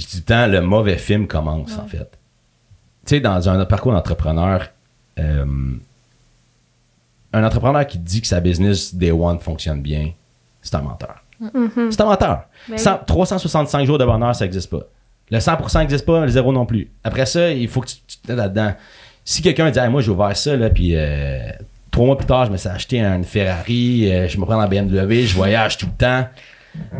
je 0.00 0.06
dis 0.06 0.12
tout 0.12 0.16
le 0.18 0.34
temps, 0.34 0.46
le 0.46 0.60
mauvais 0.60 0.96
film 0.96 1.26
commence, 1.26 1.76
en 1.78 1.86
fait. 1.86 2.10
Tu 3.06 3.16
sais, 3.16 3.20
dans 3.20 3.48
un 3.48 3.64
parcours 3.64 3.92
d'entrepreneur, 3.92 4.68
euh, 5.18 5.44
un 7.32 7.44
entrepreneur 7.44 7.86
qui 7.86 7.98
dit 7.98 8.20
que 8.20 8.26
sa 8.26 8.40
business 8.40 8.94
day 8.94 9.10
one 9.10 9.38
fonctionne 9.38 9.82
bien, 9.82 10.12
c'est 10.62 10.74
un 10.74 10.82
menteur. 10.82 11.22
C'est 11.90 12.00
un 12.00 12.06
menteur. 12.06 12.44
Ben 12.68 12.78
Cent- 12.78 13.00
365 13.06 13.86
jours 13.86 13.98
de 13.98 14.04
bonheur, 14.04 14.34
ça 14.34 14.44
n'existe 14.44 14.70
pas. 14.70 14.80
Le 15.30 15.38
100% 15.38 15.80
n'existe 15.80 16.06
pas, 16.06 16.22
le 16.22 16.28
zéro 16.28 16.52
non 16.52 16.64
plus. 16.66 16.90
Après 17.04 17.26
ça, 17.26 17.50
il 17.50 17.68
faut 17.68 17.80
que 17.82 17.88
tu, 17.88 17.96
tu 18.06 18.18
te 18.18 18.32
là-dedans. 18.32 18.72
Si 19.24 19.42
quelqu'un 19.42 19.70
dit, 19.70 19.78
Hey, 19.78 19.88
moi, 19.90 20.00
j'ai 20.00 20.10
ouvert 20.10 20.34
ça, 20.36 20.56
là, 20.56 20.70
puis 20.70 20.92
euh, 20.96 21.38
trois 21.90 22.06
mois 22.06 22.16
plus 22.16 22.26
tard, 22.26 22.46
je 22.46 22.50
me 22.50 22.56
suis 22.56 22.68
acheté 22.68 23.00
une 23.00 23.24
Ferrari, 23.24 24.10
euh, 24.10 24.26
je 24.26 24.38
me 24.38 24.44
prends 24.46 24.60
en 24.62 24.66
BMW, 24.66 25.26
je 25.26 25.34
voyage 25.34 25.76
tout 25.76 25.86
le 25.86 25.92
temps, 25.92 26.26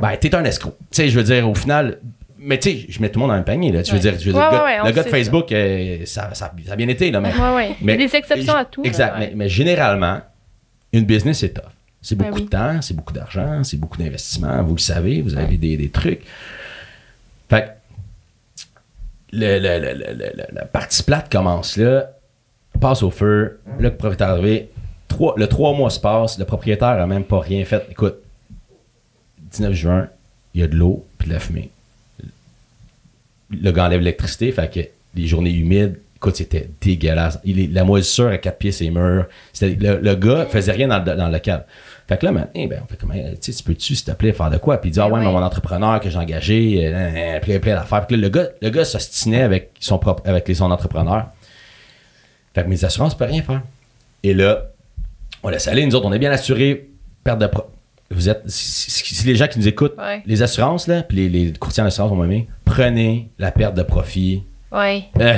ben, 0.01 0.15
t'es 0.21 0.35
un 0.35 0.45
escroc. 0.45 0.73
Tu 0.91 0.97
sais, 0.97 1.09
je 1.09 1.17
veux 1.19 1.25
dire, 1.25 1.49
au 1.49 1.55
final, 1.55 1.99
mais 2.39 2.59
tu 2.59 2.71
sais, 2.71 2.87
je 2.89 3.01
mets 3.01 3.09
tout 3.11 3.19
le 3.19 3.27
monde 3.27 3.31
dans 3.33 3.39
le 3.39 3.45
panier, 3.45 3.73
là. 3.73 3.83
Tu 3.83 3.93
veux 3.93 3.99
dire, 4.01 4.13
je 4.19 4.27
veux 4.27 4.33
dire, 4.33 4.63
Ouais, 4.65 4.79
le 4.79 4.93
gars, 4.93 5.03
le 5.03 5.05
de. 5.05 5.09
Facebook, 5.11 5.51
euh, 5.53 5.99
ça, 6.07 6.35
ça, 6.35 6.53
ça 6.67 6.73
a 6.73 6.77
bien 6.77 6.89
été, 6.89 7.11
là, 7.11 7.21
mais. 7.21 7.33
Ouais. 7.35 7.77
Il 7.81 7.87
y 7.89 7.93
a 7.93 7.97
des 7.97 8.15
exceptions 8.17 8.55
à 8.55 8.65
tout. 8.65 8.83
Exact. 8.85 9.15
Mais, 9.19 9.33
mais 9.35 9.49
généralement, 9.49 10.21
une 10.93 11.05
business, 11.05 11.39
c'est 11.41 11.51
tough. 11.55 11.65
C'est 12.01 12.15
Ben 12.17 12.27
beaucoup 12.29 12.39
oui. 12.39 12.45
de 12.45 12.51
temps, 12.51 12.81
c'est 12.81 12.95
beaucoup 12.95 13.13
d'argent, 13.13 13.65
c'est 13.65 13.77
beaucoup 13.77 13.99
d'investissement. 13.99 14.63
Vous 14.63 14.75
le 14.77 14.81
savez, 14.81 15.21
vous 15.21 15.37
avez 15.37 15.57
des, 15.57 15.77
des 15.77 15.89
trucs. 15.91 16.23
Fait 17.51 17.63
que 17.65 17.69
le, 19.33 19.59
le- 19.59 19.79
le- 19.81 19.95
le- 19.95 20.15
le- 20.15 20.33
le- 20.37 20.47
la 20.55 20.65
partie 20.65 21.03
plate 21.03 21.31
commence 21.31 21.77
là, 21.77 22.11
passe 22.81 23.03
au 23.03 23.11
feu, 23.11 23.61
là, 23.67 23.73
le 23.91 23.91
propriétaire 23.97 24.29
est 24.29 24.31
arrivé. 24.33 24.69
Trois, 25.09 25.35
le 25.37 25.47
trois 25.49 25.73
mois 25.75 25.91
se 25.91 25.99
passe, 26.01 26.39
le 26.39 26.45
propriétaire 26.45 26.89
a 27.01 27.07
même 27.07 27.25
pas 27.25 27.41
rien 27.41 27.65
fait. 27.65 27.85
Écoute, 27.91 28.17
19 29.51 29.73
juin, 29.73 30.09
il 30.55 30.61
y 30.61 30.65
a 30.65 30.69
de 30.69 30.77
l'eau 30.77 31.05
puis 31.19 31.29
de 31.29 31.35
la 31.35 31.41
fumée. 31.41 31.71
Le 33.51 33.71
gars 33.73 33.87
enlève 33.87 34.01
l'électricité, 34.01 34.53
fait 34.53 34.73
que 34.73 34.81
les 35.15 35.27
journées 35.27 35.53
humides, 35.53 35.99
écoute, 36.17 36.37
c'était 36.37 36.69
dégueulasse. 36.81 37.39
Il 37.45 37.61
est, 37.61 37.73
la 37.73 37.85
moisissure 37.85 38.29
à 38.29 38.39
quatre 38.39 38.59
pieds 38.59 38.73
ses 38.73 38.91
murs. 38.91 39.27
Le, 39.61 40.01
le 40.01 40.15
gars 40.15 40.47
faisait 40.47 40.73
rien 40.73 40.89
dans 40.89 40.99
le, 40.99 41.17
dans 41.17 41.27
le 41.27 41.33
local. 41.33 41.65
Fait 42.09 42.19
que 42.19 42.25
là, 42.25 42.33
maintenant, 42.33 42.51
eh 42.55 42.67
ben, 42.67 42.81
on 42.83 42.87
fait 42.87 42.97
comment, 42.99 43.15
tu 43.15 43.53
sais, 43.53 43.63
peux-tu, 43.63 43.95
s'il 43.95 44.05
te 44.05 44.13
plaît, 44.13 44.33
faire 44.33 44.51
de 44.51 44.57
quoi? 44.57 44.79
Puis 44.79 44.91
il 44.91 44.93
dit, 44.95 45.01
ah 45.01 45.09
Ben 45.09 45.15
ouais, 45.15 45.21
mais 45.21 45.31
mon 45.31 45.43
entrepreneur 45.43 46.01
que 46.01 46.09
j'ai 46.09 46.17
engagé, 46.17 46.87
euh, 46.87 46.93
euh, 46.93 47.41
plein, 47.41 47.59
plein 47.59 47.75
d'affaires. 47.75 48.07
Puis 48.07 48.17
là, 48.17 48.23
le 48.23 48.29
gars, 48.31 48.49
le 48.63 48.71
gars 48.71 48.85
s'ostinait 48.85 49.43
avec 49.43 49.73
son 49.79 49.99
propre, 49.99 50.23
avec 50.27 50.49
les, 50.49 50.55
son 50.55 50.71
entrepreneur. 50.71 51.27
Fait 52.55 52.65
que 52.65 52.69
mes 52.69 52.83
assurances 52.85 53.13
ne 53.13 53.19
peuvent 53.19 53.31
rien 53.31 53.43
faire. 53.43 53.61
Et 54.23 54.33
là, 54.33 54.71
on 55.43 55.51
laisse 55.51 55.69
aller. 55.69 55.85
Nous 55.85 55.95
autres, 55.95 56.07
on 56.07 56.13
est 56.13 56.19
bien 56.19 56.33
assurés. 56.33 56.89
Perte 57.25 57.41
de 57.41 57.49
Vous 58.11 58.29
êtes. 58.29 58.43
Si, 58.47 59.27
les 59.27 59.35
gens 59.37 59.47
qui 59.49 59.59
nous 59.59 59.69
écoutent, 59.69 59.97
Ouais. 59.99 60.23
les 60.25 60.43
assurances, 60.43 60.87
là, 60.87 61.03
puis 61.03 61.29
les, 61.29 61.29
les 61.29 61.53
courtiers 61.53 61.83
en 61.83 61.87
assurance 61.87 62.11
vont 62.11 62.17
m'aimer, 62.17 62.49
prenez 62.65 63.31
la 63.39 63.51
perte 63.51 63.75
de 63.75 63.83
profit. 63.83 64.45
Oui. 64.73 65.05
Eh, 65.21 65.35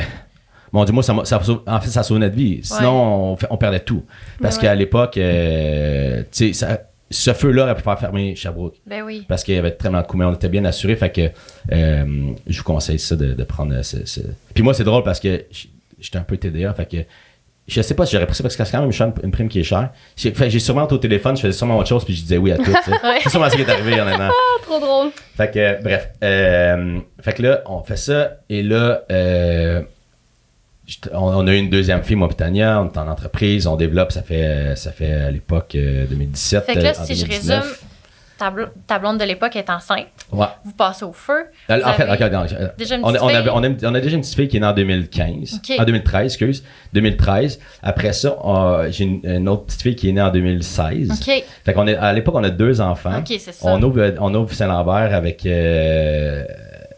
mon 0.72 0.84
Dieu, 0.84 0.94
moi, 0.94 1.02
ça, 1.02 1.14
ça 1.24 1.40
en 1.66 1.80
fait, 1.80 1.88
ça 1.90 2.02
sauve 2.04 2.18
notre 2.18 2.36
vie. 2.36 2.60
Sinon, 2.62 3.36
on, 3.50 3.56
perdait 3.56 3.80
tout. 3.80 4.04
Parce 4.40 4.56
Ouais. 4.56 4.62
qu'à 4.62 4.74
l'époque, 4.76 5.16
euh, 5.16 6.22
tu 6.30 6.54
sais, 6.54 6.78
ce 7.12 7.32
feu-là 7.32 7.64
aurait 7.64 7.74
pu 7.74 7.82
faire 7.82 7.98
fermer 7.98 8.36
Sherbrooke 8.36 8.76
Ben 8.86 9.02
oui. 9.02 9.24
parce 9.28 9.42
qu'il 9.42 9.54
y 9.54 9.58
avait 9.58 9.72
tellement 9.72 10.00
de 10.00 10.06
coups, 10.06 10.20
mais 10.20 10.24
on 10.26 10.32
était 10.34 10.48
bien 10.48 10.64
assurés. 10.64 10.94
Fait 10.94 11.10
que 11.10 11.28
euh, 11.72 12.32
je 12.46 12.58
vous 12.58 12.64
conseille 12.64 13.00
ça 13.00 13.16
de, 13.16 13.32
de 13.34 13.42
prendre 13.44 13.82
ce, 13.82 14.06
ce- 14.06 14.20
Puis 14.54 14.62
moi, 14.62 14.74
c'est 14.74 14.84
drôle 14.84 15.02
parce 15.02 15.18
que 15.18 15.44
j'étais 15.98 16.18
un 16.18 16.22
peu 16.22 16.36
TDA. 16.36 16.72
Fait 16.74 16.86
que 16.86 16.96
je 17.70 17.80
sais 17.82 17.94
pas 17.94 18.04
si 18.06 18.12
j'aurais 18.12 18.26
pris 18.26 18.34
ça 18.36 18.42
parce 18.42 18.56
que 18.56 18.64
c'est 18.64 18.72
quand 18.72 18.80
même 18.86 18.90
une, 18.90 19.24
une 19.24 19.30
prime 19.30 19.48
qui 19.48 19.60
est 19.60 19.64
chère. 19.64 19.90
J'ai 20.16 20.32
fait- 20.32 20.50
j'ai 20.50 20.58
sûrement 20.58 20.84
été 20.84 20.94
au 20.94 20.98
téléphone, 20.98 21.36
je 21.36 21.42
faisais 21.42 21.56
sûrement 21.56 21.78
autre 21.78 21.88
chose, 21.88 22.04
puis 22.04 22.14
je 22.14 22.22
disais 22.22 22.36
oui 22.36 22.52
à 22.52 22.56
tout. 22.56 22.64
Ouais. 23.02 23.18
C'est 23.22 23.30
sûrement 23.30 23.48
ce 23.48 23.56
qui 23.56 23.62
est 23.62 23.68
arrivé, 23.70 24.00
honnêtement. 24.00 24.28
Ah, 24.30 24.62
trop 24.62 24.80
drôle. 24.80 25.10
Fait 25.36 25.50
que, 25.50 25.58
euh, 25.58 25.78
bref. 25.82 26.08
euh, 26.22 26.98
fait 27.20 27.32
que 27.34 27.42
là, 27.42 27.62
on 27.66 27.82
fait 27.82 27.96
ça. 27.96 28.32
Et 28.48 28.62
là, 28.62 29.02
euh, 29.10 29.82
on, 31.12 31.46
a 31.46 31.52
eu 31.54 31.56
une 31.58 31.70
deuxième 31.70 32.02
fille, 32.02 32.16
moi 32.16 32.28
et 32.30 32.34
Tania. 32.34 32.80
On 32.82 32.86
est 32.92 32.98
en 32.98 33.06
entreprise. 33.08 33.66
On 33.66 33.76
développe. 33.76 34.10
Ça 34.12 34.22
fait, 34.22 34.42
euh, 34.44 34.74
ça 34.74 34.90
fait 34.92 35.12
à 35.12 35.30
l'époque 35.30 35.74
euh, 35.76 36.06
2017. 36.06 36.64
Fait 36.64 36.74
que 36.74 36.78
là, 36.80 36.90
euh, 36.90 37.04
si 37.04 37.14
je 37.14 37.22
2019. 37.22 37.62
résume, 37.62 37.76
ta, 38.40 38.50
bl- 38.50 38.68
ta 38.86 38.98
blonde 38.98 39.18
de 39.18 39.24
l'époque 39.24 39.54
est 39.54 39.68
enceinte. 39.68 40.06
Ouais. 40.32 40.46
Vous 40.64 40.72
passez 40.72 41.04
au 41.04 41.12
feu. 41.12 41.44
En 41.68 41.76
Vous 41.76 41.92
fait, 41.92 42.30
non, 42.30 42.46
euh, 42.58 42.68
déjà 42.78 42.96
une 42.96 43.04
on, 43.04 43.08
on 43.14 43.28
avait- 43.28 43.50
on 43.50 43.62
a, 43.62 43.68
on 43.84 43.94
a 43.94 44.00
déjà 44.00 44.16
une 44.16 44.22
petite 44.22 44.34
fille 44.34 44.48
qui 44.48 44.56
est 44.56 44.60
née 44.60 44.66
en 44.66 44.72
2015. 44.72 45.54
Ok. 45.62 45.76
En 45.78 45.84
2013, 45.84 46.24
excuse. 46.24 46.64
2013. 46.94 47.60
Après 47.82 48.12
ça, 48.14 48.36
j'ai 48.90 49.04
une, 49.04 49.20
une 49.24 49.48
autre 49.48 49.66
petite 49.66 49.82
fille 49.82 49.94
qui 49.96 50.08
est 50.08 50.12
née 50.12 50.22
en 50.22 50.30
2016. 50.30 51.10
OK. 51.10 51.44
Fait 51.64 51.72
qu'on 51.74 51.86
est, 51.86 51.96
à 51.96 52.12
l'époque, 52.12 52.34
on 52.36 52.44
a 52.44 52.50
deux 52.50 52.80
enfants. 52.80 53.22
Ça. 53.38 53.52
On 53.62 53.82
ouvre, 53.82 54.14
on 54.20 54.34
ouvre 54.34 54.52
Saint-Lambert 54.52 55.14
avec, 55.14 55.44
euh, 55.46 56.44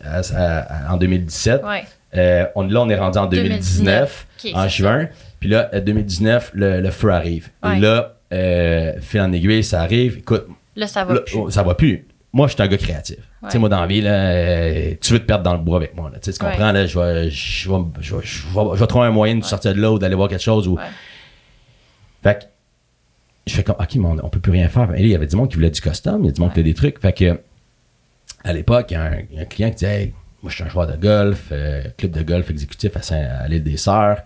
à- 0.05 0.21
à- 0.37 0.93
en 0.93 0.97
2017. 0.97 1.63
Ouais. 1.65 1.83
Euh, 2.17 2.45
on, 2.55 2.63
là, 2.69 2.81
on 2.83 2.89
est 2.91 2.97
rendu 2.97 3.19
en 3.19 3.27
2019, 3.27 3.57
2019. 3.79 4.27
Ok, 4.45 4.51
en 4.55 4.69
juin. 4.69 5.09
Puis 5.41 5.49
là, 5.49 5.71
euh, 5.75 5.81
2019, 5.81 6.51
le, 6.55 6.81
le 6.81 6.91
feu 6.91 7.11
arrive. 7.11 7.49
Ouais. 7.65 7.79
Et 7.79 7.81
là, 7.81 8.15
euh, 8.33 8.93
fil 9.01 9.21
en 9.21 9.33
aiguille, 9.33 9.65
ça 9.65 9.81
arrive. 9.81 10.19
Écoute, 10.19 10.47
Là, 10.77 10.87
ça 10.87 11.05
va 11.05 11.15
là, 11.15 11.21
plus. 11.21 11.37
oh, 11.37 11.51
ça 11.51 11.63
va 11.63 11.75
plus. 11.75 12.07
Moi, 12.33 12.47
je 12.47 12.55
suis 12.55 12.63
un 12.63 12.67
gars 12.67 12.79
créatif. 12.79 13.19
Ouais. 13.19 13.49
Tu 13.49 13.53
sais, 13.53 13.59
moi, 13.59 13.69
dans 13.69 13.81
la 13.81 13.87
vie, 13.87 14.01
là, 14.01 14.31
euh, 14.31 14.95
tu 15.01 15.13
veux 15.13 15.19
te 15.19 15.25
perdre 15.25 15.45
dans 15.45 15.53
le 15.53 15.61
bois 15.61 15.77
avec 15.77 15.95
moi. 15.95 16.11
Là. 16.11 16.19
Tu 16.19 16.33
sais, 16.33 16.39
tu 16.39 16.45
comprends? 16.45 16.73
Là, 16.73 16.87
je, 16.87 16.99
vais, 16.99 17.31
je, 17.31 17.71
vais, 17.71 17.77
je, 18.01 18.17
vais, 18.17 18.23
je, 18.25 18.79
vais, 18.79 18.87
trouver 18.87 19.07
un 19.07 19.11
moyen 19.11 19.37
de 19.37 19.45
sortir 19.45 19.75
de 19.75 19.81
là 19.81 19.93
ou 19.93 19.99
d'aller 19.99 20.15
voir 20.15 20.29
quelque 20.29 20.43
chose. 20.43 20.67
Ou... 20.67 20.79
Fait 22.23 22.39
que, 22.39 22.45
je 23.47 23.55
fais 23.55 23.63
comme, 23.63 23.77
OK, 23.79 23.95
mais 23.97 24.07
on, 24.07 24.25
on 24.25 24.29
peut 24.31 24.41
plus 24.41 24.53
rien 24.53 24.69
faire. 24.69 24.95
Et 24.95 24.99
là, 24.99 25.05
il 25.05 25.11
y 25.11 25.15
avait 25.15 25.27
du 25.27 25.37
monde 25.37 25.51
qui 25.51 25.57
voulait 25.57 25.71
du 25.71 25.81
custom, 25.81 26.23
il 26.23 26.27
y 26.27 26.29
a 26.31 26.33
du 26.33 26.41
monde 26.41 26.51
qui 26.51 26.61
voulait 26.61 26.71
des 26.71 26.75
trucs. 26.75 27.01
Fait 27.01 27.13
que, 27.13 27.39
à 28.45 28.53
l'époque, 28.55 28.87
il 28.91 28.95
y 28.95 28.97
a 28.97 29.03
un, 29.03 29.45
client 29.45 29.69
qui 29.69 29.77
disait, 29.77 30.03
hey, 30.03 30.15
moi, 30.43 30.51
je 30.51 30.55
suis 30.55 30.65
un 30.65 30.69
joueur 30.69 30.87
de 30.87 30.97
golf, 30.97 31.49
euh, 31.53 31.83
club 31.99 32.13
de 32.13 32.23
golf 32.23 32.51
exécutif 32.51 32.97
à, 32.97 33.03
Saint- 33.03 33.29
à 33.41 33.47
l'île 33.47 33.63
des 33.63 33.77
Sœurs. 33.77 34.23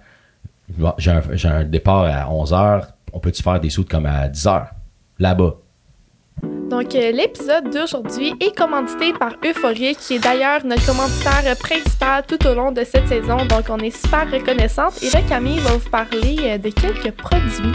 J'ai 0.99 1.49
un, 1.49 1.65
départ 1.65 2.05
à 2.05 2.33
11h. 2.33 2.87
On 3.13 3.19
peut-tu 3.19 3.43
faire 3.43 3.61
des 3.61 3.71
sous 3.71 3.85
comme 3.85 4.07
à 4.07 4.29
10h? 4.29 4.69
là-bas. 5.19 5.57
Thank 6.41 6.53
you. 6.53 6.56
Donc, 6.69 6.97
euh, 6.97 7.13
l'épisode 7.13 7.71
d'aujourd'hui 7.71 8.35
est 8.41 8.57
commandité 8.57 9.13
par 9.13 9.35
Euphorique, 9.45 9.99
qui 9.99 10.15
est 10.15 10.19
d'ailleurs 10.19 10.65
notre 10.65 10.85
commanditaire 10.85 11.57
principal 11.57 12.25
tout 12.27 12.45
au 12.45 12.55
long 12.55 12.73
de 12.73 12.83
cette 12.83 13.07
saison. 13.07 13.37
Donc, 13.47 13.67
on 13.69 13.79
est 13.79 13.97
super 13.97 14.29
reconnaissante. 14.31 15.01
Et 15.01 15.11
là, 15.11 15.21
Camille 15.29 15.61
va 15.61 15.71
vous 15.71 15.91
parler 15.91 16.37
euh, 16.41 16.59
de 16.59 16.71
quelques 16.71 17.13
produits. 17.13 17.73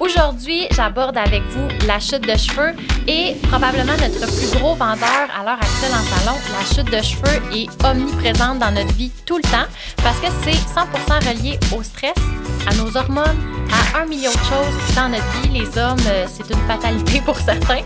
Aujourd'hui, 0.00 0.66
j'aborde 0.72 1.16
avec 1.16 1.42
vous 1.50 1.68
la 1.86 2.00
chute 2.00 2.22
de 2.22 2.36
cheveux 2.36 2.72
et 3.06 3.36
probablement 3.48 3.92
notre 3.92 4.26
plus 4.26 4.58
gros 4.58 4.74
vendeur 4.74 5.28
à 5.38 5.44
l'heure 5.44 5.60
actuelle 5.60 5.92
en 5.92 6.02
salon. 6.02 6.36
La 6.52 6.74
chute 6.74 6.90
de 6.90 7.00
cheveux 7.00 7.40
est 7.54 7.68
omniprésente 7.84 8.58
dans 8.58 8.72
notre 8.72 8.92
vie 8.94 9.12
tout 9.24 9.36
le 9.36 9.42
temps 9.44 9.68
parce 10.02 10.18
que 10.18 10.26
c'est 10.42 10.50
100% 10.50 11.28
relié 11.28 11.58
au 11.76 11.84
stress, 11.84 12.14
à 12.66 12.74
nos 12.74 12.96
hormones, 12.96 13.38
à 13.70 14.00
un 14.00 14.06
million 14.06 14.32
de 14.32 14.36
choses 14.36 14.96
dans 14.96 15.08
notre 15.08 15.30
vie. 15.42 15.60
Les 15.60 15.78
hommes, 15.78 15.96
euh, 16.08 16.26
c'est 16.26 16.50
une 16.50 16.60
fatalité 16.66 17.20
pour 17.24 17.36
certains. 17.36 17.82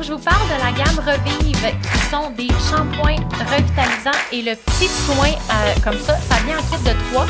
Je 0.00 0.12
vous 0.12 0.18
parle 0.18 0.42
de 0.48 0.62
la 0.62 0.72
gamme 0.72 0.98
Revive, 0.98 1.74
qui 1.82 2.10
sont 2.10 2.30
des 2.30 2.48
shampoings 2.70 3.20
revitalisants 3.50 4.18
et 4.32 4.42
le 4.42 4.54
petit 4.54 4.88
soin 4.88 5.28
euh, 5.28 5.74
comme 5.84 5.98
ça, 5.98 6.16
ça 6.16 6.36
vient 6.46 6.58
en 6.58 6.62
kit 6.62 6.82
de 6.84 6.94
trois. 7.10 7.26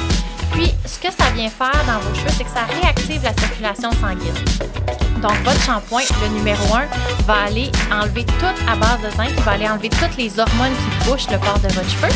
Puis, 0.53 0.72
ce 0.85 0.98
que 0.98 1.12
ça 1.12 1.31
vient 1.35 1.48
faire 1.48 1.85
dans 1.87 1.98
vos 1.98 2.14
cheveux, 2.14 2.31
c'est 2.37 2.44
que 2.44 2.51
ça 2.51 2.64
réactive 2.81 3.22
la 3.25 3.35
circulation 3.35 3.90
sanguine. 3.92 4.35
Donc, 5.22 5.35
votre 5.44 5.61
shampoing, 5.62 6.03
le 6.22 6.29
numéro 6.37 6.75
1, 6.75 6.83
va 7.27 7.44
aller 7.46 7.70
enlever 7.90 8.25
tout 8.25 8.55
à 8.68 8.77
base 8.77 9.01
de 9.03 9.11
zinc, 9.16 9.31
il 9.37 9.42
va 9.42 9.53
aller 9.53 9.68
enlever 9.68 9.88
toutes 9.88 10.16
les 10.16 10.38
hormones 10.38 10.72
qui 10.75 11.09
bouchent 11.09 11.31
le 11.31 11.38
port 11.38 11.59
de 11.59 11.68
votre 11.68 11.90
cheveu. 11.90 12.09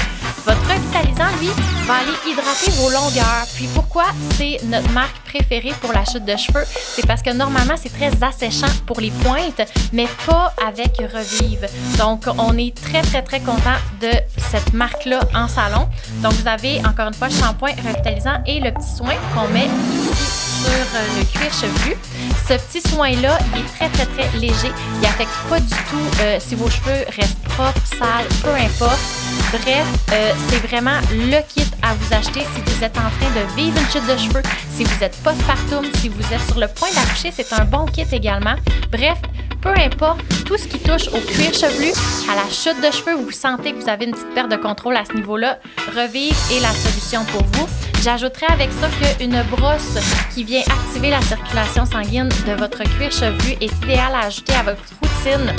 Votre 0.46 0.62
revitalisant, 0.72 1.36
lui, 1.40 1.50
va 1.86 1.94
aller 1.94 2.16
hydrater 2.24 2.70
vos 2.76 2.88
longueurs. 2.88 3.46
Puis 3.56 3.68
pourquoi 3.74 4.04
c'est 4.36 4.60
notre 4.66 4.88
marque 4.92 5.18
préférée 5.24 5.74
pour 5.80 5.92
la 5.92 6.04
chute 6.04 6.24
de 6.24 6.36
cheveux? 6.36 6.64
C'est 6.66 7.04
parce 7.04 7.20
que 7.20 7.30
normalement, 7.30 7.74
c'est 7.76 7.92
très 7.92 8.12
asséchant 8.22 8.72
pour 8.86 9.00
les 9.00 9.10
pointes, 9.10 9.68
mais 9.92 10.06
pas 10.24 10.54
avec 10.64 10.98
Revive. 10.98 11.66
Donc, 11.98 12.26
on 12.38 12.56
est 12.58 12.72
très, 12.76 13.02
très, 13.02 13.22
très 13.22 13.40
content 13.40 13.76
de 14.00 14.10
cette 14.38 14.72
marque-là 14.72 15.18
en 15.34 15.48
salon. 15.48 15.88
Donc, 16.22 16.32
vous 16.34 16.46
avez 16.46 16.78
encore 16.86 17.08
une 17.08 17.14
fois 17.14 17.26
le 17.26 17.34
shampoing 17.34 17.72
revitalisant 17.84 18.42
et 18.46 18.60
le 18.60 18.70
petit 18.70 18.96
soin 18.96 19.14
qu'on 19.34 19.48
met 19.48 19.66
ici 19.66 20.45
sur 20.66 20.96
euh, 20.96 21.18
le 21.18 21.24
cuir 21.24 21.52
chevelu. 21.52 21.96
Ce 22.48 22.54
petit 22.54 22.88
soin-là, 22.88 23.38
est 23.56 23.66
très, 23.76 23.88
très, 23.90 24.06
très 24.06 24.38
léger. 24.38 24.72
Il 24.94 25.00
n'affecte 25.00 25.32
pas 25.48 25.60
du 25.60 25.74
tout 25.74 26.06
euh, 26.20 26.38
si 26.40 26.54
vos 26.54 26.68
cheveux 26.68 27.04
restent 27.16 27.42
propres, 27.44 27.80
sales, 27.84 28.26
peu 28.42 28.50
importe. 28.50 29.00
Bref, 29.52 29.86
euh, 30.12 30.32
c'est 30.48 30.66
vraiment 30.66 30.98
le 31.10 31.40
kit 31.48 31.66
à 31.82 31.94
vous 31.94 32.14
acheter 32.14 32.40
si 32.40 32.60
vous 32.64 32.84
êtes 32.84 32.96
en 32.98 33.10
train 33.18 33.30
de 33.34 33.56
vivre 33.56 33.78
une 33.78 33.90
chute 33.90 34.06
de 34.06 34.16
cheveux, 34.16 34.42
si 34.70 34.84
vous 34.84 35.04
êtes 35.04 35.16
postpartum, 35.22 35.84
si 35.96 36.08
vous 36.08 36.32
êtes 36.32 36.44
sur 36.46 36.58
le 36.58 36.68
point 36.68 36.88
d'accoucher, 36.94 37.32
c'est 37.34 37.52
un 37.52 37.64
bon 37.64 37.86
kit 37.86 38.06
également. 38.12 38.56
Bref, 38.90 39.18
peu 39.66 39.80
importe, 39.80 40.20
tout 40.44 40.56
ce 40.56 40.68
qui 40.68 40.78
touche 40.78 41.08
au 41.08 41.18
cuir 41.18 41.52
chevelu, 41.52 41.90
à 42.30 42.36
la 42.36 42.48
chute 42.50 42.80
de 42.80 42.92
cheveux, 42.92 43.16
vous 43.16 43.32
sentez 43.32 43.72
que 43.72 43.82
vous 43.82 43.88
avez 43.88 44.04
une 44.04 44.12
petite 44.12 44.32
perte 44.32 44.50
de 44.50 44.56
contrôle 44.56 44.96
à 44.96 45.04
ce 45.04 45.12
niveau-là, 45.12 45.58
Revive 45.88 46.36
est 46.52 46.60
la 46.60 46.70
solution 46.70 47.24
pour 47.24 47.42
vous. 47.52 47.66
J'ajouterai 48.02 48.46
avec 48.46 48.70
ça 48.72 48.88
qu'une 49.18 49.42
brosse 49.50 49.98
qui 50.32 50.44
vient 50.44 50.60
activer 50.60 51.10
la 51.10 51.20
circulation 51.20 51.84
sanguine 51.84 52.28
de 52.46 52.52
votre 52.52 52.84
cuir 52.96 53.10
chevelu 53.10 53.56
est 53.60 53.72
idéale 53.82 54.14
à 54.14 54.26
ajouter 54.26 54.52
à 54.54 54.62
votre 54.62 54.82
routine 55.02 55.52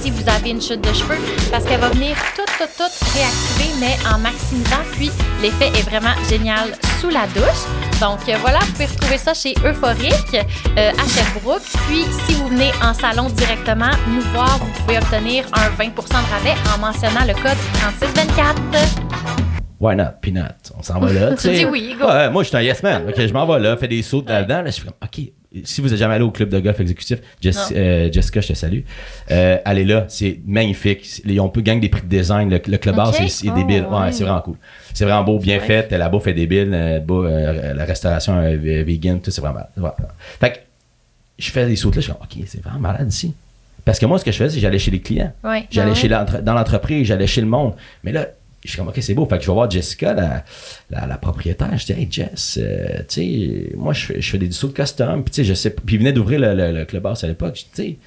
si 0.00 0.10
vous 0.10 0.28
avez 0.28 0.50
une 0.50 0.60
chute 0.60 0.80
de 0.80 0.92
cheveux 0.92 1.18
parce 1.50 1.64
qu'elle 1.64 1.80
va 1.80 1.88
venir 1.88 2.16
tout, 2.36 2.44
tout, 2.58 2.68
tout 2.76 2.90
réactiver, 3.14 3.70
mais 3.80 3.96
en 4.12 4.18
maximisant. 4.18 4.82
Puis 4.92 5.10
l'effet 5.42 5.68
est 5.68 5.88
vraiment 5.88 6.14
génial 6.28 6.72
sous 7.00 7.10
la 7.10 7.26
douche. 7.28 7.64
Donc 8.00 8.20
euh, 8.28 8.36
voilà, 8.40 8.60
vous 8.60 8.72
pouvez 8.72 8.86
retrouver 8.86 9.18
ça 9.18 9.34
chez 9.34 9.54
Euphorique 9.64 10.34
euh, 10.34 10.90
à 10.90 11.08
Sherbrooke. 11.08 11.62
Puis 11.88 12.04
si 12.26 12.34
vous 12.34 12.48
venez 12.48 12.70
en 12.82 12.94
salon 12.94 13.28
directement 13.30 13.90
nous 14.08 14.22
voir, 14.32 14.58
vous 14.58 14.82
pouvez 14.82 14.98
obtenir 14.98 15.44
un 15.52 15.68
20% 15.82 15.90
de 15.94 16.30
rabais 16.32 16.56
en 16.74 16.78
mentionnant 16.78 17.24
le 17.26 17.34
code 17.34 17.58
3624. 17.74 19.08
Why 19.80 19.94
not? 19.94 20.18
Peanut. 20.20 20.72
On 20.76 20.82
s'en 20.82 20.98
va 20.98 21.12
là. 21.12 21.34
Tu 21.36 21.48
dis 21.52 21.64
oui, 21.64 21.94
go. 21.98 22.06
Ouais, 22.06 22.30
moi, 22.30 22.42
je 22.42 22.48
suis 22.48 22.56
un 22.56 22.62
yes 22.62 22.82
man. 22.82 23.04
OK, 23.08 23.14
je 23.16 23.32
m'en 23.32 23.46
vais 23.46 23.60
là, 23.60 23.76
fais 23.76 23.88
des 23.88 24.02
sauts 24.02 24.24
là-dedans. 24.26 24.62
Là, 24.62 24.66
je 24.66 24.70
suis 24.72 24.82
comme, 24.84 24.94
OK, 25.02 25.32
si 25.64 25.80
vous 25.80 25.92
êtes 25.92 25.98
jamais 25.98 26.14
allé 26.14 26.24
au 26.24 26.30
club 26.30 26.50
de 26.50 26.58
golf 26.60 26.78
exécutif, 26.80 27.18
Jess- 27.42 27.72
euh, 27.74 28.10
Jessica, 28.12 28.40
je 28.40 28.48
te 28.48 28.52
salue. 28.52 28.80
Euh, 29.30 29.56
allez 29.64 29.84
là, 29.84 30.04
c'est 30.08 30.40
magnifique. 30.46 31.22
Ils 31.24 31.40
ont 31.40 31.48
peu 31.48 31.62
gang 31.62 31.80
des 31.80 31.88
prix 31.88 32.02
de 32.02 32.08
design. 32.08 32.50
Le, 32.50 32.60
le 32.66 32.76
clubhouse, 32.78 33.16
Ok. 33.18 33.28
c'est 33.28 33.50
débile. 33.54 33.86
Oh, 33.88 33.94
ouais, 33.94 34.00
ouais. 34.02 34.12
c'est 34.12 34.24
vraiment 34.24 34.42
cool. 34.42 34.56
C'est 34.92 35.04
vraiment 35.04 35.24
beau, 35.24 35.38
bien 35.38 35.58
fait. 35.60 35.90
La 35.92 36.08
bouffe 36.08 36.26
est 36.26 36.34
débile. 36.34 36.70
euh, 36.74 37.00
euh, 37.08 37.74
la 37.74 37.84
restauration 37.84 38.40
vegan, 38.58 39.20
tout, 39.20 39.30
c'est 39.30 39.40
vraiment 39.40 39.60
malade. 39.76 39.96
Fait 40.40 40.52
que 40.52 40.58
je 41.38 41.50
fais 41.50 41.66
des 41.66 41.76
sauts 41.76 41.90
là, 41.90 41.96
je 41.96 42.00
suis 42.02 42.12
OK, 42.12 42.44
c'est 42.46 42.62
vraiment 42.62 42.80
malade 42.80 43.08
ici. 43.10 43.34
Parce 43.84 43.98
que 43.98 44.04
moi, 44.06 44.18
ce 44.18 44.24
que 44.26 44.32
je 44.32 44.36
faisais, 44.36 44.50
c'est 44.50 44.56
que 44.56 44.60
j'allais 44.62 44.78
chez 44.78 44.90
les 44.90 45.00
clients. 45.00 45.32
J'allais 45.70 45.92
Ah 45.92 45.94
chez 45.94 46.08
dans 46.08 46.52
l'entreprise, 46.54 47.06
j'allais 47.06 47.26
chez 47.26 47.40
le 47.40 47.46
monde. 47.46 47.72
Mais 48.04 48.12
là, 48.12 48.26
je 48.64 48.70
suis 48.70 48.78
comme, 48.78 48.88
OK, 48.88 48.98
c'est 49.00 49.14
beau. 49.14 49.24
Fait 49.26 49.36
que 49.38 49.42
je 49.44 49.48
vais 49.48 49.54
voir 49.54 49.70
Jessica, 49.70 50.14
la, 50.14 50.44
la, 50.90 51.06
la 51.06 51.16
propriétaire. 51.18 51.76
Je 51.78 51.86
dis, 51.86 51.92
hey, 51.92 52.08
Jess, 52.10 52.58
euh, 52.60 52.98
tu 53.08 53.22
sais, 53.22 53.72
moi, 53.76 53.92
je 53.92 54.06
fais, 54.06 54.20
je 54.20 54.30
fais 54.30 54.38
des 54.38 54.50
sauts 54.50 54.68
de 54.68 54.72
custom. 54.72 55.22
Puis, 55.24 55.30
tu 55.32 55.36
sais, 55.36 55.44
je 55.44 55.54
sais. 55.54 55.70
Puis, 55.70 55.96
il 55.96 55.98
venait 55.98 56.12
d'ouvrir 56.12 56.40
le, 56.40 56.54
le, 56.54 56.72
le 56.72 56.84
clubhouse 56.84 57.22
à 57.24 57.28
l'époque. 57.28 57.54
Je 57.56 57.62
dis, 57.62 57.70
tu 57.70 57.82
sais, 57.82 57.98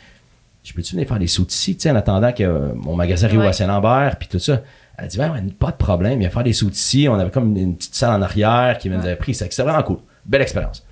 je 0.63 0.73
peux-tu 0.73 0.93
venir 0.95 1.07
faire 1.07 1.19
des 1.19 1.27
sauts 1.27 1.47
ici, 1.47 1.75
tu 1.75 1.83
sais, 1.83 1.91
en 1.91 1.95
attendant 1.95 2.31
que 2.33 2.43
euh, 2.43 2.73
mon 2.75 2.95
magasin 2.95 3.27
arrive 3.27 3.39
Ouais. 3.39 3.47
à 3.47 3.53
Saint-Lambert, 3.53 4.17
puis 4.19 4.27
tout 4.27 4.39
ça. 4.39 4.61
Elle 4.97 5.07
dit, 5.07 5.17
ouais, 5.19 5.29
ouais, 5.29 5.41
pas 5.57 5.71
de 5.71 5.77
problème, 5.77 6.19
viens 6.19 6.29
faire 6.29 6.43
des 6.43 6.53
sauts 6.53 6.69
ici. 6.69 7.07
On 7.09 7.15
avait 7.15 7.31
comme 7.31 7.55
une, 7.57 7.75
petite 7.77 7.95
salle 7.95 8.11
en 8.11 8.21
arrière 8.21 8.77
qui 8.77 8.89
nous 8.89 8.99
avait 8.99 9.15
pris. 9.15 9.33
C'est 9.33 9.51
c'est 9.51 9.63
vraiment 9.63 9.81
cool. 9.81 9.97
Belle 10.25 10.41
expérience. 10.43 10.85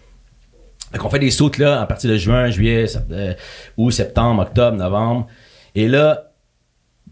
Fait 0.91 0.97
qu'on 0.97 1.09
fait 1.09 1.19
des 1.19 1.29
sautes 1.29 1.59
là 1.59 1.81
à 1.81 1.85
partir 1.85 2.09
de 2.09 2.17
juin, 2.17 2.49
juillet, 2.49 2.85
euh, 3.11 3.33
août, 3.77 3.91
septembre, 3.91 4.41
octobre, 4.41 4.75
novembre. 4.77 5.27
Et 5.75 5.87
là, 5.87 6.31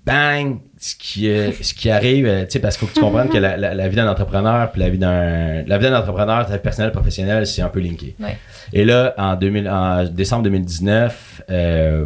bang, 0.03 0.57
ce 0.79 0.95
qui, 0.95 1.25
ce 1.63 1.73
qui 1.73 1.89
arrive, 1.89 2.25
euh, 2.27 2.45
tu 2.45 2.51
sais, 2.51 2.59
parce 2.59 2.77
qu'il 2.77 2.87
faut 2.87 2.93
que 2.93 2.99
tu 2.99 3.03
comprennes 3.05 3.29
que 3.29 3.37
la, 3.37 3.57
la- 3.57 3.73
la 3.73 3.87
vie 3.89 3.95
d'un 3.95 4.07
entrepreneur 4.09 4.71
puis 4.71 4.81
la 4.81 4.89
vie 4.89 4.97
d'un 4.97 5.63
la 5.63 5.77
vie 5.77 5.85
d'un 5.85 5.97
entrepreneur, 5.99 6.45
ta 6.45 6.53
vie 6.53 6.59
personnelle, 6.61 6.91
professionnelle, 6.91 7.47
c'est 7.47 7.61
un 7.61 7.69
peu 7.69 7.79
linké. 7.79 8.15
Ouais. 8.19 8.37
Et 8.73 8.85
là, 8.85 9.13
en, 9.17 9.35
2000, 9.35 9.67
en 9.69 10.03
décembre 10.05 10.43
2019, 10.43 11.41
euh, 11.49 12.05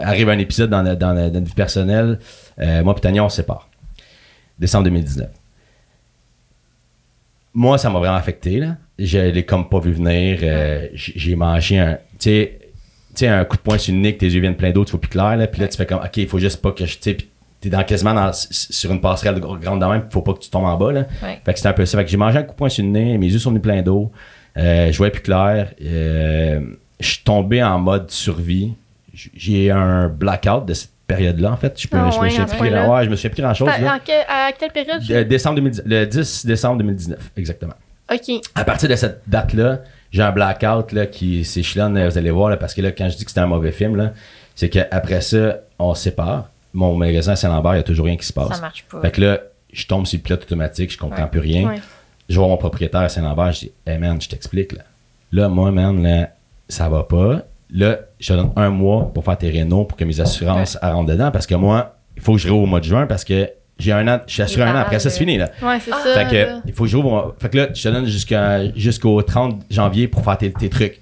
arrive 0.00 0.28
un 0.28 0.38
épisode 0.38 0.70
dans, 0.70 0.82
notre- 0.82 0.98
dans 1.00 1.14
notre 1.14 1.40
vie 1.46 1.54
personnelle. 1.54 2.18
Euh, 2.60 2.82
moi 2.84 2.94
et 2.96 3.00
Tania, 3.00 3.24
on 3.24 3.28
se 3.28 3.36
sépare. 3.36 3.68
Décembre 4.58 4.84
2019. 4.84 5.28
Moi, 7.54 7.78
ça 7.78 7.90
m'a 7.90 7.98
vraiment 7.98 8.16
affecté. 8.16 8.58
Là. 8.58 8.76
Je 8.98 9.18
l'ai 9.18 9.44
comme 9.44 9.68
pas 9.68 9.80
vu 9.80 9.92
venir. 9.92 10.38
euh, 10.42 10.86
j'ai 10.94 11.34
mangé 11.34 11.78
un. 11.78 11.98
Tu 12.18 12.48
sais, 13.14 13.26
un 13.26 13.44
coup 13.44 13.56
de 13.56 13.62
poing 13.62 13.78
sur 13.78 13.92
le 13.94 14.00
nez, 14.00 14.14
que 14.14 14.20
tes 14.20 14.26
yeux 14.28 14.40
viennent 14.40 14.56
plein 14.56 14.70
d'eau, 14.70 14.84
tu 14.84 14.92
vois 14.92 15.00
plus 15.00 15.08
clair. 15.10 15.36
Là, 15.36 15.46
puis 15.48 15.60
là, 15.60 15.68
tu 15.68 15.76
fais 15.76 15.86
comme, 15.86 15.98
OK, 16.00 16.16
il 16.18 16.28
faut 16.28 16.38
juste 16.38 16.60
pas 16.62 16.72
que 16.72 16.84
je. 16.86 16.98
Tu 16.98 17.16
t'es 17.60 17.68
dans, 17.70 17.82
quasiment 17.84 18.14
dans, 18.14 18.30
sur 18.32 18.92
une 18.92 19.00
passerelle 19.00 19.38
grande 19.40 19.80
de 19.80 19.86
même, 19.86 20.04
faut 20.10 20.22
pas 20.22 20.32
que 20.34 20.38
tu 20.40 20.50
tombes 20.50 20.64
en 20.66 20.76
bas. 20.76 20.92
Là. 20.92 21.00
Ouais. 21.22 21.40
Fait 21.44 21.52
que 21.52 21.58
c'était 21.58 21.68
un 21.68 21.72
peu 21.72 21.84
ça. 21.86 21.98
Fait 21.98 22.04
que 22.04 22.10
j'ai 22.10 22.16
mangé 22.16 22.38
un 22.38 22.42
coup 22.42 22.52
de 22.52 22.56
poing 22.56 22.68
sur 22.68 22.84
le 22.84 22.90
nez, 22.90 23.18
mes 23.18 23.26
yeux 23.26 23.38
sont 23.38 23.50
venus 23.50 23.62
pleins 23.62 23.82
d'eau. 23.82 24.10
Euh, 24.56 24.90
je 24.92 24.96
voyais 24.98 25.10
plus 25.12 25.22
clair. 25.22 25.72
Euh, 25.84 26.60
je 27.00 27.06
suis 27.06 27.22
tombé 27.22 27.62
en 27.62 27.78
mode 27.78 28.10
survie. 28.10 28.74
J'ai 29.12 29.70
un 29.70 30.08
blackout 30.08 30.64
de 30.66 30.74
cette 30.74 30.90
période-là, 31.06 31.52
en 31.52 31.56
fait. 31.56 31.80
Je, 31.80 31.88
peux, 31.88 31.96
Ah 31.96 32.10
je, 32.10 32.16
me 32.18 32.22
ouais, 32.22 32.30
ce 32.30 32.42
plus, 32.42 32.56
point-là. 32.58 32.88
ouais, 32.90 33.04
je 33.04 33.10
me 33.10 33.16
souviens 33.16 33.30
plus 33.30 33.42
grand-chose. 33.42 33.68
Que- 33.68 34.12
à 34.28 34.52
quelle 34.52 34.70
période? 34.72 35.02
Euh, 35.10 35.24
décembre 35.24 35.56
2010 35.56 35.82
le 35.86 36.04
10 36.04 36.46
décembre 36.46 36.78
2019, 36.78 37.18
exactement. 37.36 37.74
OK. 38.12 38.40
À 38.54 38.64
partir 38.64 38.88
de 38.88 38.94
cette 38.96 39.22
date-là, 39.26 39.80
j'ai 40.12 40.22
un 40.22 40.30
blackout 40.32 40.92
là, 40.92 41.06
qui 41.06 41.44
s'échelonne, 41.44 42.08
vous 42.08 42.18
allez 42.18 42.30
voir, 42.30 42.50
là, 42.50 42.56
parce 42.56 42.74
que 42.74 42.80
là, 42.82 42.90
quand 42.92 43.08
je 43.08 43.16
dis 43.16 43.24
que 43.24 43.30
c'était 43.30 43.40
un 43.40 43.46
mauvais 43.46 43.72
film, 43.72 43.96
là, 43.96 44.12
c'est 44.54 44.68
qu'après 44.68 45.20
ça, 45.20 45.58
on 45.78 45.94
se 45.94 46.02
sépare. 46.04 46.48
Mon 46.74 46.94
magasin 46.96 47.32
à 47.32 47.36
Saint-Lambert, 47.36 47.72
il 47.72 47.76
n'y 47.76 47.80
a 47.80 47.84
toujours 47.84 48.06
rien 48.06 48.16
qui 48.16 48.26
se 48.26 48.32
passe. 48.32 48.48
Ça 48.54 48.60
marche 48.60 48.84
pas. 48.90 49.00
Fait 49.00 49.10
que 49.10 49.20
là, 49.20 49.40
je 49.72 49.86
tombe 49.86 50.06
sur 50.06 50.18
le 50.18 50.22
pilote 50.22 50.42
automatique, 50.42 50.92
je 50.92 50.98
comprends 50.98 51.22
Ouais. 51.24 51.28
plus 51.30 51.40
rien. 51.40 51.68
Ouais. 51.68 51.80
Je 52.28 52.38
vois 52.38 52.48
mon 52.48 52.56
propriétaire 52.58 53.00
à 53.02 53.08
Saint-Lambert, 53.08 53.52
je 53.52 53.58
dis, 53.60 53.72
hey 53.86 53.98
man, 53.98 54.20
je 54.20 54.28
t'explique, 54.28 54.72
là. 54.72 54.82
Là, 55.32 55.48
moi, 55.48 55.70
man, 55.70 56.02
là, 56.02 56.30
ça 56.68 56.88
va 56.88 57.02
pas. 57.04 57.42
Là, 57.70 57.98
je 58.18 58.28
te 58.32 58.38
donne 58.38 58.50
un 58.56 58.70
mois 58.70 59.10
pour 59.12 59.24
faire 59.24 59.36
tes 59.38 59.50
rénaux 59.50 59.84
pour 59.84 59.96
que 59.96 60.04
mes 60.04 60.20
assurances 60.20 60.78
rentrent 60.82 61.10
dedans, 61.10 61.30
parce 61.30 61.46
que 61.46 61.54
moi, 61.54 61.96
il 62.16 62.22
faut 62.22 62.32
que 62.32 62.38
je 62.38 62.48
roule 62.48 62.62
au 62.64 62.66
mois 62.66 62.80
de 62.80 62.84
juin, 62.84 63.06
parce 63.06 63.24
que 63.24 63.50
j'ai 63.78 63.92
un 63.92 64.06
an, 64.08 64.20
je 64.26 64.32
suis 64.34 64.42
assuré 64.42 64.64
un 64.68 64.74
an, 64.74 64.78
après 64.80 64.98
ça, 64.98 65.08
c'est 65.10 65.18
fini, 65.18 65.36
là. 65.38 65.50
Ouais, 65.62 65.78
c'est 65.80 65.92
Ah. 65.92 66.00
ça. 66.02 66.14
Fait 66.26 66.30
que, 66.30 66.68
il 66.68 66.72
faut 66.74 66.84
que 66.84 66.90
je 66.90 66.96
rouvre. 66.96 67.34
Fait 67.38 67.48
que 67.48 67.56
là, 67.58 67.68
je 67.74 67.82
te 67.82 67.88
donne 67.88 68.06
jusqu'au 68.76 69.22
30 69.22 69.62
janvier 69.70 70.08
pour 70.08 70.22
faire 70.24 70.36
tes, 70.38 70.52
tes 70.52 70.68
trucs. 70.68 71.00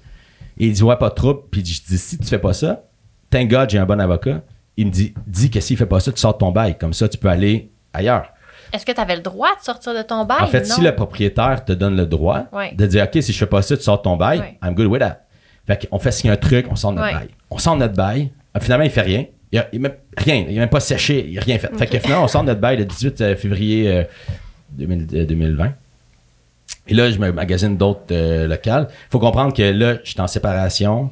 Et 0.59 0.67
il 0.67 0.73
dit, 0.73 0.83
ouais, 0.83 0.95
pas 0.97 1.09
de 1.09 1.15
trouble. 1.15 1.41
Puis 1.51 1.61
je 1.65 1.81
dis, 1.83 1.97
si 1.97 2.17
tu 2.17 2.25
fais 2.25 2.39
pas 2.39 2.53
ça, 2.53 2.83
thank 3.29 3.49
God, 3.49 3.69
j'ai 3.69 3.77
un 3.79 3.85
bon 3.85 3.99
avocat. 3.99 4.41
Il 4.77 4.87
me 4.87 4.91
dit, 4.91 5.13
dis 5.25 5.49
que 5.49 5.59
s'il 5.59 5.75
fait 5.77 5.85
pas 5.87 5.99
ça, 5.99 6.11
tu 6.11 6.19
sors 6.19 6.33
de 6.33 6.37
ton 6.39 6.51
bail. 6.51 6.77
Comme 6.77 6.93
ça, 6.93 7.09
tu 7.09 7.17
peux 7.17 7.29
aller 7.29 7.69
ailleurs. 7.93 8.31
Est-ce 8.71 8.85
que 8.85 8.91
tu 8.91 8.99
avais 9.01 9.15
le 9.15 9.21
droit 9.21 9.49
de 9.57 9.63
sortir 9.63 9.93
de 9.95 10.01
ton 10.03 10.25
bail? 10.25 10.41
en 10.43 10.47
fait, 10.47 10.67
non? 10.67 10.75
si 10.75 10.81
le 10.81 10.93
propriétaire 10.93 11.63
te 11.65 11.71
donne 11.71 11.95
le 11.95 12.05
droit 12.05 12.45
Ouais. 12.51 12.73
de 12.75 12.85
dire, 12.85 13.05
OK, 13.05 13.21
si 13.23 13.31
je 13.33 13.37
fais 13.37 13.45
pas 13.45 13.61
ça, 13.61 13.75
tu 13.77 13.83
sors 13.83 13.97
de 13.97 14.03
ton 14.03 14.17
bail, 14.17 14.39
Ouais. 14.39 14.57
I'm 14.63 14.75
good 14.75 14.87
with 14.87 14.99
that. 15.01 15.21
Fait 15.65 15.87
qu'on 15.89 15.99
fait 15.99 16.11
signer 16.11 16.33
un 16.33 16.37
truc, 16.37 16.67
on 16.69 16.75
sort 16.75 16.91
de 16.91 16.97
notre 16.97 17.07
Ouais. 17.07 17.13
bail. 17.19 17.29
On 17.49 17.57
sort 17.57 17.75
de 17.75 17.79
notre 17.79 17.95
bail. 17.95 18.29
Ah, 18.53 18.59
Finalement, 18.59 18.85
il 18.85 18.91
fait 18.91 19.01
rien. 19.01 19.25
Il 19.51 19.59
a, 19.59 19.67
il 19.71 19.77
a 19.79 19.81
même 19.81 19.93
rien. 20.17 20.45
Il 20.49 20.57
a 20.57 20.59
même 20.61 20.69
pas 20.69 20.79
séché. 20.81 21.25
Il 21.29 21.37
a 21.39 21.41
rien 21.41 21.57
fait. 21.57 21.73
Fait 21.77 21.87
que 21.87 21.97
finalement, 21.99 22.25
on 22.25 22.27
sort 22.27 22.41
de 22.43 22.47
notre 22.47 22.59
bail 22.61 22.77
le 22.77 22.85
18 22.85 23.35
février 23.35 23.89
euh, 23.91 24.03
2000 24.71 25.07
euh, 25.13 25.25
2020. 25.25 25.73
Et 26.89 26.93
là, 26.93 27.09
je 27.09 27.17
me 27.17 27.31
magasine 27.31 27.77
d'autres 27.77 28.01
euh, 28.11 28.47
locales. 28.47 28.87
faut 29.09 29.19
comprendre 29.19 29.53
que 29.53 29.61
là, 29.63 29.95
je 30.03 30.09
suis 30.11 30.19
en 30.21 30.27
séparation. 30.27 31.11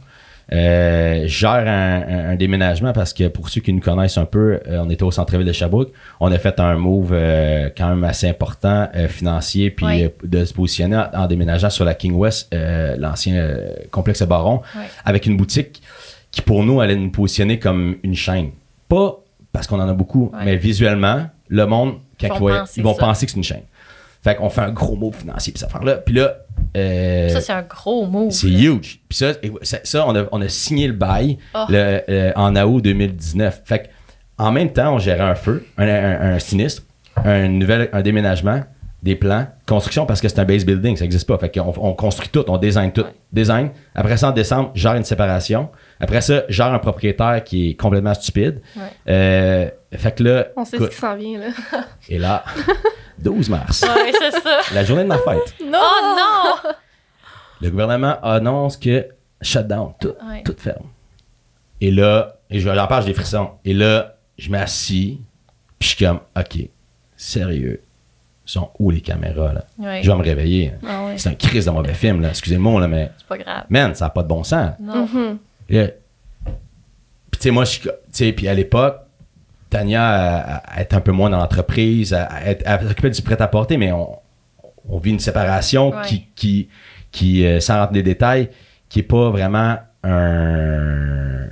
Euh, 0.54 1.24
gère 1.28 1.50
un, 1.68 2.04
un- 2.08 2.30
un 2.32 2.36
déménagement 2.36 2.94
parce 2.94 3.14
que 3.14 3.28
pour 3.30 3.50
ceux 3.50 3.62
qui 3.62 3.74
nous 3.74 3.80
connaissent 3.80 4.18
un 4.20 4.26
peu, 4.26 4.60
euh, 4.68 4.84
on 4.86 4.90
était 4.92 5.04
au 5.04 5.10
centre-ville 5.12 5.46
de 5.48 5.52
Sherbrooke. 5.52 5.92
On 6.20 6.32
a 6.32 6.38
fait 6.38 6.60
un 6.60 6.76
move 6.76 7.10
euh, 7.14 7.70
quand 7.76 7.90
même 7.90 8.04
assez 8.04 8.28
important 8.30 8.88
euh, 8.96 9.08
financier, 9.08 9.72
puis 9.72 9.86
Oui. 9.86 10.04
euh, 10.04 10.10
de 10.24 10.46
se 10.46 10.54
positionner 10.54 10.98
en, 10.98 11.08
en 11.24 11.28
déménageant 11.28 11.72
sur 11.72 11.84
la 11.84 11.96
King 11.96 12.14
West, 12.14 12.54
euh, 12.54 12.96
l'ancien 13.00 13.36
euh, 13.36 13.70
complexe 13.90 14.22
Baron, 14.24 14.62
Oui. 14.76 14.84
avec 15.04 15.26
une 15.26 15.36
boutique 15.36 15.82
qui 16.30 16.42
pour 16.42 16.64
nous 16.64 16.80
allait 16.80 16.96
nous 16.96 17.10
positionner 17.12 17.58
comme 17.58 17.96
une 18.04 18.16
chaîne. 18.16 18.52
Pas 18.88 19.18
parce 19.52 19.66
qu'on 19.68 19.80
en 19.80 19.90
a 19.90 19.94
beaucoup, 19.94 20.32
mais 20.44 20.58
visuellement, 20.58 21.28
le 21.48 21.66
monde, 21.66 21.96
quand 22.20 22.28
Ils 22.36 22.40
voient- 22.40 22.66
ils 22.78 22.84
vont 22.84 22.94
ça. 22.94 23.00
penser 23.00 23.26
que 23.26 23.32
c'est 23.32 23.38
une 23.38 23.44
chaîne. 23.44 23.64
Fait 24.26 24.36
qu'on 24.36 24.50
fait 24.50 24.62
un 24.62 24.72
gros 24.72 24.96
move 24.96 25.16
financier, 25.16 25.54
puis 25.54 25.60
ça 25.60 25.70
fait 25.70 25.86
là. 25.86 25.98
Puis 25.98 26.16
là, 26.16 26.36
euh, 26.76 27.30
Ça, 27.30 27.40
c'est 27.42 27.54
un 27.54 27.62
gros 27.62 28.08
move. 28.08 28.32
c'est 28.32 28.48
là. 28.48 28.58
huge. 28.60 29.00
Puis 29.08 29.18
ça, 29.20 29.30
et 29.44 29.52
ça, 29.62 29.78
ça, 29.84 30.06
on, 30.08 30.16
a, 30.16 30.26
on 30.32 30.42
a 30.42 30.48
signé 30.50 30.88
le 30.88 30.94
bail 30.94 31.38
Oh. 31.54 31.66
le, 31.70 32.02
euh, 32.10 32.32
en 32.36 32.56
août 32.56 32.82
2019. 32.82 33.62
Fait 33.66 33.80
que, 33.84 33.88
en 34.40 34.52
même 34.52 34.74
temps, 34.74 34.96
on 34.96 34.98
gérait 34.98 35.22
un 35.22 35.36
feu, 35.36 35.64
un, 35.78 35.88
un- 35.88 36.34
un 36.34 36.40
sinistre, 36.40 36.82
un, 37.24 37.48
nouvel, 37.50 37.88
un 37.94 38.02
déménagement, 38.02 38.64
des 39.04 39.16
plans, 39.16 39.46
construction 39.68 40.08
parce 40.08 40.20
que 40.20 40.28
c'est 40.28 40.40
un 40.40 40.46
base 40.46 40.66
building, 40.66 40.98
ça 40.98 41.04
n'existe 41.04 41.28
pas. 41.28 41.38
Fait 41.38 41.54
qu'on 41.54 41.72
on 41.78 41.94
construit 41.94 42.30
tout, 42.30 42.44
on 42.48 42.58
design 42.58 42.92
tout. 42.92 43.02
Ouais. 43.04 43.14
Design. 43.32 43.70
Après 43.94 44.18
ça, 44.18 44.30
en 44.30 44.32
décembre, 44.32 44.72
gère 44.74 44.96
une 44.96 45.04
séparation. 45.04 45.70
Après 46.00 46.22
ça, 46.22 46.42
gère 46.50 46.74
un 46.74 46.80
propriétaire 46.80 47.44
qui 47.44 47.70
est 47.70 47.74
complètement 47.76 48.16
stupide. 48.16 48.62
Ouais. 48.76 48.82
Euh, 49.08 49.70
fait 49.94 50.16
que 50.16 50.24
là, 50.24 50.48
On 50.58 50.66
sait 50.66 50.78
écoute, 50.78 50.90
ce 50.90 50.96
qui 50.96 51.02
s'en 51.02 51.16
vient, 51.16 51.38
là. 51.40 51.46
et 52.10 52.18
là, 52.18 52.44
12 53.20 53.50
mars, 53.50 53.82
Ouais, 53.84 54.12
c'est 54.20 54.32
ça. 54.42 54.60
la 54.74 54.84
journée 54.84 55.04
de 55.04 55.08
ma 55.08 55.18
fête. 55.18 55.56
Non! 55.64 55.80
Oh 55.82 56.16
non! 56.66 56.72
Le 57.62 57.70
gouvernement 57.70 58.18
annonce 58.22 58.78
que 58.78 59.08
shutdown, 59.42 59.94
tout, 60.00 60.14
Ouais. 60.30 60.44
tout 60.44 60.56
ferme. 60.58 60.88
Et 61.82 61.92
là, 61.92 62.36
et 62.50 62.60
je- 62.60 62.74
j'en 62.74 62.88
parle, 62.88 63.04
j'ai 63.04 63.10
des 63.10 63.14
frissons. 63.16 63.52
Et 63.64 63.74
là, 63.74 64.16
je 64.38 64.50
m'assis, 64.50 65.22
puis 65.80 65.90
je 65.90 65.96
suis 65.96 66.06
comme, 66.06 66.20
OK, 66.38 66.70
sérieux, 67.16 67.82
sont 68.46 68.70
où 68.80 68.92
les 68.92 69.02
caméras, 69.02 69.54
là? 69.54 69.66
Ouais. 69.80 70.04
Je 70.04 70.12
vais 70.12 70.18
me 70.18 70.24
réveiller. 70.24 70.74
Ah 70.88 71.06
ouais. 71.06 71.18
C'est 71.18 71.30
un 71.30 71.36
crise 71.36 71.66
de 71.66 71.72
mauvais 71.72 71.94
film, 71.94 72.22
là. 72.22 72.30
Excusez-moi, 72.30 72.80
là, 72.82 72.88
mais, 72.88 73.12
C'est 73.18 73.28
pas 73.28 73.38
grave. 73.38 73.64
man, 73.70 73.96
ça 73.96 74.06
n'a 74.06 74.10
pas 74.12 74.22
de 74.24 74.28
bon 74.28 74.44
sens. 74.44 74.72
Non. 74.80 75.08
Mhm. 75.08 75.38
Et 75.70 75.78
là, 75.82 75.88
Puis, 77.32 77.40
tu 77.40 77.44
sais, 77.44 77.52
moi, 77.52 77.66
je 77.66 77.72
suis, 77.72 77.82
tu 77.82 77.90
sais, 78.12 78.32
puis 78.34 78.48
à 78.48 78.54
l'époque, 78.54 78.98
Tania 79.70 80.62
est 80.78 80.94
un 80.94 81.02
peu 81.02 81.12
moins 81.12 81.30
dans 81.30 81.38
l'entreprise, 81.40 82.14
elle, 82.14 82.28
elle, 82.46 82.58
elle 82.82 82.88
s'occupait 82.88 83.10
du 83.10 83.22
prêt-à-porter, 83.22 83.78
mais 83.78 83.92
on, 83.92 84.18
on 84.90 84.98
vit 85.00 85.12
une 85.12 85.20
séparation 85.20 85.90
Ouais. 85.90 86.02
qui, 86.06 86.26
qui, 86.36 86.70
qui 87.12 87.46
euh, 87.46 87.60
sans 87.60 87.76
rentrer 87.80 87.88
dans 87.94 87.96
les 87.98 88.04
détails, 88.04 88.50
qui 88.90 89.00
est 89.00 89.04
pas 89.04 89.30
vraiment 89.30 89.78
un. 90.04 91.48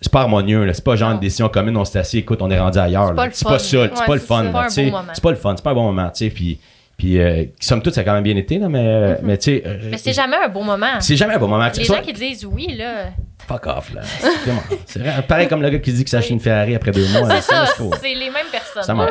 C'est 0.00 0.12
pas 0.12 0.20
harmonieux, 0.20 0.70
c'est 0.74 0.84
pas 0.84 0.96
genre 0.96 1.12
une 1.12 1.20
décision 1.20 1.48
commune, 1.48 1.76
on 1.78 1.84
s'est 1.86 1.98
assis, 1.98 2.18
écoute, 2.18 2.42
on 2.42 2.50
est 2.50 2.58
rendu 2.60 2.78
ailleurs. 2.78 3.14
C'est 3.32 3.44
pas 3.48 3.58
ça, 3.58 3.88
c'est 3.94 4.04
pas 4.06 4.14
le 4.14 4.20
fun. 4.20 4.42
C'est 4.44 4.52
pas 4.52 4.62
un 4.64 4.66
tu 4.66 4.70
sais. 4.74 4.84
bon 4.84 4.90
moment. 4.90 5.12
C'est 5.14 5.22
pas 5.22 5.30
le 5.30 5.36
fun, 5.36 5.54
c'est 5.56 5.62
pas 5.64 5.70
un 5.70 5.74
bon 5.74 5.84
moment, 5.84 6.10
tu 6.10 6.18
sais. 6.26 6.30
Puis, 6.30 6.60
puis 6.98 7.18
euh, 7.18 7.44
somme 7.58 7.80
toute, 7.80 7.94
ça 7.94 8.02
a 8.02 8.04
quand 8.04 8.12
même 8.12 8.22
bien 8.22 8.36
été, 8.36 8.58
là, 8.58 8.68
mais, 8.68 9.18
mais 9.22 9.38
tu 9.38 9.44
sais. 9.56 9.62
euh, 9.66 9.78
Mm-hmm. 9.78 9.90
Mais 9.92 9.96
c'est 9.96 10.12
jamais 10.12 10.36
un 10.44 10.48
bon 10.48 10.62
moment. 10.62 11.00
c'est 11.00 11.16
jamais 11.16 11.34
un 11.34 11.38
bon 11.38 11.48
moment. 11.48 11.68
Les 11.74 11.84
gens 11.84 12.02
qui 12.02 12.12
disent 12.12 12.44
oui, 12.44 12.74
là, 12.76 13.06
Fuck 13.46 13.66
off, 13.66 13.92
là. 13.92 14.02
C'est 14.02 14.36
vraiment- 14.44 14.62
C'est 14.86 14.98
vrai. 15.00 15.22
Pareil 15.26 15.48
comme 15.48 15.62
le 15.62 15.70
gars 15.70 15.78
qui 15.78 15.92
dit 15.92 16.04
que 16.04 16.10
s'achète 16.10 16.30
une 16.30 16.40
Ferrari 16.40 16.74
après 16.74 16.90
deux 16.92 17.06
mois. 17.08 17.28
c'est 17.40 17.42
ça, 17.42 17.66
c'est 18.00 18.14
les 18.14 18.30
mêmes 18.30 18.46
personnes. 18.50 18.82
Ça 18.82 18.94
m'en 18.94 19.06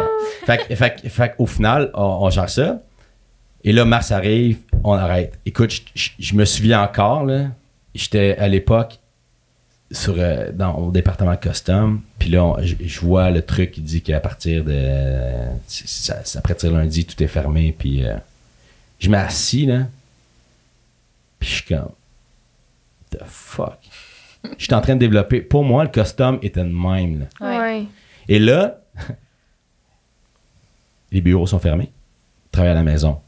fait, 0.46 0.76
fait, 0.76 1.08
fait 1.10 1.36
qu'au 1.36 1.46
final, 1.46 1.92
on, 1.94 2.02
on 2.22 2.30
gère 2.30 2.50
ça. 2.50 2.82
Et 3.64 3.72
là, 3.72 3.86
mars 3.86 4.12
arrive, 4.12 4.58
on 4.84 4.94
arrête. 4.94 5.38
Écoute, 5.46 5.72
je, 5.72 5.82
je- 5.96 6.10
je 6.20 6.34
me 6.36 6.46
souviens 6.46 6.82
encore, 6.82 7.24
là, 7.26 7.46
j'étais 7.96 8.36
à 8.38 8.48
l'époque 8.48 9.00
sur, 9.92 10.16
euh, 10.18 10.50
dans, 10.52 10.74
au 10.76 10.92
département 10.92 11.36
custom. 11.38 12.02
Puis 12.20 12.30
là, 12.30 12.44
on- 12.44 12.62
je, 12.62 12.76
je 12.84 13.00
vois 13.02 13.30
le 13.30 13.42
truc 13.44 13.72
qui 13.72 13.82
dit 13.82 14.02
qu'à 14.02 14.20
partir 14.20 14.64
de. 14.64 14.82
ça, 15.68 16.24
ça- 16.26 16.42
partir 16.42 16.72
lundi, 16.72 17.06
tout 17.06 17.22
est 17.24 17.28
fermé. 17.28 17.74
Puis 17.78 18.04
euh, 18.06 18.16
je 19.00 19.10
m'assis, 19.10 19.66
là. 19.68 19.84
Puis 21.40 21.50
je 21.50 21.54
suis 21.56 21.66
comme. 21.66 21.90
The 23.12 23.20
fuck? 23.28 23.78
J'étais 24.58 24.74
en 24.74 24.82
train 24.82 24.96
de 24.96 25.00
développer. 25.00 25.42
Pour 25.42 25.64
moi, 25.64 25.84
le 25.84 25.90
custom 25.90 26.40
était 26.42 26.62
de 26.64 26.66
même, 26.70 27.20
là. 27.22 27.26
Ouais. 27.42 27.58
Ouais. 27.60 27.86
Et 28.28 28.40
là, 28.40 28.80
les 31.12 31.22
bureaux 31.22 31.48
sont 31.48 31.60
fermés. 31.60 31.90
Travaille 32.52 32.72
à 32.72 32.76
la 32.76 32.84
maison. 32.84 33.20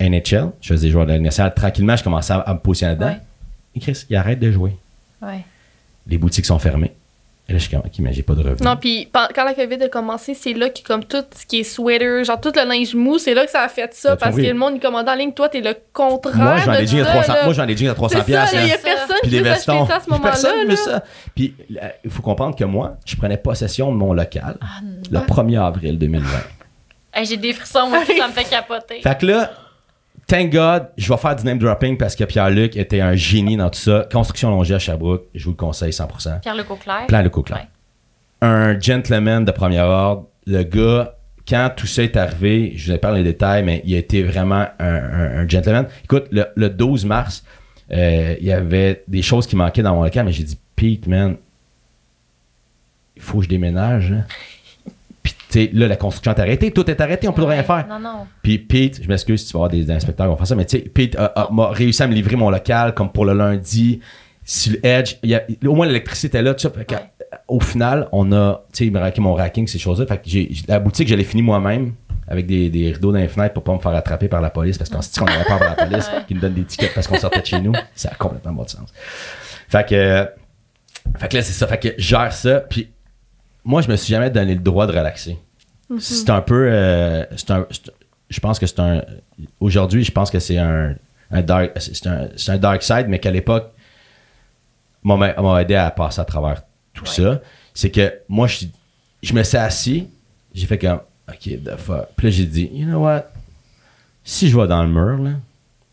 NHL, 0.00 0.52
je 0.60 0.68
faisais 0.74 0.86
des 0.86 0.92
joueurs 0.92 1.06
de 1.06 1.12
la 1.12 1.18
nationale. 1.18 1.54
Tranquillement, 1.54 1.96
je 1.96 2.04
commençais 2.04 2.32
à, 2.32 2.38
à 2.40 2.54
me 2.54 2.58
positionner 2.58 2.94
dedans. 2.94 3.06
Ouais. 3.08 3.20
Et 3.74 3.80
Chris, 3.80 4.04
il 4.10 4.16
arrête 4.16 4.38
de 4.38 4.50
jouer. 4.50 4.76
Ouais. 5.22 5.44
Les 6.06 6.18
boutiques 6.18 6.46
sont 6.46 6.58
fermées. 6.58 6.92
Et 7.48 7.52
là, 7.52 7.58
je 7.60 7.64
suis 7.64 7.70
comme, 7.70 7.86
OK, 7.86 7.92
mais 8.00 8.12
j'ai 8.12 8.24
pas 8.24 8.34
de 8.34 8.40
revenus. 8.40 8.60
Non, 8.60 8.76
puis 8.76 9.08
quand 9.12 9.44
la 9.44 9.54
COVID 9.54 9.80
a 9.84 9.88
commencé, 9.88 10.34
c'est 10.34 10.52
là 10.52 10.68
que 10.68 10.80
comme 10.82 11.04
tout 11.04 11.22
ce 11.38 11.46
qui 11.46 11.60
est 11.60 11.62
sweater, 11.62 12.24
genre 12.24 12.40
tout 12.40 12.50
le 12.56 12.68
linge 12.68 12.92
mou, 12.96 13.18
c'est 13.18 13.34
là 13.34 13.44
que 13.44 13.50
ça 13.52 13.62
a 13.62 13.68
fait 13.68 13.94
ça 13.94 14.16
parce 14.16 14.34
que 14.34 14.40
le 14.42 14.52
monde 14.54 14.72
il 14.74 14.80
commandait 14.80 15.12
en 15.12 15.14
ligne. 15.14 15.32
Toi, 15.32 15.48
t'es 15.48 15.60
le 15.60 15.76
contraire. 15.92 16.36
moi, 16.36 16.56
j'en 16.64 16.72
ai 16.72 16.86
jeans 16.88 17.02
à 17.02 17.04
ça, 17.04 17.12
300, 17.12 17.32
là. 17.34 17.44
moi, 17.44 17.54
j'en 17.54 17.68
ai 17.68 17.76
jeans 17.76 17.88
à 17.90 17.94
300 17.94 18.12
C'est 18.12 18.18
ça, 18.18 18.24
piastres, 18.24 18.56
là, 18.56 18.62
il 18.62 18.68
y 18.68 18.72
a 18.72 18.78
personne 18.78 19.16
Puis 19.22 19.30
qui 19.30 19.38
veut 19.38 19.44
ça 19.44 19.52
à 19.54 19.56
ce 19.58 19.62
Personne 19.86 20.10
moment-là. 20.10 20.62
veut 20.64 20.68
là. 20.70 20.76
ça. 20.76 21.04
Puis 21.36 21.54
il 22.04 22.10
faut 22.10 22.22
comprendre 22.22 22.56
que 22.56 22.64
moi, 22.64 22.96
je 23.06 23.14
prenais 23.14 23.36
possession 23.36 23.92
de 23.92 23.96
mon 23.96 24.12
local 24.12 24.56
Ah, 24.60 24.80
le 25.08 25.18
1er 25.20 25.64
avril 25.64 25.98
2020. 26.00 26.28
Hey, 27.14 27.26
J'ai 27.26 27.36
des 27.36 27.52
frissons, 27.52 27.88
moi, 27.88 28.00
ça 28.04 28.26
me 28.26 28.32
fait 28.32 28.44
capoter. 28.50 29.00
Fait 29.02 29.18
que 29.18 29.24
là, 29.24 29.52
thank 30.26 30.52
God, 30.52 30.88
je 30.96 31.08
vais 31.12 31.18
faire 31.18 31.36
du 31.36 31.44
name 31.44 31.58
dropping 31.58 31.96
parce 31.96 32.14
que 32.16 32.24
Pierre-Luc 32.24 32.76
était 32.76 33.00
un 33.00 33.14
génie 33.14 33.56
dans 33.56 33.70
tout 33.70 33.78
ça. 33.78 34.06
Construction 34.12 34.50
longée 34.50 34.74
à 34.74 34.78
Sherbrooke, 34.78 35.24
je 35.34 35.44
vous 35.44 35.50
le 35.50 35.56
conseille 35.56 35.90
100%. 35.92 36.40
Pierre-Luc 36.40 36.70
Auclair? 36.70 37.30
Coquelin. 37.30 37.56
Ouais. 37.56 37.62
Un 38.42 38.78
gentleman 38.80 39.44
de 39.44 39.50
premier 39.50 39.80
ordre. 39.80 40.26
Le 40.46 40.62
gars, 40.62 41.16
quand 41.48 41.70
tout 41.76 41.86
ça 41.86 42.02
est 42.02 42.16
arrivé, 42.16 42.72
je 42.76 42.86
vous 42.86 42.92
ai 42.96 42.98
parlé 42.98 43.22
les 43.22 43.32
détails, 43.32 43.64
mais 43.64 43.80
il 43.84 43.94
a 43.94 43.98
été 43.98 44.22
vraiment 44.22 44.66
un, 44.78 44.94
un- 44.94 45.38
un 45.40 45.48
gentleman. 45.48 45.86
Écoute, 46.04 46.26
le, 46.30 46.46
le 46.54 46.68
12 46.70 47.04
mars, 47.06 47.44
euh, 47.92 48.34
il 48.40 48.46
y 48.46 48.52
avait 48.52 49.04
des 49.08 49.22
choses 49.22 49.46
qui 49.46 49.56
manquaient 49.56 49.82
dans 49.82 49.94
mon 49.94 50.02
local, 50.02 50.26
mais 50.26 50.32
j'ai 50.32 50.42
dit, 50.44 50.58
Pete, 50.74 51.06
man, 51.06 51.36
il 53.16 53.22
faut 53.22 53.38
que 53.38 53.44
je 53.44 53.48
déménage. 53.48 54.12
hein. 54.12 54.24
Puis, 55.48 55.66
tu 55.68 55.72
sais, 55.72 55.78
là, 55.78 55.86
la 55.88 55.96
construction 55.96 56.32
est 56.34 56.40
arrêtée, 56.40 56.70
tout 56.72 56.88
est 56.90 57.00
arrêté, 57.00 57.28
on 57.28 57.32
peut 57.32 57.44
rien 57.44 57.62
faire. 57.62 57.86
Non, 57.88 57.98
non. 57.98 58.26
Puis 58.42 58.58
Pete, 58.58 59.02
je 59.02 59.08
m'excuse 59.08 59.40
si 59.40 59.46
tu 59.46 59.52
vas 59.52 59.58
avoir 59.64 59.70
des 59.70 59.90
inspecteurs 59.90 60.26
qui 60.26 60.30
vont 60.30 60.36
faire 60.36 60.46
ça, 60.46 60.54
mais 60.56 60.64
tu 60.64 60.78
sais, 60.78 60.84
Pete 60.84 61.16
a- 61.16 61.48
réussi 61.72 62.02
à 62.02 62.06
me 62.06 62.14
livrer 62.14 62.36
mon 62.36 62.50
local 62.50 62.94
comme 62.94 63.10
pour 63.12 63.24
le 63.24 63.32
lundi. 63.34 64.00
Sur 64.44 64.72
le 64.74 64.86
Edge, 64.86 65.16
il 65.24 65.30
y 65.30 65.34
a- 65.34 65.42
au 65.66 65.74
moins 65.74 65.86
l'électricité 65.86 66.28
était 66.38 66.42
là, 66.42 66.54
que, 66.54 66.66
Ouais. 66.68 67.00
Au 67.48 67.58
final, 67.60 68.08
on 68.12 68.30
a, 68.32 68.62
tu 68.72 68.78
sais, 68.78 68.86
il 68.86 68.92
m'a 68.92 69.00
raqué 69.00 69.20
mon 69.20 69.34
racking, 69.34 69.66
ces 69.66 69.78
choses-là. 69.80 70.06
Fait 70.06 70.16
que 70.18 70.22
j'ai, 70.26 70.48
la 70.68 70.78
boutique, 70.78 71.08
je 71.08 71.14
l'ai 71.16 71.24
fini 71.24 71.42
moi-même 71.42 71.94
avec 72.28 72.46
des, 72.46 72.70
des 72.70 72.92
rideaux 72.92 73.10
dans 73.12 73.18
les 73.18 73.26
fenêtres 73.28 73.54
pour 73.54 73.64
pas 73.64 73.74
me 73.74 73.78
faire 73.80 73.94
attraper 73.94 74.28
par 74.28 74.40
la 74.40 74.50
police 74.50 74.78
parce 74.78 74.88
qu'on 74.90 75.02
se 75.02 75.12
dit 75.12 75.18
qu'on 75.18 75.26
avait 75.26 75.44
peur 75.44 75.58
par 75.58 75.76
la 75.76 75.86
police 75.86 76.08
qui 76.28 76.34
nous 76.34 76.40
donne 76.40 76.54
des 76.54 76.62
tickets 76.64 76.94
parce 76.94 77.06
qu'on 77.08 77.18
sortait 77.18 77.40
de 77.40 77.46
chez 77.46 77.60
nous. 77.60 77.72
Ça 77.96 78.10
a 78.12 78.14
complètement 78.14 78.54
pas 78.54 78.64
de 78.64 78.70
sens. 78.70 78.92
Fait 79.68 79.86
que, 79.88 80.28
fait 81.18 81.28
que 81.28 81.36
là, 81.36 81.42
c'est 81.42 81.52
ça. 81.52 81.66
Fait 81.66 81.78
que 81.78 81.88
je 81.98 82.04
gère 82.04 82.32
ça. 82.32 82.60
Puis 82.60 82.88
moi, 83.66 83.82
je 83.82 83.88
me 83.90 83.96
suis 83.96 84.10
jamais 84.10 84.30
donné 84.30 84.54
le 84.54 84.60
droit 84.60 84.86
de 84.86 84.92
relaxer. 84.92 85.36
C'est 85.98 86.30
un 86.30 86.40
peu. 86.40 86.68
euh, 86.70 87.24
c'est 87.36 87.50
un, 87.50 87.66
je 88.30 88.40
pense 88.40 88.58
que 88.58 88.66
c'est 88.66 88.80
un. 88.80 89.02
Aujourd'hui, 89.60 90.02
je 90.04 90.10
pense 90.10 90.30
que 90.30 90.38
c'est 90.38 90.56
un, 90.58 90.94
un 91.30 91.42
dark. 91.42 91.72
C'est 91.78 92.06
un, 92.06 92.28
c'est 92.36 92.52
un 92.52 92.58
dark 92.58 92.82
side, 92.82 93.06
mais 93.08 93.18
qu'à 93.18 93.30
l'époque, 93.30 93.72
m'a 95.02 95.16
m'a 95.16 95.62
aidé 95.62 95.74
à 95.74 95.90
passer 95.90 96.20
à 96.20 96.24
travers 96.24 96.62
tout 96.94 97.04
Ouais. 97.04 97.10
ça. 97.10 97.40
C'est 97.74 97.90
que 97.90 98.12
moi, 98.28 98.46
je, 98.46 98.64
je 99.22 99.32
me 99.34 99.42
suis 99.42 99.58
assis, 99.58 100.08
j'ai 100.54 100.66
fait 100.66 100.78
comme, 100.78 101.00
OK, 101.28 101.62
the 101.62 101.76
fuck. 101.76 102.06
Puis 102.16 102.26
là, 102.28 102.30
j'ai 102.30 102.46
dit, 102.46 102.70
you 102.72 102.86
know 102.86 103.00
what? 103.04 103.26
Si 104.24 104.48
je 104.48 104.58
vais 104.58 104.66
dans 104.66 104.82
le 104.82 104.88
mur, 104.88 105.22
là, 105.22 105.32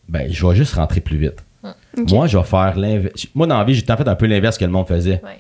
ben, 0.08 0.32
je 0.32 0.48
vais 0.48 0.56
juste 0.56 0.74
rentrer 0.76 1.02
plus 1.02 1.18
vite. 1.18 1.44
Ok. 1.64 2.10
Moi, 2.10 2.28
je 2.28 2.38
vais 2.38 2.44
faire 2.44 2.76
l'inverse. 2.78 3.28
Moi, 3.36 3.46
dans 3.48 3.58
la 3.60 3.64
vie, 3.64 3.76
j'ai 3.76 3.84
en 3.92 3.98
fait 3.98 4.08
un 4.08 4.16
peu 4.16 4.26
l'inverse 4.26 4.58
que 4.58 4.66
le 4.66 4.72
monde 4.72 4.88
faisait. 4.88 5.22
Ouais. 5.24 5.40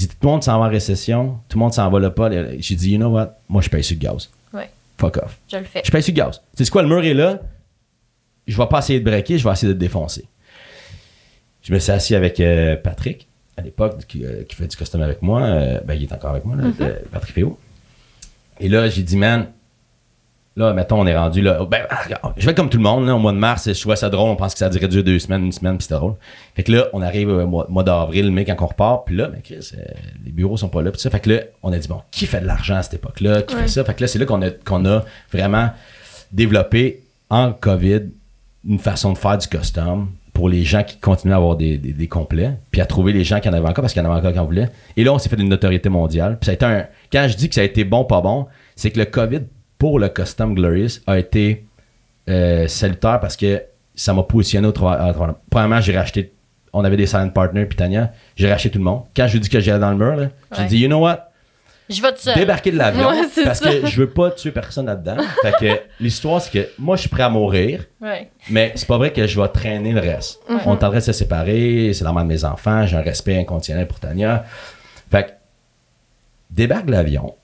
Dit, 0.00 0.08
tout 0.08 0.16
le 0.22 0.28
monde 0.28 0.42
s'en 0.42 0.58
va 0.58 0.64
en 0.64 0.70
récession, 0.70 1.40
tout 1.46 1.58
le 1.58 1.60
monde 1.60 1.74
s'en 1.74 1.90
va 1.90 2.00
là 2.00 2.08
pas. 2.10 2.30
J'ai 2.56 2.74
dit, 2.74 2.92
you 2.92 2.96
know 2.96 3.10
what? 3.10 3.36
Moi, 3.50 3.60
je 3.60 3.68
paye 3.68 3.84
sur 3.84 3.96
le 3.96 4.00
gaz. 4.00 4.30
Ouais. 4.50 4.70
Fuck 4.96 5.18
off. 5.18 5.38
Je 5.52 5.58
le 5.58 5.64
fais. 5.64 5.82
Je 5.84 5.90
paye 5.90 6.02
sur 6.02 6.14
le 6.14 6.16
gaz. 6.16 6.40
Tu 6.56 6.64
sais 6.64 6.70
quoi, 6.70 6.80
le 6.80 6.88
mur 6.88 7.04
est 7.04 7.12
là? 7.12 7.38
Je 8.46 8.56
vais 8.56 8.66
pas 8.66 8.78
essayer 8.78 8.98
de 8.98 9.04
breaker, 9.04 9.36
je 9.36 9.44
vais 9.44 9.52
essayer 9.52 9.68
de 9.68 9.74
le 9.74 9.78
défoncer. 9.78 10.24
Je 11.62 11.74
me 11.74 11.78
suis 11.78 11.92
assis 11.92 12.14
avec 12.14 12.40
euh, 12.40 12.76
Patrick, 12.76 13.28
à 13.58 13.60
l'époque, 13.60 14.06
qui, 14.06 14.24
euh, 14.24 14.42
qui 14.44 14.56
fait 14.56 14.66
du 14.66 14.74
custom 14.74 15.02
avec 15.02 15.20
moi. 15.20 15.42
Euh, 15.42 15.80
ben, 15.84 15.92
il 15.92 16.04
est 16.04 16.12
encore 16.14 16.30
avec 16.30 16.46
moi, 16.46 16.56
là, 16.56 16.64
euh, 16.80 16.98
Patrick 17.12 17.34
Féo. 17.34 17.58
Et 18.58 18.70
là, 18.70 18.88
j'ai 18.88 19.02
dit, 19.02 19.18
man, 19.18 19.48
là, 20.60 20.72
mettons, 20.72 21.00
on 21.00 21.06
est 21.06 21.16
rendu 21.16 21.40
là. 21.42 21.64
Ben, 21.68 21.82
je 22.36 22.46
vais 22.46 22.54
comme 22.54 22.68
tout 22.70 22.76
le 22.78 22.82
monde, 22.84 23.06
là, 23.06 23.14
au 23.14 23.18
mois 23.18 23.32
de 23.32 23.38
mars, 23.38 23.72
je 23.72 23.80
trouvais 23.80 23.96
ça 23.96 24.08
drôle. 24.08 24.30
On 24.30 24.36
pense 24.36 24.52
que 24.52 24.58
ça 24.58 24.68
durait 24.68 24.88
durer 24.88 25.02
deux 25.02 25.18
semaines, 25.18 25.44
une 25.46 25.52
semaine, 25.52 25.76
puis 25.76 25.84
c'était 25.84 25.96
drôle. 25.96 26.14
Fait 26.54 26.62
que 26.62 26.72
là, 26.72 26.86
on 26.92 27.02
arrive 27.02 27.28
au 27.30 27.46
mois, 27.46 27.66
mois 27.68 27.82
d'avril, 27.82 28.30
mai, 28.30 28.44
quand 28.44 28.56
on 28.60 28.66
repart, 28.66 29.06
puis 29.06 29.16
là, 29.16 29.26
ben, 29.28 29.40
Chris, 29.42 29.72
euh, 29.74 29.82
les 30.24 30.32
bureaux 30.32 30.56
sont 30.56 30.68
pas 30.68 30.82
là, 30.82 30.90
puis 30.92 31.00
ça. 31.00 31.10
Fait 31.10 31.20
que 31.20 31.30
là, 31.30 31.40
on 31.62 31.72
a 31.72 31.78
dit, 31.78 31.88
bon, 31.88 32.00
qui 32.10 32.26
fait 32.26 32.40
de 32.40 32.46
l'argent 32.46 32.76
à 32.76 32.82
cette 32.82 32.94
époque-là? 32.94 33.42
Qui 33.42 33.54
Ouais. 33.54 33.62
fait 33.62 33.68
ça? 33.68 33.84
Fait 33.84 33.94
que 33.94 34.02
là, 34.02 34.06
c'est 34.06 34.18
là 34.18 34.26
qu'on 34.26 34.42
a, 34.42 34.50
qu'on 34.50 34.84
a 34.86 35.04
vraiment 35.32 35.70
développé 36.32 37.02
en 37.30 37.52
COVID 37.52 38.02
une 38.68 38.78
façon 38.78 39.12
de 39.12 39.18
faire 39.18 39.38
du 39.38 39.46
custom 39.48 40.08
pour 40.32 40.48
les 40.48 40.64
gens 40.64 40.82
qui 40.84 40.96
continuaient 40.98 41.34
à 41.34 41.38
avoir 41.38 41.56
des, 41.56 41.76
des, 41.76 41.92
des 41.92 42.06
complets, 42.08 42.52
puis 42.70 42.80
à 42.80 42.86
trouver 42.86 43.12
les 43.12 43.24
gens 43.24 43.40
qui 43.40 43.48
en 43.48 43.52
avaient 43.52 43.68
encore 43.68 43.82
parce 43.82 43.92
qu'il 43.92 44.02
y 44.02 44.06
en 44.06 44.10
avait 44.10 44.20
encore 44.20 44.32
qui 44.32 44.38
en 44.38 44.44
voulaient. 44.44 44.68
Et 44.96 45.04
là, 45.04 45.12
on 45.12 45.18
s'est 45.18 45.28
fait 45.28 45.36
une 45.40 45.48
notoriété 45.48 45.88
mondiale. 45.88 46.38
Puis 46.40 46.46
ça 46.46 46.52
a 46.52 46.54
été 46.54 46.64
un. 46.64 46.86
Quand 47.12 47.26
je 47.28 47.36
dis 47.36 47.48
que 47.48 47.54
ça 47.54 47.62
a 47.62 47.64
été 47.64 47.84
bon, 47.84 48.04
pas 48.04 48.20
bon, 48.20 48.46
c'est 48.76 48.90
que 48.90 48.98
le 48.98 49.06
COVID 49.06 49.40
pour 49.80 49.98
le 49.98 50.08
Custom 50.10 50.54
Glorious 50.54 51.00
a 51.08 51.18
été 51.18 51.64
euh, 52.28 52.68
salutaire 52.68 53.18
parce 53.18 53.36
que 53.36 53.62
ça 53.94 54.12
m'a 54.14 54.22
positionné 54.22 54.68
au 54.68 54.72
travail. 54.72 55.12
Premièrement, 55.50 55.80
j'ai 55.80 55.96
racheté. 55.96 56.32
On 56.72 56.84
avait 56.84 56.96
des 56.96 57.06
silent 57.06 57.30
partners, 57.30 57.64
puis 57.66 57.76
Tania, 57.76 58.12
j'ai 58.36 58.48
racheté 58.48 58.70
tout 58.70 58.78
le 58.78 58.84
monde. 58.84 59.02
Quand 59.16 59.26
je 59.26 59.32
lui 59.32 59.40
dis 59.40 59.48
que 59.48 59.58
j'allais 59.58 59.80
dans 59.80 59.90
le 59.90 59.96
mur, 59.96 60.14
là, 60.14 60.28
j'ai 60.52 60.62
Ouais. 60.62 60.68
dit, 60.68 60.78
you 60.78 60.86
know 60.86 61.00
what? 61.00 61.26
Je 61.88 62.00
vais 62.00 62.08
seul. 62.14 62.36
débarquer 62.36 62.70
de 62.70 62.76
l'avion 62.76 63.08
Ouais, 63.08 63.22
parce 63.44 63.58
ça. 63.58 63.68
que 63.72 63.86
je 63.86 64.00
veux 64.00 64.10
pas 64.10 64.30
tuer 64.30 64.52
personne 64.52 64.86
là-dedans. 64.86 65.16
fait 65.42 65.54
que 65.58 65.80
l'histoire, 65.98 66.40
c'est 66.40 66.50
que 66.52 66.68
moi, 66.78 66.94
je 66.94 67.00
suis 67.00 67.10
prêt 67.10 67.24
à 67.24 67.28
mourir, 67.30 67.86
Ouais. 68.00 68.30
mais 68.48 68.70
c'est 68.76 68.86
pas 68.86 68.96
vrai 68.98 69.12
que 69.12 69.26
je 69.26 69.40
vais 69.40 69.48
traîner 69.48 69.90
le 69.92 70.00
reste. 70.00 70.38
Mhm. 70.48 70.60
On 70.66 70.70
est 70.74 70.84
en 70.84 70.88
train 70.90 70.94
de 70.94 71.00
se 71.00 71.12
séparer, 71.12 71.90
c'est 71.92 72.04
la 72.04 72.12
mère 72.12 72.22
de 72.22 72.28
mes 72.28 72.44
enfants, 72.44 72.86
j'ai 72.86 72.96
un 72.96 73.02
respect 73.02 73.36
inconditionnel 73.38 73.88
pour 73.88 73.98
Tania. 73.98 74.44
Fait 75.10 75.24
que, 75.24 75.30
débarque 76.50 76.86
de 76.86 76.92
l'avion. 76.92 77.34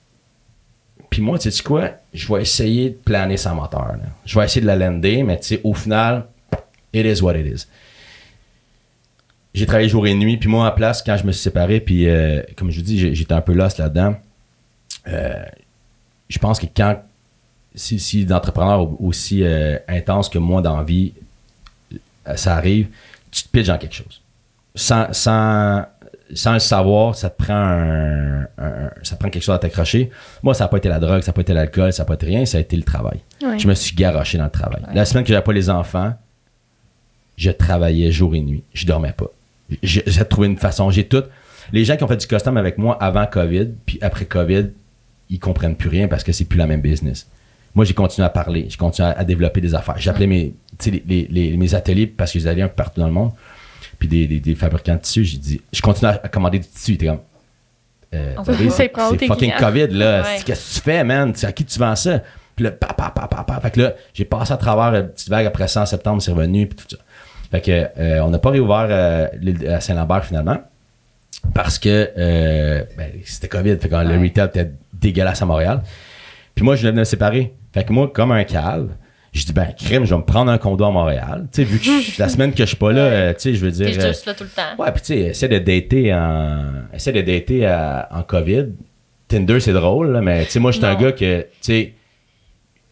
Puis 1.09 1.21
moi, 1.21 1.39
tu 1.39 1.49
sais 1.51 1.63
quoi? 1.63 1.91
Je 2.13 2.31
vais 2.31 2.41
essayer 2.41 2.89
de 2.91 2.95
planer 2.95 3.37
sans 3.37 3.55
moteur. 3.55 3.95
Je 4.25 4.37
vais 4.37 4.45
essayer 4.45 4.61
de 4.61 4.67
la 4.67 4.75
lander, 4.75 5.23
mais 5.23 5.39
tu 5.39 5.47
sais, 5.47 5.61
au 5.63 5.73
final, 5.73 6.27
it 6.93 7.05
is 7.05 7.21
what 7.21 7.35
it 7.37 7.45
is. 7.45 7.67
J'ai 9.53 9.65
travaillé 9.65 9.89
jour 9.89 10.05
et 10.05 10.13
nuit, 10.13 10.37
puis 10.37 10.49
moi, 10.49 10.67
en 10.67 10.71
place, 10.71 11.01
quand 11.01 11.17
je 11.17 11.25
me 11.25 11.31
suis 11.31 11.41
séparé, 11.41 11.79
puis 11.79 12.07
euh, 12.07 12.43
comme 12.55 12.69
je 12.69 12.77
vous 12.77 12.85
dis, 12.85 13.15
j'étais 13.15 13.33
un 13.33 13.41
peu 13.41 13.53
lost 13.53 13.79
là-dedans. 13.79 14.15
Euh, 15.07 15.45
je 16.29 16.37
pense 16.37 16.59
que 16.59 16.67
quand, 16.67 17.01
si, 17.73 17.99
si 17.99 18.25
d'entrepreneurs 18.25 19.01
aussi 19.01 19.43
euh, 19.43 19.79
intenses 19.87 20.29
que 20.29 20.37
moi 20.37 20.61
dans 20.61 20.77
la 20.77 20.83
vie, 20.83 21.13
ça 22.35 22.55
arrive, 22.55 22.89
tu 23.31 23.43
te 23.43 23.49
pitches 23.49 23.67
dans 23.67 23.77
quelque 23.77 23.95
chose. 23.95 24.21
Sans, 24.75 25.11
sans, 25.13 25.85
sans 26.33 26.53
le 26.53 26.59
savoir, 26.59 27.15
ça 27.15 27.29
te 27.29 27.41
prend 27.41 27.53
un, 27.55 28.41
un- 28.57 28.91
ça 29.03 29.15
prend 29.15 29.29
quelque 29.29 29.43
chose 29.43 29.55
à 29.55 29.59
t'accrocher. 29.59 30.09
Moi, 30.43 30.53
ça 30.53 30.65
n'a 30.65 30.67
pas 30.67 30.77
été 30.77 30.89
la 30.89 30.99
drogue, 30.99 31.21
ça 31.21 31.27
n'a 31.31 31.33
pas 31.33 31.41
été 31.41 31.53
l'alcool, 31.53 31.93
ça 31.93 32.03
n'a 32.03 32.07
pas 32.07 32.15
été 32.15 32.25
rien, 32.25 32.45
ça 32.45 32.57
a 32.57 32.61
été 32.61 32.75
le 32.75 32.83
travail. 32.83 33.19
Ouais. 33.41 33.57
Je 33.59 33.67
me 33.67 33.73
suis 33.73 33.95
garoché 33.95 34.37
dans 34.37 34.43
le 34.45 34.49
travail. 34.49 34.81
La 34.93 35.05
semaine 35.05 35.23
que 35.23 35.29
j'avais 35.29 35.43
pas 35.43 35.53
les 35.53 35.69
enfants, 35.69 36.13
je 37.37 37.51
travaillais 37.51 38.11
jour 38.11 38.35
et 38.35 38.41
nuit. 38.41 38.63
Je 38.73 38.85
dormais 38.85 39.13
pas. 39.13 39.27
J'ai 39.83 40.03
trouvé 40.25 40.47
une 40.47 40.57
façon. 40.57 40.89
J'ai 40.91 41.05
tout. 41.07 41.23
Les 41.71 41.83
gens 41.85 41.97
qui 41.97 42.03
ont 42.03 42.07
fait 42.07 42.17
du 42.17 42.25
custom 42.27 42.57
avec 42.57 42.77
moi 42.77 42.97
avant 43.01 43.25
COVID, 43.25 43.67
puis 43.85 43.99
après 44.01 44.25
COVID, 44.25 44.67
ils 45.29 45.39
comprennent 45.39 45.75
plus 45.75 45.89
rien 45.89 46.07
parce 46.07 46.23
que 46.23 46.31
c'est 46.31 46.45
plus 46.45 46.57
la 46.57 46.67
même 46.67 46.81
business. 46.81 47.27
Moi, 47.75 47.83
j'ai 47.85 47.93
continué 47.93 48.25
à 48.25 48.29
parler, 48.29 48.65
j'ai 48.69 48.77
continué 48.77 49.09
à, 49.09 49.11
à 49.11 49.23
développer 49.23 49.59
des 49.61 49.75
affaires. 49.75 49.95
J'appelais 49.99 50.25
mes, 50.25 50.53
les, 50.85 51.03
les- 51.07 51.27
les- 51.29 51.57
mes 51.57 51.75
ateliers 51.75 52.07
parce 52.07 52.31
que 52.31 52.39
j'allais 52.39 52.61
un 52.61 52.69
peu 52.69 52.75
partout 52.75 53.01
dans 53.01 53.07
le 53.07 53.13
monde, 53.13 53.31
puis 53.99 54.07
des, 54.07 54.27
des- 54.27 54.39
des 54.39 54.55
fabricants 54.55 54.95
de 54.95 54.99
tissus. 55.01 55.25
J'ai 55.25 55.37
dit, 55.37 55.61
je 55.73 55.81
continue 55.81 56.09
à, 56.11 56.19
à 56.23 56.27
commander 56.29 56.59
du 56.59 56.67
tissu. 56.67 56.91
Ils 56.91 56.95
étaient 56.95 57.05
comme, 57.07 57.19
euh, 58.13 58.33
c'est 58.71 58.89
fucking. 59.27 59.51
COVID, 59.59 59.87
là. 59.89 60.21
Ouais. 60.21 60.39
Qu'est-ce 60.45 60.75
que 60.75 60.79
tu 60.79 60.81
fais, 60.83 61.03
man? 61.03 61.33
À 61.43 61.51
qui 61.51 61.65
tu 61.65 61.77
vends 61.79 61.95
ça? 61.95 62.21
Puis 62.55 62.63
là, 62.65 62.71
pa, 62.71 62.87
pa, 62.93 63.11
pa, 63.11 63.27
pa, 63.27 63.43
pa. 63.43 63.59
Fait 63.59 63.71
que 63.71 63.81
là, 63.81 63.93
j'ai 64.13 64.25
passé 64.25 64.53
à 64.53 64.57
travers 64.57 64.99
une 64.99 65.09
petite 65.09 65.29
vague 65.29 65.45
après 65.45 65.67
ça 65.67 65.81
en 65.81 65.85
septembre, 65.85 66.21
c'est 66.21 66.31
revenu, 66.31 66.67
puis 66.67 66.77
tout 66.77 66.95
ça. 66.95 67.03
Fait 67.51 67.61
que, 67.61 67.71
euh, 67.99 68.19
on 68.23 68.29
n'a 68.29 68.39
pas 68.39 68.49
réouvert 68.49 68.87
euh, 68.89 69.27
à 69.75 69.79
Saint-Lambert 69.79 70.25
finalement. 70.25 70.57
Parce 71.53 71.77
que 71.79 72.11
ben, 72.97 73.11
c'était 73.23 73.47
COVID. 73.47 73.77
Fait 73.77 73.89
que 73.89 73.95
le 73.95 74.19
retail 74.19 74.47
était 74.47 74.71
dégueulasse 74.93 75.41
à 75.41 75.45
Montréal. 75.45 75.81
Puis 76.55 76.65
moi, 76.65 76.75
je 76.75 76.81
venais 76.81 76.93
de 76.93 76.99
me 76.99 77.03
séparer. 77.03 77.53
Fait 77.73 77.83
que 77.83 77.93
moi, 77.93 78.09
comme 78.13 78.31
un 78.31 78.43
cave, 78.43 78.89
je 79.39 79.45
dis, 79.45 79.53
ben, 79.53 79.67
crime, 79.77 80.05
je 80.05 80.13
vais 80.13 80.17
me 80.19 80.25
prendre 80.25 80.51
un 80.51 80.57
condo 80.57 80.83
à 80.85 80.91
Montréal. 80.91 81.47
Tu 81.51 81.61
sais, 81.61 81.63
vu 81.63 81.79
que 81.79 81.85
je- 81.85 82.19
la 82.19 82.29
semaine 82.29 82.51
que 82.51 82.59
je 82.59 82.65
suis 82.65 82.75
pas 82.75 82.91
là, 82.91 83.03
Ouais. 83.05 83.11
euh, 83.15 83.33
tu 83.33 83.39
sais, 83.41 83.53
je 83.55 83.65
veux 83.65 83.71
dire. 83.71 83.87
Euh, 83.87 84.07
juste 84.07 84.25
là 84.25 84.33
tout 84.33 84.43
le 84.43 84.49
temps. 84.49 84.83
Ouais, 84.83 84.91
puis 84.91 85.01
tu 85.01 85.07
sais, 85.07 85.19
essaie 85.19 85.47
de 85.47 85.59
dater 85.59 86.13
en, 86.13 86.63
essaie 86.93 87.11
de 87.13 87.21
dater 87.21 87.65
à- 87.65 88.07
en 88.11 88.23
COVID. 88.23 88.65
Tinder, 89.27 89.59
c'est 89.59 89.73
drôle, 89.73 90.11
là, 90.11 90.21
mais 90.21 90.45
tu 90.45 90.51
sais, 90.51 90.59
moi, 90.59 90.71
je 90.71 90.77
suis 90.77 90.85
un 90.85 90.95
gars 90.95 91.11
que, 91.11 91.41
tu 91.41 91.47
sais, 91.61 91.93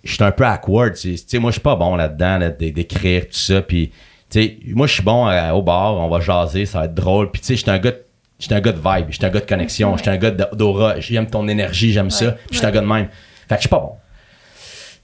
je 0.03 0.13
suis 0.13 0.23
un 0.23 0.31
peu 0.31 0.45
awkward. 0.45 0.93
Tu 0.95 1.15
sais, 1.17 1.39
moi, 1.39 1.51
je 1.51 1.53
suis 1.55 1.61
pas 1.61 1.75
bon 1.75 1.95
là-dedans, 1.95 2.37
là, 2.37 2.49
d'é- 2.49 2.71
d'écrire 2.71 3.23
tout 3.27 3.33
ça. 3.33 3.61
Puis, 3.61 3.91
tu 4.29 4.41
sais, 4.41 4.57
moi, 4.67 4.85
je 4.87 4.93
suis 4.93 5.03
bon 5.03 5.27
au 5.53 5.61
bar, 5.61 5.95
on 5.95 6.09
va 6.09 6.19
jaser, 6.19 6.65
ça 6.65 6.79
va 6.79 6.85
être 6.85 6.93
drôle. 6.93 7.31
Puis, 7.31 7.41
tu 7.41 7.47
sais, 7.47 7.55
je 7.55 7.61
suis 7.61 7.71
un 7.71 7.77
gars, 7.79 7.91
de- 7.91 8.03
je 8.37 8.45
suis 8.45 8.53
un 8.53 8.59
gars 8.59 8.71
de 8.73 8.77
vibe, 8.79 9.05
je 9.09 9.15
suis 9.15 9.25
un 9.25 9.29
gars 9.29 9.39
de 9.39 9.45
connexion, 9.45 9.95
je 9.95 10.01
suis 10.01 10.11
un 10.11 10.17
gars 10.17 10.31
d'aura. 10.31 10.99
J'aime 10.99 11.27
ton 11.27 11.47
énergie, 11.47 11.93
j'aime 11.93 12.09
ça. 12.09 12.33
Puis, 12.33 12.47
je 12.51 12.57
suis 12.57 12.65
un 12.65 12.71
gars 12.71 12.81
de 12.81 12.85
même. 12.85 13.07
Fait 13.47 13.55
que 13.55 13.61
je 13.61 13.61
suis 13.61 13.69
pas 13.69 13.79
bon. 13.79 13.91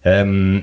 Euh, 0.05 0.59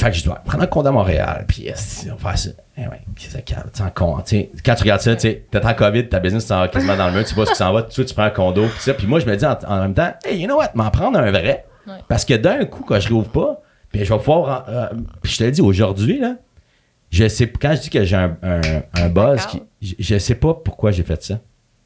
fait 0.00 0.10
que 0.10 0.16
je 0.16 0.24
dois 0.24 0.36
prendre 0.36 0.64
un 0.64 0.66
condo 0.66 0.88
à 0.88 0.92
Montréal, 0.92 1.44
puis 1.46 1.68
euh, 1.70 1.74
on 2.12 2.14
va 2.16 2.30
faire 2.30 2.38
ça. 2.38 2.50
Eh 2.78 2.82
ouais, 2.82 3.00
ça 3.18 3.40
calme, 3.42 3.68
sais, 3.72 3.82
en 3.82 3.90
con- 3.90 4.16
quand 4.64 4.74
tu 4.74 4.82
regardes 4.82 5.00
ça, 5.00 5.14
tu 5.14 5.22
sais, 5.22 5.44
t'es 5.50 5.64
en 5.64 5.74
COVID, 5.74 6.08
ta 6.08 6.18
business 6.20 6.46
s'en 6.46 6.60
va 6.60 6.68
quasiment 6.68 6.96
dans 6.96 7.08
le 7.08 7.12
mur, 7.14 7.22
tu 7.24 7.30
sais 7.30 7.34
pas 7.34 7.44
ce 7.46 7.50
qui 7.50 7.56
s'en 7.56 7.72
va, 7.72 7.82
tout 7.82 7.88
de 7.88 7.92
suite, 7.92 8.08
tu 8.08 8.14
prends 8.14 8.24
un 8.24 8.30
condo, 8.30 8.62
puis 8.66 8.80
ça. 8.80 8.94
Puis 8.94 9.06
moi, 9.06 9.20
je 9.20 9.26
me 9.26 9.36
dis 9.36 9.44
en, 9.44 9.56
en 9.66 9.80
même 9.82 9.94
temps, 9.94 10.12
hey, 10.24 10.38
you 10.40 10.46
know 10.46 10.56
what, 10.56 10.70
m'en 10.74 10.90
prendre 10.90 11.18
un 11.18 11.30
vrai. 11.30 11.66
Ouais. 11.86 11.94
Parce 12.08 12.24
que 12.24 12.34
d'un 12.34 12.64
coup, 12.64 12.82
quand 12.86 12.98
je 13.00 13.08
réouvre 13.08 13.28
pas, 13.30 13.60
puis 13.92 14.04
je 14.04 14.12
vais 14.12 14.18
pouvoir. 14.18 14.64
euh, 14.68 14.86
puis 15.22 15.32
je 15.32 15.38
te 15.38 15.44
le 15.44 15.50
dis, 15.50 15.60
aujourd'hui, 15.60 16.18
là, 16.20 16.36
je 17.10 17.26
sais, 17.28 17.48
quand 17.50 17.74
je 17.74 17.80
dis 17.82 17.90
que 17.90 18.04
j'ai 18.04 18.16
un, 18.16 18.36
un, 18.42 18.60
un 18.94 19.08
buzz, 19.08 19.44
qui, 19.46 19.62
je, 19.82 19.94
je 19.98 20.18
sais 20.18 20.36
pas 20.36 20.54
pourquoi 20.54 20.90
j'ai 20.92 21.02
fait 21.02 21.22
ça. 21.22 21.34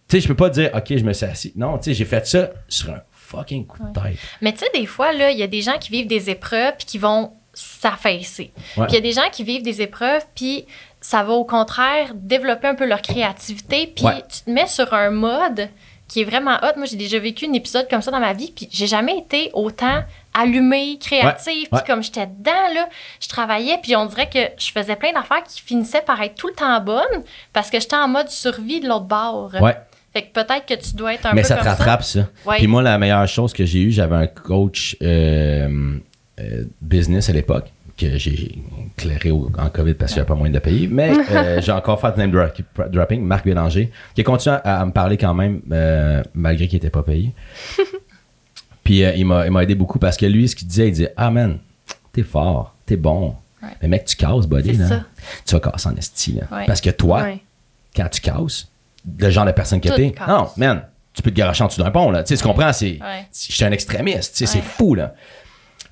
Tu 0.07 0.17
sais, 0.17 0.21
je 0.21 0.29
peux 0.29 0.37
pas 0.37 0.51
dire, 0.51 0.71
OK, 0.75 0.97
je 0.97 1.03
me 1.05 1.12
suis 1.15 1.25
assis. 1.27 1.53
Non, 1.57 1.79
tu 1.79 1.85
sais, 1.85 1.95
j'ai 1.95 2.05
fait 2.05 2.27
ça 2.27 2.51
sur 2.69 2.91
un 2.91 3.01
fucking 3.11 3.67
coup 3.67 3.79
de 3.83 3.93
tête. 4.01 4.19
Mais 4.43 4.53
tu 4.53 4.59
sais, 4.59 4.67
des 4.75 4.85
fois, 4.87 5.12
là, 5.15 5.31
il 5.31 5.39
y 5.39 5.43
a 5.43 5.47
des 5.47 5.62
gens 5.62 5.79
qui 5.81 5.91
vivent 5.91 6.07
des 6.07 6.29
épreuves 6.29 6.75
puis 6.77 6.87
qui 6.87 6.99
vont 6.99 7.33
s'affaisser. 7.55 8.52
Ouais. 8.76 8.86
Puis 8.86 8.90
il 8.90 8.94
y 8.94 8.98
a 8.98 9.00
des 9.00 9.12
gens 9.12 9.28
qui 9.32 9.44
vivent 9.44 9.62
des 9.62 9.82
épreuves 9.82 10.24
puis 10.34 10.66
ça 11.00 11.22
va 11.22 11.32
au 11.34 11.44
contraire 11.44 12.12
développer 12.14 12.66
un 12.68 12.74
peu 12.74 12.86
leur 12.86 13.02
créativité. 13.02 13.92
Puis 13.94 14.05
Ouais. 14.05 14.22
tu 14.28 14.42
te 14.44 14.50
mets 14.50 14.66
sur 14.66 14.92
un 14.94 15.11
mode 15.11 15.68
qui 16.09 16.20
est 16.20 16.24
vraiment 16.24 16.57
hot. 16.62 16.76
Moi, 16.76 16.86
j'ai 16.86 16.96
déjà 16.96 17.18
vécu 17.18 17.46
un 17.46 17.52
épisode 17.55 17.88
comme 17.88 18.02
ça 18.02 18.11
dans 18.11 18.20
ma 18.20 18.32
vie 18.32 18.52
puis 18.55 18.68
j'ai 18.70 18.86
jamais 18.86 19.18
été 19.18 19.50
autant 19.55 20.02
allumée, 20.34 20.98
créative. 21.00 21.68
Puis 21.70 21.80
comme 21.86 22.02
j'étais 22.02 22.26
dedans, 22.26 22.52
là, 22.74 22.88
je 23.20 23.28
travaillais 23.28 23.78
puis 23.82 23.96
on 23.96 24.07
dirait 24.07 24.28
que 24.28 24.38
je 24.59 24.70
faisais 24.70 24.96
plein 24.96 25.12
d'affaires 25.12 25.42
qui 25.44 25.61
finissaient 25.61 26.02
par 26.02 26.20
être 26.22 26.34
tout 26.34 26.48
le 26.48 26.55
temps 26.55 26.80
bonnes 26.80 27.22
parce 27.52 27.70
que 27.70 27.80
j'étais 27.80 27.96
en 27.96 28.09
mode 28.09 28.28
survie 28.28 28.80
de 28.80 28.88
l'autre 28.88 29.07
bord. 29.07 29.52
Ouais. 29.61 29.76
Fait 30.12 30.22
que 30.22 30.32
peut-être 30.32 30.64
que 30.66 30.74
tu 30.74 30.94
dois 30.94 31.14
être 31.14 31.26
un 31.26 31.32
Mais 31.32 31.42
peu 31.42 31.48
ça 31.48 31.57
te 31.57 31.64
rattrape, 31.64 32.05
ça. 32.05 32.20
Ouais. 32.46 32.59
Puis 32.59 32.66
moi, 32.68 32.82
la 32.82 32.96
meilleure 32.98 33.26
chose 33.26 33.52
que 33.52 33.64
j'ai 33.64 33.80
eue, 33.80 33.90
j'avais 33.90 34.14
un 34.14 34.28
coach 34.28 34.96
euh, 35.02 35.98
euh, 36.41 36.64
business 36.80 37.28
à 37.30 37.32
l'époque 37.32 37.66
que 37.97 38.18
j'ai 38.18 38.59
éclairé 38.99 39.30
en 39.30 39.68
COVID 39.72 39.95
parce 39.95 40.11
que 40.12 40.16
j'avais 40.16 40.26
pas 40.26 40.35
moyen 40.35 40.53
de 40.53 40.59
payer. 40.59 40.89
Mais 40.89 41.12
euh, 41.30 41.61
j'ai 41.62 41.70
encore 41.72 42.01
fait 42.01 42.16
name 42.16 42.32
dro- 42.32 42.89
dropping, 42.89 43.22
Marc 43.22 43.45
Bélanger, 43.45 43.91
qui 44.14 44.20
a 44.20 44.24
continué 44.24 44.57
à, 44.64 44.80
à 44.80 44.85
me 44.87 44.91
parler 44.91 45.16
quand 45.16 45.32
même, 45.35 45.61
euh, 45.70 46.22
malgré 46.35 46.66
qu'il 46.66 46.78
était 46.78 46.91
pas 46.91 47.03
payé. 47.05 47.32
Puis 48.82 49.05
euh, 49.05 49.14
il 49.16 49.24
m'a 49.26 49.62
aidé 49.62 49.74
beaucoup 49.74 49.99
parce 49.99 50.16
que 50.16 50.26
lui, 50.26 50.49
ce 50.49 50.57
qu'il 50.57 50.68
disait, 50.68 50.89
il 50.89 50.93
disait 50.93 51.12
Ah 51.16 51.30
man, 51.30 51.59
t'es 52.12 52.22
fort, 52.22 52.74
t'es 52.85 52.97
bon. 52.97 53.35
Ouais. 53.62 53.68
Mais 53.80 53.89
mec, 53.89 54.05
tu 54.05 54.16
casses, 54.16 54.47
buddy. 54.47 54.74
C'est 54.74 54.82
Là. 54.82 54.89
ça. 54.89 55.05
Tu 55.47 55.55
vas 55.55 55.61
casser 55.61 55.89
en 55.89 55.97
esti. 55.97 56.39
Ouais. 56.53 56.66
Parce 56.66 56.80
que 56.80 56.91
toi, 56.91 57.22
Ouais. 57.22 57.41
quand 57.97 58.09
tu 58.11 58.20
casses, 58.20 58.68
le 59.18 59.30
genre 59.30 59.47
de 59.47 59.53
personne 59.53 59.80
que 59.80 59.89
t'es, 59.89 60.14
non, 60.28 60.49
man, 60.57 60.82
tu 61.14 61.22
peux 61.22 61.30
te 61.30 61.37
garocher 61.37 61.64
en 61.64 61.68
dessous 61.68 61.82
d'un 61.82 61.91
pont, 61.91 62.11
là. 62.11 62.22
Tu 62.24 62.35
sais, 62.35 62.43
tu 62.43 62.47
comprends? 62.47 62.72
C'est, 62.72 62.99
je 62.99 63.53
suis 63.53 63.64
un 63.64 63.72
extrémiste, 63.72 64.32
c'est 64.35 64.61
fou, 64.62 64.95
là. 64.95 65.14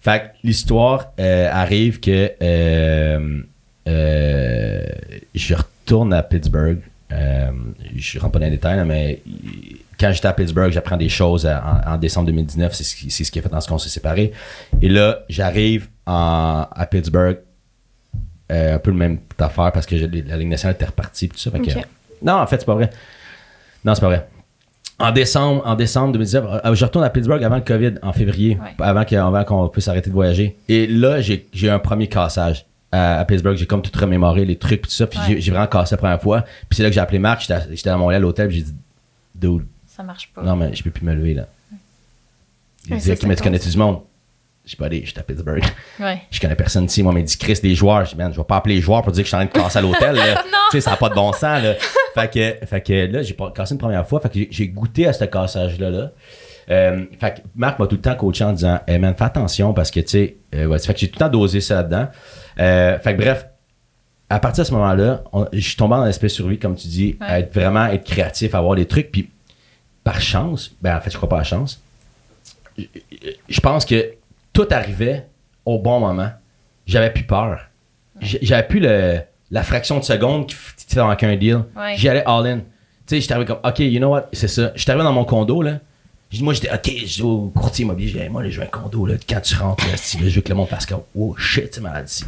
Fait 0.03 0.21
que 0.21 0.27
l'histoire 0.47 1.13
euh, 1.21 1.49
arrive 1.51 2.01
que 2.01 2.33
euh, 2.43 3.41
euh, 3.89 4.85
je 5.35 5.55
retourne 5.55 6.13
à 6.13 6.23
Pittsburgh. 6.23 6.79
Je 7.95 8.19
rentre 8.19 8.33
pas 8.33 8.39
dans 8.39 8.47
les 8.47 8.51
détails, 8.53 8.77
là, 8.79 8.85
mais 8.85 9.21
quand 10.01 10.11
j'étais 10.13 10.27
à 10.29 10.33
Pittsburgh, 10.33 10.73
j'apprends 10.73 10.97
des 10.97 11.11
choses 11.11 11.47
à- 11.47 11.83
en, 11.87 11.93
en 11.93 11.99
décembre 11.99 12.27
2019. 12.27 12.73
C'est 12.75 12.85
ce, 12.85 12.97
qui, 12.97 13.11
c'est 13.11 13.23
ce 13.25 13.31
qui 13.31 13.39
a 13.39 13.43
fait 13.43 13.49
dans 13.51 13.61
ce 13.61 13.69
qu'on 13.69 13.79
s'est 13.79 13.91
séparés. 13.91 14.33
Et 14.81 14.89
là, 14.89 15.21
j'arrive 15.29 15.89
en- 16.07 16.67
à 16.71 16.87
Pittsburgh 16.87 17.39
un 18.51 18.79
peu 18.79 18.91
le 18.91 18.97
même 18.97 19.19
affaire 19.39 19.73
parce 19.73 19.87
que 19.87 19.95
la 19.95 20.37
Ligue 20.37 20.49
nationale 20.49 20.75
était 20.75 20.85
repartie 20.85 21.29
tout 21.29 21.39
ça. 21.39 21.51
Fait 21.51 21.61
que- 21.61 21.71
Ok. 21.79 21.85
non, 22.23 22.35
en 22.35 22.47
fait, 22.47 22.59
c'est 22.59 22.67
pas 22.67 22.75
vrai. 22.75 22.91
Non, 23.85 23.95
c'est 23.95 24.01
pas 24.01 24.09
vrai. 24.09 24.29
En 25.03 25.11
décembre, 25.13 25.63
en 25.67 25.75
décembre 25.75 26.13
2019, 26.13 26.45
euh, 26.65 26.75
je 26.75 26.85
retourne 26.85 27.05
à 27.05 27.11
Pittsburgh 27.11 27.43
avant 27.43 27.57
le 27.57 27.63
COVID, 27.63 27.95
en 28.03 28.13
février, 28.13 28.57
Ouais. 28.63 28.71
avant 28.87 29.05
que- 29.05 29.17
avant 29.17 29.43
qu'on 29.45 29.69
puisse 29.69 29.89
arrêter 29.89 30.11
de 30.11 30.15
voyager. 30.15 30.57
Et 30.69 30.87
là, 30.87 31.21
j'ai 31.21 31.47
j'ai 31.53 31.67
eu 31.67 31.71
un 31.71 31.79
premier 31.81 32.07
cassage 32.09 32.65
à, 32.93 33.19
à 33.19 33.25
Pittsburgh. 33.25 33.57
J'ai 33.57 33.67
comme 33.67 33.83
tout 33.83 33.91
remémoré, 33.99 34.45
les 34.45 34.57
trucs, 34.57 34.83
tout 34.83 34.91
ça. 34.91 35.07
Puis 35.07 35.19
Ouais. 35.19 35.25
j'ai- 35.29 35.41
j'ai 35.41 35.51
vraiment 35.51 35.67
cassé 35.67 35.95
la 35.95 35.99
première 35.99 36.23
fois. 36.23 36.43
Puis 36.43 36.77
c'est 36.77 36.83
là 36.85 36.89
que 36.89 36.95
j'ai 36.95 37.01
appelé 37.01 37.19
Marc. 37.19 37.41
J'étais 37.41 37.55
à- 37.55 37.67
J'étais 37.71 37.91
à 37.91 37.97
Montréal 37.97 38.21
à 38.21 38.23
l'hôtel. 38.23 38.49
puis 38.49 38.59
J'ai 38.59 38.63
dit, 38.65 38.75
dude, 39.35 39.65
Ça 39.87 40.03
marche 40.05 40.31
pas. 40.35 40.43
non, 40.43 40.55
mais 40.57 40.73
je 40.75 40.83
peux 40.85 40.91
plus 40.91 41.05
me 41.05 41.15
lever 41.15 41.35
là. 41.35 41.47
Il 42.87 42.93
Ouais, 42.93 42.97
Ok, 42.97 43.03
c'est 43.03 43.23
mais 43.27 43.35
tu 43.37 43.43
connais 43.43 43.57
intense. 43.59 43.71
du 43.73 43.79
monde? 43.79 43.99
J'ai 44.65 44.77
pas 44.77 44.89
dit, 44.89 45.03
j'étais 45.05 45.19
à 45.19 45.23
Pittsburgh. 45.25 45.63
Ouais. 45.99 46.23
Je 46.31 46.41
connais 46.41 46.55
personne 46.55 46.85
ici. 46.85 47.03
Moi, 47.03 47.13
mais 47.13 47.25
dit 47.25 47.37
Chris, 47.37 47.59
les 47.65 47.75
joueurs. 47.75 48.05
Je 48.05 48.11
dis, 48.11 48.17
man, 48.17 48.33
je 48.33 48.39
vais 48.39 48.45
pas 48.45 48.57
appeler 48.59 48.77
les 48.77 48.81
joueurs 48.81 49.03
pour 49.03 49.11
dire 49.13 49.23
que 49.25 49.29
je 49.29 49.35
suis 49.35 49.43
en 49.43 49.47
train 49.47 49.59
de 49.61 49.65
casser 49.65 49.79
à 49.79 49.83
l'hôtel. 49.83 50.17
Tu 50.71 50.79
sais, 50.79 50.81
ça 50.83 50.93
n'a 50.93 50.97
pas 50.97 51.09
de 51.11 51.15
bon 51.15 51.33
sens. 51.33 51.63
Là. 51.63 51.75
Fait, 52.15 52.31
que, 52.61 52.67
fait 52.67 52.81
que 52.81 53.13
là, 53.13 53.23
j'ai 53.23 53.35
pas 53.35 53.51
cassé 53.51 53.75
une 53.75 53.79
première 53.79 54.07
fois. 54.09 54.21
Fait 54.21 54.29
que 54.31 54.39
j'ai- 54.51 54.69
goûté 54.69 55.07
à 55.07 55.13
ce 55.13 55.25
cassage-là. 55.25 55.91
Là. 55.91 56.13
Euh, 56.71 57.05
fait 57.21 57.35
que 57.35 57.41
Marc 57.55 57.79
m'a 57.79 57.87
tout 57.87 57.97
le 57.97 58.01
temps 58.01 58.15
coaché 58.15 58.45
en 58.45 58.53
disant, 58.53 58.81
hey 58.87 58.99
man, 58.99 59.15
fais 59.19 59.25
attention 59.25 59.75
parce 59.75 59.91
que, 59.91 60.01
tu 60.01 60.09
sais, 60.09 60.37
euh, 60.55 60.65
ouais, 60.67 60.79
fait 60.79 60.95
que 60.95 61.01
j'ai 61.01 61.09
tout 61.09 61.17
le 61.17 61.25
temps 61.27 61.29
dosé 61.29 61.61
ça 61.61 61.75
là-dedans. 61.75 62.09
Euh, 62.59 62.99
fait 63.01 63.15
que 63.17 63.21
bref, 63.21 63.47
à 64.31 64.39
partir 64.41 64.63
de 64.65 64.69
ce 64.69 64.73
moment-là, 64.73 65.25
je 65.53 65.61
suis 65.61 65.77
tombé 65.77 65.97
dans 65.97 66.05
l'espèce 66.07 66.33
survie, 66.33 66.59
comme 66.59 66.75
tu 66.77 66.87
dis, 66.89 67.17
à 67.21 67.41
être 67.41 67.53
vraiment 67.53 67.87
être 67.89 68.05
créatif, 68.05 68.55
à 68.55 68.59
avoir 68.59 68.77
des 68.77 68.87
trucs. 68.87 69.11
Puis, 69.13 69.29
par 70.05 70.21
chance, 70.23 70.71
ben 70.81 70.97
en 70.97 71.01
fait, 71.03 71.11
je 71.11 71.17
crois 71.19 71.29
pas 71.29 71.37
à 71.37 71.41
la 71.41 71.45
chance. 71.45 71.83
Je- 72.79 72.85
Je 73.49 73.61
pense 73.61 73.85
que 73.85 74.13
tout 74.53 74.67
arrivait 74.71 75.27
au 75.65 75.79
bon 75.79 76.01
moment. 76.01 76.31
J'avais 76.87 77.11
plus 77.11 77.25
peur. 77.25 77.61
J'avais 78.21 78.67
plus 78.67 78.81
le, 78.81 79.21
la 79.51 79.63
fraction 79.63 79.99
de 79.99 80.05
seconde 80.05 80.47
qui 80.49 80.55
f- 80.55 80.75
qui 80.87 80.95
dans 80.97 81.15
qu'un 81.17 81.37
deal. 81.37 81.63
Ouais. 81.77 81.97
J'y 81.97 82.09
allais 82.09 82.25
all 82.27 82.47
in. 82.47 82.59
Tu 82.59 82.65
sais, 83.07 83.21
j'étais 83.21 83.35
arrivé 83.35 83.47
comme, 83.47 83.61
OK, 83.65 83.79
you 83.81 83.99
know 83.99 84.11
what, 84.11 84.29
c'est 84.33 84.49
ça. 84.49 84.73
J'étais 84.75 84.91
arrivé 84.93 85.05
dans 85.05 85.13
mon 85.13 85.25
condo, 85.25 85.63
là. 85.63 85.79
Moi, 86.41 86.55
j'étais, 86.55 86.73
OK, 86.73 86.87
je 86.87 87.05
dis 87.05 87.23
au 87.23 87.53
courtier 87.55 87.85
immobilier, 87.85 88.09
j'ai 88.09 88.21
dit, 88.23 88.29
moi, 88.31 88.43
là, 88.43 88.49
je 88.49 88.59
veux 88.59 88.63
un 88.65 88.69
condo, 88.71 89.05
là. 89.07 89.15
Quand 89.29 89.41
tu 89.41 89.55
rentres, 89.57 89.85
là, 89.87 89.97
si, 89.97 90.19
là, 90.19 90.29
je 90.29 90.37
veux 90.37 90.41
que 90.41 90.49
le 90.49 90.55
monde 90.55 90.69
fasse 90.69 90.87
comme, 90.87 91.03
oh 91.15 91.35
shit, 91.37 91.75
c'est 91.75 91.81
malade 91.81 92.09
ici. 92.09 92.25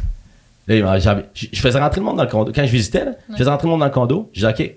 Là, 0.67 0.97
je 1.33 1.45
je 1.51 1.59
faisais 1.61 1.79
rentrer 1.79 2.01
le 2.01 2.05
monde 2.05 2.17
dans 2.17 2.23
le 2.23 2.29
condo. 2.29 2.51
Quand 2.53 2.65
je 2.65 2.71
visitais, 2.71 3.05
là, 3.05 3.11
je 3.31 3.35
faisais 3.37 3.49
rentrer 3.49 3.67
le 3.67 3.71
monde 3.71 3.79
dans 3.79 3.85
le 3.85 3.91
condo. 3.91 4.29
Je 4.33 4.45
disais, 4.45 4.51
OK, 4.65 4.75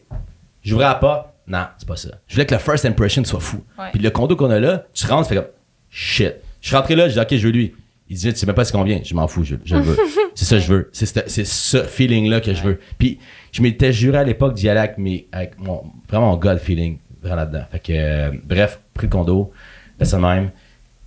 j'ouvrais 0.63 0.85
la 0.87 0.95
porte. 0.95 1.29
Non, 1.47 1.65
c'est 1.79 1.89
pas 1.89 1.97
ça. 1.97 2.11
Je 2.27 2.35
voulais 2.35 2.47
que 2.47 2.55
le 2.55 2.61
first 2.61 2.85
impression 2.85 3.25
soit 3.25 3.41
fou. 3.41 3.63
Ouais. 3.79 3.87
Puis 3.93 4.01
le 4.03 4.11
condo 4.11 4.37
qu'on 4.37 4.51
a 4.51 4.61
là, 4.61 4.85
tu 4.95 5.07
rentres, 5.07 5.29
tu 5.29 5.35
fais 5.35 5.41
comme, 5.41 5.51
shit. 5.91 6.35
Je 6.61 6.69
suis 6.69 6.77
rentré 6.77 6.97
là, 6.97 7.09
je 7.09 7.15
dis, 7.15 7.21
OK, 7.21 7.29
je 7.37 7.47
veux 7.47 7.53
lui. 7.53 7.75
Il 8.11 8.17
dit, 8.17 8.33
tu 8.33 8.39
sais 8.39 8.47
même 8.47 8.55
pas 8.55 8.65
ce 8.65 8.73
qu'on 8.73 8.85
vient. 8.85 9.01
Je 9.05 9.15
m'en 9.15 9.29
fous, 9.29 9.45
je, 9.45 9.57
je 9.65 9.75
le 9.77 9.83
veux. 9.83 9.97
c'est 10.35 10.45
ça 10.47 10.57
que 10.57 10.63
je 10.63 10.73
veux. 10.73 10.89
C'est 10.93 11.07
ce- 11.07 11.21
c'est 11.27 11.45
ce 11.45 11.83
feeling-là 11.83 12.41
que 12.41 12.55
je 12.55 12.63
veux. 12.63 12.81
Puis 12.99 13.19
je 13.53 13.61
m'étais 13.63 13.93
juré 13.93 14.19
à 14.19 14.25
l'époque 14.25 14.55
d'y 14.55 14.69
aller 14.69 14.81
avec, 14.81 14.97
mes, 14.99 15.27
avec 15.33 15.59
mon, 15.61 15.85
vraiment 16.09 16.31
mon 16.31 16.37
God 16.37 16.59
feeling, 16.59 16.99
vraiment 17.23 17.37
là-dedans. 17.37 17.65
Fait 17.71 17.79
que, 17.81 17.93
euh, 17.95 18.31
bref, 18.45 18.81
pris 18.95 19.07
le 19.07 19.11
condo, 19.11 19.53
là, 20.01 20.07
ça 20.07 20.19
même. 20.19 20.51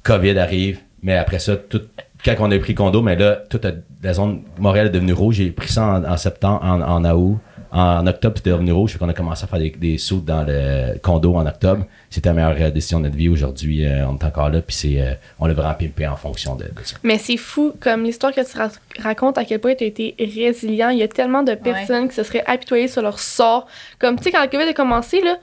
COVID 0.04 0.38
arrive, 0.38 0.80
mais 1.04 1.16
après 1.16 1.40
ça, 1.40 1.56
tout, 1.56 1.82
quand 2.24 2.36
on 2.40 2.52
a 2.52 2.60
pris 2.60 2.74
le 2.74 2.78
condo, 2.78 3.02
mais 3.02 3.16
là, 3.16 3.42
toute 3.50 3.66
la- 3.66 3.72
la 4.04 4.14
zone 4.14 4.44
Montréal 4.60 4.88
est 4.88 4.92
devenue 4.92 5.14
rouge. 5.14 5.36
J'ai 5.36 5.50
pris 5.52 5.70
ça 5.72 5.86
en, 5.88 6.04
en 6.06 6.18
septembre, 6.18 6.62
en, 6.64 6.82
en 6.82 7.16
août. 7.16 7.40
En 7.74 8.06
octobre, 8.06 8.36
c'était 8.38 8.50
devenu 8.50 8.74
rouge. 8.74 8.92
Fait 8.92 9.00
qu'on 9.00 9.08
a 9.08 9.14
commencé 9.14 9.46
à 9.46 9.48
faire 9.48 9.60
des, 9.60 9.70
des 9.70 9.98
sauts 9.98 10.20
dans 10.20 10.44
le 10.46 10.98
condo 11.00 11.36
en 11.36 11.46
octobre. 11.46 11.86
C'était 12.10 12.28
la 12.30 12.34
meilleure 12.34 12.68
euh, 12.68 12.70
décision 12.70 13.00
de 13.00 13.06
notre 13.06 13.16
vie. 13.16 13.30
Aujourd'hui, 13.30 13.86
euh, 13.86 14.06
on 14.08 14.18
est 14.18 14.24
encore 14.26 14.50
là, 14.50 14.62
puis 14.62 14.76
c'est, 14.76 15.00
euh, 15.02 15.14
on 15.40 15.46
l'a 15.46 15.54
vraiment 15.54 15.74
pimpé 15.76 16.06
en 16.06 16.18
fonction 16.18 16.56
de, 16.56 16.66
de 16.66 16.84
ça. 16.84 16.98
Mais 17.04 17.18
c'est 17.18 17.38
fou, 17.38 17.74
comme 17.80 18.04
l'histoire 18.04 18.34
que 18.34 18.42
tu 18.42 18.58
ra- 18.58 18.70
racontes, 19.00 19.38
à 19.38 19.46
quel 19.46 19.60
point 19.60 19.74
tu 19.76 19.86
as 19.86 19.88
été 19.88 20.16
résilient. 20.20 20.90
Il 20.90 20.98
y 21.00 21.04
a 21.04 21.08
tellement 21.08 21.44
de 21.44 21.56
personnes 21.56 22.10
qui 22.10 22.16
se 22.16 22.24
seraient 22.24 22.44
apitoyées 22.46 22.90
sur 22.90 23.02
leur 23.02 23.20
sort. 23.20 23.68
Comme, 24.00 24.18
tu 24.18 24.24
sais, 24.24 24.32
quand 24.32 24.42
le 24.42 24.50
COVID 24.50 24.70
a 24.70 24.74
commencé, 24.74 25.22
là, 25.22 25.38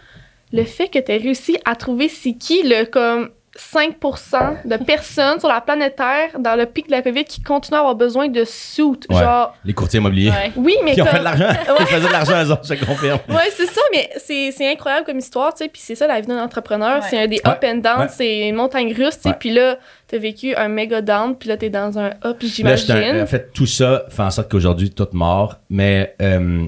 le 0.52 0.64
fait 0.64 0.88
que 0.88 0.98
tu 0.98 1.10
as 1.12 1.16
réussi 1.16 1.56
à 1.64 1.76
trouver 1.76 2.08
c'est 2.08 2.34
qui 2.34 2.62
le 2.62 2.84
comme 2.84 3.30
5% 3.58 4.66
de 4.68 4.76
personnes 4.84 5.40
sur 5.40 5.48
la 5.48 5.60
planète 5.60 5.96
Terre 5.96 6.38
dans 6.38 6.54
le 6.56 6.64
pic 6.66 6.86
de 6.86 6.92
la 6.92 7.02
COVID 7.02 7.24
qui 7.24 7.42
continuent 7.42 7.76
à 7.76 7.80
avoir 7.80 7.94
besoin 7.96 8.28
de 8.28 8.44
suits. 8.44 8.84
Ouais. 9.10 9.18
Genre, 9.18 9.54
Les 9.64 9.72
courtiers 9.74 9.98
immobiliers. 9.98 10.30
Ouais. 10.30 10.52
oui, 10.56 10.76
mais 10.84 10.94
Qui 10.94 11.02
ont 11.02 11.06
fait 11.06 11.18
de 11.18 11.24
l'argent. 11.24 11.48
Ils 11.80 11.86
faisaient 11.86 12.06
de 12.06 12.12
l'argent, 12.12 12.44
eux 12.44 12.50
autres, 12.52 12.62
je 12.68 12.74
te 12.74 12.84
confirme. 12.84 13.18
Ouais, 13.28 13.50
c'est 13.56 13.66
ça, 13.66 13.80
mais 13.92 14.08
c'est 14.18 14.52
c'est 14.52 14.70
incroyable 14.70 15.06
comme 15.06 15.18
histoire, 15.18 15.52
tu 15.54 15.64
sais. 15.64 15.68
Puis 15.68 15.82
c'est 15.84 15.94
ça, 15.96 16.06
la 16.06 16.20
vie 16.20 16.26
d'un 16.26 16.42
entrepreneur. 16.42 17.00
Ouais. 17.02 17.06
C'est 17.10 17.18
un 17.20 17.26
des 17.26 17.40
Ouais. 17.44 17.50
up 17.50 17.64
and 17.64 17.76
down, 17.78 18.00
Ouais. 18.02 18.06
c'est 18.08 18.48
une 18.48 18.54
montagne 18.54 18.92
russe, 18.94 19.16
tu 19.20 19.28
sais. 19.28 19.36
Puis 19.38 19.50
là, 19.52 19.76
t'as 20.06 20.18
vécu 20.18 20.54
un 20.54 20.68
méga 20.68 21.02
down, 21.02 21.36
puis 21.36 21.48
là, 21.48 21.56
t'es 21.56 21.70
dans 21.70 21.98
un 21.98 22.10
up, 22.24 22.36
j'imagine. 22.40 22.92
un- 22.92 23.22
en 23.22 23.26
fait, 23.26 23.52
tout 23.52 23.66
ça 23.66 24.04
fait 24.08 24.22
en 24.22 24.30
sorte 24.30 24.50
qu'aujourd'hui, 24.50 24.90
tout 24.90 25.08
mort. 25.12 25.56
Mais, 25.68 26.14
euh, 26.22 26.64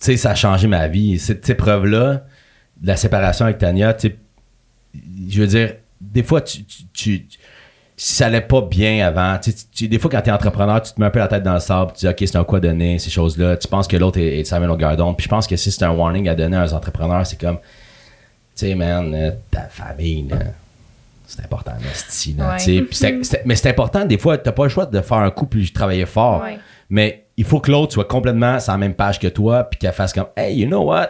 tu 0.00 0.06
sais, 0.06 0.16
ça 0.16 0.30
a 0.30 0.34
changé 0.34 0.66
ma 0.66 0.88
vie. 0.88 1.18
Cette 1.18 1.48
épreuve-là, 1.48 2.22
de 2.80 2.86
la 2.88 2.96
séparation 2.96 3.44
avec 3.44 3.58
Tania, 3.58 3.94
tu 3.94 4.08
sais, 4.08 4.16
je 5.28 5.40
veux 5.40 5.46
dire, 5.46 5.74
des 6.00 6.22
fois, 6.22 6.40
tu, 6.40 6.64
tu, 6.64 6.84
tu- 6.92 7.26
si 7.96 8.14
ça 8.14 8.26
allait 8.26 8.40
pas 8.40 8.62
bien 8.62 9.06
avant, 9.06 9.38
tu, 9.38 9.52
tu- 9.72 9.86
des 9.88 9.98
fois, 9.98 10.10
quand 10.10 10.20
t'es 10.22 10.30
entrepreneur, 10.30 10.82
tu 10.82 10.92
te 10.92 11.00
mets 11.00 11.06
un 11.06 11.10
peu 11.10 11.18
la 11.20 11.28
tête 11.28 11.42
dans 11.42 11.54
le 11.54 11.60
sable, 11.60 11.92
tu 11.92 12.00
dis, 12.06 12.08
OK, 12.08 12.16
c'est 12.18 12.36
un 12.36 12.44
quoi 12.44 12.58
donner, 12.58 12.98
ces 12.98 13.10
choses-là. 13.10 13.56
Tu 13.56 13.68
penses 13.68 13.86
que 13.86 13.96
l'autre 13.96 14.18
est, 14.18 14.52
au 14.52 14.76
gardon. 14.76 15.14
Puis 15.14 15.24
je 15.24 15.28
pense 15.28 15.46
que 15.46 15.56
si 15.56 15.70
c'est 15.70 15.84
un 15.84 15.92
warning 15.92 16.28
à 16.28 16.34
donner 16.34 16.56
à 16.56 16.62
un 16.62 16.72
entrepreneur, 16.72 17.24
c'est 17.26 17.40
comme, 17.40 17.58
tu 17.58 18.66
sais, 18.66 18.74
man, 18.74 19.14
euh, 19.14 19.30
ta 19.50 19.62
famille, 19.62 20.26
là, 20.28 20.38
c'est 21.26 21.44
important, 21.44 21.72
là, 21.72 21.78
Ouais. 22.50 22.56
tu 22.58 22.86
mais 23.46 23.54
c'est 23.54 23.68
important, 23.70 24.04
des 24.04 24.18
fois, 24.18 24.36
t'as 24.36 24.52
pas 24.52 24.64
le 24.64 24.68
choix 24.68 24.86
de 24.86 25.00
faire 25.00 25.18
un 25.18 25.30
coup 25.30 25.46
puis 25.46 25.70
travailler 25.70 26.04
fort. 26.06 26.42
Ouais. 26.42 26.58
Mais 26.90 27.24
il 27.36 27.44
faut 27.44 27.60
que 27.60 27.70
l'autre 27.70 27.92
soit 27.94 28.04
complètement 28.08 28.58
sur 28.60 28.72
la 28.72 28.78
même 28.78 28.94
page 28.94 29.18
que 29.18 29.28
toi, 29.28 29.64
puis 29.64 29.78
qu'elle 29.78 29.92
fasse 29.92 30.12
comme, 30.12 30.26
hey, 30.36 30.58
you 30.58 30.66
know 30.66 30.82
what? 30.84 31.08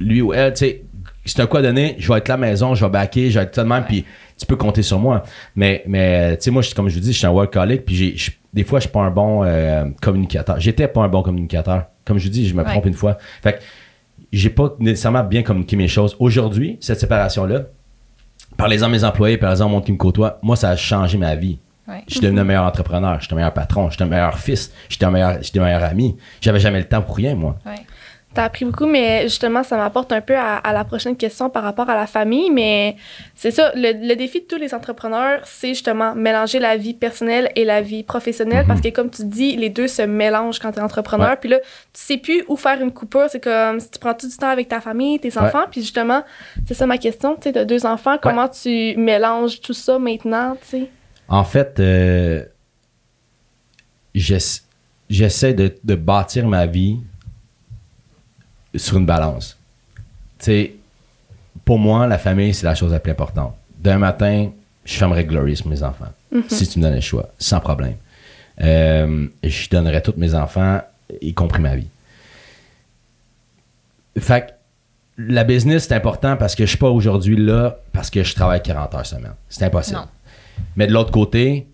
Lui 0.00 0.20
ou 0.22 0.32
elle, 0.32 0.52
tu 0.54 0.58
sais, 0.66 0.82
c'est 1.24 1.40
un 1.40 1.46
quoi 1.46 1.62
donner, 1.62 1.96
je 1.98 2.10
vais 2.12 2.18
être 2.18 2.28
là 2.28 2.34
à 2.34 2.36
la 2.38 2.46
maison, 2.48 2.74
je 2.74 2.84
vais 2.84 2.90
backer, 2.90 3.30
je 3.30 3.38
vais 3.38 3.44
être 3.44 3.54
ça 3.54 3.62
de 3.64 3.68
même, 3.68 3.84
puis 3.84 4.04
tu 4.38 4.46
peux 4.46 4.56
compter 4.56 4.82
sur 4.82 4.98
moi. 4.98 5.22
Mais, 5.54 5.82
mais 5.86 6.36
tu 6.36 6.44
sais, 6.44 6.50
moi, 6.50 6.62
je- 6.62 6.74
comme 6.74 6.88
je 6.88 6.94
vous 6.94 7.00
dis, 7.00 7.12
je 7.12 7.18
suis 7.18 7.26
un 7.26 7.30
workaholic, 7.30 7.84
puis 7.84 7.94
j'ai- 7.94 8.16
je- 8.16 8.30
des 8.52 8.64
fois, 8.64 8.78
je 8.80 8.84
suis 8.84 8.92
pas 8.92 9.00
un 9.00 9.10
bon 9.10 9.42
euh, 9.44 9.84
communicateur. 10.00 10.58
J'étais 10.60 10.88
pas 10.88 11.02
un 11.02 11.08
bon 11.08 11.22
communicateur. 11.22 11.84
Comme 12.04 12.18
je 12.18 12.24
vous 12.24 12.30
dis, 12.30 12.48
je 12.48 12.54
me 12.54 12.62
Ouais. 12.62 12.70
trompe 12.70 12.86
une 12.86 12.94
fois. 12.94 13.16
Fait 13.42 13.52
que 13.54 13.58
j'ai 14.32 14.50
pas 14.50 14.74
nécessairement 14.80 15.22
bien 15.24 15.42
communiqué 15.42 15.76
mes 15.76 15.88
choses. 15.88 16.16
Aujourd'hui, 16.18 16.76
cette 16.80 16.98
séparation-là, 17.00 17.62
parlez-en 18.56 18.86
à 18.86 18.88
mes 18.88 19.04
employés, 19.04 19.36
parlez-en 19.38 19.66
au 19.66 19.68
monde 19.68 19.84
qui 19.84 19.92
me 19.92 19.96
côtoie, 19.96 20.38
moi, 20.42 20.56
ça 20.56 20.70
a 20.70 20.76
changé 20.76 21.16
ma 21.18 21.34
vie. 21.36 21.58
Ouais. 21.88 22.02
Je 22.06 22.12
suis 22.14 22.20
devenu 22.20 22.40
un 22.40 22.44
meilleur 22.44 22.64
entrepreneur, 22.64 23.18
je 23.20 23.24
suis 23.26 23.32
un 23.34 23.36
meilleur 23.36 23.52
patron, 23.52 23.90
je 23.90 23.94
suis 23.96 24.02
un 24.04 24.06
meilleur 24.06 24.38
fils, 24.38 24.72
j'étais 24.88 25.04
un 25.04 25.10
meilleur, 25.10 25.38
j'étais 25.42 25.58
un 25.58 25.64
meilleur 25.64 25.82
ami. 25.84 26.16
J'avais 26.40 26.60
jamais 26.60 26.78
le 26.78 26.84
temps 26.86 27.02
pour 27.02 27.16
rien, 27.16 27.34
moi. 27.34 27.56
Ouais. 27.66 27.74
T'as 28.34 28.44
appris 28.44 28.64
beaucoup, 28.64 28.86
mais 28.86 29.24
justement, 29.24 29.62
ça 29.62 29.76
m'apporte 29.76 30.10
un 30.10 30.22
peu 30.22 30.34
à, 30.34 30.56
à 30.56 30.72
la 30.72 30.84
prochaine 30.84 31.16
question 31.16 31.50
par 31.50 31.62
rapport 31.62 31.90
à 31.90 31.94
la 31.94 32.06
famille. 32.06 32.50
Mais 32.50 32.96
c'est 33.34 33.50
ça, 33.50 33.72
le, 33.74 34.08
le 34.08 34.14
défi 34.16 34.40
de 34.40 34.46
tous 34.46 34.56
les 34.56 34.72
entrepreneurs, 34.72 35.40
c'est 35.44 35.68
justement 35.68 36.14
mélanger 36.14 36.58
la 36.58 36.78
vie 36.78 36.94
personnelle 36.94 37.50
et 37.56 37.64
la 37.66 37.82
vie 37.82 38.02
professionnelle. 38.02 38.62
Mhm. 38.62 38.68
Parce 38.68 38.80
que, 38.80 38.88
comme 38.88 39.10
tu 39.10 39.24
dis, 39.26 39.56
les 39.56 39.68
deux 39.68 39.86
se 39.86 40.00
mélangent 40.02 40.58
quand 40.58 40.72
t'es 40.72 40.80
entrepreneur. 40.80 41.28
Ouais. 41.30 41.36
Puis 41.36 41.50
là, 41.50 41.58
tu 41.60 41.66
sais 41.92 42.16
plus 42.16 42.42
où 42.48 42.56
faire 42.56 42.80
une 42.80 42.92
coupure. 42.92 43.26
C'est 43.28 43.42
comme 43.42 43.78
si 43.80 43.90
tu 43.90 43.98
prends 43.98 44.14
tout 44.14 44.26
du 44.28 44.36
temps 44.36 44.48
avec 44.48 44.68
ta 44.68 44.80
famille, 44.80 45.18
tes 45.20 45.36
enfants? 45.36 45.64
Puis 45.70 45.82
justement, 45.82 46.22
c'est 46.66 46.74
ça 46.74 46.86
ma 46.86 46.96
question. 46.96 47.34
Tu 47.36 47.42
sais, 47.42 47.52
t'as 47.52 47.64
deux 47.66 47.84
enfants, 47.84 48.16
comment 48.22 48.48
tu 48.48 48.96
mélanges 48.96 49.60
tout 49.60 49.74
ça 49.74 49.98
maintenant, 49.98 50.56
tu 50.62 50.68
sais? 50.68 50.88
En 51.28 51.44
fait, 51.44 51.78
euh, 51.80 52.44
j'ess- 54.14 54.64
j'essaie 55.08 55.54
de, 55.54 55.74
de 55.84 55.94
bâtir 55.94 56.46
ma 56.46 56.66
vie 56.66 56.98
sur 58.74 58.98
une 58.98 59.06
balance. 59.06 59.56
Tu 60.38 60.44
sais, 60.44 60.74
pour 61.64 61.78
moi, 61.78 62.06
la 62.06 62.18
famille, 62.18 62.54
c'est 62.54 62.66
la 62.66 62.74
chose 62.74 62.92
la 62.92 63.00
plus 63.00 63.12
importante. 63.12 63.54
D'un 63.78 63.98
matin, 63.98 64.50
je 64.84 64.94
fermerais 64.94 65.24
Glorious 65.24 65.58
pour 65.62 65.70
mes 65.70 65.82
enfants, 65.82 66.12
si 66.48 66.66
tu 66.66 66.78
me 66.78 66.84
donnes 66.84 66.94
le 66.94 67.00
choix, 67.00 67.30
sans 67.38 67.60
problème. 67.60 67.96
Euh, 68.60 69.26
je 69.42 69.68
donnerais 69.68 70.02
tous 70.02 70.14
mes 70.16 70.34
enfants, 70.34 70.80
y 71.20 71.34
compris 71.34 71.60
ma 71.60 71.76
vie. 71.76 71.88
Fait 74.18 74.46
que 74.46 74.52
la 75.18 75.44
business, 75.44 75.86
c'est 75.88 75.94
important 75.94 76.36
parce 76.36 76.54
que 76.54 76.64
je 76.64 76.70
suis 76.70 76.78
pas 76.78 76.90
aujourd'hui 76.90 77.36
là 77.36 77.76
parce 77.92 78.10
que 78.10 78.22
je 78.22 78.34
travaille 78.34 78.62
40 78.62 78.94
heures 78.94 79.06
semaine. 79.06 79.34
C'est 79.48 79.64
impossible. 79.64 79.98
Non. 79.98 80.06
Mais 80.76 80.86
de 80.86 80.92
l'autre 80.92 81.10
côté, 81.10 81.66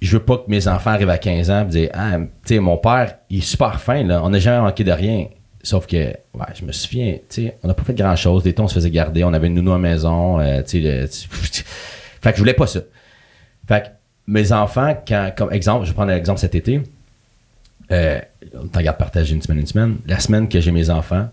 je 0.00 0.16
veux 0.16 0.22
pas 0.22 0.38
que 0.38 0.48
mes 0.48 0.66
enfants 0.68 0.90
arrivent 0.90 1.10
à 1.10 1.18
15 1.18 1.50
ans 1.50 1.62
et 1.62 1.64
disent 1.66 1.90
Ah, 1.92 2.16
tu 2.18 2.28
sais, 2.44 2.58
mon 2.58 2.76
père, 2.76 3.16
il 3.28 3.38
est 3.38 3.42
super 3.42 3.80
fin, 3.80 4.02
là. 4.02 4.22
On 4.24 4.30
n'a 4.30 4.38
jamais 4.38 4.60
manqué 4.60 4.84
de 4.84 4.92
rien. 4.92 5.26
Sauf 5.62 5.86
que, 5.86 5.96
ouais, 5.96 6.46
je 6.54 6.64
me 6.64 6.72
souviens, 6.72 7.18
tu 7.28 7.42
sais, 7.42 7.56
on 7.62 7.68
n'a 7.68 7.74
pas 7.74 7.82
fait 7.84 7.94
grand 7.94 8.16
chose. 8.16 8.42
Des 8.42 8.54
temps, 8.54 8.64
on 8.64 8.68
se 8.68 8.74
faisait 8.74 8.90
garder. 8.90 9.24
On 9.24 9.32
avait 9.32 9.48
une 9.48 9.54
nounou 9.54 9.72
à 9.72 9.74
la 9.74 9.80
maison. 9.80 10.40
euh, 10.40 10.62
tu 10.62 10.82
sais, 10.82 11.06
fait 12.22 12.30
que 12.30 12.36
je 12.36 12.40
voulais 12.40 12.54
pas 12.54 12.66
ça. 12.66 12.80
Fait 13.68 13.82
que 13.82 13.88
mes 14.26 14.52
enfants, 14.52 14.96
quand, 15.06 15.32
comme 15.36 15.52
exemple, 15.52 15.84
je 15.84 15.90
vais 15.90 15.94
prendre 15.94 16.12
l'exemple 16.12 16.40
cet 16.40 16.54
été. 16.54 16.80
Euh, 17.92 18.20
on 18.54 18.68
t'en 18.68 18.80
garde 18.80 18.96
partager 18.96 19.34
une 19.34 19.42
semaine, 19.42 19.60
une 19.60 19.66
semaine. 19.66 19.96
La 20.06 20.18
semaine 20.20 20.48
que 20.48 20.60
j'ai 20.60 20.70
mes 20.70 20.88
enfants, 20.88 21.28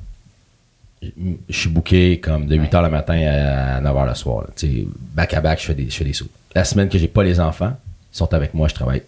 je 1.01 1.57
suis 1.57 1.69
booké 1.69 2.19
comme 2.19 2.47
de 2.47 2.55
8 2.55 2.73
h 2.73 2.83
le 2.83 2.89
matin 2.89 3.13
à 3.13 3.79
9 3.79 3.95
h 3.95 4.07
le 4.07 4.15
soir. 4.15 4.45
Tu 4.55 4.67
sais, 4.67 4.87
back 5.13 5.33
à 5.35 5.41
back, 5.41 5.61
je 5.61 5.67
fais 5.67 5.75
des, 5.75 5.89
je 5.89 5.95
fais 5.95 6.03
des 6.03 6.13
sous. 6.13 6.27
La 6.55 6.65
semaine 6.65 6.89
que 6.89 6.97
j'ai 6.97 7.07
pas 7.07 7.23
les 7.23 7.39
enfants, 7.39 7.77
ils 8.13 8.17
sont 8.17 8.33
avec 8.33 8.53
moi, 8.53 8.67
je 8.67 8.73
travaille 8.73 9.03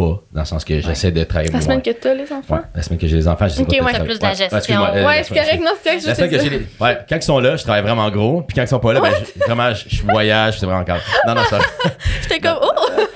pas, 0.00 0.22
dans 0.32 0.40
le 0.40 0.44
sens 0.44 0.64
que 0.64 0.80
j'essaie 0.80 1.10
de 1.12 1.24
travailler 1.24 1.50
La 1.50 1.58
moins. 1.58 1.60
semaine 1.64 1.82
que 1.82 1.90
t'as 1.90 2.14
les 2.14 2.32
enfants? 2.32 2.54
Ouais, 2.56 2.60
la 2.74 2.82
semaine 2.82 2.98
que 2.98 3.06
j'ai 3.06 3.16
les 3.16 3.28
enfants, 3.28 3.48
je 3.48 3.54
sais 3.54 3.62
Ok, 3.62 3.68
pas 3.68 3.74
ouais. 3.74 3.80
peut-être 3.80 3.96
Fait 3.98 4.04
plus 4.04 4.18
de 4.18 4.22
la 4.24 4.34
gestion. 4.34 4.58
excuse-moi, 4.58 4.88
euh, 4.94 5.06
ouais, 5.06 5.16
la 5.16 5.22
c'est 5.24 5.34
correct, 5.34 5.60
non, 5.60 5.70
c'est 5.76 5.84
correct, 5.88 6.02
je 6.02 6.06
la 6.08 6.14
semaine 6.14 6.30
sais 6.30 6.36
que 6.36 6.42
j'ai 6.44 6.50
les- 6.50 6.66
ouais, 6.80 6.98
quand 7.08 7.16
ils 7.16 7.22
sont 7.22 7.38
là, 7.38 7.56
je 7.56 7.62
travaille 7.62 7.82
vraiment 7.82 8.10
gros. 8.10 8.42
Puis 8.42 8.54
quand 8.54 8.62
ils 8.62 8.68
sont 8.68 8.78
pas 8.80 8.92
là, 8.92 9.00
ben, 9.00 9.12
je- 9.12 9.44
vraiment, 9.44 9.74
je, 9.74 9.84
je 9.88 10.02
voyage, 10.02 10.58
c'est 10.58 10.66
vraiment 10.66 10.84
calme. 10.84 11.00
Non, 11.26 11.34
non, 11.34 11.42
ça. 11.50 11.58
J'étais 12.22 12.40
comme, 12.40 12.58
oh! 12.62 12.70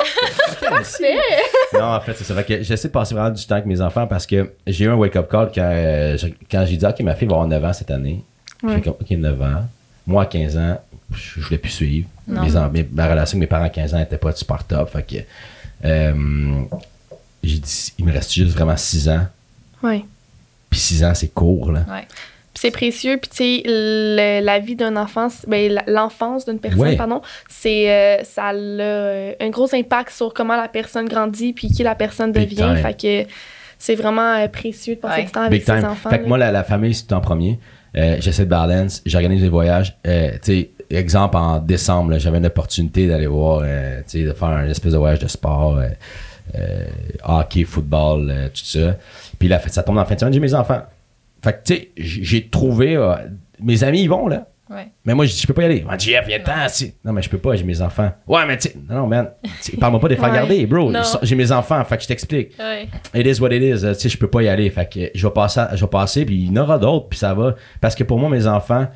Non, 1.75 1.85
en 1.97 2.01
fait, 2.01 2.15
c'est 2.15 2.25
ça. 2.25 2.35
Fait 2.35 2.45
que 2.45 2.63
j'essaie 2.63 2.89
de 2.89 2.93
passer 2.93 3.15
vraiment 3.15 3.31
du 3.31 3.45
temps 3.47 3.55
avec 3.57 3.67
mes 3.67 3.81
enfants 3.81 4.07
parce 4.07 4.27
que 4.27 4.53
j'ai 4.67 4.85
eu 4.85 4.89
un 4.89 4.95
wake-up 4.95 5.29
call 5.31 5.51
quand, 5.55 5.61
euh, 5.63 6.17
quand 6.51 6.65
j'ai 6.67 6.77
dit, 6.77 6.87
OK, 6.87 7.01
ma 7.01 7.15
fille 7.15 7.29
va 7.29 7.35
avoir 7.35 7.49
9 7.49 7.65
ans 7.65 7.73
cette 7.73 7.91
année. 7.91 8.23
Ouais. 8.63 8.75
J'ai 8.77 8.81
comme, 8.83 8.95
OK, 9.01 9.11
9 9.11 9.41
ans. 9.43 9.67
Moi, 10.07 10.23
à 10.23 10.27
15 10.27 10.57
ans, 10.57 10.81
je 11.13 11.41
je 11.41 11.45
voulais 11.47 11.59
plus 11.59 11.71
suivre. 11.71 12.09
Non. 12.27 12.43
Mes- 12.73 12.89
ma 12.93 13.07
relation 13.09 13.37
avec 13.37 13.41
mes 13.41 13.47
parents 13.47 13.65
à 13.65 13.69
15 13.71 13.95
ans 13.95 13.99
n'était 13.99 14.17
pas 14.19 14.33
super 14.33 14.65
top. 14.65 14.91
Fait 14.91 15.03
que, 15.03 15.17
euh, 15.85 16.13
j'ai 17.43 17.59
dit, 17.59 17.93
il 17.99 18.05
me 18.05 18.13
reste 18.13 18.33
juste 18.33 18.53
vraiment 18.53 18.77
6 18.77 19.09
ans. 19.09 19.27
Ouais. 19.83 20.05
Puis 20.71 20.81
6 20.81 21.05
ans, 21.05 21.13
c'est 21.15 21.29
court, 21.33 21.73
là. 21.73 21.81
Ouais. 21.91 22.07
Puis 22.53 22.61
c'est 22.61 22.71
précieux. 22.71 23.19
Puis 23.21 23.31
tu 23.31 23.37
sais, 23.37 23.63
le- 23.67 24.41
la 24.45 24.59
vie 24.61 24.77
d'un 24.77 24.97
enfant, 24.97 25.29
ben, 25.49 25.81
l'enfance 25.89 26.45
d'une 26.47 26.59
personne, 26.61 26.81
Ouais. 26.81 26.97
pardon, 26.97 27.21
c'est 27.49 27.91
euh, 27.91 28.23
ça 28.25 28.47
a 28.49 28.55
euh, 28.55 29.33
un 29.41 29.51
gros 29.51 29.73
impact 29.75 30.11
sur 30.11 30.33
comment 30.33 30.57
la 30.57 30.69
personne 30.69 31.09
grandit 31.09 31.53
puis 31.53 31.69
qui 31.69 31.83
la 31.83 31.95
personne 31.97 32.31
Big 32.33 32.45
devient. 32.45 32.57
time. 32.57 32.77
Fait 32.77 33.01
que 33.25 33.31
c'est 33.79 33.97
vraiment 33.97 34.35
euh, 34.37 34.47
précieux 34.49 34.95
de 34.95 35.01
passer 35.01 35.21
Ouais. 35.21 35.25
du 35.27 35.33
temps 35.33 35.41
avec 35.43 35.53
Big 35.61 35.65
time. 35.65 35.81
ses 35.81 35.85
enfants. 35.85 36.11
Fait 36.11 36.19
que 36.19 36.23
là. 36.23 36.29
moi, 36.29 36.39
la, 36.39 36.53
la 36.53 36.63
famille, 36.65 36.95
c'est 36.95 37.13
en 37.13 37.21
premier. 37.21 37.59
Euh, 37.97 38.17
J'essaie 38.21 38.45
de 38.45 38.51
balance. 38.51 39.03
J'organise 39.05 39.43
des 39.43 39.49
voyages. 39.49 39.97
Euh, 40.07 40.31
tu 40.35 40.39
sais, 40.43 40.71
exemple, 40.91 41.37
en 41.37 41.59
décembre, 41.59 42.19
j'avais 42.19 42.39
une 42.39 42.47
opportunité 42.47 43.07
d'aller 43.07 43.27
voir, 43.27 43.61
euh, 43.65 43.99
tu 44.09 44.21
sais, 44.21 44.25
de 44.25 44.33
faire 44.33 44.49
un 44.49 44.67
espèce 44.69 44.93
de 44.93 44.99
voyage 44.99 45.19
de 45.21 45.29
sport, 45.29 45.77
euh, 45.79 45.89
euh, 46.57 46.85
hockey, 47.25 47.65
football, 47.65 48.33
tout 48.53 48.65
ça. 48.65 48.97
Puis 49.39 49.49
là, 49.49 49.61
ça 49.69 49.83
tombe 49.83 49.99
en 49.99 50.05
fin 50.05 50.15
de 50.15 50.21
semaine, 50.21 50.35
j'ai 50.35 50.41
mes 50.41 50.55
enfants. 50.55 50.83
Fait 51.43 51.53
que, 51.53 51.59
tu 51.65 51.75
sais, 51.75 51.91
j'ai 51.97 52.49
trouvé. 52.49 52.99
mes 53.61 53.85
amis, 53.85 54.03
ils 54.03 54.09
vont, 54.09 54.29
là. 54.29 54.47
Ouais. 54.71 54.89
Mais 55.05 55.13
moi, 55.15 55.27
je 55.27 55.33
dis, 55.35 55.41
je 55.43 55.47
peux 55.47 55.53
pas 55.53 55.63
y 55.63 55.67
aller. 55.67 55.85
Ah, 55.87 55.99
Jeff, 55.99 56.27
viens-t'en, 56.27 56.69
si. 56.69 56.95
Non, 57.05 57.13
mais 57.13 57.21
je 57.21 57.29
peux 57.29 57.37
pas, 57.37 57.55
j'ai 57.55 57.65
mes 57.65 57.83
enfants. 57.83 58.11
Ouais, 58.27 58.47
mais 58.47 58.57
tu 58.57 58.69
sais, 58.71 58.77
non, 58.89 59.01
non, 59.03 59.07
man. 59.07 59.29
Parle-moi 59.79 60.01
pas 60.01 60.09
de 60.09 60.15
les 60.15 60.19
faire 60.19 60.29
Ouais. 60.31 60.35
garder, 60.37 60.65
bro. 60.67 60.91
J'ai 61.21 61.35
mes 61.37 61.53
enfants, 61.53 61.85
fait 61.85 61.99
que 61.99 62.03
je 62.03 62.09
t'explique. 62.09 62.53
Ouais. 62.59 62.89
It 63.15 63.27
is 63.27 63.41
what 63.43 63.53
it 63.53 63.63
is. 63.63 63.83
Tu 63.87 63.95
sais, 63.95 64.09
je 64.09 64.17
peux 64.17 64.27
pas 64.29 64.43
y 64.43 64.49
aller. 64.49 64.71
Fait 64.71 64.91
que 64.91 65.11
je 65.15 65.27
vais 65.27 65.33
passer, 65.35 65.61
je 65.75 65.85
vais 65.85 65.91
passer, 65.91 66.25
puis 66.25 66.35
il 66.37 66.47
y 66.47 66.59
en 66.59 66.63
aura 66.63 66.79
d'autres, 66.79 67.09
puis 67.11 67.19
ça 67.19 67.35
va. 67.35 67.55
Parce 67.81 67.95
que 67.95 68.05
pour 68.05 68.19
moi, 68.19 68.31
mes 68.31 68.47
enfants, 68.47 68.87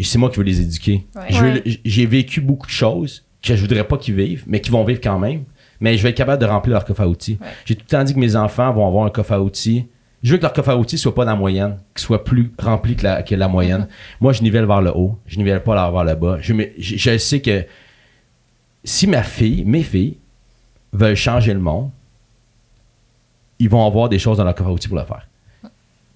c'est 0.00 0.18
moi 0.18 0.30
qui 0.30 0.38
veux 0.38 0.44
les 0.44 0.60
éduquer. 0.60 1.06
Ouais. 1.14 1.22
Je 1.30 1.38
veux- 1.44 1.52
Ouais. 1.52 1.80
J'ai 1.84 2.06
vécu 2.06 2.40
beaucoup 2.40 2.66
de 2.66 2.72
choses 2.72 3.24
que 3.42 3.54
je 3.56 3.60
voudrais 3.60 3.84
pas 3.86 3.98
qu'ils 3.98 4.14
vivent, 4.14 4.44
mais 4.46 4.60
qui 4.60 4.70
vont 4.70 4.84
vivre 4.84 5.00
quand 5.02 5.18
même. 5.18 5.44
Mais 5.80 5.96
je 5.96 6.02
vais 6.02 6.10
être 6.10 6.16
capable 6.16 6.40
de 6.40 6.46
remplir 6.46 6.74
leur 6.74 6.84
coffre 6.84 7.00
à 7.02 7.08
outils. 7.08 7.38
Ouais. 7.40 7.48
J'ai 7.64 7.74
tout 7.74 7.82
le 7.84 7.90
temps 7.90 8.04
dit 8.04 8.14
que 8.14 8.18
mes 8.20 8.36
enfants 8.36 8.72
vont 8.72 8.86
avoir 8.86 9.04
un 9.04 9.10
coffre 9.10 9.32
à 9.32 9.40
outils. 9.40 9.86
Je 10.22 10.30
veux 10.30 10.36
que 10.38 10.42
leur 10.42 10.52
coffre 10.52 10.68
à 10.70 10.76
outils 10.76 10.96
soit 10.96 11.12
pas 11.14 11.24
dans 11.24 11.32
la 11.32 11.36
moyenne, 11.36 11.78
qu'il 11.94 12.02
soit 12.04 12.22
plus 12.22 12.52
rempli 12.58 12.94
que 12.94 13.02
la, 13.02 13.22
que 13.24 13.34
la 13.34 13.48
moyenne. 13.48 13.88
Moi, 14.20 14.32
je 14.32 14.42
nivelle 14.42 14.64
vers 14.66 14.80
le 14.80 14.96
haut. 14.96 15.18
Je 15.26 15.36
nivelle 15.38 15.62
pas 15.62 15.90
vers 15.90 16.04
le 16.04 16.14
bas. 16.14 16.38
Je, 16.40 16.52
me- 16.52 16.68
je, 16.78 16.96
je 16.96 17.18
sais 17.18 17.40
que 17.40 17.64
si 18.84 19.08
ma 19.08 19.24
fille, 19.24 19.64
mes 19.64 19.82
filles, 19.82 20.18
veulent 20.92 21.16
changer 21.16 21.52
le 21.52 21.58
monde, 21.60 21.90
ils 23.58 23.68
vont 23.68 23.84
avoir 23.86 24.08
des 24.08 24.18
choses 24.18 24.38
dans 24.38 24.44
leur 24.44 24.54
coffre 24.54 24.70
à 24.70 24.72
outils 24.72 24.88
pour 24.88 24.98
le 24.98 25.04
faire. 25.04 25.26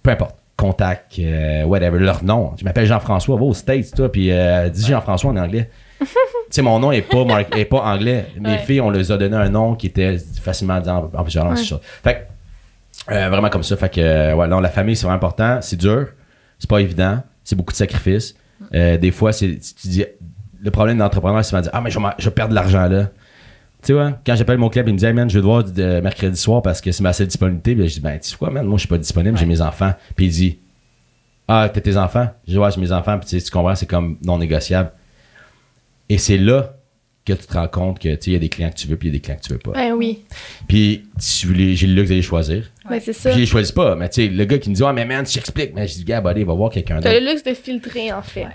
Peu 0.03 0.11
importe. 0.11 0.37
Contact, 0.57 1.19
euh, 1.19 1.65
whatever, 1.65 1.99
leur 1.99 2.25
nom. 2.25 2.53
Je 2.59 2.65
m'appelle 2.65 2.87
Jean-François, 2.87 3.37
va 3.37 3.43
aux 3.43 3.53
States, 3.55 3.95
toi, 3.95 4.11
puis 4.11 4.31
euh, 4.33 4.69
dis 4.71 4.87
Jean-François 4.87 5.31
en 5.31 5.37
anglais. 5.37 5.69
tu 6.01 6.07
sais, 6.51 6.63
mon 6.63 6.79
nom 6.79 6.93
est 6.93 7.03
pas, 7.03 7.25
est 7.57 7.65
pas 7.67 7.81
anglais. 7.83 8.27
Mes 8.41 8.51
Ouais. 8.53 8.59
filles, 8.59 8.81
on 8.81 8.91
les 8.91 9.13
a 9.13 9.17
donné 9.19 9.37
un 9.37 9.49
nom 9.51 9.75
qui 9.75 9.87
était 9.89 10.17
facilement 10.41 10.81
dit 10.81 10.89
en, 10.89 11.03
plusieurs 11.23 11.45
langues. 11.45 11.59
Ouais. 11.59 11.79
Fait 12.03 12.27
que, 13.09 13.13
euh, 13.15 13.29
vraiment 13.29 13.51
comme 13.51 13.63
ça. 13.63 13.77
Fait 13.77 13.91
que, 13.93 14.35
ouais, 14.35 14.49
non, 14.49 14.61
la 14.61 14.71
famille, 14.71 14.97
c'est 14.97 15.03
vraiment 15.05 15.17
important. 15.17 15.59
C'est 15.61 15.77
dur. 15.77 16.09
C'est 16.59 16.71
pas 16.71 16.79
évident. 16.81 17.23
C'est 17.45 17.55
beaucoup 17.57 17.73
de 17.73 17.79
sacrifices. 17.79 18.35
Des 18.73 19.11
fois, 19.11 19.33
c'est, 19.33 19.59
tu 19.59 19.89
dis, 19.89 20.05
le 20.61 20.71
problème 20.71 20.99
d'entrepreneur, 20.99 21.45
c'est 21.45 21.55
de 21.57 21.61
dire, 21.63 21.71
ah, 21.75 21.81
mais 21.83 21.91
je 21.91 21.99
vais, 21.99 22.07
je 22.19 22.25
vais 22.25 22.31
perdre 22.35 22.51
de 22.51 22.55
l'argent 22.55 22.87
là. 22.89 23.09
Tu 23.87 23.95
ouais, 23.95 24.11
quand 24.27 24.35
j'appelle 24.35 24.59
mon 24.59 24.69
club, 24.69 24.89
il 24.89 24.95
me 24.95 24.99
dit, 24.99 25.07
hey, 25.07 25.13
man, 25.13 25.31
je 25.31 25.35
vais 25.39 25.41
te 25.43 25.47
voir 25.47 25.63
de 25.63 26.01
mercredi 26.01 26.37
soir 26.37 26.61
parce 26.61 26.81
que 26.81 26.91
c'est 26.91 27.03
ma 27.05 27.13
seule 27.13 27.29
disponibilité. 27.29 27.77
Puis 27.77 27.89
je 27.89 27.95
dis, 27.95 28.01
ben, 28.01 28.19
tu 28.19 28.29
sais 28.31 28.37
quoi, 28.37 28.51
man, 28.51 28.67
moi, 28.67 28.77
je 28.77 28.81
suis 28.81 28.89
pas 28.89 28.99
disponible, 28.99 29.39
j'ai 29.39 29.47
mes 29.47 29.61
enfants. 29.61 29.95
Puis 30.17 30.27
il 30.27 30.31
dit, 30.33 30.59
ah, 31.47 31.71
t'as 31.73 31.81
tes 31.81 31.97
enfants? 31.97 32.29
Je 32.49 32.53
dis, 32.53 32.59
ouais, 32.59 32.69
j'ai 32.73 32.81
mes 32.81 32.91
enfants. 32.91 33.17
Puis 33.19 33.29
tu 33.29 33.39
sais, 33.39 33.45
tu 33.45 33.51
comprends, 33.53 33.77
c'est 33.77 33.87
comme 33.87 34.19
non 34.25 34.39
négociable. 34.39 34.91
Et 36.09 36.19
c'est 36.19 36.37
là 36.39 36.73
que 37.25 37.33
tu 37.33 37.47
te 37.47 37.53
rends 37.55 37.69
compte 37.69 37.99
que, 38.01 38.09
tu 38.09 38.15
sais, 38.15 38.31
il 38.31 38.33
y 38.33 38.37
a 38.37 38.39
des 38.41 38.49
clients 38.49 38.71
que 38.71 38.77
tu 38.77 38.87
veux, 38.89 38.97
puis 38.97 39.09
il 39.09 39.13
y 39.13 39.15
a 39.15 39.19
des 39.19 39.21
clients 39.21 39.37
que 39.37 39.43
tu 39.47 39.53
veux 39.53 39.59
pas. 39.59 39.73
Ben 39.73 39.93
oui, 39.93 40.25
Puis 40.69 41.07
j'ai 41.19 41.87
le 41.87 41.95
luxe 41.95 42.09
d'aller 42.09 42.23
choisir. 42.23 42.71
ben 42.89 43.01
c'est 43.01 43.13
ça. 43.13 43.31
Puis 43.31 43.35
je 43.37 43.41
les 43.41 43.47
choisis 43.47 43.73
pas. 43.73 43.95
Mais 43.97 44.09
tu 44.09 44.23
sais, 44.23 44.29
le 44.29 44.45
gars 44.45 44.59
qui 44.59 44.71
me 44.71 44.75
dit, 44.75 44.83
ah, 44.85 44.93
mais 44.93 45.05
man, 45.05 45.25
je 45.27 45.35
t'explique. 45.35 45.75
Mais 45.75 45.87
je 45.89 45.95
dis, 45.95 46.05
gars, 46.05 46.21
buddy, 46.21 46.45
va 46.45 46.55
voir 46.55 46.71
quelqu'un 46.71 47.01
T'as 47.01 47.13
d'autre. 47.13 47.25
le 47.25 47.31
luxe 47.33 47.43
de 47.45 47.55
filtrer, 47.55 48.13
en 48.13 48.23
fait. 48.23 48.45
Ouais. 48.45 48.51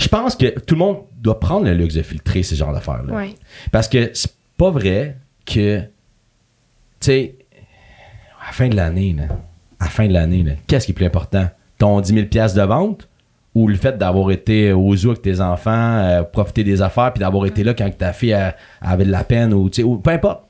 Je 0.00 0.08
pense 0.08 0.34
que 0.34 0.58
tout 0.60 0.74
le 0.74 0.78
monde 0.78 0.96
doit 1.20 1.38
prendre 1.38 1.66
le 1.66 1.74
luxe 1.74 1.94
de 1.94 2.02
filtrer 2.02 2.42
ce 2.42 2.54
genre 2.54 2.72
d'affaires-là. 2.72 3.14
Ouais. 3.14 3.34
Parce 3.70 3.86
que 3.86 4.10
c'est 4.14 4.32
pas 4.56 4.70
vrai 4.70 5.16
que, 5.44 5.80
tu 5.80 5.86
sais, 7.00 7.34
à 8.42 8.46
la 8.46 8.52
fin 8.52 8.68
de 8.68 8.76
l'année, 8.76 9.14
là, 9.16 9.24
à 9.78 9.84
la 9.84 9.90
fin 9.90 10.06
de 10.08 10.12
l'année, 10.12 10.42
là, 10.42 10.52
qu'est-ce 10.66 10.86
qui 10.86 10.92
est 10.92 10.94
plus 10.94 11.04
important? 11.04 11.48
Ton 11.78 12.00
10 12.00 12.14
000 12.14 12.26
piastres 12.28 12.58
de 12.58 12.64
vente 12.64 13.08
ou 13.54 13.68
le 13.68 13.74
fait 13.76 13.98
d'avoir 13.98 14.30
été 14.30 14.72
au 14.72 14.94
zoo 14.96 15.10
avec 15.10 15.22
tes 15.22 15.40
enfants, 15.40 15.70
euh, 15.98 16.22
profiter 16.22 16.64
des 16.64 16.80
affaires, 16.82 17.12
puis 17.12 17.20
d'avoir 17.20 17.44
été 17.46 17.62
là 17.64 17.74
quand 17.74 17.90
ta 17.96 18.12
fille 18.12 18.36
avait 18.80 19.04
de 19.04 19.10
la 19.10 19.24
peine 19.24 19.52
ou, 19.52 19.68
tu 19.68 19.76
sais, 19.76 19.82
ou 19.82 19.98
peu 19.98 20.10
importe. 20.10 20.44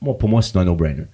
Moi, 0.00 0.16
pour 0.18 0.28
moi, 0.28 0.42
c'est 0.42 0.56
un 0.56 0.64
no-brainer. 0.64 1.04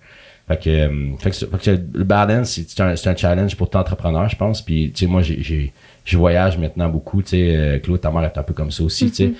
Fait 0.49 0.57
que, 0.59 0.71
euh, 0.71 1.11
fait 1.19 1.31
que, 1.31 1.37
ça- 1.37 1.47
fait 1.59 1.77
que 1.77 1.99
le 1.99 2.05
balance, 2.05 2.51
c'est 2.67 2.81
un, 2.81 2.97
c'est 2.97 3.09
un 3.11 3.17
challenge 3.17 3.57
pour 3.57 3.69
tout 3.71 3.79
entrepreneur, 3.79 4.29
je 4.29 4.37
pense. 4.37 4.63
Puis, 4.63 4.91
tu 4.93 5.05
sais, 5.05 5.11
moi, 5.11 5.23
j'ai- 5.23 5.73
je 6.05 6.17
voyage 6.17 6.59
maintenant 6.59 6.89
beaucoup. 6.89 7.23
Tu 7.23 7.31
sais, 7.31 7.57
euh, 7.57 7.79
Claude, 7.79 8.01
ta 8.01 8.11
mère 8.11 8.25
est 8.25 8.37
un 8.39 8.43
peu 8.43 8.55
comme 8.55 8.71
ça 8.71 8.83
aussi, 8.83 9.11
tu 9.11 9.17
sais. 9.17 9.33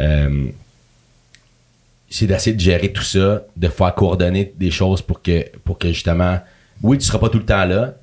Euh, 0.00 0.48
c'est 2.10 2.26
d'essayer 2.26 2.56
de 2.56 2.60
gérer 2.60 2.92
tout 2.92 3.02
ça, 3.02 3.42
de 3.56 3.68
faire 3.68 3.94
coordonner 3.94 4.52
des 4.56 4.70
choses 4.70 5.02
pour 5.02 5.20
que, 5.22 5.44
pour 5.64 5.78
que 5.78 5.88
justement, 5.88 6.38
oui, 6.82 6.98
tu 6.98 7.04
seras 7.04 7.18
pas 7.18 7.28
tout 7.28 7.38
le 7.38 7.44
temps 7.44 7.64
là. 7.64 7.94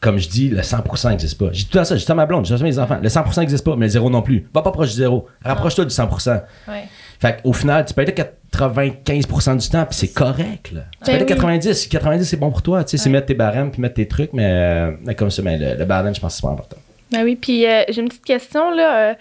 Comme 0.00 0.18
je 0.18 0.28
dis, 0.28 0.50
le 0.50 0.60
100% 0.60 1.10
n'existe 1.10 1.38
pas. 1.38 1.48
J'ai 1.52 1.64
tout 1.64 1.78
temps 1.78 1.84
ça, 1.84 1.96
j'ai 1.96 2.02
tout 2.02 2.08
temps 2.08 2.14
ma 2.14 2.26
blonde, 2.26 2.44
j'ai 2.44 2.54
tout 2.54 2.58
temps 2.58 2.64
mes 2.66 2.78
enfants. 2.78 2.98
Le 3.02 3.08
100% 3.08 3.40
n'existe 3.40 3.64
pas, 3.64 3.74
mais 3.76 3.86
le 3.86 3.90
zéro 3.90 4.10
non 4.10 4.20
plus. 4.20 4.46
Va 4.52 4.60
pas 4.60 4.70
proche 4.70 4.90
du 4.90 4.96
zéro. 4.96 5.26
Rapproche-toi 5.42 5.86
du 5.86 5.94
100%. 5.94 6.42
Ouais. 6.68 6.84
Fait 7.18 7.40
qu'au 7.42 7.54
final, 7.54 7.86
tu 7.86 7.94
peux 7.94 8.02
être 8.02 8.20
à 8.20 8.58
95% 8.68 9.56
du 9.56 9.68
temps, 9.68 9.86
puis 9.86 9.96
c'est 9.96 10.12
correct, 10.12 10.72
là. 10.72 10.82
Tu 10.92 10.98
peux 11.10 11.12
Ben 11.12 11.14
être 11.16 11.22
à 11.22 11.34
oui. 11.34 11.40
90, 11.40 11.72
si 11.72 11.88
90 11.88 12.24
c'est 12.24 12.36
bon 12.36 12.50
pour 12.50 12.60
toi, 12.60 12.84
tu 12.84 12.90
sais, 12.90 12.96
c'est 13.02 13.08
mettre 13.08 13.26
tes 13.26 13.34
barèmes 13.34 13.70
puis 13.70 13.80
mettre 13.80 13.94
tes 13.94 14.06
trucs, 14.06 14.32
mais, 14.34 14.50
euh, 14.50 14.90
mais 15.04 15.14
comme 15.14 15.30
ça, 15.30 15.40
mais 15.42 15.56
le, 15.56 15.78
le 15.78 15.84
balance, 15.86 16.16
je 16.16 16.20
pense 16.20 16.32
que 16.34 16.36
c'est 16.36 16.46
pas 16.46 16.52
important. 16.52 16.76
Ben 17.14 17.24
oui, 17.24 17.36
puis 17.36 17.66
euh, 17.66 17.82
j'ai 17.88 18.00
une 18.02 18.08
petite 18.08 18.24
question 18.24 18.70
là. 18.70 19.10
euh, 19.10 19.14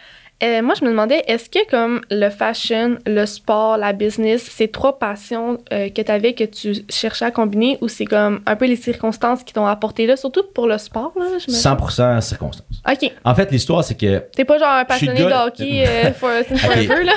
euh, 0.43 0.61
moi, 0.61 0.73
je 0.77 0.83
me 0.83 0.89
demandais, 0.89 1.23
est-ce 1.27 1.49
que 1.49 1.65
comme 1.69 2.01
le 2.11 2.29
fashion, 2.29 2.97
le 3.05 3.25
sport, 3.25 3.77
la 3.77 3.93
business, 3.93 4.41
ces 4.43 4.67
trois 4.67 4.99
passions 4.99 5.57
que 5.69 6.01
tu 6.01 6.11
avais, 6.11 6.33
que 6.33 6.43
tu 6.43 6.73
cherchais 6.89 7.23
à 7.23 7.31
combiner, 7.31 7.77
ou 7.79 7.87
c'est 7.87 8.03
comme 8.03 8.41
un 8.45 8.57
peu 8.57 8.65
les 8.65 8.75
circonstances 8.75 9.43
qui 9.45 9.53
t'ont 9.53 9.65
apporté 9.67 10.05
là, 10.05 10.17
surtout 10.17 10.43
pour 10.53 10.67
le 10.67 10.77
sport, 10.77 11.13
là, 11.17 11.25
je 11.39 11.49
me 11.49 11.55
100% 11.55 12.19
circonstance. 12.19 12.81
OK. 12.91 13.11
En 13.23 13.35
fait, 13.35 13.51
l'histoire, 13.51 13.85
c'est 13.85 13.95
que 13.95 14.19
T'es 14.35 14.43
pas 14.43 14.57
genre 14.57 14.67
un 14.73 14.83
passionné 14.83 15.21
de 15.21 15.31
hockey 15.31 15.85
for, 16.19 16.29
forever, 16.57 17.03
là? 17.05 17.13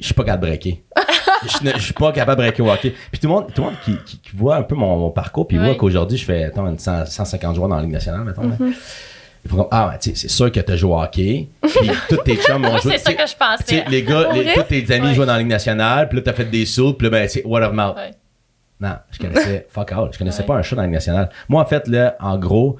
Je, 0.00 0.06
suis 0.06 0.14
pas 0.14 0.24
capable 0.24 0.42
de 0.44 0.48
breaker. 0.48 0.82
je, 1.46 1.64
ne- 1.68 1.78
suis 1.78 1.92
pas 1.92 2.12
capable 2.12 2.42
de 2.42 2.46
breaker 2.48 2.62
au 2.62 2.70
hockey. 2.70 2.94
Puis 3.10 3.20
tout 3.20 3.28
le 3.28 3.32
monde, 3.34 3.46
tout 3.54 3.62
le 3.62 3.68
monde 3.68 3.76
qui, 3.84 3.96
qui- 4.04 4.18
qui 4.18 4.36
voit 4.36 4.56
un 4.56 4.62
peu 4.62 4.74
mon, 4.74 4.96
mon 4.96 5.10
parcours, 5.10 5.46
puis 5.48 5.58
voit 5.58 5.74
qu'aujourd'hui, 5.74 6.18
je 6.18 6.24
fais 6.24 6.44
attends, 6.44 6.66
une 6.66 6.78
100 6.78 7.06
150 7.06 7.54
joueurs 7.56 7.68
dans 7.68 7.76
la 7.76 7.82
Ligue 7.82 7.92
nationale, 7.92 8.24
mettons. 8.24 8.48
là. 8.48 8.56
Mm-hmm. 8.60 8.72
Ils 9.44 9.50
font 9.50 9.56
comme, 9.58 9.68
ah, 9.70 9.88
ouais, 9.90 9.96
c'est 10.00 10.16
sûr 10.28 10.50
que 10.50 10.58
tu 10.60 10.72
as 10.72 10.76
joué 10.76 10.90
au 10.92 11.00
hockey. 11.00 11.48
Puis 11.62 11.90
tous 12.08 12.16
tes 12.18 12.36
chums 12.36 12.64
ont 12.64 12.78
joué. 12.78 12.98
c'est 12.98 13.04
ça 13.04 13.14
que 13.14 13.26
je 13.28 13.36
pensais. 13.36 13.84
Les 13.88 14.02
gars, 14.02 14.32
les- 14.32 14.52
tous 14.54 14.62
tes 14.64 14.92
amis 14.92 15.14
jouent 15.14 15.24
dans 15.24 15.32
la 15.34 15.38
Ligue 15.38 15.48
nationale, 15.48 16.08
puis 16.08 16.18
là, 16.18 16.22
t'as 16.24 16.32
fait 16.32 16.46
des 16.46 16.66
sauts, 16.66 16.94
puis 16.94 17.06
là, 17.06 17.10
ben, 17.10 17.28
c'est 17.28 17.44
word 17.44 17.62
of 17.62 17.72
mouth. 17.72 17.96
Non, 18.80 18.96
je 19.10 19.18
connaissais 19.18 19.66
fuck 19.70 19.92
all. 19.92 20.08
Je 20.12 20.18
connaissais 20.18 20.42
pas 20.42 20.54
un 20.56 20.62
show 20.62 20.76
dans 20.76 20.82
la 20.82 20.88
Ligue 20.88 20.94
nationale. 20.96 21.30
Moi, 21.48 21.62
en 21.62 21.66
fait, 21.66 21.86
là, 21.88 22.16
en 22.20 22.36
gros, 22.38 22.76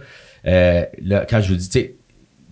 euh, 0.46 0.84
là, 1.02 1.24
quand 1.28 1.40
je 1.40 1.48
vous 1.48 1.56
dis, 1.56 1.68
tu 1.68 1.80
sais, 1.80 1.94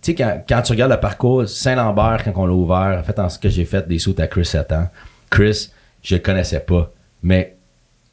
tu 0.05 0.11
sais, 0.11 0.14
quand, 0.14 0.44
quand 0.46 0.61
tu 0.61 0.72
regardes 0.72 0.92
le 0.92 1.00
parcours, 1.00 1.48
Saint-Lambert, 1.48 2.24
quand 2.24 2.32
on 2.36 2.46
l'a 2.46 2.52
ouvert, 2.52 2.98
en 3.00 3.02
fait, 3.02 3.18
en 3.18 3.30
ce 3.30 3.38
que 3.38 3.48
j'ai 3.48 3.64
fait 3.64 3.88
des 3.88 3.98
sauts 3.98 4.14
à 4.18 4.26
Chris 4.26 4.44
7 4.44 4.72
ans, 4.72 4.88
Chris, 5.30 5.70
je 6.02 6.16
le 6.16 6.20
connaissais 6.20 6.61
pas. 6.61 6.92
Mais 7.22 7.57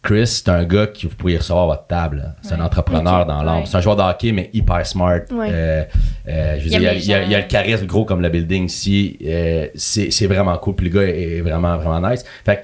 Chris, 0.02 0.26
c'est 0.28 0.48
un 0.48 0.64
gars 0.64 0.88
que 0.88 1.06
vous 1.06 1.16
pourriez 1.16 1.38
recevoir 1.38 1.66
à 1.66 1.68
votre 1.76 1.88
table. 1.88 2.34
C'est 2.42 2.54
un 2.54 2.62
entrepreneur 2.62 3.26
dans 3.26 3.44
l'ombre. 3.44 3.60
Ouais. 3.60 3.66
C'est 3.66 3.76
un 3.76 3.82
joueur 3.82 3.98
de 3.98 4.02
hockey, 4.02 4.32
mais 4.32 4.50
hyper 4.54 4.86
smart. 4.86 5.20
Ouais. 5.32 5.50
Euh, 5.52 5.84
euh, 6.30 6.60
je 6.60 6.64
veux 6.64 6.74
Il 6.74 6.80
dire, 6.80 6.94
il 6.94 7.06
y, 7.06 7.14
a, 7.14 7.24
il 7.24 7.32
y 7.32 7.36
le 7.36 7.48
charisme 7.48 7.86
gros 7.86 8.06
comme 8.06 8.22
le 8.22 8.30
building 8.30 8.66
ici. 8.66 9.18
Euh, 9.26 9.68
c'est 9.76 10.12
c'est 10.12 10.28
vraiment 10.28 10.58
cool. 10.60 10.76
Puis 10.76 10.90
le 10.90 10.96
gars 10.98 11.08
est 11.08 11.42
vraiment, 11.42 11.78
vraiment 11.78 12.10
nice. 12.10 12.24
Fait 12.46 12.58
que 12.58 12.62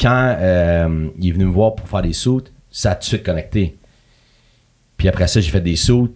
quand 0.00 0.36
il 1.18 1.28
est 1.28 1.32
venu 1.32 1.44
me 1.44 1.52
voir 1.52 1.74
pour 1.74 1.86
faire 1.86 2.02
des 2.02 2.14
sauts, 2.14 2.42
ça 2.70 2.92
a 2.92 2.94
tout 2.94 3.00
de 3.00 3.04
suite 3.04 3.22
connecté. 3.22 3.76
Puis 4.96 5.08
après 5.08 5.28
ça, 5.28 5.40
j'ai 5.40 5.50
fait 5.50 5.60
des 5.60 5.76
sauts. 5.76 6.08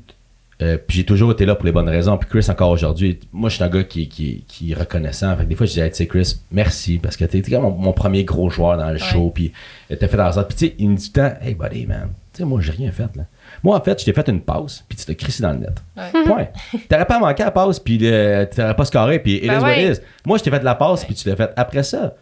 Euh, 0.63 0.79
puis 0.79 0.99
j'ai 0.99 1.05
toujours 1.05 1.33
été 1.33 1.45
là 1.45 1.55
pour 1.55 1.67
les 1.67 1.73
bonnes 1.73 1.89
raisons. 1.89 2.17
Puis 2.17 2.29
Chris, 2.31 2.47
encore 2.49 2.71
aujourd'hui, 2.71 3.21
moi, 3.31 3.51
je 3.51 3.57
suis 3.57 3.65
un 3.65 3.69
gars 3.69 3.85
qui, 3.85 4.09
qui, 4.09 4.45
qui 4.49 4.73
est 4.73 4.75
reconnaissant. 4.75 5.37
Fait 5.37 5.45
que 5.45 5.49
des 5.49 5.55
fois, 5.55 5.67
je 5.67 5.73
disais, 5.73 5.91
tu 5.91 5.97
sais, 5.97 6.07
Chris, 6.07 6.37
merci, 6.51 6.99
parce 6.99 7.17
que 7.17 7.27
t'es 7.27 7.43
comme 7.43 7.63
mon, 7.63 7.71
mon 7.73 7.93
premier 7.93 8.25
gros 8.25 8.49
joueur 8.49 8.79
dans 8.79 8.91
le 8.91 8.97
show. 8.99 9.31
Puis 9.35 9.53
euh, 9.91 9.97
t'as 10.01 10.09
fait 10.09 10.17
dans 10.17 10.33
ça. 10.33 10.45
Puis 10.45 10.57
tu 10.57 10.67
sais, 10.69 10.75
il 10.79 10.89
me 10.91 10.97
dit 10.97 11.13
tout 11.13 11.21
le 11.21 11.29
temps, 11.29 11.37
hey, 11.43 11.55
buddy, 11.55 11.87
man, 11.87 12.09
tu 12.33 12.39
sais, 12.39 12.45
moi, 12.45 12.61
j'ai 12.63 12.73
rien 12.73 12.91
fait, 12.91 13.15
là. 13.17 13.25
Moi, 13.63 13.77
en 13.77 13.81
fait, 13.83 14.01
je 14.01 14.07
t'ai 14.07 14.13
fait 14.15 14.29
une 14.29 14.41
passe, 14.41 14.83
puis 14.89 14.97
tu 14.97 15.05
t'es 15.05 15.15
crissé 15.15 15.43
dans 15.43 15.53
le 15.53 15.59
net. 15.59 15.83
Ouais. 15.97 16.25
Point. 16.25 16.47
T'aurais 16.89 17.05
pas 17.07 17.19
manqué 17.19 17.43
la 17.43 17.51
passe, 17.51 17.79
puis 17.79 17.99
euh, 18.03 18.47
t'aurais 18.47 18.77
pas 18.77 18.85
scoré, 18.87 19.19
puis 19.19 19.37
it 19.37 19.49
Ben 19.49 19.59
is 19.59 19.63
what 19.63 19.69
ouais. 19.69 19.85
it 19.93 19.99
is. 19.99 20.01
Moi, 20.25 20.39
je 20.39 20.43
t'ai 20.45 20.51
fait 20.51 20.61
de 20.61 20.65
la 20.65 20.75
passe, 20.75 21.05
puis 21.05 21.15
tu 21.15 21.29
l'as 21.29 21.37
fait 21.37 21.51
après 21.57 21.83
ça. 21.83 22.15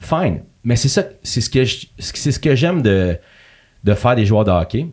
Fine. 0.00 0.44
Mais 0.64 0.76
c'est 0.76 0.88
ça, 0.88 1.04
c'est 1.22 1.42
ce 1.42 1.50
que 1.50 1.62
c'est 1.98 2.32
ce 2.32 2.38
que 2.38 2.54
j'aime 2.54 2.80
de, 2.80 3.18
de 3.84 3.94
faire 3.94 4.16
des 4.16 4.24
joueurs 4.24 4.44
de 4.44 4.50
hockey. 4.50 4.86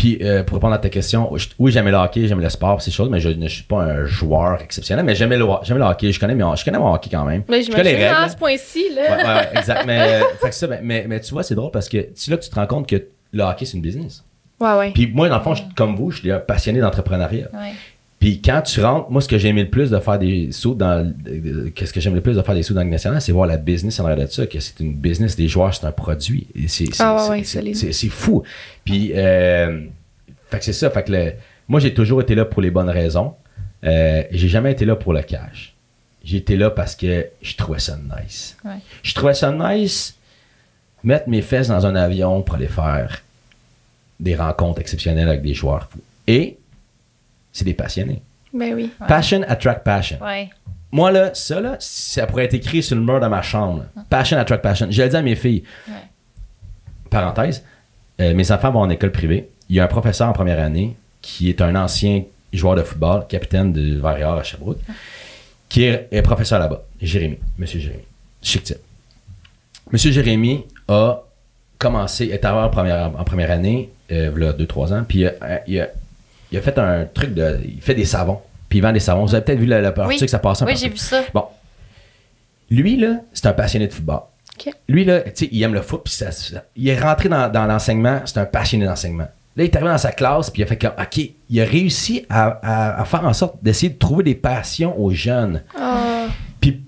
Puis, 0.00 0.16
euh, 0.22 0.42
pour 0.42 0.54
répondre 0.56 0.72
à 0.72 0.78
ta 0.78 0.88
question, 0.88 1.30
oui, 1.58 1.70
j'aimais 1.70 1.90
le 1.90 1.98
hockey, 1.98 2.26
j'aime 2.26 2.40
le 2.40 2.48
sport, 2.48 2.80
ces 2.80 2.90
choses, 2.90 3.10
mais 3.10 3.20
je 3.20 3.28
ne 3.28 3.48
suis 3.48 3.64
pas 3.64 3.82
un 3.82 4.06
joueur 4.06 4.62
exceptionnel, 4.62 5.04
mais 5.04 5.14
j'aimais 5.14 5.36
le, 5.36 5.44
le 5.44 5.82
hockey. 5.82 6.10
Je 6.10 6.18
connais, 6.18 6.34
mes- 6.34 6.56
je 6.56 6.64
connais 6.64 6.78
mon 6.78 6.94
hockey 6.94 7.10
quand 7.12 7.22
même. 7.26 7.42
Mais 7.50 7.62
je 7.62 7.70
connais 7.70 7.94
les 7.94 8.04
à 8.04 8.26
ce 8.30 8.34
point-ci, 8.38 8.82
là. 8.94 9.42
Ouais, 9.52 9.58
exact. 9.58 9.84
Mais, 9.86 10.00
euh, 10.22 10.24
fait 10.40 10.52
ça, 10.52 10.66
ben, 10.68 10.80
mais, 10.82 11.04
mais 11.06 11.20
tu 11.20 11.32
vois, 11.34 11.42
c'est 11.42 11.54
drôle 11.54 11.70
parce 11.70 11.86
que 11.90 12.08
c'est 12.14 12.30
là 12.30 12.38
que 12.38 12.42
tu 12.44 12.48
te 12.48 12.54
rends 12.54 12.66
compte 12.66 12.88
que 12.88 12.96
le 13.32 13.42
hockey, 13.42 13.66
c'est 13.66 13.76
une 13.76 13.82
business. 13.82 14.24
Ouais, 14.58 14.72
ouais. 14.78 14.90
Puis 14.92 15.06
moi, 15.12 15.28
dans 15.28 15.36
le 15.36 15.42
fond, 15.42 15.54
je- 15.54 15.64
comme 15.76 15.94
vous, 15.96 16.10
je 16.10 16.20
suis 16.20 16.32
un 16.32 16.38
passionné 16.38 16.80
d'entrepreneuriat. 16.80 17.48
Ouais. 17.52 17.72
Puis 18.20 18.42
quand 18.42 18.60
tu 18.62 18.80
rentres, 18.82 19.10
moi, 19.10 19.20
ce 19.22 19.28
que 19.28 19.38
j'ai 19.38 19.48
aimé 19.48 19.62
le 19.64 19.70
plus 19.70 19.90
de 19.90 19.98
faire 19.98 20.18
des 20.18 20.52
sauts 20.52 20.74
dans. 20.74 21.04
de- 21.04 21.70
Qu'est-ce 21.74 21.92
que 21.92 22.00
j'aime 22.00 22.14
le 22.14 22.20
plus 22.20 22.36
de 22.36 22.42
faire 22.42 22.54
des 22.54 22.62
sauts 22.62 22.74
dans 22.74 22.82
le 22.84 22.88
national, 22.90 23.20
c'est 23.20 23.32
voir 23.32 23.46
la 23.46 23.56
business 23.56 23.98
en 23.98 24.04
arrière 24.04 24.26
de 24.26 24.30
ça, 24.30 24.46
que 24.46 24.60
c'est 24.60 24.78
une 24.80 24.92
business 24.94 25.36
des 25.36 25.48
joueurs, 25.48 25.74
c'est 25.74 25.86
un 25.86 25.92
produit. 25.92 26.46
C'est, 26.68 26.84
c'est, 26.94 27.02
Ah 27.02 27.28
ouais, 27.30 27.42
fou. 28.10 28.42
Puis, 28.84 29.12
euh, 29.14 29.86
fait 30.50 30.58
que 30.58 30.64
c'est 30.66 30.74
ça. 30.74 30.90
Fait 30.90 31.02
que 31.02 31.12
le- 31.12 31.32
moi, 31.66 31.80
j'ai 31.80 31.94
toujours 31.94 32.20
été 32.20 32.34
là 32.34 32.44
pour 32.44 32.60
les 32.60 32.70
bonnes 32.70 32.90
raisons. 32.90 33.34
Euh, 33.84 34.22
j'ai 34.30 34.48
jamais 34.48 34.72
été 34.72 34.84
là 34.84 34.96
pour 34.96 35.14
le 35.14 35.22
cash. 35.22 35.74
J'ai 36.22 36.36
été 36.36 36.56
là 36.58 36.68
parce 36.68 36.94
que 36.94 37.26
je 37.40 37.56
trouvais 37.56 37.78
ça 37.78 37.96
nice. 37.96 38.54
Ouais. 38.66 38.72
Je 39.02 39.14
trouvais 39.14 39.32
ça 39.32 39.50
nice 39.50 40.14
mettre 41.02 41.26
mes 41.30 41.40
fesses 41.40 41.68
dans 41.68 41.86
un 41.86 41.94
avion 41.96 42.42
pour 42.42 42.56
aller 42.56 42.66
faire 42.68 43.22
des 44.18 44.34
rencontres 44.36 44.82
exceptionnelles 44.82 45.28
avec 45.30 45.40
des 45.40 45.54
joueurs 45.54 45.88
fous. 45.90 46.02
Et 46.26 46.58
c'est 47.52 47.64
des 47.64 47.74
passionnés. 47.74 48.22
Ben 48.52 48.74
oui. 48.74 48.90
Passion 49.06 49.42
attract 49.46 49.84
passion. 49.84 50.18
Ouais. 50.22 50.50
Moi, 50.92 51.12
là, 51.12 51.30
ça, 51.34 51.60
là, 51.60 51.76
ça 51.78 52.26
pourrait 52.26 52.46
être 52.46 52.54
écrit 52.54 52.82
sur 52.82 52.96
le 52.96 53.02
mur 53.02 53.20
de 53.20 53.26
ma 53.28 53.42
chambre. 53.42 53.84
là. 53.96 54.02
Passion 54.10 54.36
attract 54.38 54.62
passion. 54.62 54.88
Je 54.90 55.02
le 55.02 55.08
dis 55.08 55.16
à 55.16 55.22
mes 55.22 55.36
filles. 55.36 55.62
Ouais. 55.88 55.94
Parenthèse, 57.10 57.64
euh, 58.20 58.34
mes 58.34 58.50
enfants 58.52 58.70
vont 58.70 58.80
en 58.80 58.90
école 58.90 59.12
privée. 59.12 59.48
Il 59.68 59.76
y 59.76 59.80
a 59.80 59.84
un 59.84 59.88
professeur 59.88 60.28
en 60.28 60.32
première 60.32 60.58
année 60.60 60.96
qui 61.22 61.48
est 61.48 61.60
un 61.60 61.74
ancien 61.76 62.24
joueur 62.52 62.74
de 62.74 62.82
football, 62.82 63.26
capitaine 63.28 63.72
de 63.72 63.98
Varrière 63.98 64.30
à 64.32 64.42
Sherbrooke, 64.42 64.78
qui 65.68 65.84
est, 65.84 66.08
est 66.10 66.22
professeur 66.22 66.58
là-bas. 66.58 66.82
Jérémy. 67.00 67.38
Monsieur 67.58 67.78
Jérémy. 67.80 68.02
Chic 68.42 68.62
type. 68.64 68.78
Monsieur 69.92 70.10
Jérémy 70.12 70.64
a 70.88 71.22
commencé, 71.78 72.26
est 72.26 72.44
arrivé 72.44 72.62
en 72.62 72.68
première, 72.70 73.06
en 73.18 73.24
première 73.24 73.50
année, 73.50 73.90
euh, 74.10 74.32
il 74.36 74.42
y 74.42 74.46
a 74.46 74.52
2-3 74.52 74.92
ans, 74.92 75.04
puis 75.06 75.20
il 75.20 75.26
a, 75.28 75.60
il 75.66 75.80
a- 75.80 75.88
il 76.52 76.58
a 76.58 76.62
fait 76.62 76.78
un 76.78 77.04
truc 77.04 77.34
de. 77.34 77.60
Il 77.64 77.80
fait 77.80 77.94
des 77.94 78.04
savons. 78.04 78.40
Puis 78.68 78.78
il 78.78 78.82
vend 78.82 78.92
des 78.92 79.00
savons. 79.00 79.24
Vous 79.24 79.34
avez 79.34 79.44
peut-être 79.44 79.58
vu 79.58 79.66
la, 79.66 79.80
la 79.80 79.92
partie 79.92 80.14
Oui. 80.14 80.20
que 80.20 80.26
ça 80.26 80.38
passe 80.38 80.62
un 80.62 80.66
Oui, 80.66 80.76
j'ai 80.76 80.88
vu 80.88 80.96
ça. 80.96 81.22
Bon. 81.34 81.44
Lui, 82.70 82.96
là, 82.96 83.16
c'est 83.32 83.46
un 83.46 83.52
passionné 83.52 83.86
de 83.88 83.92
football. 83.92 84.20
Lui, 84.88 85.04
là, 85.04 85.20
tu 85.22 85.30
sais, 85.34 85.48
il 85.50 85.62
aime 85.62 85.72
le 85.74 85.80
foot, 85.82 86.02
puis 86.04 86.12
ça- 86.12 86.30
ça- 86.32 86.64
il 86.76 86.86
est 86.88 86.98
rentré 87.00 87.28
dans, 87.30 87.50
dans 87.50 87.64
l'enseignement, 87.66 88.20
c'est 88.26 88.38
un 88.38 88.44
passionné 88.44 88.84
d'enseignement. 88.84 89.26
Là, 89.56 89.64
il 89.64 89.64
est 89.64 89.74
arrivé 89.74 89.90
dans 89.90 89.98
sa 89.98 90.12
classe, 90.12 90.50
puis 90.50 90.60
il 90.60 90.64
a 90.64 90.68
fait 90.68 90.76
comme, 90.76 90.92
OK, 91.00 91.18
il 91.48 91.60
a 91.60 91.64
réussi 91.64 92.26
à, 92.28 92.58
à- 92.62 93.00
à 93.00 93.04
faire 93.06 93.24
en 93.24 93.32
sorte 93.32 93.56
d'essayer 93.62 93.88
de 93.90 93.98
trouver 93.98 94.22
des 94.22 94.34
passions 94.34 94.96
aux 95.00 95.10
jeunes. 95.12 95.62
Ah. 95.76 96.26
Puis, 96.60 96.82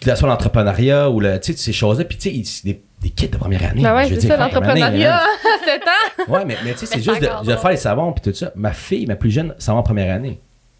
que 0.00 0.10
ce 0.10 0.16
soit 0.16 0.28
l'entrepreneuriat 0.28 1.08
ou 1.10 1.20
le, 1.20 1.38
tu 1.38 1.52
sais, 1.52 1.58
ces 1.58 1.72
choses-là, 1.72 2.04
puis 2.04 2.18
tu 2.18 2.44
sais, 2.44 2.62
des, 2.64 2.82
des 3.02 3.10
kids 3.10 3.28
de 3.28 3.36
première 3.36 3.64
année. 3.70 3.82
Ben 3.82 3.94
ouais, 3.96 4.04
je 4.08 4.14
veux 4.14 4.20
c'est 4.20 4.28
dire, 4.28 4.36
ça, 4.36 4.48
première 4.48 4.70
année, 4.70 4.80
l'entrepreneuriat 4.80 5.16
hein. 5.16 5.58
à 5.62 5.64
7 5.64 5.82
ans. 5.82 6.32
Ouais, 6.32 6.44
mais, 6.44 6.56
mais 6.64 6.72
tu 6.72 6.78
sais, 6.78 6.86
c'est 6.86 7.02
juste 7.02 7.16
c'est 7.20 7.50
de, 7.50 7.56
faire 7.56 7.70
les 7.70 7.76
savons 7.76 8.12
puis 8.12 8.30
tout 8.30 8.36
ça. 8.36 8.52
Ma 8.54 8.72
fille, 8.72 9.06
ma 9.06 9.16
plus 9.16 9.30
jeune, 9.30 9.54
va 9.58 9.74
en 9.74 9.82
première 9.82 10.14
année. 10.14 10.38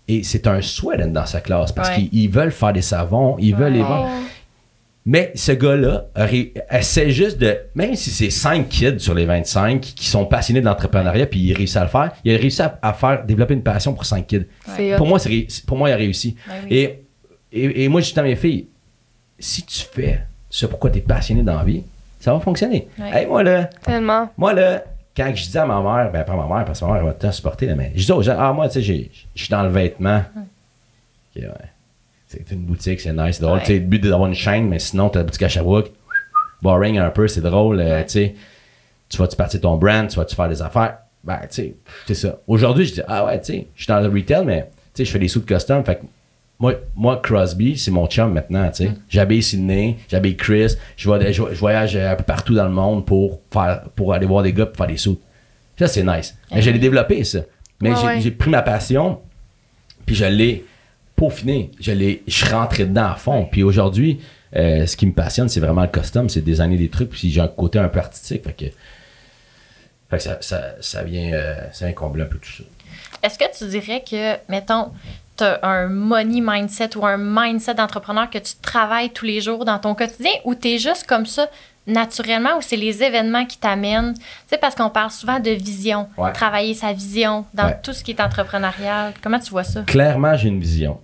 Et 0.09 0.23
c'est 0.23 0.47
un 0.47 0.61
souhait 0.61 0.97
d'être 0.97 1.13
dans 1.13 1.27
sa 1.27 1.41
classe 1.41 1.73
parce 1.73 1.89
Ouais. 1.91 1.95
qu'ils 2.09 2.09
ils 2.13 2.29
veulent 2.29 2.53
faire 2.53 2.73
des 2.73 2.83
savons, 2.83 3.37
ils 3.39 3.55
veulent 3.55 3.73
les 3.73 3.83
vendre. 3.83 4.09
Mais 5.05 5.33
ce 5.35 5.51
gars-là 5.53 6.07
essaie 6.71 7.11
juste 7.11 7.39
de, 7.39 7.57
même 7.75 7.97
si 7.97 8.11
c'est 8.11 8.31
5 8.31 8.69
kids 8.69 9.01
sur 9.01 9.15
les 9.15 9.25
25 9.25 9.81
qui 9.81 10.07
sont 10.07 10.25
passionnés 10.27 10.61
de 10.61 10.67
l'entrepreneuriat 10.67 11.27
puis 11.27 11.41
il 11.41 11.53
réussit 11.55 11.77
à 11.79 11.83
le 11.83 11.89
faire, 11.89 12.13
il 12.25 12.33
a 12.33 12.39
réussi 12.39 12.63
à, 12.63 12.79
à 12.83 12.93
faire 12.93 13.25
développer 13.25 13.55
une 13.55 13.65
passion 13.65 13.95
pour 13.95 14.05
5 14.05 14.25
kids. 14.27 14.47
C'est 14.77 14.95
Pour 14.97 15.09
moi, 15.09 15.19
c'est 15.19 15.47
pour 15.67 15.77
moi, 15.77 15.91
il 15.91 15.93
a 15.93 15.97
réussi. 15.97 16.37
Oui. 16.49 16.77
Et, 16.77 17.03
et, 17.53 17.85
et 17.85 17.89
moi, 17.89 18.01
je 18.01 18.13
dis 18.13 18.19
à 18.19 18.23
mes 18.23 18.37
filles, 18.37 18.67
si 19.41 19.65
tu 19.65 19.81
fais 19.93 20.21
ce 20.49 20.67
pourquoi 20.67 20.91
tu 20.91 20.99
es 20.99 21.01
passionné 21.01 21.43
dans 21.43 21.57
la 21.57 21.65
vie, 21.65 21.83
ça 22.23 22.33
va 22.33 22.41
fonctionner. 22.41 22.89
Ouais. 22.99 23.23
Hey, 23.23 23.27
moi, 23.27 23.43
là, 23.43 23.65
tellement. 23.65 24.31
moi, 24.37 24.53
là, 24.53 24.85
quand 25.17 25.31
je 25.35 25.51
dis 25.51 25.59
à 25.59 25.67
ma 25.67 25.81
mère, 25.83 26.11
ben 26.13 26.23
pas 26.25 26.37
ma 26.37 26.47
mère, 26.47 26.65
parce 26.65 26.81
que 26.81 26.85
ma 26.85 26.93
mère 26.93 27.01
elle 27.01 27.07
va 27.09 27.13
temps 27.15 27.33
supporter, 27.33 27.67
là, 27.67 27.75
mais 27.75 27.93
je 27.97 28.05
dis 28.05 28.13
aux 28.13 28.23
gens, 28.23 28.37
ah, 28.39 28.53
moi, 28.53 28.69
tu 28.69 28.83
sais, 28.83 29.11
je 29.35 29.43
suis 29.43 29.51
dans 29.51 29.63
le 29.63 29.69
vêtement. 29.69 30.23
Ok, 31.37 31.43
ouais. 31.43 31.49
C'est 32.29 32.51
une 32.53 32.61
boutique, 32.65 33.01
c'est 33.01 33.13
nice, 33.13 33.37
c'est 33.37 33.43
drôle. 33.43 33.59
Ouais. 33.59 33.65
Tu 33.65 33.73
sais, 33.75 33.75
le 33.75 33.81
but 33.87 34.03
d'avoir 34.03 34.27
une 34.29 34.35
chaîne, 34.35 34.69
mais 34.69 34.79
sinon, 34.79 35.11
tu 35.11 35.19
as 35.19 35.21
la 35.21 35.25
boutique 35.25 35.43
à 35.43 35.49
Sherbrooke. 35.49 35.91
Boring 36.63 36.97
un 36.99 37.11
peu, 37.11 37.27
c'est 37.29 37.41
drôle. 37.41 37.81
euh, 37.81 38.03
tu 38.05 38.09
sais, 38.11 38.35
tu 39.09 39.17
vas-tu 39.19 39.37
partir 39.37 39.61
ton 39.61 39.77
brand, 39.77 40.07
tu 40.09 40.17
vas-tu 40.17 40.35
faire 40.37 40.49
des 40.49 40.63
affaires? 40.63 40.99
Ben, 41.25 41.41
tu 41.43 41.47
sais, 41.51 41.75
c'est 42.07 42.15
ça. 42.15 42.39
Aujourd'hui, 42.47 42.87
je 42.87 42.95
dis, 42.95 43.03
ah 43.09 43.27
ouais, 43.27 43.39
tu 43.41 43.53
sais, 43.53 43.67
je 43.75 43.83
suis 43.83 43.89
dans 43.93 44.01
le 44.01 44.09
retail, 44.09 44.45
mais 44.47 44.63
tu 44.63 44.99
sais, 44.99 45.05
je 45.05 45.11
fais 45.11 45.19
des 45.19 45.29
sous 45.29 45.41
de 45.41 45.45
custom. 45.45 45.85
Fait 45.85 45.97
que 45.97 46.03
moi, 46.63 46.75
moi, 46.95 47.21
Crosby, 47.23 47.77
c'est 47.77 47.91
mon 47.91 48.07
chum 48.07 48.33
maintenant, 48.33 48.71
tu 48.71 48.85
sais. 48.85 48.89
Mm. 48.91 48.97
J'habille 49.09 49.43
Sydney, 49.43 49.97
j'habille 50.09 50.37
Chris, 50.37 50.75
je, 50.97 51.11
vais- 51.11 51.33
je, 51.33 51.43
je 51.51 51.59
voyage 51.59 51.97
un 51.97 52.15
peu 52.15 52.23
partout 52.23 52.55
dans 52.55 52.65
le 52.65 52.71
monde 52.71 53.05
pour 53.05 53.41
faire, 53.53 53.83
pour 53.97 54.15
aller 54.15 54.27
voir 54.27 54.43
des 54.45 54.53
gars 54.53 54.67
pour 54.67 54.77
faire 54.77 54.87
des 54.87 54.97
sous. 54.97 55.21
Ça, 55.79 55.89
c'est 55.89 56.05
nice. 56.05 56.37
Mais 56.53 56.63
je 56.63 56.71
l'ai 56.71 56.79
développé, 56.79 57.25
ça. 57.25 57.41
Mais 57.81 57.91
Ouais, 57.91 57.97
j'ai 58.01 58.07
ouais. 58.07 58.21
j'ai 58.21 58.31
pris 58.31 58.49
ma 58.49 58.63
passion, 58.63 59.21
puis 60.07 60.15
je 60.15 60.25
l'ai 60.25 60.65
peaufiné. 61.17 61.73
Je 61.81 61.91
l'ai, 61.91 62.23
je 62.29 62.33
suis 62.45 62.49
rentré 62.55 62.85
dedans 62.85 63.11
à 63.11 63.17
fond. 63.17 63.49
Puis 63.51 63.65
aujourd'hui, 63.65 64.21
euh, 64.55 64.87
ce 64.87 64.97
qui 64.97 65.07
me 65.07 65.13
passionne, 65.13 65.49
c'est 65.49 65.59
vraiment 65.61 65.83
le 65.83 65.89
custom, 65.89 66.29
c'est 66.29 66.43
designer 66.43 66.79
des 66.79 66.89
trucs, 66.91 67.11
puis 67.11 67.29
j'ai 67.29 67.41
un 67.41 67.49
côté 67.49 67.81
un 67.81 67.89
peu 67.89 67.99
artistique. 67.99 68.45
Fait 68.45 68.53
que, 68.53 68.67
fait 70.11 70.17
que 70.19 70.23
ça, 70.23 70.39
ça, 70.41 70.63
ça 70.81 71.03
vient, 71.03 71.33
euh, 71.33 71.57
ça 71.73 71.87
vient 71.87 71.95
combler 71.95 72.23
un 72.23 72.27
peu 72.27 72.39
tout 72.39 72.53
ça. 72.53 72.63
Est-ce 73.25 73.39
que 73.39 73.45
tu 73.59 73.69
dirais 73.69 74.03
que, 74.09 74.35
mettons, 74.51 74.91
un 75.41 75.89
money 75.89 76.41
mindset 76.43 76.97
ou 76.97 77.07
un 77.07 77.17
mindset 77.19 77.75
d'entrepreneur 77.75 78.29
que 78.31 78.39
tu 78.39 78.55
travailles 78.61 79.11
tous 79.11 79.25
les 79.25 79.41
jours 79.41 79.65
dans 79.65 79.79
ton 79.79 79.95
quotidien 79.95 80.31
ou 80.45 80.55
tu 80.55 80.69
es 80.69 80.79
juste 80.79 81.07
comme 81.07 81.27
ça 81.27 81.49
naturellement 81.87 82.59
ou 82.59 82.61
c'est 82.61 82.77
les 82.77 83.03
événements 83.03 83.45
qui 83.45 83.59
t'amènent? 83.59 84.15
Tu 84.15 84.21
sais, 84.47 84.59
parce 84.59 84.75
qu'on 84.75 84.91
parle 84.91 85.11
souvent 85.11 85.41
de 85.41 85.51
vision, 85.51 86.09
Ouais. 86.17 86.33
travailler 86.33 86.75
sa 86.75 86.93
vision 86.93 87.45
dans 87.55 87.67
Ouais. 87.67 87.79
tout 87.83 87.93
ce 87.93 88.05
qui 88.05 88.13
est 88.13 88.21
entrepreneurial. 88.21 89.15
Comment 89.23 89.39
tu 89.41 89.51
vois 89.51 89.65
ça? 89.65 89.83
Clairement, 89.83 90.37
j'ai 90.37 90.49
une 90.49 90.61
vision. 90.61 91.01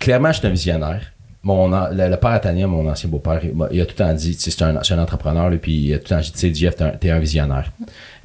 Clairement, 0.00 0.32
je 0.32 0.38
suis 0.38 0.46
un 0.48 0.50
visionnaire. 0.50 1.12
Mon, 1.44 1.68
le, 1.68 2.08
le 2.08 2.16
père 2.16 2.30
à 2.30 2.38
Tania, 2.40 2.66
mon 2.66 2.88
ancien 2.88 3.08
beau-père, 3.08 3.40
il, 3.44 3.80
a 3.80 3.84
tout 3.86 3.94
le 3.98 4.04
temps 4.04 4.12
dit, 4.14 4.36
tu 4.36 4.42
sais, 4.42 4.50
c'est 4.50 4.62
un, 4.62 4.76
un 4.76 4.98
entrepreneur, 5.02 5.50
lui, 5.50 5.58
puis 5.58 5.72
il 5.72 5.94
a 5.94 5.98
tout 5.98 6.04
le 6.04 6.16
temps 6.16 6.20
dit, 6.20 6.32
tu 6.32 6.38
sais, 6.38 6.54
Jeff, 6.54 6.76
t'es 6.76 7.10
un, 7.10 7.16
un 7.16 7.18
visionnaire. 7.18 7.70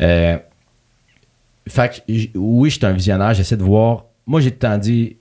Euh, 0.02 0.38
fait 1.68 2.04
que, 2.08 2.38
oui, 2.38 2.70
je 2.70 2.78
suis 2.78 2.86
un 2.86 2.94
visionnaire, 2.94 3.34
j'essaie 3.34 3.58
de 3.58 3.64
voir. 3.64 4.06
Moi, 4.28 4.42
j'ai 4.42 4.52
tout 4.52 4.58
le 4.62 4.70
temps 4.70 4.78
dit, 4.78 5.18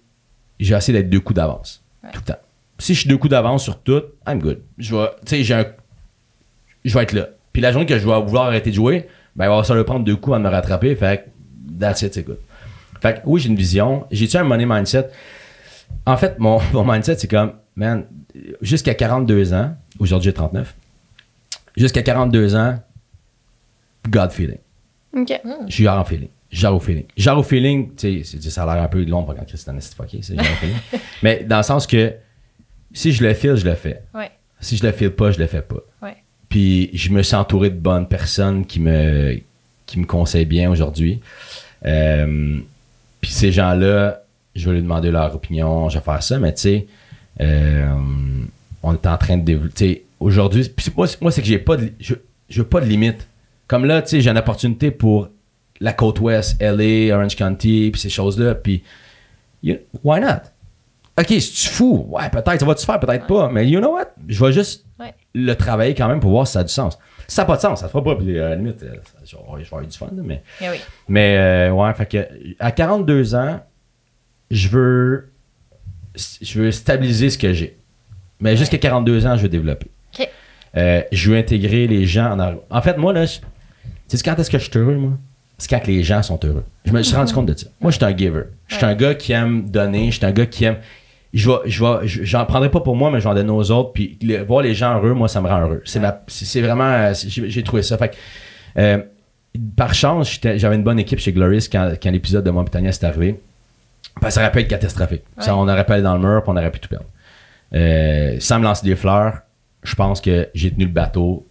j'ai 0.61 0.75
essayé 0.75 0.99
d'être 0.99 1.09
deux 1.09 1.21
coups 1.21 1.37
d'avance. 1.37 1.83
Ouais. 2.03 2.11
Tout 2.13 2.21
le 2.27 2.33
temps. 2.33 2.41
Si 2.79 2.95
je 2.95 3.01
suis 3.01 3.09
deux 3.09 3.17
coups 3.17 3.31
d'avance 3.31 3.63
sur 3.65 3.81
tout, 3.81 4.03
I'm 4.27 4.39
good. 4.39 4.61
Je 4.77 4.95
vais, 4.95 5.09
tu 5.25 5.37
sais, 5.37 5.45
j'ai 5.45 5.55
un. 5.55 5.67
Je 6.85 6.93
vais 6.93 7.05
être 7.05 7.13
là. 7.13 7.29
Puis 7.53 7.63
la 7.63 7.73
journée 7.73 7.87
que 7.87 7.99
je 7.99 8.07
vais 8.07 8.21
vouloir 8.21 8.47
arrêter 8.47 8.71
de 8.71 8.75
jouer, 8.75 9.09
ben, 9.35 9.47
il 9.47 9.49
va 9.49 9.63
falloir 9.63 9.85
prendre 9.87 10.05
deux 10.05 10.17
coups 10.17 10.37
de 10.37 10.43
me 10.43 10.49
rattraper. 10.49 10.95
Fait 10.95 11.25
que, 11.25 11.79
that's 11.81 12.03
it, 12.03 12.13
c'est 12.13 12.23
good. 12.23 12.39
Fait 13.01 13.15
que, 13.15 13.21
oui, 13.25 13.41
j'ai 13.41 13.49
une 13.49 13.57
vision. 13.57 14.07
J'ai-tu 14.11 14.37
un 14.37 14.45
money 14.45 14.67
mindset? 14.67 15.09
En 16.05 16.17
fait, 16.17 16.39
mon, 16.39 16.61
mon 16.73 16.85
mindset, 16.85 17.17
c'est 17.17 17.29
comme, 17.29 17.53
man, 17.77 18.05
jusqu'à 18.61 18.95
42 18.95 19.55
ans, 19.55 19.75
aujourd'hui 19.99 20.31
j'ai 20.31 20.35
39, 20.35 20.75
jusqu'à 21.77 22.03
42 22.03 22.57
ans, 22.57 22.79
God 24.09 24.33
feeling. 24.33 24.59
OK. 25.17 25.41
Je 25.69 25.73
suis 25.73 25.89
en 25.89 26.05
feeling. 26.05 26.29
Au 26.65 26.81
feeling. 26.81 27.05
Au 27.29 27.43
feeling, 27.43 27.95
tu 27.95 28.25
sais, 28.25 28.51
ça 28.51 28.65
a 28.65 28.75
l'air 28.75 28.85
un 28.85 28.89
peu 28.89 29.05
long 29.05 29.25
pour 29.25 29.35
quand 29.35 29.45
Christian 29.47 29.77
est 29.77 29.95
fucké, 29.95 30.21
c'est 30.23 30.35
au 30.35 30.43
feeling. 30.43 30.77
Mais 31.23 31.45
dans 31.45 31.59
le 31.59 31.63
sens 31.63 31.87
que 31.87 32.15
si 32.93 33.13
je 33.13 33.23
le 33.25 33.35
file, 33.35 33.57
je 33.57 33.65
le 33.65 33.75
fais. 33.75 34.03
Ouais. 34.15 34.31
Si 34.61 34.77
je 34.77 34.85
le 34.87 34.93
file 34.93 35.11
pas, 35.11 35.31
je 35.33 35.39
le 35.39 35.47
fais 35.47 35.61
pas. 35.63 35.77
Ouais. 36.03 36.17
Puis 36.49 36.91
je 36.95 37.11
me 37.11 37.23
suis 37.23 37.37
entouré 37.37 37.69
de 37.71 37.79
bonnes 37.79 38.09
personnes 38.09 38.65
qui 38.65 38.81
me, 38.81 39.39
qui 39.85 39.99
me 39.99 40.07
conseillent 40.07 40.47
bien 40.47 40.71
aujourd'hui. 40.71 41.21
Euh, 41.85 42.59
puis 43.21 43.31
ces 43.31 43.53
gens-là, 43.53 44.23
je 44.55 44.67
vais 44.67 44.73
leur 44.75 44.83
demander 44.83 45.11
leur 45.11 45.35
opinion, 45.35 45.89
je 45.91 45.99
vais 45.99 46.05
faire 46.05 46.23
ça, 46.23 46.39
mais 46.39 46.55
tu 46.55 46.63
sais, 46.63 46.87
euh, 47.41 47.87
on 48.83 48.95
est 48.95 49.07
en 49.07 49.17
train 49.19 49.37
de 49.37 49.45
développer. 49.45 50.05
Aujourd'hui, 50.19 50.71
moi, 50.97 51.07
c'est- 51.07 51.21
moi 51.21 51.31
c'est 51.31 51.43
que 51.43 51.47
j'ai 51.49 51.59
pas 51.59 51.77
de, 51.77 51.93
je, 52.01 52.15
je 52.49 52.63
veux 52.63 52.69
pas 52.69 52.81
de 52.81 52.87
limite. 52.87 53.29
Comme 53.67 53.85
là, 53.85 54.01
tu 54.01 54.11
sais, 54.11 54.21
j'ai 54.21 54.31
une 54.31 54.39
opportunité 54.39 54.91
pour 54.91 55.29
la 55.81 55.93
côte 55.93 56.21
ouest, 56.21 56.61
LA, 56.61 57.15
Orange 57.17 57.37
County, 57.37 57.91
puis 57.93 58.01
ces 58.01 58.09
choses-là, 58.11 58.55
puis 58.55 58.83
you- 59.63 59.79
why 60.05 60.21
not? 60.21 60.43
Ok, 61.19 61.27
c'est-tu 61.29 61.69
fou? 61.69 62.07
Ouais, 62.11 62.29
peut-être, 62.31 62.61
ça 62.61 62.67
va-tu 62.67 62.85
faire, 62.85 63.01
peut-être 63.01 63.27
pas, 63.27 63.49
mais 63.49 63.67
you 63.67 63.81
know 63.81 63.95
what? 63.95 64.09
Je 64.29 64.45
vais 64.45 64.53
juste 64.53 64.85
Ouais. 65.01 65.15
le 65.35 65.55
travailler 65.55 65.95
quand 65.95 66.09
même 66.09 66.21
pour 66.21 66.31
voir 66.31 66.47
si 66.47 66.55
ça 66.55 66.61
a 66.61 66.65
du 66.65 66.73
sens. 66.73 66.99
Si 67.27 67.35
ça 67.35 67.43
n'a 67.43 67.47
pas 67.47 67.57
de 67.57 67.61
sens, 67.63 67.81
ça 67.81 67.87
ne 67.87 67.91
fera 67.91 68.05
pas, 68.05 68.17
puis 68.17 68.39
à 68.39 68.51
la 68.51 68.57
limite, 68.57 68.83
euh, 68.83 68.95
je 69.25 69.35
vais 69.37 69.43
avoir- 69.43 69.83
eu 69.83 69.87
du 69.87 69.97
fun, 69.97 70.09
mais... 70.13 70.43
Eh 70.61 70.69
oui. 70.71 70.77
Mais 71.09 71.37
euh, 71.39 71.71
ouais, 71.73 71.93
fait 71.95 72.07
que 72.07 72.27
à 72.59 72.71
42 72.71 73.35
ans, 73.35 73.61
je 74.51 74.69
veux 74.69 75.33
je 76.15 76.61
veux 76.61 76.71
stabiliser 76.71 77.29
ce 77.31 77.37
que 77.37 77.53
j'ai. 77.53 77.79
Mais 78.41 78.57
jusqu'à 78.57 78.79
42 78.79 79.27
ans, 79.27 79.37
je 79.37 79.43
veux 79.43 79.49
développer. 79.49 79.91
OK. 80.19 80.29
Euh, 80.77 81.03
je 81.13 81.31
veux 81.31 81.37
intégrer 81.37 81.87
les 81.87 82.07
gens 82.07 82.39
en. 82.39 82.55
En 82.71 82.83
fait, 82.83 82.97
moi, 82.97 83.13
là, 83.13 83.27
tu 83.27 83.41
sais 84.17 84.23
quand 84.23 84.39
est-ce 84.39 84.51
que 84.51 84.59
je 84.59 84.71
suis 84.71 84.79
heureux, 84.79 84.97
moi? 84.97 85.13
C'est 85.59 85.69
quand 85.71 85.87
les 85.87 86.03
gens 86.03 86.23
sont 86.23 86.39
heureux. 86.45 86.65
Je 86.85 86.93
me 86.93 87.03
suis 87.03 87.17
rendu 87.17 87.33
compte 87.33 87.47
de 87.47 87.55
ça. 87.59 87.67
Moi, 87.81 87.91
je 87.91 87.97
suis 87.97 88.05
un 88.05 88.17
giver. 88.17 88.43
Je 88.69 88.77
suis 88.77 88.85
un 88.85 88.95
gars 88.95 89.15
qui 89.15 89.33
aime 89.33 89.69
donner. 89.71 90.11
Je 90.11 90.17
suis 90.19 90.27
un 90.27 90.33
gars 90.33 90.47
qui 90.47 90.65
aime. 90.65 90.77
Je 91.33 91.51
vais, 91.51 91.57
je 91.67 91.83
vais, 91.85 92.07
je- 92.07 92.25
j'en 92.25 92.45
prendrai 92.45 92.71
pas 92.71 92.81
pour 92.81 92.95
moi, 92.97 93.11
mais 93.11 93.21
j'en 93.21 93.35
donne 93.35 93.51
aux 93.51 93.71
autres. 93.71 93.93
Puis 93.93 94.19
le- 94.23 94.43
voir 94.45 94.63
les 94.63 94.75
gens 94.75 94.97
heureux, 94.99 95.15
moi, 95.15 95.29
ça 95.29 95.41
me 95.41 95.49
rend 95.49 95.61
heureux. 95.61 95.83
C'est 95.85 96.01
ma- 96.01 96.23
c'est 96.29 96.61
vraiment, 96.61 97.11
j'ai 97.15 97.63
trouvé 97.63 97.83
ça. 97.83 97.97
Fait 97.99 98.11
que, 98.11 98.17
euh, 98.79 98.99
par 99.77 99.95
chance, 99.95 100.39
j'avais 100.43 100.77
une 100.77 100.83
bonne 100.85 100.99
équipe 100.99 101.19
chez 101.19 101.33
Glorious 101.33 101.63
quand, 101.73 101.93
quand 102.03 102.11
l'épisode 102.11 102.45
de 102.45 102.51
moi 102.51 102.63
et 102.67 102.71
Tania 102.71 102.93
s'est 102.93 103.07
arrivé. 103.07 103.41
Ça 104.29 104.41
aurait 104.43 104.53
pu 104.53 104.61
être 104.61 104.69
catastrophique. 104.69 105.23
Ça, 105.39 105.57
on 105.57 105.69
aurait 105.69 105.85
pu 105.85 105.93
aller 105.93 106.03
dans 106.03 106.15
le 106.17 106.21
mur 106.21 106.43
puis 106.43 106.53
on 106.55 106.57
aurait 106.57 106.71
pu 106.71 106.81
tout 106.81 106.89
perdre. 106.89 107.07
Euh, 107.75 108.37
sans 108.41 108.59
me 108.59 108.65
lancer 108.65 108.87
des 108.87 108.97
fleurs, 108.97 109.41
je 109.83 109.95
pense 109.95 110.21
que 110.21 110.49
j'ai 110.55 110.71
tenu 110.71 110.85
le 110.85 110.91
bateau 110.93 111.47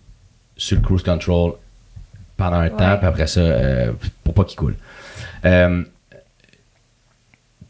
sur 0.58 0.78
le 0.78 0.84
cruise 0.84 1.04
control 1.04 1.54
pendant 2.38 2.58
un 2.58 2.70
temps, 2.70 2.98
puis 2.98 3.08
après 3.08 3.28
ça, 3.28 3.40
euh, 3.40 3.92
pour 4.24 4.34
pas 4.34 4.44
qu'il 4.44 4.58
coule. 4.58 4.76
Euh, 5.46 5.84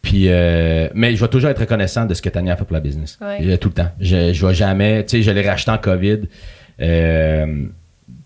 puis, 0.02 0.26
euh, 0.30 0.88
mais 0.94 1.16
je 1.16 1.22
vais 1.22 1.28
toujours 1.30 1.50
être 1.50 1.60
reconnaissant 1.60 2.06
de 2.06 2.14
ce 2.14 2.22
que 2.22 2.30
Tania 2.30 2.54
a 2.54 2.56
fait 2.58 2.64
pour 2.66 2.74
la 2.76 2.80
business. 2.80 3.18
Ouais. 3.22 3.58
Tout 3.58 3.70
le 3.70 3.74
temps. 3.74 3.90
Je, 4.00 4.34
je 4.34 4.46
vais 4.46 4.54
jamais, 4.54 5.04
tu 5.04 5.18
sais, 5.18 5.24
je 5.24 5.32
l'ai 5.32 5.48
racheté 5.48 5.72
en 5.72 5.78
COVID. 5.80 6.22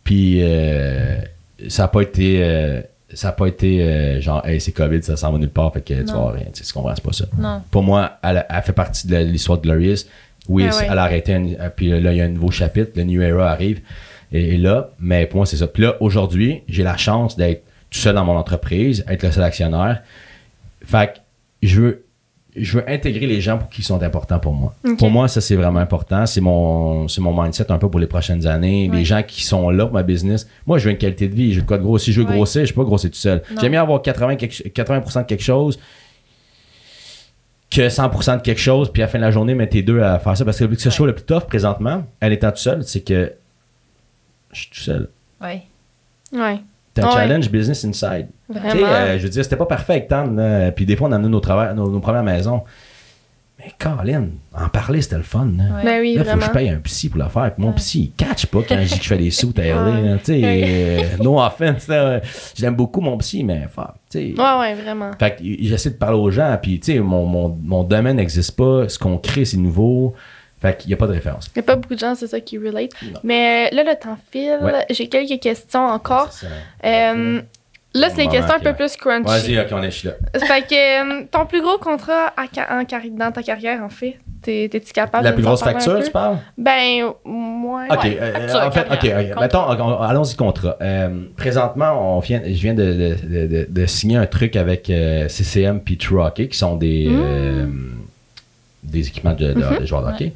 Puis, 0.03 0.41
ça 1.67 1.83
n'a 1.83 1.87
pas 1.87 2.01
été, 2.01 2.81
ça 3.13 3.29
a 3.29 3.31
pas 3.31 3.47
été 3.47 4.19
genre, 4.21 4.45
hey, 4.45 4.59
c'est 4.59 4.71
COVID, 4.71 5.03
ça 5.03 5.15
s'en 5.17 5.31
va 5.31 5.37
nulle 5.37 5.49
part, 5.49 5.73
fait 5.73 5.81
que 5.81 5.93
tu 5.93 5.99
Non. 6.01 6.05
vas 6.05 6.17
avoir 6.19 6.33
rien. 6.33 6.45
Tu 6.53 6.63
sais, 6.63 6.67
tu 6.67 6.73
comprends, 6.73 6.93
c'est 6.95 7.03
pas 7.03 7.13
ça. 7.13 7.25
Non. 7.37 7.61
Pour 7.71 7.83
moi, 7.83 8.17
elle, 8.23 8.45
elle 8.49 8.61
fait 8.61 8.73
partie 8.73 9.07
de 9.07 9.17
l'histoire 9.17 9.57
de 9.59 9.63
Glorious. 9.63 10.05
Oui, 10.47 10.65
Ah 10.69 10.75
ouais. 10.75 10.87
elle 10.89 10.97
a 10.97 11.03
arrêté, 11.03 11.33
un- 11.35 11.69
puis 11.75 11.89
là, 12.01 12.11
il 12.11 12.17
y 12.17 12.21
a 12.21 12.25
un 12.25 12.29
nouveau 12.29 12.49
chapitre, 12.51 12.91
le 12.95 13.03
New 13.03 13.21
Era 13.21 13.51
arrive, 13.51 13.81
et, 14.31 14.55
et 14.55 14.57
là, 14.57 14.91
mais 14.99 15.25
pour 15.25 15.37
moi, 15.37 15.45
c'est 15.45 15.57
ça. 15.57 15.67
Puis 15.67 15.83
là, 15.83 15.95
aujourd'hui, 15.99 16.61
j'ai 16.67 16.83
la 16.83 16.97
chance 16.97 17.35
d'être 17.37 17.63
tout 17.89 17.99
seul 17.99 18.15
dans 18.15 18.25
mon 18.25 18.35
entreprise, 18.37 19.03
être 19.07 19.23
le 19.23 19.31
seul 19.31 19.43
actionnaire. 19.43 20.01
Fait 20.85 21.13
que 21.13 21.19
je 21.67 21.81
veux, 21.81 22.05
je 22.55 22.77
veux 22.77 22.89
intégrer 22.89 23.25
les 23.27 23.41
gens 23.41 23.57
pour 23.57 23.69
qui 23.69 23.81
sont 23.83 24.01
importants 24.01 24.39
pour 24.39 24.53
moi. 24.53 24.73
Pour 24.97 25.09
moi, 25.09 25.27
ça, 25.27 25.39
c'est 25.41 25.55
vraiment 25.55 25.79
important. 25.79 26.25
C'est 26.25 26.41
mon, 26.41 27.07
c'est 27.07 27.21
mon 27.21 27.39
mindset 27.41 27.71
un 27.71 27.77
peu 27.77 27.89
pour 27.89 27.99
les 27.99 28.07
prochaines 28.07 28.45
années. 28.47 28.89
Ouais. 28.89 28.97
Les 28.97 29.05
gens 29.05 29.23
qui 29.23 29.43
sont 29.43 29.69
là 29.69 29.85
pour 29.85 29.93
ma 29.93 30.03
business. 30.03 30.47
Moi, 30.67 30.77
je 30.77 30.85
veux 30.85 30.91
une 30.91 30.97
qualité 30.97 31.27
de 31.27 31.35
vie. 31.35 31.53
Je 31.53 31.59
veux 31.61 31.65
quoi 31.65 31.77
de 31.77 31.83
gros. 31.83 31.97
Si 31.97 32.11
je 32.11 32.21
veux 32.21 32.27
Ouais. 32.27 32.33
grossir, 32.35 32.65
je 32.65 32.71
ne 32.71 32.75
peux 32.75 32.81
pas 32.81 32.87
grossir 32.87 33.09
tout 33.11 33.17
seul. 33.17 33.41
J'aime 33.61 33.71
bien 33.71 33.81
avoir 33.81 34.01
80, 34.01 34.35
quelque- 34.35 34.69
80% 34.69 35.21
de 35.21 35.25
quelque 35.25 35.43
chose 35.43 35.79
que 37.71 37.87
100% 37.87 38.37
de 38.37 38.41
quelque 38.41 38.59
chose, 38.59 38.91
puis 38.91 39.03
à 39.03 39.05
la 39.05 39.11
fin 39.11 39.19
de 39.19 39.23
la 39.23 39.29
journée, 39.31 39.53
mettre 39.53 39.73
tes 39.73 39.83
deux 39.83 40.01
à 40.01 40.17
faire 40.19 40.35
ça. 40.35 40.43
Parce 40.43 40.57
que 40.57 40.63
le 40.63 40.69
plus 40.75 40.99
Ouais. 40.99 41.05
le 41.07 41.13
plus 41.13 41.25
tough 41.25 41.43
présentement, 41.47 42.03
en 42.21 42.31
étant 42.31 42.49
tout 42.51 42.57
seul, 42.57 42.83
c'est 42.83 43.01
que 43.01 43.33
je 44.51 44.59
suis 44.61 44.69
tout 44.69 44.79
seul. 44.79 45.09
Oui. 45.41 45.61
Ouais. 46.33 46.59
T'as 46.93 47.03
un 47.03 47.07
Ouais. 47.07 47.13
challenge 47.13 47.49
business 47.49 47.85
inside. 47.85 48.27
Tu 48.51 48.53
sais, 48.53 48.59
Vraiment. 48.59 48.87
euh, 48.87 49.17
je 49.17 49.23
veux 49.23 49.29
dire, 49.29 49.43
c'était 49.43 49.55
pas 49.55 49.65
parfait 49.65 49.93
avec 49.93 50.09
là. 50.11 50.71
Puis 50.71 50.85
des 50.85 50.95
fois, 50.95 51.07
on 51.07 51.11
amenait 51.11 51.29
nos, 51.29 51.39
travail, 51.39 51.75
nos, 51.75 51.89
nos 51.89 51.99
premières 51.99 52.23
maisons. 52.23 52.63
Mais 53.59 53.73
Colin, 53.77 54.27
en 54.55 54.69
parler, 54.69 55.01
c'était 55.01 55.17
le 55.17 55.23
fun. 55.23 55.45
Là, 55.57 55.63
Ouais. 55.75 55.83
Ben 55.83 55.99
oui, 56.01 56.13
Là, 56.15 56.23
faut 56.23 56.29
que 56.31 56.35
vraiment. 56.37 56.45
je 56.47 56.51
paye 56.57 56.69
un 56.69 56.79
psy 56.79 57.09
pour 57.09 57.21
le 57.21 57.27
faire. 57.27 57.53
Puis 57.53 57.61
mon 57.61 57.69
Ouais. 57.69 57.75
psy, 57.75 58.13
il 58.17 58.25
catch 58.25 58.45
pas 58.45 58.59
quand 58.67 58.77
je 58.81 58.87
dis 58.87 58.97
que 58.97 59.03
je 59.03 59.09
fais 59.09 59.17
des 59.17 59.31
sous 59.31 59.53
à 59.57 59.61
LA. 59.65 59.83
Ouais. 59.83 60.01
là. 60.01 60.17
Tu 60.17 60.23
sais, 60.25 60.41
euh, 60.43 61.23
no 61.23 61.39
offense. 61.41 61.87
là. 61.89 62.21
Je 62.55 62.61
l'aime 62.61 62.75
beaucoup, 62.75 63.01
mon 63.01 63.17
psy, 63.17 63.43
mais 63.43 63.67
fuck. 63.69 63.91
tu 64.09 64.33
sais. 64.35 64.41
Ouais, 64.41 64.59
ouais, 64.59 64.73
vraiment. 64.75 65.11
Fait 65.19 65.35
que 65.35 65.43
j'essaie 65.43 65.89
de 65.89 65.95
parler 65.95 66.17
aux 66.17 66.31
gens, 66.31 66.57
puis 66.61 66.79
tu 66.79 66.93
sais, 66.93 66.99
mon, 66.99 67.25
mon, 67.25 67.49
mon 67.61 67.83
domaine 67.83 68.15
n'existe 68.15 68.55
pas, 68.55 68.87
ce 68.87 68.97
qu'on 68.97 69.17
crée, 69.17 69.43
c'est 69.43 69.57
nouveau. 69.57 70.15
Fait 70.61 70.77
qu'il 70.77 70.89
n'y 70.89 70.93
a 70.93 70.97
pas 70.97 71.07
de 71.07 71.13
référence. 71.13 71.47
Il 71.55 71.59
n'y 71.59 71.61
a 71.61 71.63
pas 71.63 71.75
beaucoup 71.77 71.95
de 71.95 71.99
gens, 71.99 72.15
c'est 72.15 72.27
ça, 72.27 72.39
qui 72.41 72.57
relate. 72.57 72.91
Non. 73.01 73.19
Mais 73.23 73.69
euh, 73.71 73.75
là, 73.75 73.83
le 73.83 73.95
temps 73.99 74.17
file. 74.31 74.59
Ouais. 74.61 74.85
J'ai 74.89 75.07
quelques 75.07 75.39
questions 75.41 75.85
encore. 75.85 76.29
Euh, 76.85 77.41
là, 77.93 78.09
c'est 78.09 78.15
des 78.17 78.23
Moment 78.25 78.31
questions 78.31 78.55
un 78.55 78.59
peu 78.59 78.73
plus 78.73 78.95
crunchy. 78.97 79.23
Vas-y, 79.23 79.59
ok, 79.59 79.67
on 79.71 79.81
est 79.83 80.03
là. 80.03 80.11
Fait 80.45 80.61
que 80.67 81.21
euh, 81.21 81.25
ton 81.31 81.45
plus 81.45 81.61
gros 81.61 81.77
contrat 81.77 82.33
à 82.37 82.43
ca- 82.53 82.67
en 82.71 82.83
dans 83.17 83.31
ta 83.31 83.41
carrière, 83.41 83.81
en 83.83 83.89
fait, 83.89 84.17
t'es- 84.41 84.67
t'es-tu 84.69 84.91
capable 84.93 85.23
La 85.23 85.31
de 85.31 85.35
plus 85.35 85.43
grosse 85.45 85.63
facture, 85.63 85.97
peu? 85.97 86.03
tu 86.03 86.11
parles? 86.11 86.37
Ben, 86.57 87.05
moi. 87.25 87.83
OK, 87.89 88.03
Ouais, 88.03 88.17
euh, 88.21 88.47
facture, 88.49 88.67
en 88.67 88.71
fait, 88.71 88.85
OK, 88.91 88.99
carrière, 88.99 89.35
ok. 89.37 89.41
Mettons, 89.41 89.59
on- 89.61 89.81
on- 89.81 90.01
allons-y 90.01 90.35
contrat. 90.35 90.77
Euh, 90.81 91.23
présentement, 91.37 92.17
on 92.17 92.19
vient, 92.19 92.41
je 92.43 92.49
viens 92.51 92.73
de, 92.73 92.83
de- 92.83 93.15
de- 93.27 93.47
de- 93.47 93.67
de 93.69 93.85
signer 93.85 94.17
un 94.17 94.25
truc 94.25 94.55
avec 94.55 94.89
euh, 94.89 95.27
CCM 95.29 95.81
True 95.97 96.21
Hockey, 96.21 96.47
qui 96.49 96.57
sont 96.57 96.75
des, 96.75 97.07
Mm. 97.07 97.95
Des 98.91 99.07
équipements 99.07 99.33
de, 99.33 99.53
de- 99.53 99.79
de 99.81 99.85
joueurs 99.85 100.05
de 100.05 100.11
hockey. 100.11 100.33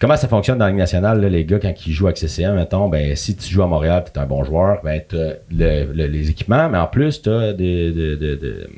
Comment 0.00 0.16
ça 0.16 0.28
fonctionne 0.28 0.58
dans 0.58 0.64
la 0.66 0.70
Ligue 0.70 0.78
nationale, 0.78 1.20
là, 1.20 1.28
les 1.28 1.44
gars, 1.44 1.58
quand 1.58 1.72
ils 1.86 1.92
jouent 1.92 2.06
avec 2.06 2.18
CCM, 2.18 2.54
mettons, 2.54 2.88
ben, 2.88 3.16
si 3.16 3.34
tu 3.34 3.50
joues 3.52 3.62
à 3.64 3.66
Montréal 3.66 4.04
tu 4.06 4.12
es 4.18 4.22
un 4.22 4.26
bon 4.26 4.44
joueur, 4.44 4.80
ben, 4.84 5.00
tu 5.08 5.16
les 5.50 6.30
équipements, 6.30 6.68
mais 6.68 6.78
en 6.78 6.86
plus, 6.86 7.20
tu 7.20 7.28
as 7.30 7.52
de, 7.52 7.90
de, 7.90 8.14
de, 8.14 8.34
de, 8.36 8.68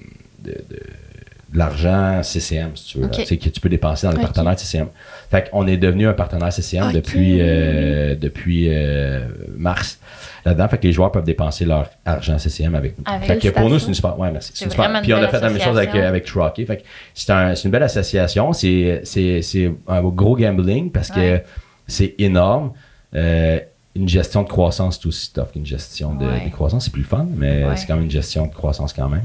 de- 1.52 1.58
l'argent 1.58 2.22
CCM, 2.22 2.70
si 2.76 2.84
tu 2.86 2.98
veux, 2.98 3.04
là, 3.04 3.10
que 3.10 3.48
tu 3.48 3.60
peux 3.60 3.68
dépenser 3.68 4.06
dans 4.06 4.12
les 4.12 4.20
partenaires 4.20 4.58
CCM. 4.58 4.86
Fait 5.30 5.48
qu'on 5.50 5.66
est 5.66 5.76
devenu 5.76 6.06
un 6.08 6.12
partenaire 6.12 6.52
CCM 6.52 6.92
depuis, 6.92 7.38
euh, 7.40 8.14
depuis 8.14 8.66
euh, 8.68 9.26
mars 9.56 9.98
là-dedans. 10.44 10.68
Fait 10.68 10.78
que 10.78 10.86
les 10.86 10.92
joueurs 10.92 11.12
peuvent 11.12 11.24
dépenser 11.24 11.64
leur 11.64 11.88
argent 12.04 12.38
CCM 12.38 12.74
avec 12.74 12.98
nous. 12.98 13.04
Avec 13.06 13.26
fait 13.26 13.38
que 13.38 13.48
pour 13.54 13.68
nous, 13.68 13.78
c'est 13.78 13.88
une 13.88 13.94
super. 13.94 14.18
Ouais, 14.18 14.30
merci. 14.30 14.52
C'est 14.54 14.64
une 14.64 14.70
super- 14.70 15.00
Puis 15.02 15.12
on 15.14 15.18
a 15.22 15.28
fait 15.28 15.40
la 15.40 15.50
même 15.50 15.60
chose 15.60 15.76
avec, 15.76 15.94
avec 15.94 16.24
True 16.24 16.42
Hockey. 16.42 16.64
Fait 16.66 16.78
que 16.78 16.82
c'est 17.14 17.30
un- 17.30 17.54
une 17.54 17.70
belle 17.70 17.82
association. 17.82 18.52
C'est 18.52 19.00
c'est- 19.04 19.42
c'est 19.42 19.72
un 19.88 20.02
gros 20.02 20.36
gambling 20.36 20.90
parce 20.90 21.10
que 21.10 21.40
c'est 21.86 22.14
énorme. 22.18 22.72
Euh, 23.14 23.58
une 23.96 24.08
gestion 24.08 24.44
de 24.44 24.48
croissance, 24.48 25.00
c'est 25.02 25.08
aussi 25.08 25.32
tough 25.32 25.50
qu'une 25.52 25.66
gestion 25.66 26.14
de, 26.14 26.24
Ouais. 26.24 26.44
de 26.46 26.50
croissance. 26.52 26.84
C'est 26.84 26.92
plus 26.92 27.02
fun, 27.02 27.26
mais 27.36 27.64
Ouais. 27.64 27.76
c'est 27.76 27.86
quand 27.86 27.96
même 27.96 28.04
une 28.04 28.10
gestion 28.10 28.46
de 28.46 28.54
croissance 28.54 28.92
quand 28.92 29.08
même. 29.08 29.24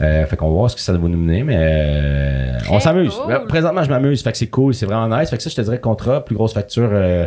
Euh, 0.00 0.24
fait 0.26 0.36
qu'on 0.36 0.48
va 0.48 0.54
voir 0.54 0.70
ce 0.70 0.76
que 0.76 0.80
ça 0.82 0.92
va 0.92 0.98
nous 0.98 1.08
mener, 1.08 1.42
mais 1.42 1.56
euh, 1.58 2.58
on 2.70 2.80
s'amuse. 2.80 3.14
cool. 3.14 3.46
Présentement, 3.46 3.82
je 3.82 3.90
m'amuse. 3.90 4.22
Fait 4.22 4.32
que 4.32 4.38
c'est 4.38 4.46
cool, 4.48 4.74
c'est 4.74 4.86
vraiment 4.86 5.14
nice. 5.14 5.28
Fait 5.28 5.36
que 5.36 5.42
ça, 5.42 5.50
je 5.50 5.56
te 5.56 5.60
dirais 5.60 5.78
contrat, 5.78 6.24
plus 6.24 6.34
grosse 6.34 6.54
facture. 6.54 6.88
euh, 6.92 7.26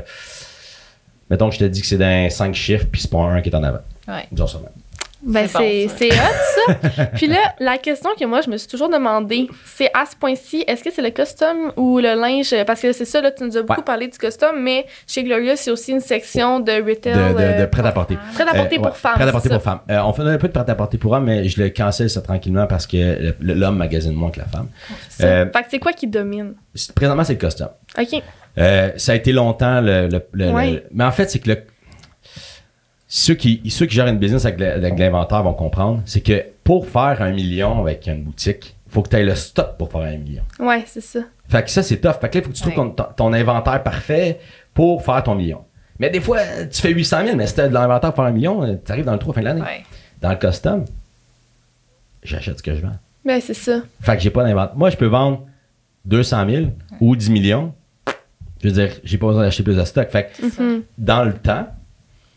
mettons 1.30 1.50
que 1.50 1.56
je 1.56 1.60
te 1.60 1.66
dis 1.66 1.82
que 1.82 1.88
c'est 1.88 1.98
dans 1.98 2.30
5 2.30 2.54
chiffres, 2.56 2.88
puis 2.92 3.02
c'est 3.02 3.12
pas 3.12 3.20
un 3.20 3.42
qui 3.42 3.50
est 3.50 3.56
en 3.56 3.64
avant. 3.64 3.80
Ouais. 4.08 4.26
Disons 4.32 4.48
ça 4.48 4.58
même. 4.60 4.70
Ben, 5.26 5.48
C'est 5.48 5.58
bon, 6.10 6.16
hot, 6.16 6.74
ça. 6.96 7.06
Puis 7.16 7.28
là, 7.28 7.38
la 7.60 7.78
question 7.78 8.10
que 8.20 8.26
moi, 8.26 8.42
je 8.42 8.50
me 8.50 8.58
suis 8.58 8.68
toujours 8.68 8.90
demandé, 8.90 9.48
c'est 9.66 9.90
à 9.94 10.06
ce 10.06 10.16
point-ci, 10.16 10.64
est-ce 10.68 10.84
que 10.84 10.92
c'est 10.92 11.02
le 11.02 11.12
custom 11.12 11.72
ou 11.78 12.00
le 12.00 12.14
linge? 12.20 12.54
Parce 12.68 12.82
que 12.82 12.92
c'est 12.92 13.06
ça, 13.06 13.22
là, 13.22 13.32
tu 13.32 13.44
nous 13.44 13.56
as 13.58 13.62
beaucoup 13.62 13.80
Ouais. 13.80 13.86
parlé 13.86 14.08
du 14.08 14.18
custom, 14.18 14.62
mais 14.62 14.86
chez 15.08 15.24
Gloria, 15.24 15.56
c'est 15.56 15.72
aussi 15.72 15.92
une 15.92 16.02
section 16.02 16.60
de 16.60 16.72
retail. 16.74 17.14
De, 17.14 17.20
de, 17.30 17.34
de 17.34 17.62
euh, 17.64 17.68
prêt-à-porter. 17.68 18.18
Prêt-à-porter 18.34 18.78
Euh, 18.78 18.82
pour 18.82 18.98
femmes. 18.98 19.14
Prêt-à-porter 19.16 19.50
c'est 19.50 19.56
pour 19.56 19.64
femmes. 19.64 19.80
Euh, 19.90 20.00
on 20.04 20.12
fait 20.14 20.24
un 20.24 20.38
peu 20.38 20.48
de 20.48 20.54
prêt-à-porter 20.54 20.98
pour 20.98 21.12
hommes, 21.14 21.26
mais 21.26 21.48
je 21.48 21.62
le 21.62 21.70
cancelle 21.70 22.10
ça 22.10 22.22
tranquillement 22.22 22.68
parce 22.68 22.86
que 22.86 23.34
l'homme 23.40 23.78
magasine 23.78 24.14
moins 24.14 24.30
que 24.32 24.40
la 24.40 24.46
femme. 24.46 24.68
Euh, 25.22 25.46
Fait 25.52 25.62
que 25.64 25.68
c'est 25.72 25.80
quoi 25.80 25.94
qui 25.94 26.08
domine? 26.08 26.56
Présentement, 26.96 27.24
c'est 27.24 27.34
le 27.34 27.40
custom. 27.40 27.70
OK. 27.98 28.22
Euh, 28.58 28.92
ça 28.98 29.14
a 29.14 29.16
été 29.16 29.32
longtemps 29.32 29.82
le. 29.82 30.08
le- 30.08 30.22
le- 30.34 30.52
Ouais. 30.52 30.72
le- 30.72 30.84
mais 30.94 31.04
en 31.06 31.12
fait, 31.12 31.30
c'est 31.32 31.40
que 31.40 31.50
le- 31.50 31.64
ceux, 33.16 33.36
qui, 33.36 33.62
ceux 33.70 33.86
qui 33.86 33.94
gèrent 33.94 34.08
une 34.08 34.18
business 34.18 34.44
avec, 34.44 34.60
l'inventaire 34.98 35.44
vont 35.44 35.54
comprendre. 35.54 36.02
C'est 36.04 36.22
que 36.22 36.44
pour 36.64 36.88
faire 36.88 37.22
un 37.22 37.32
million 37.32 37.80
avec 37.80 38.08
une 38.08 38.24
boutique, 38.24 38.76
il 38.88 38.92
faut 38.92 39.04
que 39.04 39.10
tu 39.10 39.18
aies 39.18 39.24
le 39.24 39.36
stock 39.36 39.78
pour 39.78 39.92
faire 39.92 40.02
un 40.02 40.18
million. 40.18 40.42
Ouais, 40.60 40.84
c'est 40.88 41.00
ça. 41.00 41.20
Fait 41.48 41.62
que 41.62 41.70
ça, 41.70 41.84
c'est 41.84 41.98
tough. 41.98 42.14
Fait 42.20 42.30
que 42.30 42.40
là, 42.40 42.42
il 42.42 42.44
faut 42.44 42.50
que 42.50 42.56
tu 42.56 42.64
trouves 42.64 42.74
ton, 42.74 42.90
ton 42.90 43.34
inventaire 43.34 43.84
parfait 43.84 44.40
pour 44.74 45.06
faire 45.06 45.22
ton 45.22 45.36
million. 45.36 45.64
Mais 46.00 46.10
des 46.10 46.22
fois, 46.22 46.40
tu 46.72 46.82
fais 46.82 46.90
800 46.90 47.26
000, 47.26 47.38
mais 47.38 47.46
si 47.46 47.54
tu 47.54 47.62
as 47.62 47.68
de 47.68 47.74
l'inventaire 47.76 48.14
pour 48.14 48.24
faire 48.24 48.32
un 48.32 48.36
million, 48.36 48.80
tu 48.84 48.92
arrives 48.92 49.06
dans 49.06 49.14
le 49.14 49.20
trou 49.20 49.32
à 49.32 49.36
la 49.36 49.36
fin 49.36 49.42
de 49.42 49.46
l'année. 49.46 49.62
Ouais. 49.62 49.84
Dans 50.20 50.32
le 50.32 50.38
custom, 50.38 50.86
j'achète 52.24 52.58
ce 52.58 52.64
que 52.64 52.74
je 52.74 52.82
vends. 52.82 52.98
Ben, 53.24 53.40
c'est 53.40 53.54
ça. 53.54 53.82
Fait 54.02 54.16
que 54.18 54.24
j'ai 54.24 54.32
pas 54.32 54.44
d'inventaire. 54.44 54.76
Moi, 54.76 54.90
je 54.90 54.98
peux 54.98 55.06
vendre 55.06 55.46
200 56.06 56.50
000 56.50 56.66
ou 57.00 57.16
10 57.16 57.30
millions. 57.30 57.76
Je 58.64 58.70
veux 58.70 58.74
dire, 58.74 58.90
j'ai 59.04 59.20
pas 59.20 59.28
besoin 59.28 59.44
d'acheter 59.44 59.62
plus 59.62 59.78
de 59.78 59.86
stock. 59.86 60.10
Fait 60.10 60.32
que 60.36 60.82
dans 60.98 61.24
le 61.24 61.34
temps, 61.34 61.68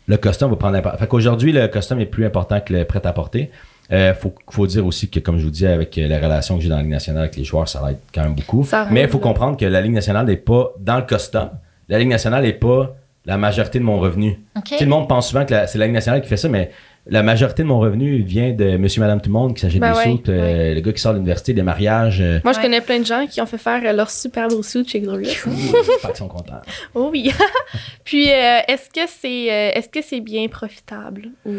le 0.07 0.17
custom 0.17 0.49
va 0.49 0.55
prendre 0.55 0.73
l'importance. 0.73 0.99
Fait 0.99 1.07
qu'aujourd'hui, 1.07 1.51
le 1.51 1.67
custom 1.67 1.99
est 1.99 2.05
plus 2.05 2.25
important 2.25 2.59
que 2.61 2.73
le 2.73 2.85
prêt-à-porter. 2.85 3.51
Euh, 3.91 4.13
faut, 4.13 4.33
faut 4.49 4.67
dire 4.67 4.85
aussi 4.85 5.09
que, 5.09 5.19
comme 5.19 5.37
je 5.37 5.45
vous 5.45 5.51
dis, 5.51 5.65
avec 5.65 5.97
euh, 5.97 6.07
la 6.07 6.17
relation 6.17 6.57
que 6.57 6.63
j'ai 6.63 6.69
dans 6.69 6.75
la 6.75 6.81
Ligue 6.81 6.91
nationale 6.91 7.23
avec 7.23 7.37
les 7.37 7.45
joueurs, 7.45 7.69
ça 7.69 7.81
aide 7.89 7.99
quand 8.13 8.23
même 8.23 8.35
beaucoup. 8.35 8.65
Ça 8.65 8.87
Mais 8.91 9.03
il 9.03 9.09
faut 9.09 9.19
comprendre 9.19 9.55
que 9.55 9.65
la 9.65 9.81
Ligue 9.81 9.93
nationale 9.93 10.25
n'est 10.25 10.35
pas 10.35 10.73
dans 10.79 10.97
le 10.97 11.03
custom. 11.03 11.49
La 11.87 11.99
Ligue 11.99 12.09
nationale 12.09 12.43
n'est 12.43 12.53
pas 12.53 12.95
la 13.25 13.37
majorité 13.37 13.79
de 13.79 13.83
mon 13.83 13.99
revenu. 13.99 14.39
Sais, 14.65 14.83
le 14.83 14.89
monde 14.89 15.07
pense 15.07 15.29
souvent 15.29 15.45
que 15.45 15.53
c'est 15.67 15.77
la 15.77 15.85
Ligue 15.85 15.93
nationale 15.93 16.21
qui 16.21 16.27
fait 16.27 16.37
ça, 16.37 16.49
mais 16.49 16.71
la 17.09 17.23
majorité 17.23 17.63
de 17.63 17.67
mon 17.67 17.79
revenu 17.79 18.21
vient 18.21 18.51
de 18.53 18.77
monsieur, 18.77 19.01
madame, 19.01 19.21
tout 19.21 19.29
le 19.29 19.33
monde 19.33 19.55
qui 19.55 19.61
s'achète 19.61 19.79
Ben 19.79 19.91
des 19.93 19.97
ouais, 19.97 20.03
soutes, 20.05 20.29
euh, 20.29 20.73
le 20.73 20.81
gars 20.81 20.91
qui 20.91 21.01
sort 21.01 21.13
de 21.13 21.17
l'université, 21.17 21.53
des 21.53 21.63
mariages. 21.63 22.19
euh, 22.21 22.39
Moi, 22.43 22.53
je 22.53 22.57
Ouais. 22.57 22.63
connais 22.63 22.81
plein 22.81 22.99
de 22.99 23.05
gens 23.05 23.25
qui 23.27 23.39
ont 23.41 23.45
fait 23.45 23.57
faire 23.57 23.81
euh, 23.85 23.93
leur 23.93 24.09
super 24.09 24.47
beau 24.47 24.61
suit 24.63 24.87
chez 24.87 24.99
Gloria. 24.99 25.29
Fait 26.01 26.07
qu'ils 26.07 26.15
sont 26.15 26.27
contents. 26.27 26.59
Oh 26.95 27.09
oui. 27.11 27.31
Puis, 28.03 28.29
euh, 28.31 28.59
est-ce 28.67 28.89
que 28.89 29.09
c'est 29.19 29.43
est-ce 29.45 29.89
que 29.89 30.01
c'est 30.01 30.21
bien 30.21 30.47
profitable? 30.47 31.29
Ou... 31.45 31.51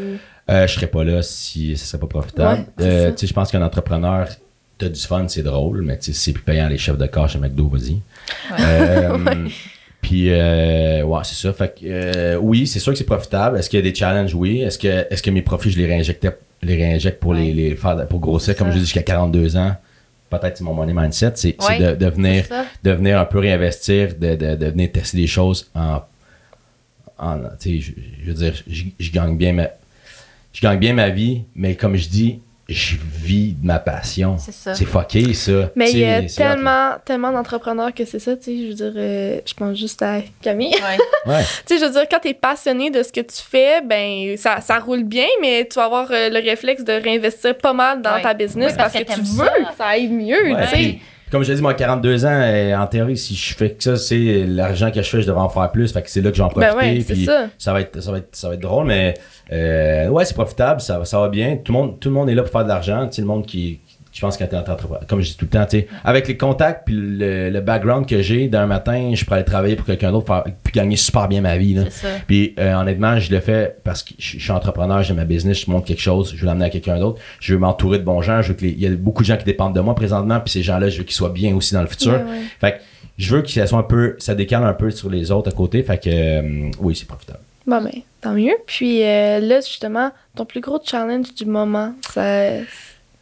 Euh, 0.50 0.66
je 0.66 0.72
serais 0.74 0.86
pas 0.86 1.04
là 1.04 1.22
si 1.22 1.76
ce 1.76 1.84
serait 1.86 1.98
pas 2.00 2.06
profitable. 2.06 2.66
Ouais, 2.78 2.84
Euh, 2.86 3.04
ça. 3.06 3.12
tu 3.12 3.18
sais, 3.18 3.26
je 3.26 3.34
pense 3.34 3.50
qu'un 3.50 3.62
entrepreneur, 3.62 4.26
t'as 4.78 4.88
du 4.88 5.00
fun, 5.00 5.26
c'est 5.28 5.42
drôle, 5.42 5.82
mais 5.82 5.98
tu 5.98 6.06
sais, 6.06 6.12
si 6.12 6.20
c'est 6.20 6.32
plus 6.32 6.42
payant 6.44 6.68
les 6.68 6.78
chefs 6.78 6.96
de 6.98 7.06
corps 7.06 7.28
chez 7.28 7.38
McDo, 7.38 7.68
vas-y. 7.68 8.00
Puis, 10.00 10.30
euh, 10.30 11.02
ouais, 11.02 11.20
c'est 11.24 11.34
ça. 11.34 11.52
Fait 11.52 11.74
que, 11.74 11.84
euh, 11.84 12.36
oui, 12.36 12.66
c'est 12.66 12.78
sûr 12.78 12.92
que 12.92 12.98
c'est 12.98 13.04
profitable. 13.04 13.58
Est-ce 13.58 13.68
qu'il 13.68 13.78
y 13.78 13.82
a 13.82 13.90
des 13.90 13.94
challenges? 13.94 14.34
Oui. 14.34 14.60
Est-ce 14.60 14.78
que, 14.78 15.06
est-ce 15.12 15.22
que 15.22 15.30
mes 15.30 15.42
profits, 15.42 15.70
je 15.70 15.78
les 15.78 15.86
réinjectais, 15.86 16.36
les 16.62 16.76
réinjecte 16.76 17.20
pour 17.20 17.34
les, 17.34 17.52
les 17.52 17.74
faire, 17.76 18.06
pour 18.06 18.20
grossir, 18.20 18.56
comme 18.56 18.68
je 18.68 18.74
dis, 18.74 18.80
jusqu'à 18.80 19.02
42 19.02 19.56
ans? 19.56 19.76
Peut-être 20.30 20.58
c'est 20.58 20.64
mon 20.64 20.74
money 20.74 20.92
mindset. 20.94 21.32
C'est, 21.36 21.56
de, 21.58 21.94
de 21.94 22.06
venir, 22.10 22.44
de 22.84 22.90
venir 22.90 23.18
un 23.18 23.24
peu 23.24 23.38
réinvestir, 23.38 24.14
de, 24.18 24.34
de, 24.34 24.56
de 24.56 24.66
venir 24.66 24.92
tester 24.92 25.16
des 25.16 25.26
choses 25.26 25.70
en. 25.74 26.00
en 27.18 27.38
tu 27.58 27.80
sais, 27.80 27.80
je, 27.80 27.92
je 28.22 28.30
veux 28.30 28.34
dire, 28.34 28.54
je, 28.68 28.84
je 28.98 29.10
gagne 29.10 29.36
bien, 29.36 29.52
mais 29.52 29.72
je 30.52 30.60
gagne 30.60 30.78
bien 30.78 30.92
ma 30.92 31.08
vie, 31.08 31.42
mais 31.54 31.74
comme 31.74 31.96
je 31.96 32.08
dis, 32.08 32.40
je 32.68 32.96
vis 33.22 33.54
de 33.54 33.66
ma 33.66 33.78
passion. 33.78 34.36
C'est 34.38 34.52
ça. 34.52 34.74
C'est 34.74 34.84
fucké, 34.84 35.32
ça. 35.32 35.70
Mais 35.74 35.90
il 35.90 35.98
y 36.00 36.04
a 36.04 36.20
là. 36.20 36.28
tellement, 36.28 36.90
tellement 37.04 37.32
d'entrepreneurs 37.32 37.94
que 37.94 38.04
c'est 38.04 38.18
ça, 38.18 38.36
tu 38.36 38.42
sais. 38.44 38.56
Je 38.62 38.68
veux 38.68 38.74
dire, 38.74 38.92
euh, 38.96 39.40
je 39.46 39.54
pense 39.54 39.78
juste 39.78 40.02
à 40.02 40.20
Camille. 40.42 40.74
Ouais. 40.74 40.98
Ouais. 41.32 41.42
tu 41.66 41.74
sais, 41.74 41.80
je 41.80 41.84
veux 41.86 41.92
dire, 41.92 42.04
quand 42.10 42.20
t'es 42.20 42.34
passionné 42.34 42.90
de 42.90 43.02
ce 43.02 43.10
que 43.12 43.20
tu 43.20 43.36
fais, 43.42 43.80
ben, 43.82 44.36
ça, 44.36 44.60
ça 44.60 44.78
roule 44.78 45.02
bien, 45.04 45.26
mais 45.40 45.66
tu 45.70 45.76
vas 45.78 45.84
avoir 45.86 46.08
euh, 46.10 46.28
le 46.30 46.38
réflexe 46.38 46.84
de 46.84 46.92
réinvestir 46.92 47.56
pas 47.56 47.72
mal 47.72 48.00
dans 48.02 48.14
Ouais. 48.14 48.22
ta 48.22 48.34
business 48.34 48.72
Ouais, 48.72 48.76
parce, 48.78 48.92
parce 48.92 49.04
que, 49.04 49.10
que 49.10 49.14
tu 49.14 49.20
veux 49.20 49.44
ça. 49.46 49.50
que 49.70 49.76
ça 49.76 49.86
aille 49.86 50.08
mieux, 50.08 50.52
Ouais, 50.54 50.64
tu 50.70 50.76
sais. 50.76 50.98
Comme 51.30 51.42
je 51.42 51.50
l'ai 51.50 51.56
dit, 51.56 51.62
moi, 51.62 51.74
42 51.74 52.24
ans, 52.24 52.28
euh, 52.30 52.74
en 52.76 52.86
théorie, 52.86 53.16
si 53.16 53.34
je 53.34 53.54
fais 53.54 53.70
que 53.72 53.82
ça, 53.82 53.96
c'est 53.96 54.44
l'argent 54.46 54.90
que 54.90 55.02
je 55.02 55.08
fais, 55.08 55.22
je 55.22 55.26
devrais 55.26 55.42
en 55.42 55.48
faire 55.48 55.70
plus. 55.70 55.92
Fait 55.92 56.02
que 56.02 56.10
c'est 56.10 56.20
là 56.20 56.30
que 56.30 56.36
j'en 56.36 56.48
Ben 56.48 56.68
profite. 56.72 56.76
ouais, 56.76 57.00
c'est 57.06 57.14
puis 57.14 57.24
ça. 57.58 57.72
va 57.72 57.80
être, 57.80 58.00
ça 58.00 58.10
va 58.12 58.18
être, 58.18 58.34
ça 58.36 58.48
va 58.48 58.54
être 58.54 58.60
drôle, 58.60 58.86
mais 58.86 59.14
euh, 59.52 60.08
ouais, 60.08 60.24
c'est 60.24 60.34
profitable, 60.34 60.80
ça, 60.80 60.98
va- 60.98 61.04
ça 61.04 61.18
va 61.20 61.28
bien. 61.28 61.56
Tout 61.62 61.72
le 61.72 61.78
monde, 61.78 62.00
tout 62.00 62.08
le 62.08 62.14
monde 62.14 62.28
est 62.30 62.34
là 62.34 62.42
pour 62.42 62.52
faire 62.52 62.64
de 62.64 62.68
l'argent. 62.68 63.06
Tu 63.08 63.16
sais, 63.16 63.22
le 63.22 63.26
monde 63.28 63.46
qui, 63.46 63.80
je 64.18 64.20
pense 64.26 64.36
entrepreneur, 64.42 65.06
comme 65.06 65.20
je 65.20 65.28
dis 65.28 65.36
tout 65.36 65.44
le 65.44 65.50
temps, 65.50 65.64
tu 65.64 65.78
sais, 65.78 65.88
avec 66.02 66.26
les 66.26 66.36
contacts 66.36 66.86
puis 66.86 66.94
le, 66.96 67.50
le 67.50 67.60
background 67.60 68.04
que 68.04 68.20
j'ai, 68.20 68.48
d'un 68.48 68.66
matin, 68.66 69.12
je 69.14 69.24
pourrais 69.24 69.36
aller 69.36 69.44
travailler 69.44 69.76
pour 69.76 69.86
quelqu'un 69.86 70.10
d'autre, 70.10 70.44
puis 70.64 70.72
gagner 70.72 70.96
super 70.96 71.28
bien 71.28 71.40
ma 71.40 71.56
vie. 71.56 71.74
Là. 71.74 71.84
Ça. 71.88 72.08
Puis 72.26 72.52
euh, 72.58 72.74
honnêtement, 72.74 73.20
je 73.20 73.30
le 73.32 73.38
fais 73.38 73.76
parce 73.84 74.02
que 74.02 74.14
je 74.18 74.38
je 74.38 74.42
suis 74.42 74.50
entrepreneur, 74.50 75.04
j'ai 75.04 75.14
ma 75.14 75.24
business, 75.24 75.64
je 75.64 75.70
monte 75.70 75.86
quelque 75.86 76.00
chose, 76.00 76.32
je 76.34 76.40
veux 76.40 76.46
l'amener 76.46 76.64
à 76.64 76.70
quelqu'un 76.70 76.98
d'autre. 76.98 77.20
Je 77.38 77.52
veux 77.54 77.60
m'entourer 77.60 77.98
de 78.00 78.04
bons 78.04 78.20
gens. 78.22 78.42
Je 78.42 78.48
veux 78.48 78.54
que 78.54 78.62
les- 78.64 78.70
il 78.72 78.80
y 78.80 78.86
a 78.86 78.90
beaucoup 78.90 79.22
de 79.22 79.28
gens 79.28 79.36
qui 79.36 79.44
dépendent 79.44 79.74
de 79.76 79.80
moi 79.80 79.94
présentement, 79.94 80.40
puis 80.40 80.50
ces 80.50 80.62
gens-là, 80.64 80.88
je 80.88 80.98
veux 80.98 81.04
qu'ils 81.04 81.14
soient 81.14 81.30
bien 81.30 81.54
aussi 81.54 81.74
dans 81.74 81.82
le 81.82 81.86
futur. 81.86 82.14
Ouais, 82.14 82.18
ouais. 82.18 82.40
Fait 82.60 82.72
que 82.72 82.78
je 83.18 83.34
veux 83.36 83.42
que 83.42 83.50
ça 83.50 83.66
soit 83.68 83.78
un 83.78 83.82
peu, 83.84 84.16
ça 84.18 84.34
décale 84.34 84.64
un 84.64 84.72
peu 84.74 84.90
sur 84.90 85.10
les 85.10 85.30
autres 85.30 85.48
à 85.50 85.52
côté. 85.52 85.82
Fait 85.84 85.98
que 85.98 86.08
euh, 86.10 86.70
oui, 86.80 86.96
c'est 86.96 87.06
profitable. 87.06 87.38
Bon, 87.66 87.82
ben, 87.82 87.92
tant 88.22 88.32
mieux. 88.32 88.54
Puis 88.66 89.02
euh, 89.04 89.40
là, 89.40 89.60
justement, 89.60 90.10
ton 90.34 90.44
plus 90.46 90.60
gros 90.62 90.80
challenge 90.84 91.34
du 91.34 91.44
moment, 91.44 91.92
ça. 92.12 92.48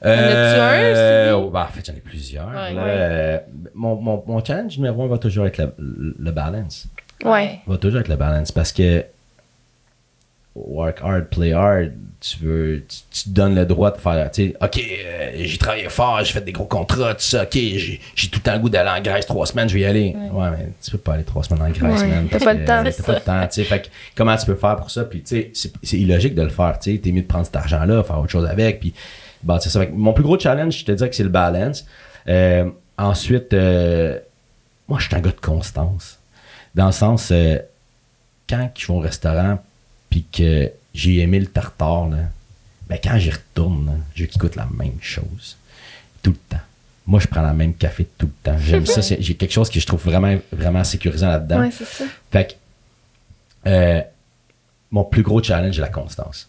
En 0.04 0.08
un, 0.08 0.12
Euh, 0.12 1.32
celui? 1.32 1.50
bah, 1.50 1.66
en 1.68 1.72
fait, 1.72 1.86
j'en 1.86 1.92
ai 1.96 2.00
plusieurs. 2.00 2.48
Ouais. 2.48 2.72
Là, 2.74 2.84
Ouais. 2.84 2.90
euh, 2.90 3.38
mon, 3.74 3.96
mon, 3.96 4.22
mon 4.26 4.44
challenge 4.44 4.76
numéro 4.76 5.02
un 5.04 5.08
va 5.08 5.18
toujours 5.18 5.46
être 5.46 5.58
le, 5.78 6.14
le 6.18 6.30
balance. 6.32 6.86
Ouais. 7.24 7.60
Va 7.66 7.76
toujours 7.78 8.00
être 8.00 8.08
le 8.08 8.16
balance 8.16 8.52
parce 8.52 8.72
que 8.72 9.04
work 10.54 11.00
hard, 11.02 11.24
play 11.28 11.52
hard, 11.52 11.92
tu 12.20 12.38
veux, 12.42 12.82
tu, 12.88 12.96
tu 13.10 13.24
te 13.24 13.28
donnes 13.34 13.54
le 13.54 13.66
droit 13.66 13.90
de 13.90 13.98
faire, 13.98 14.30
tu 14.30 14.48
sais, 14.48 14.54
ok, 14.58 14.78
euh, 15.06 15.30
j'ai 15.36 15.58
travaillé 15.58 15.88
fort, 15.90 16.18
j'ai 16.24 16.32
fait 16.32 16.40
des 16.40 16.52
gros 16.52 16.64
contrats, 16.64 17.12
tout 17.14 17.20
ça, 17.20 17.42
ok, 17.42 17.50
j'ai 17.52 18.00
j'ai 18.14 18.28
tout 18.28 18.38
le 18.38 18.42
temps 18.42 18.54
le 18.54 18.60
goût 18.60 18.70
d'aller 18.70 18.88
en 18.88 19.02
Grèce 19.02 19.26
trois 19.26 19.44
semaines, 19.44 19.68
je 19.68 19.74
vais 19.74 19.80
y 19.80 19.84
aller. 19.84 20.16
Ouais, 20.32 20.50
mais 20.50 20.68
tu 20.82 20.90
peux 20.92 20.98
pas 20.98 21.12
aller 21.14 21.24
trois 21.24 21.42
semaines 21.42 21.62
en 21.62 21.68
Grèce, 21.70 22.00
Ouais, 22.00 22.08
man. 22.08 22.28
t'as 22.30 22.38
pas 22.38 22.54
le 22.54 22.64
temps. 22.64 22.84
euh, 22.86 22.90
C'est 22.90 23.02
T'as 23.02 23.12
pas 23.12 23.18
le 23.18 23.24
temps, 23.24 23.46
tu 23.48 23.52
sais. 23.54 23.64
Fait 23.64 23.82
que 23.82 23.88
comment 24.14 24.34
tu 24.34 24.46
peux 24.46 24.54
faire 24.54 24.76
pour 24.76 24.90
ça? 24.90 25.04
Puis, 25.04 25.20
tu 25.22 25.26
sais, 25.36 25.50
c'est- 25.52 25.72
c'est 25.82 25.98
illogique 25.98 26.34
de 26.34 26.42
le 26.42 26.48
faire, 26.48 26.78
tu 26.78 26.92
sais. 26.94 26.98
T'es 27.00 27.12
mieux 27.12 27.22
de 27.22 27.26
prendre 27.26 27.44
cet 27.44 27.56
argent-là, 27.56 28.02
faire 28.02 28.18
autre 28.18 28.30
chose 28.30 28.46
avec, 28.46 28.80
puis 28.80 28.94
bâtir 29.46 29.70
ça. 29.70 29.80
Fait 29.80 29.90
mon 29.90 30.12
plus 30.12 30.24
gros 30.24 30.38
challenge, 30.38 30.78
je 30.78 30.84
te 30.84 30.92
dirais 30.92 31.08
que 31.08 31.16
c'est 31.16 31.22
le 31.22 31.28
balance. 31.28 31.86
Euh, 32.28 32.68
ensuite, 32.98 33.52
euh, 33.52 34.18
moi, 34.88 34.98
je 34.98 35.06
suis 35.06 35.14
un 35.14 35.20
gars 35.20 35.30
de 35.30 35.40
constance. 35.40 36.18
Dans 36.74 36.86
le 36.86 36.92
sens, 36.92 37.30
euh, 37.32 37.58
quand 38.48 38.70
je 38.76 38.86
vais 38.86 38.92
au 38.92 38.98
restaurant, 38.98 39.62
puis 40.10 40.24
que 40.30 40.70
j'ai 40.94 41.18
aimé 41.18 41.40
le 41.40 41.46
tartare, 41.46 42.08
là, 42.08 42.18
ben 42.88 42.98
quand 43.02 43.18
j'y 43.18 43.30
retourne, 43.30 43.86
là, 43.86 43.92
je 44.14 44.22
veux 44.22 44.28
qu'il 44.28 44.40
la 44.56 44.68
même 44.76 44.98
chose. 45.00 45.56
Tout 46.22 46.30
le 46.30 46.56
temps. 46.56 46.62
Moi, 47.06 47.20
je 47.20 47.26
prends 47.28 47.42
la 47.42 47.52
même 47.52 47.74
café 47.74 48.06
tout 48.18 48.26
le 48.26 48.32
temps. 48.42 48.58
J'aime 48.58 48.86
ça. 48.86 49.00
J'ai 49.20 49.34
quelque 49.34 49.52
chose 49.52 49.70
que 49.70 49.78
je 49.78 49.86
trouve 49.86 50.02
vraiment, 50.02 50.36
vraiment 50.50 50.82
sécurisant 50.82 51.28
là-dedans. 51.28 51.60
Ouais, 51.60 51.70
c'est 51.70 51.86
ça. 51.86 52.04
Fait 52.32 52.56
que, 53.64 54.02
mon 54.90 55.04
plus 55.04 55.22
gros 55.22 55.42
challenge, 55.42 55.74
c'est 55.74 55.80
la 55.80 55.88
constance. 55.88 56.48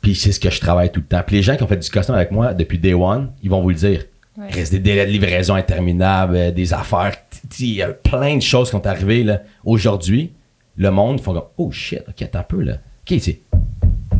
Puis 0.00 0.14
c'est 0.14 0.32
ce 0.32 0.40
que 0.40 0.50
je 0.50 0.60
travaille 0.60 0.90
tout 0.90 1.00
le 1.00 1.06
temps. 1.06 1.22
Puis 1.26 1.36
les 1.36 1.42
gens 1.42 1.56
qui 1.56 1.62
ont 1.62 1.66
fait 1.68 1.76
du 1.76 1.88
custom 1.88 2.14
avec 2.16 2.30
moi 2.30 2.52
depuis 2.54 2.78
day 2.78 2.94
one, 2.94 3.30
ils 3.42 3.50
vont 3.50 3.60
vous 3.62 3.68
le 3.70 3.74
dire. 3.76 4.04
Ouais. 4.36 4.46
Il 4.50 4.54
reste 4.54 4.72
des 4.72 4.80
délais 4.80 5.06
de 5.06 5.10
livraison 5.12 5.54
interminables, 5.54 6.36
euh, 6.36 6.50
des 6.50 6.74
affaires. 6.74 7.14
Il 7.58 7.72
y 7.72 7.82
a 7.82 7.88
plein 7.88 8.36
de 8.36 8.42
choses 8.42 8.68
qui 8.68 8.72
sont 8.72 8.86
arrivées 8.86 9.24
là. 9.24 9.40
aujourd'hui. 9.64 10.32
Le 10.76 10.90
monde 10.90 11.20
font 11.20 11.32
comme 11.32 11.44
Oh 11.56 11.70
shit, 11.70 12.02
ok, 12.06 12.20
attends 12.22 12.40
un 12.40 12.42
peu 12.42 12.60
là. 12.60 12.74
Ok, 13.10 13.18
c'est, 13.20 13.40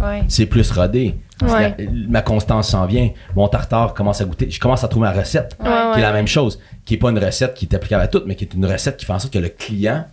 Ouais. 0.01 0.23
c'est 0.29 0.47
plus 0.47 0.71
rodé. 0.71 1.15
Ouais. 1.43 1.75
La- 1.79 1.85
ma 2.09 2.23
constance 2.23 2.71
s'en 2.71 2.87
vient. 2.87 3.11
Mon 3.35 3.49
tartare 3.49 3.93
commence 3.95 4.21
à 4.21 4.25
goûter. 4.25 4.51
Je 4.51 4.59
commence 4.61 4.85
à 4.85 4.89
trouver 4.89 5.07
ma 5.09 5.13
recette. 5.13 5.57
Qui 5.61 5.99
est 5.99 6.03
la 6.03 6.13
même 6.13 6.27
chose. 6.29 6.59
Qui 6.87 6.95
n'est 6.95 6.99
pas 6.99 7.11
une 7.11 7.19
recette 7.19 7.55
qui 7.55 7.67
est 7.67 7.75
applicable 7.75 8.03
à 8.05 8.09
toutes, 8.09 8.27
mais 8.27 8.37
qui 8.37 8.45
est 8.45 8.55
une 8.55 8.65
recette 8.65 8.97
qui 8.97 9.05
fait 9.05 9.13
en 9.13 9.19
sorte 9.19 9.33
que 9.35 9.39
le 9.39 9.49
client, 9.51 10.05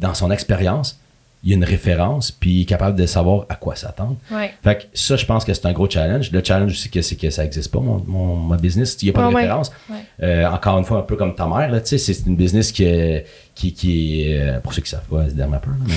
dans 0.00 0.14
son 0.14 0.30
expérience, 0.32 0.98
il 1.44 1.50
y 1.50 1.52
a 1.52 1.56
une 1.56 1.64
référence, 1.64 2.30
puis 2.32 2.50
il 2.54 2.62
est 2.62 2.64
capable 2.64 2.98
de 2.98 3.04
savoir 3.06 3.44
à 3.50 3.54
quoi 3.56 3.76
s'attendre. 3.76 4.16
Ouais. 4.32 4.52
Fait 4.64 4.78
que 4.78 4.82
ça, 4.98 5.14
je 5.16 5.26
pense 5.26 5.44
que 5.44 5.52
c'est 5.52 5.66
un 5.66 5.72
gros 5.74 5.88
challenge. 5.88 6.32
Le 6.32 6.42
challenge 6.42 6.72
aussi, 6.72 6.88
que 6.90 7.02
c'est 7.02 7.16
que 7.16 7.28
ça 7.28 7.42
n'existe 7.42 7.70
pas, 7.70 7.80
mon, 7.80 8.02
mon, 8.06 8.36
ma 8.36 8.56
business. 8.56 8.96
Il 9.02 9.04
n'y 9.04 9.10
a 9.10 9.12
pas 9.12 9.28
de 9.30 9.34
référence. 9.36 9.70
Ouais. 9.90 9.96
Euh, 10.22 10.46
encore 10.48 10.78
une 10.78 10.84
fois, 10.86 10.98
un 10.98 11.02
peu 11.02 11.16
comme 11.16 11.34
ta 11.34 11.46
mère, 11.46 11.70
là, 11.70 11.80
tu 11.82 11.96
sais, 11.96 11.98
c'est 11.98 12.26
une 12.26 12.34
business 12.36 12.72
qui, 12.72 12.84
est- 12.84 13.26
qui, 13.54 13.72
qui 13.74 14.22
est, 14.22 14.40
euh, 14.40 14.60
pour 14.60 14.72
ceux 14.72 14.80
qui 14.82 14.88
savent 14.90 15.06
pas, 15.06 15.24
c'est 15.28 15.36
derrière 15.36 15.60
peur, 15.60 15.74
mais, 15.86 15.94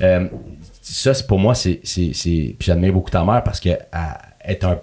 euh, 0.06 0.28
ça, 0.80 1.12
c'est 1.12 1.26
pour 1.26 1.38
moi, 1.40 1.54
c'est, 1.56 1.80
c'est, 1.82 2.12
c'est, 2.14 2.54
puis 2.58 2.66
j'admire 2.66 2.92
beaucoup 2.92 3.10
ta 3.10 3.24
mère 3.24 3.42
parce 3.42 3.58
qu'elle 3.58 3.84
est 4.44 4.62
un, 4.64 4.78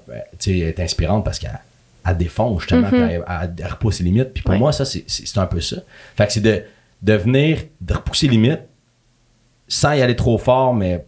est 0.47 0.79
inspirante 0.79 1.23
parce 1.23 1.39
qu'elle 1.39 1.59
elle 2.05 2.17
défonce 2.17 2.61
justement, 2.61 2.89
puis 2.89 2.99
elle, 2.99 3.23
elle- 3.27 3.53
elle 3.59 3.67
repousse 3.71 3.99
les 3.99 4.05
limites. 4.05 4.33
Puis 4.33 4.41
pour 4.43 4.51
Ouais. 4.53 4.59
moi, 4.59 4.71
ça, 4.73 4.83
c'est, 4.85 5.03
c'est, 5.07 5.25
c'est 5.27 5.37
un 5.39 5.45
peu 5.45 5.61
ça. 5.61 5.77
Fait 6.17 6.25
que 6.27 6.33
c'est 6.33 6.41
de, 6.41 6.63
de 7.01 7.13
venir, 7.13 7.59
de 7.79 7.93
repousser 7.93 8.25
les 8.27 8.33
limites 8.33 8.61
sans 9.71 9.93
y 9.93 10.01
aller 10.01 10.17
trop 10.17 10.37
fort, 10.37 10.73
mais 10.73 11.05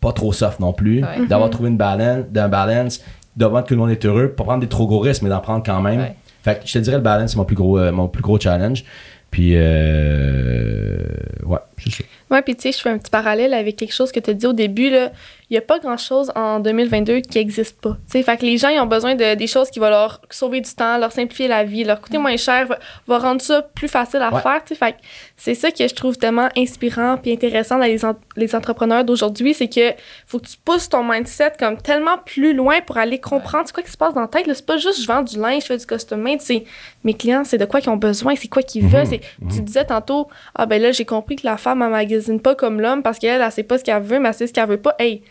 pas 0.00 0.12
trop 0.12 0.32
soft 0.32 0.58
non 0.58 0.72
plus. 0.72 1.04
Ouais. 1.04 1.26
D'avoir 1.26 1.48
trouvé 1.48 1.68
une 1.68 1.76
balance, 1.76 2.24
d'un 2.28 2.48
balance, 2.48 3.00
devant 3.36 3.62
que 3.62 3.68
tout 3.68 3.74
le 3.74 3.80
monde 3.80 3.90
est 3.90 4.04
heureux, 4.04 4.30
pas 4.30 4.42
prendre 4.42 4.60
des 4.60 4.66
trop 4.66 4.88
gros 4.88 4.98
risques, 4.98 5.22
mais 5.22 5.28
d'en 5.28 5.40
prendre 5.40 5.62
quand 5.64 5.80
même. 5.80 6.00
Ouais. 6.00 6.14
Fait 6.42 6.56
que 6.60 6.66
je 6.66 6.72
te 6.72 6.78
dirais 6.80 6.96
le 6.96 7.02
balance, 7.02 7.30
c'est 7.30 7.36
mon 7.36 7.44
plus 7.44 7.54
gros, 7.54 7.78
euh, 7.78 7.92
mon 7.92 8.08
plus 8.08 8.20
gros 8.20 8.38
challenge. 8.38 8.84
Puis, 9.30 9.52
euh, 9.54 10.98
ouais, 11.44 11.58
c'est 11.78 11.90
ça. 11.90 12.04
Ouais, 12.32 12.42
puis 12.42 12.56
tu 12.56 12.62
sais, 12.62 12.72
je 12.72 12.78
fais 12.78 12.90
un 12.90 12.98
petit 12.98 13.10
parallèle 13.10 13.54
avec 13.54 13.76
quelque 13.76 13.94
chose 13.94 14.10
que 14.10 14.18
tu 14.18 14.30
as 14.30 14.34
dit 14.34 14.46
au 14.46 14.52
début, 14.52 14.90
là. 14.90 15.12
Il 15.54 15.58
n'y 15.58 15.62
a 15.62 15.66
pas 15.68 15.78
grand-chose 15.78 16.32
en 16.34 16.58
2022 16.58 17.20
qui 17.20 17.38
n'existe 17.38 17.80
pas. 17.80 17.96
Fait 18.10 18.24
que 18.36 18.44
les 18.44 18.58
gens, 18.58 18.70
ils 18.70 18.80
ont 18.80 18.86
besoin 18.86 19.14
de 19.14 19.36
des 19.36 19.46
choses 19.46 19.70
qui 19.70 19.78
vont 19.78 19.88
leur 19.88 20.20
sauver 20.28 20.60
du 20.60 20.74
temps, 20.74 20.98
leur 20.98 21.12
simplifier 21.12 21.46
la 21.46 21.62
vie, 21.62 21.84
leur 21.84 22.00
coûter 22.00 22.18
moins 22.18 22.36
cher, 22.36 22.66
va, 22.66 22.80
va 23.06 23.18
rendre 23.18 23.40
ça 23.40 23.62
plus 23.62 23.86
facile 23.86 24.20
à 24.20 24.34
Ouais. 24.34 24.40
faire. 24.40 24.62
Fait 24.66 24.92
que 24.94 24.96
c'est 25.36 25.54
ça 25.54 25.70
que 25.70 25.86
je 25.86 25.94
trouve 25.94 26.16
tellement 26.18 26.48
inspirant 26.56 27.18
puis 27.22 27.30
intéressant 27.30 27.78
dans 27.78 27.84
les, 27.84 28.04
en- 28.04 28.16
les 28.36 28.52
entrepreneurs 28.56 29.04
d'aujourd'hui, 29.04 29.54
c'est 29.54 29.68
que 29.68 29.92
faut 30.26 30.40
que 30.40 30.46
tu 30.48 30.56
pousses 30.64 30.88
ton 30.88 31.04
mindset 31.04 31.52
comme 31.56 31.76
tellement 31.80 32.18
plus 32.26 32.52
loin 32.52 32.80
pour 32.84 32.96
aller 32.98 33.20
comprendre 33.20 33.62
c'est 33.66 33.74
quoi 33.74 33.84
qui 33.84 33.92
se 33.92 33.96
passe 33.96 34.12
dans 34.14 34.26
ta 34.26 34.42
tête. 34.42 34.50
C'est 34.56 34.66
pas 34.66 34.76
juste 34.78 35.00
je 35.00 35.06
vends 35.06 35.22
du 35.22 35.38
linge, 35.38 35.62
je 35.62 35.66
fais 35.66 35.76
du 35.76 36.16
made, 36.20 36.40
c'est 36.40 36.64
mes 37.04 37.14
clients, 37.14 37.44
c'est 37.44 37.58
de 37.58 37.64
quoi 37.64 37.80
qu'ils 37.80 37.90
ont 37.90 37.96
besoin, 37.96 38.34
c'est 38.34 38.48
quoi 38.48 38.62
qu'ils 38.64 38.88
veulent. 38.88 39.06
c'est- 39.06 39.20
Tu 39.54 39.60
disais 39.62 39.84
tantôt, 39.84 40.26
ah 40.56 40.66
ben 40.66 40.82
là, 40.82 40.90
j'ai 40.90 41.04
compris 41.04 41.36
que 41.36 41.46
la 41.46 41.56
femme, 41.58 41.80
elle 41.82 41.90
magasine 41.90 42.40
pas 42.40 42.56
comme 42.56 42.80
l'homme 42.80 43.04
parce 43.04 43.20
qu'elle, 43.20 43.40
elle 43.40 43.52
sait 43.52 43.62
pas 43.62 43.78
ce 43.78 43.84
qu'elle 43.84 44.02
veut, 44.02 44.18
mais 44.18 44.30
elle 44.30 44.34
sait 44.34 44.48
ce 44.48 44.52
qu'elle 44.52 44.66
veut 44.68 44.78
pas. 44.78 44.96
Hey, 44.98 45.22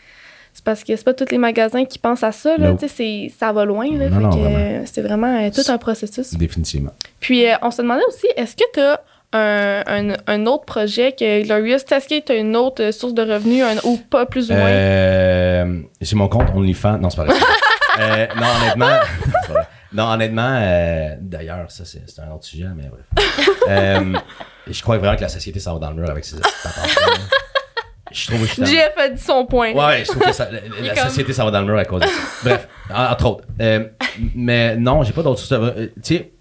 c'est 0.53 0.63
parce 0.63 0.83
que 0.83 0.95
c'est 0.95 1.03
pas 1.03 1.13
tous 1.13 1.29
les 1.31 1.37
magasins 1.37 1.83
qui 1.85 1.97
pensent 1.99 2.23
à 2.23 2.31
ça, 2.31 2.57
là. 2.57 2.75
C'est- 2.87 3.31
ça 3.39 3.51
va 3.51 3.65
loin, 3.65 3.85
là. 3.97 4.09
Non, 4.09 4.17
Fait 4.17 4.23
non, 4.23 4.29
que, 4.29 4.37
vraiment. 4.37 4.85
c'est 4.85 5.01
vraiment 5.01 5.39
euh, 5.41 5.49
tout 5.49 5.71
un 5.71 5.77
processus. 5.77 6.33
Définitivement. 6.35 6.91
Puis, 7.19 7.47
euh, 7.47 7.55
on 7.61 7.71
se 7.71 7.81
demandait 7.81 8.03
aussi, 8.07 8.27
est-ce 8.37 8.55
que 8.55 8.63
tu 8.73 8.79
as 8.79 9.01
un, 9.35 9.81
un- 10.11 10.15
un 10.27 10.45
autre 10.45 10.65
projet 10.65 11.11
que 11.11 11.43
Glorious, 11.43 11.77
est-ce 11.91 12.07
que 12.07 12.19
tu 12.19 12.31
as 12.31 12.35
une 12.35 12.55
autre 12.55 12.83
euh, 12.83 12.91
source 12.91 13.15
de 13.15 13.23
revenus 13.23 13.63
un- 13.63 13.87
ou 13.87 13.97
pas 13.97 14.25
plus 14.27 14.51
ou 14.51 14.53
moins? 14.53 14.67
Euh, 14.67 15.79
j'ai 16.01 16.15
mon 16.15 16.27
compte 16.27 16.49
OnlyFans. 16.55 16.99
Non, 16.99 17.09
c'est 17.09 17.17
pas 17.17 17.25
vrai. 17.25 17.35
Non, 18.35 18.47
honnêtement. 18.61 18.97
c'est 19.23 19.31
pas 19.47 19.53
vrai. 19.53 19.63
non, 19.93 20.03
honnêtement, 20.05 21.17
d'ailleurs, 21.21 21.69
ça, 21.69 21.85
c'est 21.85 22.01
c'est 22.07 22.21
un 22.21 22.31
autre 22.31 22.43
sujet, 22.45 22.65
mais 22.75 22.89
bref. 22.89 23.05
Je 24.67 24.81
crois 24.81 24.97
vraiment 24.97 25.15
que 25.17 25.21
la 25.21 25.29
société 25.29 25.59
s'en 25.59 25.73
va 25.73 25.79
dans 25.79 25.89
le 25.91 25.97
mur 26.01 26.09
avec 26.09 26.23
ces 26.25 26.37
attentions. 26.37 27.01
Je 28.13 28.27
trouve 28.27 28.47
que 28.47 28.65
Jeff 28.65 28.93
a 28.97 29.09
dit 29.09 29.21
son 29.21 29.45
point. 29.45 29.73
Ouais, 29.73 30.03
je 30.05 30.11
trouve 30.11 30.23
que 30.23 30.31
ça- 30.31 30.47
la, 30.81 30.95
société, 30.95 31.33
ça 31.33 31.43
va 31.43 31.51
dans 31.51 31.61
le 31.61 31.65
mur 31.65 31.77
à 31.77 31.85
cause 31.85 32.01
de 32.01 32.05
ça. 32.05 32.11
Bref, 32.43 32.67
en- 32.93 33.05
entre 33.11 33.25
autres. 33.25 33.43
Euh, 33.59 33.87
mais 34.35 34.77
non, 34.77 35.03
j'ai 35.03 35.11
pas 35.13 35.23
d'autres 35.23 35.39
sources. 35.41 35.51
euh, 35.51 35.87
Tu 36.03 36.15
sais, 36.17 36.31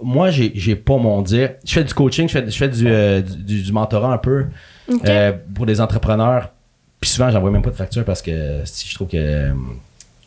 moi, 0.00 0.30
j'ai 0.30 0.52
j'ai 0.54 0.76
pas 0.76 0.96
mon 0.96 1.20
dire. 1.22 1.54
Je 1.66 1.72
fais 1.72 1.84
du 1.84 1.92
coaching, 1.92 2.28
je 2.28 2.32
fais, 2.38 2.50
je 2.50 2.56
fais 2.56 2.68
du, 2.68 2.86
euh, 2.88 3.20
du, 3.20 3.62
du 3.62 3.72
mentorat 3.72 4.12
un 4.12 4.18
peu 4.18 4.46
pour 5.54 5.66
des 5.66 5.80
entrepreneurs. 5.80 6.50
Puis 7.00 7.10
souvent, 7.10 7.30
j'envoie 7.30 7.50
même 7.50 7.62
pas 7.62 7.70
de 7.70 7.76
facture 7.76 8.04
parce 8.04 8.22
que 8.22 8.60
si 8.64 8.88
je 8.88 8.94
trouve 8.94 9.08
que 9.08 9.50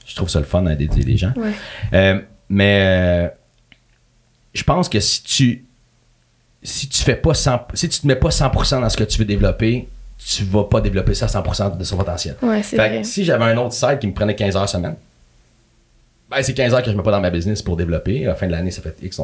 je 0.05 0.15
trouve 0.15 0.29
ça 0.29 0.39
le 0.39 0.45
fun 0.45 0.61
d'aider 0.63 0.87
les 1.03 1.17
gens. 1.17 1.33
Ouais. 1.37 2.25
Mais 2.49 3.31
je 4.53 4.63
pense 4.63 4.89
que 4.89 4.99
si 4.99 5.23
tu 5.23 5.65
si 6.63 6.87
tu 6.89 7.01
fais 7.01 7.15
pas 7.15 7.33
100, 7.33 7.59
si 7.73 7.89
tu 7.89 8.01
te 8.01 8.07
mets 8.07 8.15
pas 8.15 8.29
100% 8.29 8.81
dans 8.81 8.89
ce 8.89 8.95
que 8.97 9.03
tu 9.03 9.17
veux 9.17 9.25
développer, 9.25 9.87
tu 10.25 10.43
vas 10.45 10.63
pas 10.65 10.81
développer 10.81 11.13
ça 11.13 11.25
à 11.25 11.29
100% 11.29 11.77
de 11.77 11.83
son 11.83 11.97
potentiel. 11.97 12.35
Ouais, 12.41 12.61
c'est 12.63 12.75
Fait 12.75 12.89
vrai. 12.89 13.01
que 13.01 13.07
si 13.07 13.23
j'avais 13.25 13.45
un 13.45 13.57
autre 13.57 13.73
site 13.73 13.99
qui 13.99 14.07
me 14.07 14.13
prenait 14.13 14.35
15 14.35 14.55
heures 14.55 14.69
semaine, 14.69 14.95
ben 16.29 16.41
c'est 16.41 16.53
15 16.53 16.73
heures 16.73 16.83
que 16.83 16.91
je 16.91 16.95
mets 16.95 17.03
pas 17.03 17.11
dans 17.11 17.19
ma 17.21 17.29
business 17.29 17.61
pour 17.61 17.75
développer. 17.75 18.25
À 18.25 18.29
la 18.29 18.35
fin 18.35 18.47
de 18.47 18.51
l'année, 18.51 18.71
ça 18.71 18.81
fait 18.81 18.95
X. 19.01 19.19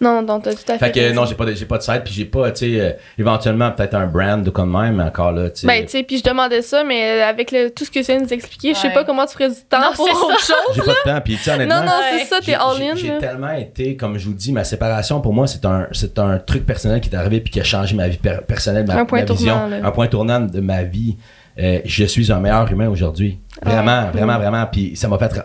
donc, 0.00 0.12
Non, 0.12 0.22
non, 0.22 0.40
t'as 0.40 0.52
tout 0.52 0.58
à 0.68 0.78
fait. 0.78 0.78
Fait 0.78 0.92
que 0.92 1.12
non, 1.12 1.24
j'ai 1.26 1.34
pas 1.34 1.44
de, 1.44 1.54
j'ai 1.54 1.66
pas 1.66 1.78
de 1.78 1.82
site, 1.82 2.02
puis 2.04 2.12
j'ai 2.14 2.24
pas, 2.24 2.50
tu 2.52 2.58
sais, 2.74 2.80
euh, 2.80 2.92
éventuellement 3.18 3.70
peut-être 3.70 3.94
un 3.94 4.06
brand 4.06 4.42
de 4.42 4.50
comme 4.50 4.72
même, 4.78 4.96
mais 4.96 5.04
encore 5.04 5.32
là, 5.32 5.50
tu 5.50 5.60
sais. 5.60 5.66
Ben, 5.66 5.84
tu 5.84 5.90
sais, 5.90 6.02
puis 6.02 6.18
je 6.18 6.22
demandais 6.24 6.62
ça, 6.62 6.84
mais 6.84 7.22
avec 7.22 7.50
le, 7.52 7.70
tout 7.70 7.84
ce 7.84 7.90
que 7.90 7.98
tu 8.00 8.04
viens 8.06 8.18
de 8.18 8.24
nous 8.24 8.32
expliquer, 8.32 8.74
je 8.74 8.78
sais 8.78 8.88
Ouais. 8.88 8.94
pas 8.94 9.04
comment 9.04 9.26
tu 9.26 9.32
ferais 9.34 9.48
du 9.48 9.56
temps 9.68 9.80
Non, 9.80 9.92
pour 9.94 10.06
c'est 10.06 10.14
autre 10.14 10.40
ça. 10.40 10.54
chose. 10.54 10.74
j'ai 10.76 10.82
pas 10.82 10.92
de 10.92 11.10
temps, 11.16 11.20
puis 11.24 11.36
tu 11.36 11.42
sais, 11.42 11.52
honnêtement. 11.52 11.76
Non, 11.80 11.82
non, 11.86 11.92
Ouais. 11.92 12.18
c'est 12.20 12.24
ça, 12.26 12.40
t'es 12.44 12.54
all 12.54 12.76
j'ai- 12.78 12.90
in. 12.90 12.94
J'ai 12.96 13.08
là. 13.08 13.18
tellement 13.18 13.52
été, 13.52 13.96
comme 13.96 14.18
je 14.18 14.26
vous 14.26 14.34
dis, 14.34 14.52
ma 14.52 14.64
séparation 14.64 15.20
pour 15.20 15.32
moi, 15.32 15.46
c'est 15.46 15.64
un, 15.64 15.86
c'est 15.92 16.18
un 16.18 16.38
truc 16.38 16.64
personnel 16.66 17.00
qui 17.00 17.10
est 17.10 17.16
arrivé 17.16 17.40
puis 17.40 17.52
qui 17.52 17.60
a 17.60 17.64
changé 17.64 17.94
ma 17.96 18.08
vie 18.08 18.16
per- 18.18 18.38
personnelle, 18.46 18.86
ma, 18.86 18.94
Un 18.96 19.04
point 19.04 19.20
ma 19.20 19.24
vision, 19.32 19.52
tournant, 19.54 19.68
là. 19.68 19.86
un 19.86 19.90
point 19.90 20.06
tournant 20.06 20.40
de 20.40 20.60
ma 20.60 20.82
vie. 20.82 21.16
Euh, 21.58 21.78
je 21.84 22.04
suis 22.04 22.32
un 22.32 22.40
meilleur 22.40 22.70
humain 22.72 22.88
aujourd'hui. 22.88 23.38
Vraiment, 23.62 24.06
Ouais. 24.06 24.10
vraiment, 24.12 24.38
vraiment. 24.38 24.66
Puis 24.66 24.96
ça 24.96 25.06
m'a 25.08 25.18
fait 25.18 25.40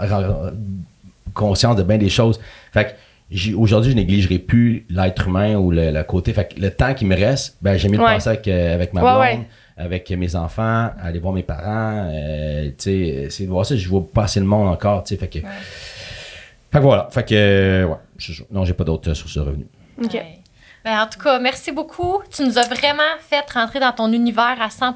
conscience 1.34 1.76
de 1.76 1.84
bien 1.84 1.98
des 1.98 2.10
choses. 2.10 2.40
Fait 2.74 2.86
que 2.86 2.90
aujourd'hui, 3.56 3.92
je 3.92 3.96
négligerai 3.96 4.40
plus 4.40 4.86
l'être 4.90 5.28
humain 5.28 5.56
ou 5.56 5.72
le, 5.72 5.92
le 5.92 6.04
côté. 6.04 6.34
Fait 6.34 6.54
que 6.54 6.60
le 6.60 6.72
temps 6.72 6.94
qui 6.94 7.06
me 7.06 7.16
reste, 7.16 7.58
ben, 7.62 7.78
j'ai 7.78 7.88
mis 7.90 7.98
de 7.98 8.02
Ouais. 8.04 8.14
penser 8.14 8.30
avec, 8.30 8.48
euh, 8.48 8.74
avec 8.74 8.94
ma 8.94 9.02
Ouais, 9.04 9.10
blonde, 9.12 9.22
ouais. 9.40 9.48
avec 9.78 10.10
mes 10.12 10.36
enfants, 10.36 10.90
aller 11.02 11.20
voir 11.20 11.34
mes 11.34 11.44
parents. 11.44 12.10
Euh, 12.12 12.70
tu 12.70 12.74
sais, 12.78 12.92
essayer 12.98 13.46
de 13.46 13.52
voir 13.52 13.66
ça. 13.66 13.76
Je 13.76 13.88
vois 13.88 14.06
pas 14.12 14.24
assez 14.24 14.40
le 14.40 14.46
monde 14.46 14.68
encore. 14.68 15.04
Tu 15.04 15.14
sais, 15.16 15.20
fait 15.20 15.28
que. 15.28 15.40
Fait 15.40 16.78
que 16.78 16.84
voilà. 16.84 17.08
Fait 17.12 17.24
que, 17.28 17.36
euh, 17.36 17.86
ouais. 17.86 17.96
c'est 18.18 18.34
ça. 18.34 18.44
Non, 18.52 18.66
j'ai 18.66 18.74
pas 18.74 18.84
d'autres 18.84 19.10
euh, 19.12 19.14
sources 19.16 19.36
de 19.36 19.42
revenus. 19.42 19.68
Ok. 20.04 20.14
Ouais. 20.14 20.36
Ben, 20.86 21.02
en 21.02 21.08
tout 21.08 21.20
cas, 21.20 21.40
merci 21.40 21.72
beaucoup. 21.72 22.22
Tu 22.32 22.44
nous 22.44 22.58
as 22.58 22.68
vraiment 22.68 23.04
fait 23.20 23.44
rentrer 23.54 23.80
dans 23.80 23.92
ton 23.92 24.12
univers 24.14 24.58
à 24.62 24.70
100 24.70 24.96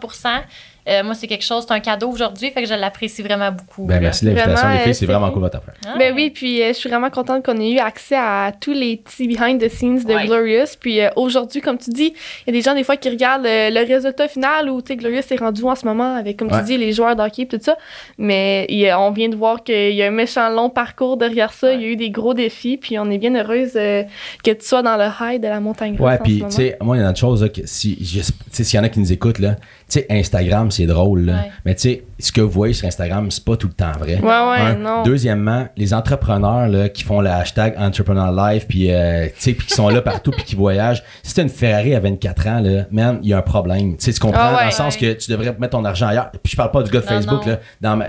Euh, 0.88 1.04
moi, 1.04 1.14
c'est 1.14 1.28
quelque 1.28 1.44
chose, 1.46 1.66
c'est 1.68 1.74
un 1.74 1.80
cadeau 1.80 2.10
aujourd'hui, 2.10 2.50
fait 2.52 2.62
que 2.64 2.68
je 2.68 2.74
l'apprécie 2.74 3.22
vraiment 3.22 3.52
beaucoup. 3.52 3.86
Ben, 3.86 4.00
merci 4.02 4.26
de 4.26 4.32
l'invitation, 4.32 4.70
les 4.70 4.78
filles. 4.80 4.96
C'est 4.96 5.06
vraiment 5.06 5.32
cool 5.32 5.42
votre 5.44 5.58
affaire. 5.58 5.74
Ah. 5.88 5.96
Ben 5.98 6.14
oui, 6.16 6.30
puis 6.30 6.62
euh, 6.62 6.68
je 6.70 6.74
suis 6.74 6.90
vraiment 6.90 7.10
contente 7.10 7.46
qu'on 7.46 7.58
ait 7.60 7.72
eu 7.72 7.80
accès 7.80 8.16
à 8.18 8.52
tous 8.60 8.74
les 8.74 8.98
petits 8.98 9.28
behind 9.28 9.62
the 9.62 9.70
scenes 9.70 10.04
de 10.04 10.14
Ouais. 10.14 10.26
Glorious. 10.26 10.76
Puis 10.80 11.00
euh, 11.02 11.10
aujourd'hui, 11.16 11.62
comme 11.62 11.78
tu 11.78 11.90
dis, 11.92 12.14
il 12.46 12.54
y 12.54 12.58
a 12.58 12.60
des 12.60 12.62
gens 12.62 12.74
des 12.76 12.84
fois 12.84 12.98
qui 12.98 13.10
regardent 13.10 13.46
euh, 13.46 13.70
le 13.70 13.86
résultat 13.88 14.28
final 14.28 14.70
où 14.70 14.82
tu 14.82 14.90
sais, 14.90 14.96
Glorious 14.98 15.22
est 15.32 15.40
rendu 15.40 15.64
en 15.64 15.76
ce 15.76 15.86
moment 15.86 16.16
avec, 16.16 16.38
comme 16.38 16.52
Ouais. 16.52 16.60
tu 16.60 16.66
dis, 16.66 16.78
les 16.78 16.92
joueurs 16.92 17.16
d'hockey 17.16 17.44
et 17.44 17.48
tout 17.48 17.60
ça. 17.62 17.78
Mais 18.18 18.66
il 18.70 18.78
y 18.80 18.90
a- 18.90 19.00
on 19.00 19.12
vient 19.12 19.30
de 19.30 19.36
voir 19.36 19.64
qu'il 19.64 19.94
y 19.94 20.04
a 20.04 20.08
un 20.08 20.12
méchant 20.12 20.50
long 20.50 20.70
parcours 20.70 21.18
derrière 21.18 21.54
ça. 21.54 21.68
Ouais. 21.68 21.76
Il 21.76 21.82
y 21.82 21.86
a 21.86 21.88
eu 21.90 21.96
des 21.96 22.10
gros 22.12 22.34
défis, 22.34 22.78
puis 22.78 23.00
on 23.00 23.10
est 23.10 23.18
bien 23.18 23.34
heureuse 23.36 23.72
euh, 23.76 24.04
que 24.44 24.52
tu 24.52 24.66
sois 24.66 24.82
dans 24.82 24.98
le 24.98 25.06
high 25.22 25.42
de 25.42 25.48
la 25.48 25.60
montagne 25.60 25.96
Ouais, 26.00 26.18
puis 26.24 26.44
tu 26.46 26.52
sais, 26.52 26.78
moi, 26.82 26.96
il 26.98 27.00
y 27.00 27.02
a 27.02 27.06
une 27.06 27.10
autre 27.12 27.20
chose, 27.20 27.42
là, 27.44 27.50
que 27.50 27.62
si, 27.66 27.98
je- 28.04 28.20
tu 28.22 28.26
sais, 28.52 28.64
s'il 28.64 28.78
y 28.78 28.80
en 28.82 28.84
a 28.84 28.90
qui 28.90 29.00
nous 29.00 29.12
écoutent, 29.14 29.40
là, 29.40 29.56
tu 29.94 30.00
sais, 30.00 30.06
Instagram, 30.10 30.72
c'est 30.72 30.86
drôle, 30.86 31.26
là. 31.26 31.34
Ouais. 31.34 31.52
Mais 31.66 31.76
tu 31.76 31.82
sais, 31.82 32.04
ce 32.20 32.32
que 32.32 32.42
vous 32.42 32.50
voyez 32.50 32.74
sur 32.74 32.88
Instagram, 32.88 33.30
c'est 33.32 33.44
pas 33.44 33.56
tout 33.58 33.68
le 33.68 33.74
temps 33.74 33.92
vrai. 33.92 34.16
Ouais, 34.16 34.22
ouais, 34.22 34.60
Un. 34.60 34.76
non. 34.76 35.04
Deuxièmement, 35.04 35.68
les 35.78 35.94
entrepreneurs 35.94 36.68
là, 36.68 36.90
qui 36.90 37.04
font 37.04 37.22
le 37.22 37.30
hashtag 37.30 37.76
Entrepreneur 37.78 38.32
Life, 38.32 38.66
puis 38.68 38.92
euh, 38.92 39.26
tu 39.28 39.32
sais, 39.38 39.54
puis 39.54 39.68
qui 39.68 39.74
sont 39.74 39.90
là 39.90 40.02
partout, 40.12 40.32
puis 40.32 40.44
qui 40.44 40.56
voyagent. 40.56 41.04
Si 41.22 41.34
t'as 41.36 41.44
une 41.44 41.50
Ferrari 41.50 41.94
à 41.96 42.00
24 42.00 42.48
ans, 42.48 42.60
là, 42.60 42.86
man, 42.92 43.20
il 43.22 43.30
y 43.30 43.34
a 43.34 43.38
un 43.38 43.42
problème. 43.42 43.96
Tu 43.98 44.06
sais, 44.06 44.14
tu 44.14 44.20
comprends 44.20 44.40
Ah 44.42 44.52
ouais. 44.54 44.60
dans 44.62 44.66
le 44.66 44.72
sens 44.72 44.98
que 44.98 45.14
tu 45.14 45.30
devrais 45.32 45.56
mettre 45.60 45.72
ton 45.78 45.86
argent 45.86 46.08
ailleurs. 46.08 46.32
Puis 46.32 46.52
je 46.52 46.58
parle 46.58 46.72
pas 46.72 46.82
du 46.84 46.90
gars 46.92 47.00
de 47.02 47.06
Non, 47.06 47.10
Facebook 47.12 47.46
non. 47.46 47.52
là. 47.52 47.60
Dans 47.82 47.96
ma... 47.98 48.06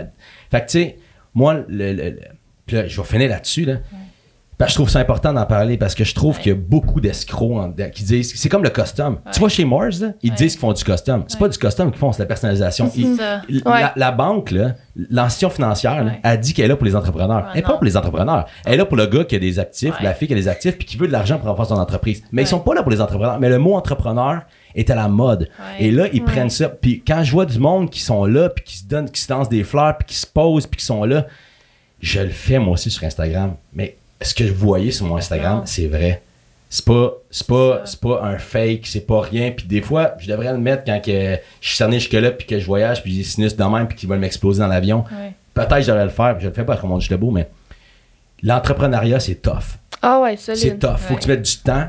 Fait 0.50 0.60
que 0.60 0.66
tu 0.66 0.78
sais, 0.78 0.96
moi, 1.34 1.54
le, 1.68 1.92
le- 1.92 2.10
le- 2.10 2.18
puis 2.66 2.76
là, 2.76 2.86
je 2.86 2.98
vais 3.00 3.06
finir 3.06 3.28
là-dessus 3.28 3.64
là. 3.66 3.74
Parce 4.56 4.68
que 4.68 4.72
je 4.72 4.76
trouve 4.76 4.88
ça 4.88 5.00
important 5.00 5.32
d'en 5.32 5.46
parler 5.46 5.76
parce 5.76 5.94
que 5.96 6.04
je 6.04 6.14
trouve 6.14 6.38
qu'il 6.38 6.52
y 6.52 6.54
a 6.54 6.58
beaucoup 6.58 7.00
d'escrocs 7.00 7.50
en- 7.58 7.72
qui 7.90 8.04
disent 8.04 8.32
c'est 8.36 8.48
comme 8.48 8.62
le 8.62 8.70
custom. 8.70 9.18
Tu 9.32 9.40
vois 9.40 9.48
chez 9.48 9.64
Mars, 9.64 10.00
là, 10.00 10.12
ils 10.22 10.30
Ouais. 10.30 10.36
disent 10.36 10.52
qu'ils 10.52 10.60
font 10.60 10.72
du 10.72 10.84
custom. 10.84 11.24
C'est 11.26 11.38
pas 11.38 11.48
du 11.48 11.58
custom 11.58 11.90
qu'ils 11.90 11.98
font, 11.98 12.12
c'est 12.12 12.18
de 12.18 12.22
la 12.22 12.28
personnalisation. 12.28 12.90
Ils- 12.96 13.16
Ouais. 13.66 13.80
La, 13.80 13.92
la 13.96 14.12
banque, 14.12 14.52
là, 14.52 14.74
l'institution 15.10 15.50
financière, 15.50 16.04
là, 16.04 16.12
Ouais. 16.12 16.20
a 16.22 16.36
dit 16.36 16.54
qu'elle 16.54 16.66
est 16.66 16.68
là 16.68 16.76
pour 16.76 16.86
les 16.86 16.94
entrepreneurs. 16.94 17.38
Ouais, 17.44 17.50
elle 17.54 17.58
est 17.60 17.62
pas 17.62 17.72
pour 17.74 17.84
les 17.84 17.96
entrepreneurs. 17.96 18.46
Elle 18.64 18.74
est 18.74 18.76
là 18.76 18.84
pour 18.84 18.96
le 18.96 19.06
gars 19.06 19.24
qui 19.24 19.34
a 19.34 19.38
des 19.40 19.58
actifs, 19.58 19.90
Ouais. 19.98 20.04
la 20.04 20.14
fille 20.14 20.28
qui 20.28 20.34
a 20.34 20.36
des 20.36 20.46
actifs, 20.48 20.76
puis 20.78 20.86
qui 20.86 20.96
veut 20.96 21.08
de 21.08 21.12
l'argent 21.12 21.38
pour 21.38 21.48
avoir 21.48 21.66
son 21.66 21.74
entreprise. 21.74 22.22
Mais 22.30 22.42
ils 22.42 22.44
Ouais. 22.44 22.50
sont 22.50 22.60
pas 22.60 22.74
là 22.74 22.82
pour 22.82 22.92
les 22.92 23.00
entrepreneurs. 23.00 23.40
Mais 23.40 23.48
le 23.48 23.58
mot 23.58 23.74
entrepreneur 23.74 24.42
est 24.76 24.88
à 24.88 24.94
la 24.94 25.08
mode. 25.08 25.48
Ouais. 25.78 25.86
Et 25.86 25.90
là, 25.90 26.06
ils 26.12 26.20
Ouais. 26.20 26.26
prennent 26.26 26.50
ça. 26.50 26.68
Puis 26.68 27.02
quand 27.06 27.24
je 27.24 27.32
vois 27.32 27.46
du 27.46 27.58
monde 27.58 27.90
qui 27.90 28.00
sont 28.00 28.24
là, 28.24 28.48
puis 28.50 28.64
qui 28.64 28.76
se 28.78 28.86
donnent, 28.86 29.10
qui 29.10 29.20
se 29.20 29.32
lancent 29.32 29.48
des 29.48 29.64
fleurs, 29.64 29.98
puis 29.98 30.06
qui 30.06 30.14
se 30.16 30.26
posent, 30.26 30.66
puis 30.68 30.78
qui 30.78 30.84
sont 30.86 31.04
là, 31.04 31.26
je 32.00 32.20
le 32.20 32.28
fais 32.30 32.58
moi 32.60 32.74
aussi 32.74 32.90
sur 32.90 33.02
Instagram. 33.04 33.54
Mais 33.72 33.96
ce 34.22 34.34
que 34.34 34.44
vous 34.44 34.54
voyez 34.66 34.90
sur 34.90 35.06
mon 35.06 35.16
Instagram, 35.16 35.62
c'est 35.66 35.86
vrai. 35.86 36.22
C'est 36.70 36.84
pas, 36.84 37.12
c'est 37.30 37.46
pas, 37.46 37.82
C'est 37.84 38.00
pas 38.00 38.20
un 38.24 38.38
fake, 38.38 38.86
c'est 38.86 39.06
pas 39.06 39.20
rien. 39.20 39.52
Puis 39.52 39.66
des 39.66 39.80
fois, 39.80 40.14
je 40.18 40.26
devrais 40.28 40.50
le 40.52 40.58
mettre 40.58 40.84
quand 40.84 41.00
que 41.00 41.36
je 41.60 41.68
suis 41.68 41.76
cerné 41.76 42.00
jusque-là, 42.00 42.32
puis 42.32 42.46
que 42.46 42.58
je 42.58 42.66
voyage, 42.66 43.02
puis 43.02 43.14
j'ai 43.14 43.22
sinus 43.22 43.54
de 43.56 43.62
même, 43.64 43.86
puis 43.86 43.96
qu'ils 43.96 44.08
veulent 44.08 44.18
m'exploser 44.18 44.60
dans 44.60 44.66
l'avion. 44.66 45.04
Ouais. 45.12 45.32
Peut-être 45.52 45.76
que 45.76 45.82
je 45.82 45.86
devrais 45.86 46.04
le 46.04 46.10
faire, 46.10 46.34
puis 46.34 46.44
je 46.44 46.48
le 46.48 46.54
fais 46.54 46.64
pas 46.64 46.76
comme 46.76 46.90
on 46.90 46.98
dit 46.98 47.08
beau, 47.14 47.30
mais 47.30 47.48
l'entrepreneuriat, 48.42 49.20
c'est 49.20 49.36
tough. 49.36 49.78
Ah 50.02 50.20
ouais, 50.20 50.36
solide. 50.36 50.60
C'est 50.60 50.78
tough. 50.78 50.96
Faut 50.98 51.14
Ouais. 51.14 51.20
que 51.20 51.24
tu 51.24 51.28
mettes 51.28 51.42
du 51.42 51.56
temps, 51.58 51.88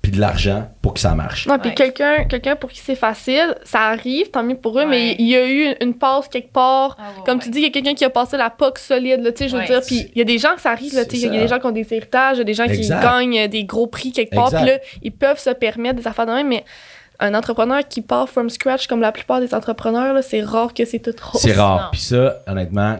puis 0.00 0.12
de 0.12 0.20
l'argent 0.20 0.70
pour 0.80 0.94
que 0.94 1.00
ça 1.00 1.14
marche. 1.14 1.46
Non, 1.46 1.58
puis 1.58 1.70
Ouais. 1.70 1.74
quelqu'un 1.74 2.24
quelqu'un 2.24 2.54
pour 2.56 2.70
qui 2.70 2.78
c'est 2.80 2.94
facile, 2.94 3.54
ça 3.64 3.80
arrive, 3.88 4.30
tant 4.30 4.42
mieux 4.44 4.54
pour 4.56 4.78
eux, 4.78 4.84
Ouais. 4.84 4.88
mais 4.88 5.16
il 5.18 5.26
y 5.28 5.36
a 5.36 5.46
eu 5.46 5.74
une 5.80 5.94
pause 5.94 6.28
quelque 6.30 6.52
part. 6.52 6.96
Ah 6.98 7.02
ouais, 7.18 7.24
Comme 7.26 7.38
ouais. 7.38 7.44
tu 7.44 7.50
dis, 7.50 7.58
il 7.58 7.64
y 7.64 7.66
a 7.66 7.70
quelqu'un 7.70 7.94
qui 7.94 8.04
a 8.04 8.10
passé 8.10 8.36
la 8.36 8.48
POC 8.48 8.78
solide, 8.78 9.20
là, 9.22 9.32
tu 9.32 9.38
sais, 9.44 9.48
je 9.48 9.54
veux 9.56 9.62
Ouais. 9.62 9.66
dire. 9.66 9.80
Puis 9.86 10.10
il 10.14 10.18
y 10.18 10.22
a 10.22 10.24
des 10.24 10.38
gens 10.38 10.54
que 10.54 10.60
ça 10.60 10.70
arrive, 10.70 10.94
là, 10.94 11.04
tu 11.04 11.16
sais, 11.16 11.26
il 11.26 11.34
y 11.34 11.36
a 11.36 11.40
des 11.40 11.48
gens 11.48 11.58
qui 11.58 11.66
ont 11.66 11.72
des 11.72 11.86
héritages, 11.92 12.36
il 12.36 12.38
y 12.38 12.42
a 12.42 12.44
des 12.44 12.54
gens 12.54 12.64
Exact. 12.64 13.00
qui 13.00 13.02
gagnent 13.06 13.48
des 13.48 13.64
gros 13.64 13.86
prix 13.88 14.12
quelque 14.12 14.34
part, 14.34 14.50
puis 14.50 14.64
là, 14.64 14.78
ils 15.02 15.12
peuvent 15.12 15.38
se 15.38 15.50
permettre 15.50 15.96
des 16.00 16.06
affaires 16.06 16.26
de 16.26 16.32
même, 16.32 16.48
mais 16.48 16.64
un 17.20 17.34
entrepreneur 17.34 17.80
qui 17.88 18.00
part 18.00 18.28
from 18.28 18.48
scratch, 18.48 18.86
comme 18.86 19.00
la 19.00 19.10
plupart 19.10 19.40
des 19.40 19.52
entrepreneurs, 19.52 20.14
là, 20.14 20.22
c'est 20.22 20.40
rare 20.40 20.72
que 20.72 20.84
c'est 20.84 21.00
tout 21.00 21.12
rose. 21.20 21.40
C'est 21.42 21.52
rare. 21.54 21.88
Puis 21.90 22.00
ça, 22.00 22.38
honnêtement, 22.46 22.96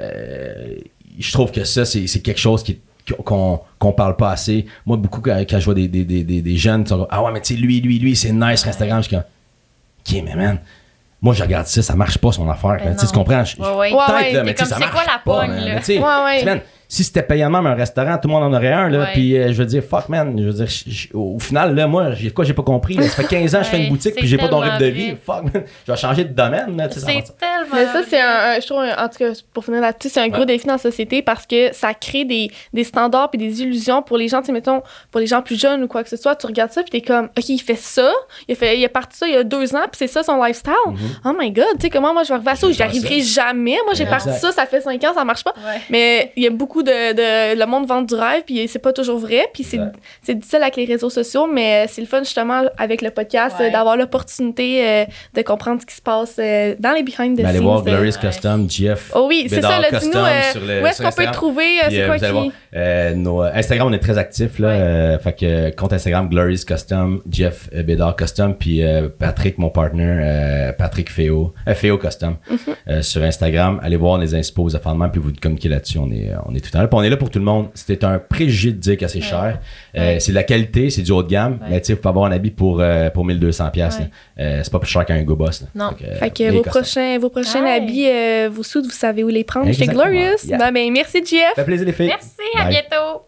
euh, 0.00 0.76
je 1.18 1.32
trouve 1.32 1.50
que 1.52 1.64
ça, 1.64 1.84
c'est 1.84 2.06
c'est 2.06 2.20
quelque 2.20 2.40
chose 2.40 2.62
qui 2.62 2.80
qu'on 3.24 3.60
qu'on 3.78 3.92
parle 3.92 4.16
pas 4.16 4.30
assez. 4.32 4.66
Moi, 4.86 4.96
beaucoup, 4.96 5.20
quand, 5.20 5.36
quand 5.48 5.58
je 5.58 5.64
vois 5.64 5.74
des, 5.74 5.88
des, 5.88 6.04
des, 6.04 6.22
des, 6.24 6.42
des 6.42 6.56
jeunes, 6.56 6.86
sont 6.86 7.06
ah 7.10 7.22
ouais, 7.22 7.32
mais 7.32 7.40
tu 7.40 7.54
sais, 7.54 7.60
lui, 7.60 7.80
lui, 7.80 7.98
lui, 7.98 8.14
c'est 8.16 8.32
nice 8.32 8.60
sur 8.60 8.68
Instagram. 8.68 8.98
Je 9.02 9.08
suis 9.08 9.16
comme, 9.16 9.24
OK, 10.06 10.22
mais 10.24 10.34
man, 10.34 10.58
moi, 11.22 11.34
je 11.34 11.42
regarde 11.42 11.66
ça, 11.66 11.82
ça 11.82 11.94
marche 11.94 12.18
pas 12.18 12.32
son 12.32 12.48
affaire. 12.48 12.78
Ben 12.82 12.94
tu 12.94 13.00
sais, 13.00 13.06
tu 13.12 13.18
non. 13.18 13.24
comprends? 13.24 13.44
Je- 13.44 13.56
Ouais, 13.58 13.66
ouais. 13.68 13.74
Ouais, 13.74 13.90
Peut-être, 13.90 14.12
ouais, 14.16 14.32
là, 14.32 14.38
t'es 14.40 14.44
mais 14.44 14.54
tu 14.54 14.64
sais, 14.64 14.70
comme, 14.70 14.78
ça 14.78 14.78
marche 14.78 14.92
quoi 14.92 15.02
la 15.06 15.18
pas, 15.24 15.40
pogne, 15.46 15.64
là? 15.66 15.80
Mais 15.88 15.98
ouais. 15.98 16.62
Si 16.92 17.04
c'était 17.04 17.22
payant 17.22 17.48
même 17.50 17.66
un 17.66 17.74
restaurant, 17.74 18.18
tout 18.18 18.26
le 18.26 18.34
monde 18.34 18.42
en 18.42 18.52
aurait 18.56 18.72
un, 18.72 18.88
là, 18.88 18.98
Ouais. 18.98 19.06
puis 19.12 19.38
euh, 19.38 19.52
je 19.52 19.58
veux 19.58 19.64
dire, 19.64 19.82
fuck, 19.84 20.08
man, 20.08 20.34
je 20.36 20.42
veux 20.44 20.52
dire, 20.52 20.66
je- 20.66 20.90
je- 20.90 21.08
au 21.16 21.38
final, 21.38 21.72
là, 21.74 21.86
moi, 21.86 22.10
j'ai 22.14 22.30
quoi, 22.32 22.44
j'ai 22.44 22.52
pas 22.52 22.64
compris, 22.64 22.94
là, 22.94 23.04
ça 23.04 23.22
fait 23.22 23.28
15 23.28 23.54
ans 23.54 23.58
que 23.60 23.64
je 23.66 23.70
fais 23.70 23.82
une 23.84 23.88
boutique, 23.90 24.16
puis 24.16 24.26
j'ai 24.26 24.36
pas 24.36 24.48
ton 24.48 24.58
rythme 24.58 24.78
de 24.78 24.86
vie, 24.86 25.14
fuck, 25.24 25.44
man, 25.44 25.62
je 25.86 25.92
vais 25.92 25.96
changer 25.96 26.24
de 26.24 26.32
domaine, 26.34 26.76
là, 26.76 26.88
C'est 26.90 27.00
tellement. 27.06 27.74
Mais 27.74 27.84
ça, 27.86 28.00
c'est 28.08 28.20
un, 28.20 28.26
un- 28.56 28.60
je 28.60 28.66
trouve, 28.66 28.80
un- 28.80 29.04
en 29.04 29.08
tout 29.08 29.18
cas, 29.18 29.30
pour 29.54 29.64
finir 29.64 29.80
là-dessus, 29.80 30.08
c'est 30.08 30.20
un 30.20 30.28
gros 30.28 30.40
Ouais. 30.40 30.46
défi 30.46 30.66
dans 30.66 30.72
la 30.72 30.78
société 30.78 31.22
parce 31.22 31.46
que 31.46 31.72
ça 31.72 31.94
crée 31.94 32.24
des, 32.24 32.50
des 32.72 32.82
standards 32.84 33.30
puis 33.30 33.38
des 33.38 33.62
illusions 33.62 34.02
pour 34.02 34.16
les 34.18 34.26
gens, 34.26 34.40
tu 34.40 34.46
sais, 34.46 34.52
mettons, 34.52 34.82
pour 35.12 35.20
les 35.20 35.28
gens 35.28 35.42
plus 35.42 35.58
jeunes 35.60 35.84
ou 35.84 35.86
quoi 35.86 36.02
que 36.02 36.08
ce 36.10 36.16
soit, 36.16 36.34
tu 36.34 36.46
regardes 36.48 36.72
ça 36.72 36.82
puis 36.82 36.90
t'es 36.90 37.00
comme, 37.00 37.26
OK, 37.38 37.48
il 37.48 37.58
fait 37.60 37.76
ça, 37.78 38.10
il 38.48 38.52
a, 38.52 38.54
fait, 38.56 38.76
il 38.78 38.84
a 38.84 38.88
parti 38.88 39.16
ça 39.16 39.28
il 39.28 39.34
y 39.34 39.36
a 39.36 39.44
deux 39.44 39.76
ans 39.76 39.82
puis 39.82 39.92
c'est 39.98 40.08
ça 40.08 40.24
son 40.24 40.42
lifestyle. 40.42 40.72
Oh 41.24 41.32
my 41.38 41.52
God, 41.52 41.64
tu 41.74 41.82
sais, 41.82 41.90
comment 41.90 42.12
moi 42.12 42.24
je 42.24 42.28
vais 42.30 42.34
arriver 42.34 42.50
à 42.50 42.56
ça? 42.56 42.70
J'y 42.70 42.82
arriverai 42.82 43.20
jamais? 43.20 43.78
Moi, 43.84 43.94
j'ai 43.94 44.02
Exact. 44.02 44.24
parti 44.24 44.40
ça, 44.40 44.50
ça 44.50 44.66
fait 44.66 44.80
cinq 44.80 45.04
ans, 45.04 45.14
ça 45.14 45.24
marche 45.24 45.44
pas. 45.44 45.54
Ouais. 45.56 45.80
Mais 45.88 46.32
il 46.36 46.42
y 46.42 46.46
a 46.46 46.50
beaucoup 46.50 46.79
de, 46.82 47.12
de- 47.14 47.58
Le 47.58 47.66
monde 47.66 47.86
vend 47.86 48.02
du 48.02 48.14
rêve, 48.14 48.42
puis 48.46 48.66
c'est 48.68 48.78
pas 48.78 48.92
toujours 48.92 49.18
vrai. 49.18 49.46
Puis 49.52 49.64
c'est 49.64 49.78
c'est 50.22 50.34
difficile 50.34 50.62
avec 50.62 50.76
les 50.76 50.84
réseaux 50.84 51.10
sociaux, 51.10 51.46
mais 51.46 51.86
c'est 51.88 52.00
le 52.00 52.06
fun, 52.06 52.20
justement, 52.20 52.62
avec 52.78 53.02
le 53.02 53.10
podcast, 53.10 53.56
Ouais. 53.58 53.70
d'avoir 53.70 53.96
l'opportunité 53.96 54.86
euh, 54.86 55.04
de 55.34 55.42
comprendre 55.42 55.80
ce 55.80 55.86
qui 55.86 55.94
se 55.94 56.02
passe 56.02 56.36
euh, 56.38 56.74
dans 56.78 56.92
les 56.92 57.02
behind 57.02 57.36
the 57.36 57.40
Mais 57.42 57.44
allez 57.48 57.58
scenes. 57.58 57.64
voir 57.66 57.78
euh. 57.80 57.82
Glorious 57.82 58.12
Ouais. 58.22 58.28
Custom, 58.30 58.68
GF. 58.70 59.12
Oh 59.14 59.26
oui, 59.28 59.46
c'est 59.48 59.60
ça, 59.62 59.78
là, 59.80 59.90
dis-nous, 59.98 60.12
euh, 60.16 60.82
où 60.82 60.86
est-ce 60.86 61.02
qu'on 61.02 61.10
peut 61.12 61.24
te 61.26 61.32
trouver? 61.32 61.80
euh, 61.84 61.88
c'est 61.90 62.06
quoi 62.06 62.18
qui... 62.18 62.52
euh, 62.76 63.14
nos, 63.14 63.42
euh, 63.42 63.50
Instagram, 63.54 63.88
on 63.88 63.92
est 63.92 63.98
très 63.98 64.16
actifs. 64.18 64.58
Là, 64.58 64.68
Ouais. 64.68 64.74
euh, 64.80 65.18
fait 65.18 65.32
que 65.32 65.70
compte 65.74 65.92
Instagram, 65.92 66.28
Glorious 66.28 66.64
Custom, 66.66 67.20
Jeff 67.30 67.68
Bédard 67.72 68.16
Custom, 68.16 68.54
puis 68.54 68.82
euh, 68.84 69.08
Patrick, 69.08 69.58
mon 69.58 69.70
partner, 69.70 70.18
euh, 70.20 70.72
Patrick 70.72 71.10
Féo, 71.10 71.52
euh, 71.68 71.74
Féo 71.74 71.98
Custom, 71.98 72.36
Mhm. 72.50 72.56
euh, 72.88 73.02
sur 73.02 73.22
Instagram. 73.22 73.80
Allez 73.82 73.96
voir 73.96 74.18
les 74.18 74.34
inspos 74.34 74.68
Fondement, 74.80 75.08
puis 75.08 75.20
vous 75.20 75.32
communiquez 75.40 75.68
là-dessus. 75.68 75.98
On 75.98 76.10
est, 76.12 76.30
on 76.46 76.54
est 76.54 76.60
tout 76.60 76.70
à 76.76 76.80
l'heure. 76.80 76.88
Puis 76.88 76.98
on 76.98 77.02
est 77.02 77.10
là 77.10 77.16
pour 77.16 77.30
tout 77.30 77.38
le 77.40 77.44
monde. 77.44 77.68
C'était 77.74 78.04
un 78.04 78.18
préjugé 78.18 78.72
de 78.72 78.78
dire 78.78 78.96
que 78.96 79.08
c'est 79.08 79.20
cher. 79.20 79.58
Euh, 79.96 80.16
C'est 80.18 80.32
de 80.32 80.36
la 80.36 80.42
qualité, 80.44 80.90
c'est 80.90 81.02
du 81.02 81.10
haut 81.12 81.22
de 81.22 81.28
gamme. 81.28 81.58
Ouais. 81.62 81.66
Mais 81.70 81.80
tu 81.80 81.86
sais, 81.86 81.92
vous 81.94 82.00
pouvez 82.00 82.10
avoir 82.10 82.26
un 82.26 82.32
habit 82.32 82.50
pour, 82.50 82.80
euh, 82.80 83.10
pour 83.10 83.24
1200$. 83.24 83.70
pièces 83.72 83.98
Ouais. 83.98 84.60
c'est 84.62 84.70
pas 84.70 84.78
plus 84.78 84.88
cher 84.90 85.04
qu'un 85.04 85.22
Go 85.22 85.36
Boss. 85.36 85.62
là. 85.62 85.68
Non. 85.74 85.96
Fait 85.96 86.04
que, 86.06 86.14
Fait 86.14 86.30
que 86.30 86.42
les 86.44 86.50
vos 86.50 86.62
prochains, 86.62 87.18
vos 87.18 87.28
prochains 87.30 87.62
Ouais. 87.62 87.72
habits, 87.76 88.06
euh, 88.08 88.48
vos 88.52 88.62
soudes, 88.62 88.84
vous 88.84 88.90
savez 88.90 89.24
où 89.24 89.28
les 89.28 89.44
prendre 89.44 89.66
chez 89.66 89.82
Exactement. 89.82 90.04
Glorious. 90.04 90.36
Yeah. 90.46 90.58
Ben, 90.58 90.72
ben, 90.72 90.92
merci, 90.92 91.18
Jeff. 91.24 91.40
Ça 91.54 91.54
fait 91.56 91.64
plaisir 91.64 91.86
les 91.86 91.92
filles. 91.92 92.06
Merci, 92.08 92.36
à 92.58 92.68
bientôt. 92.68 93.22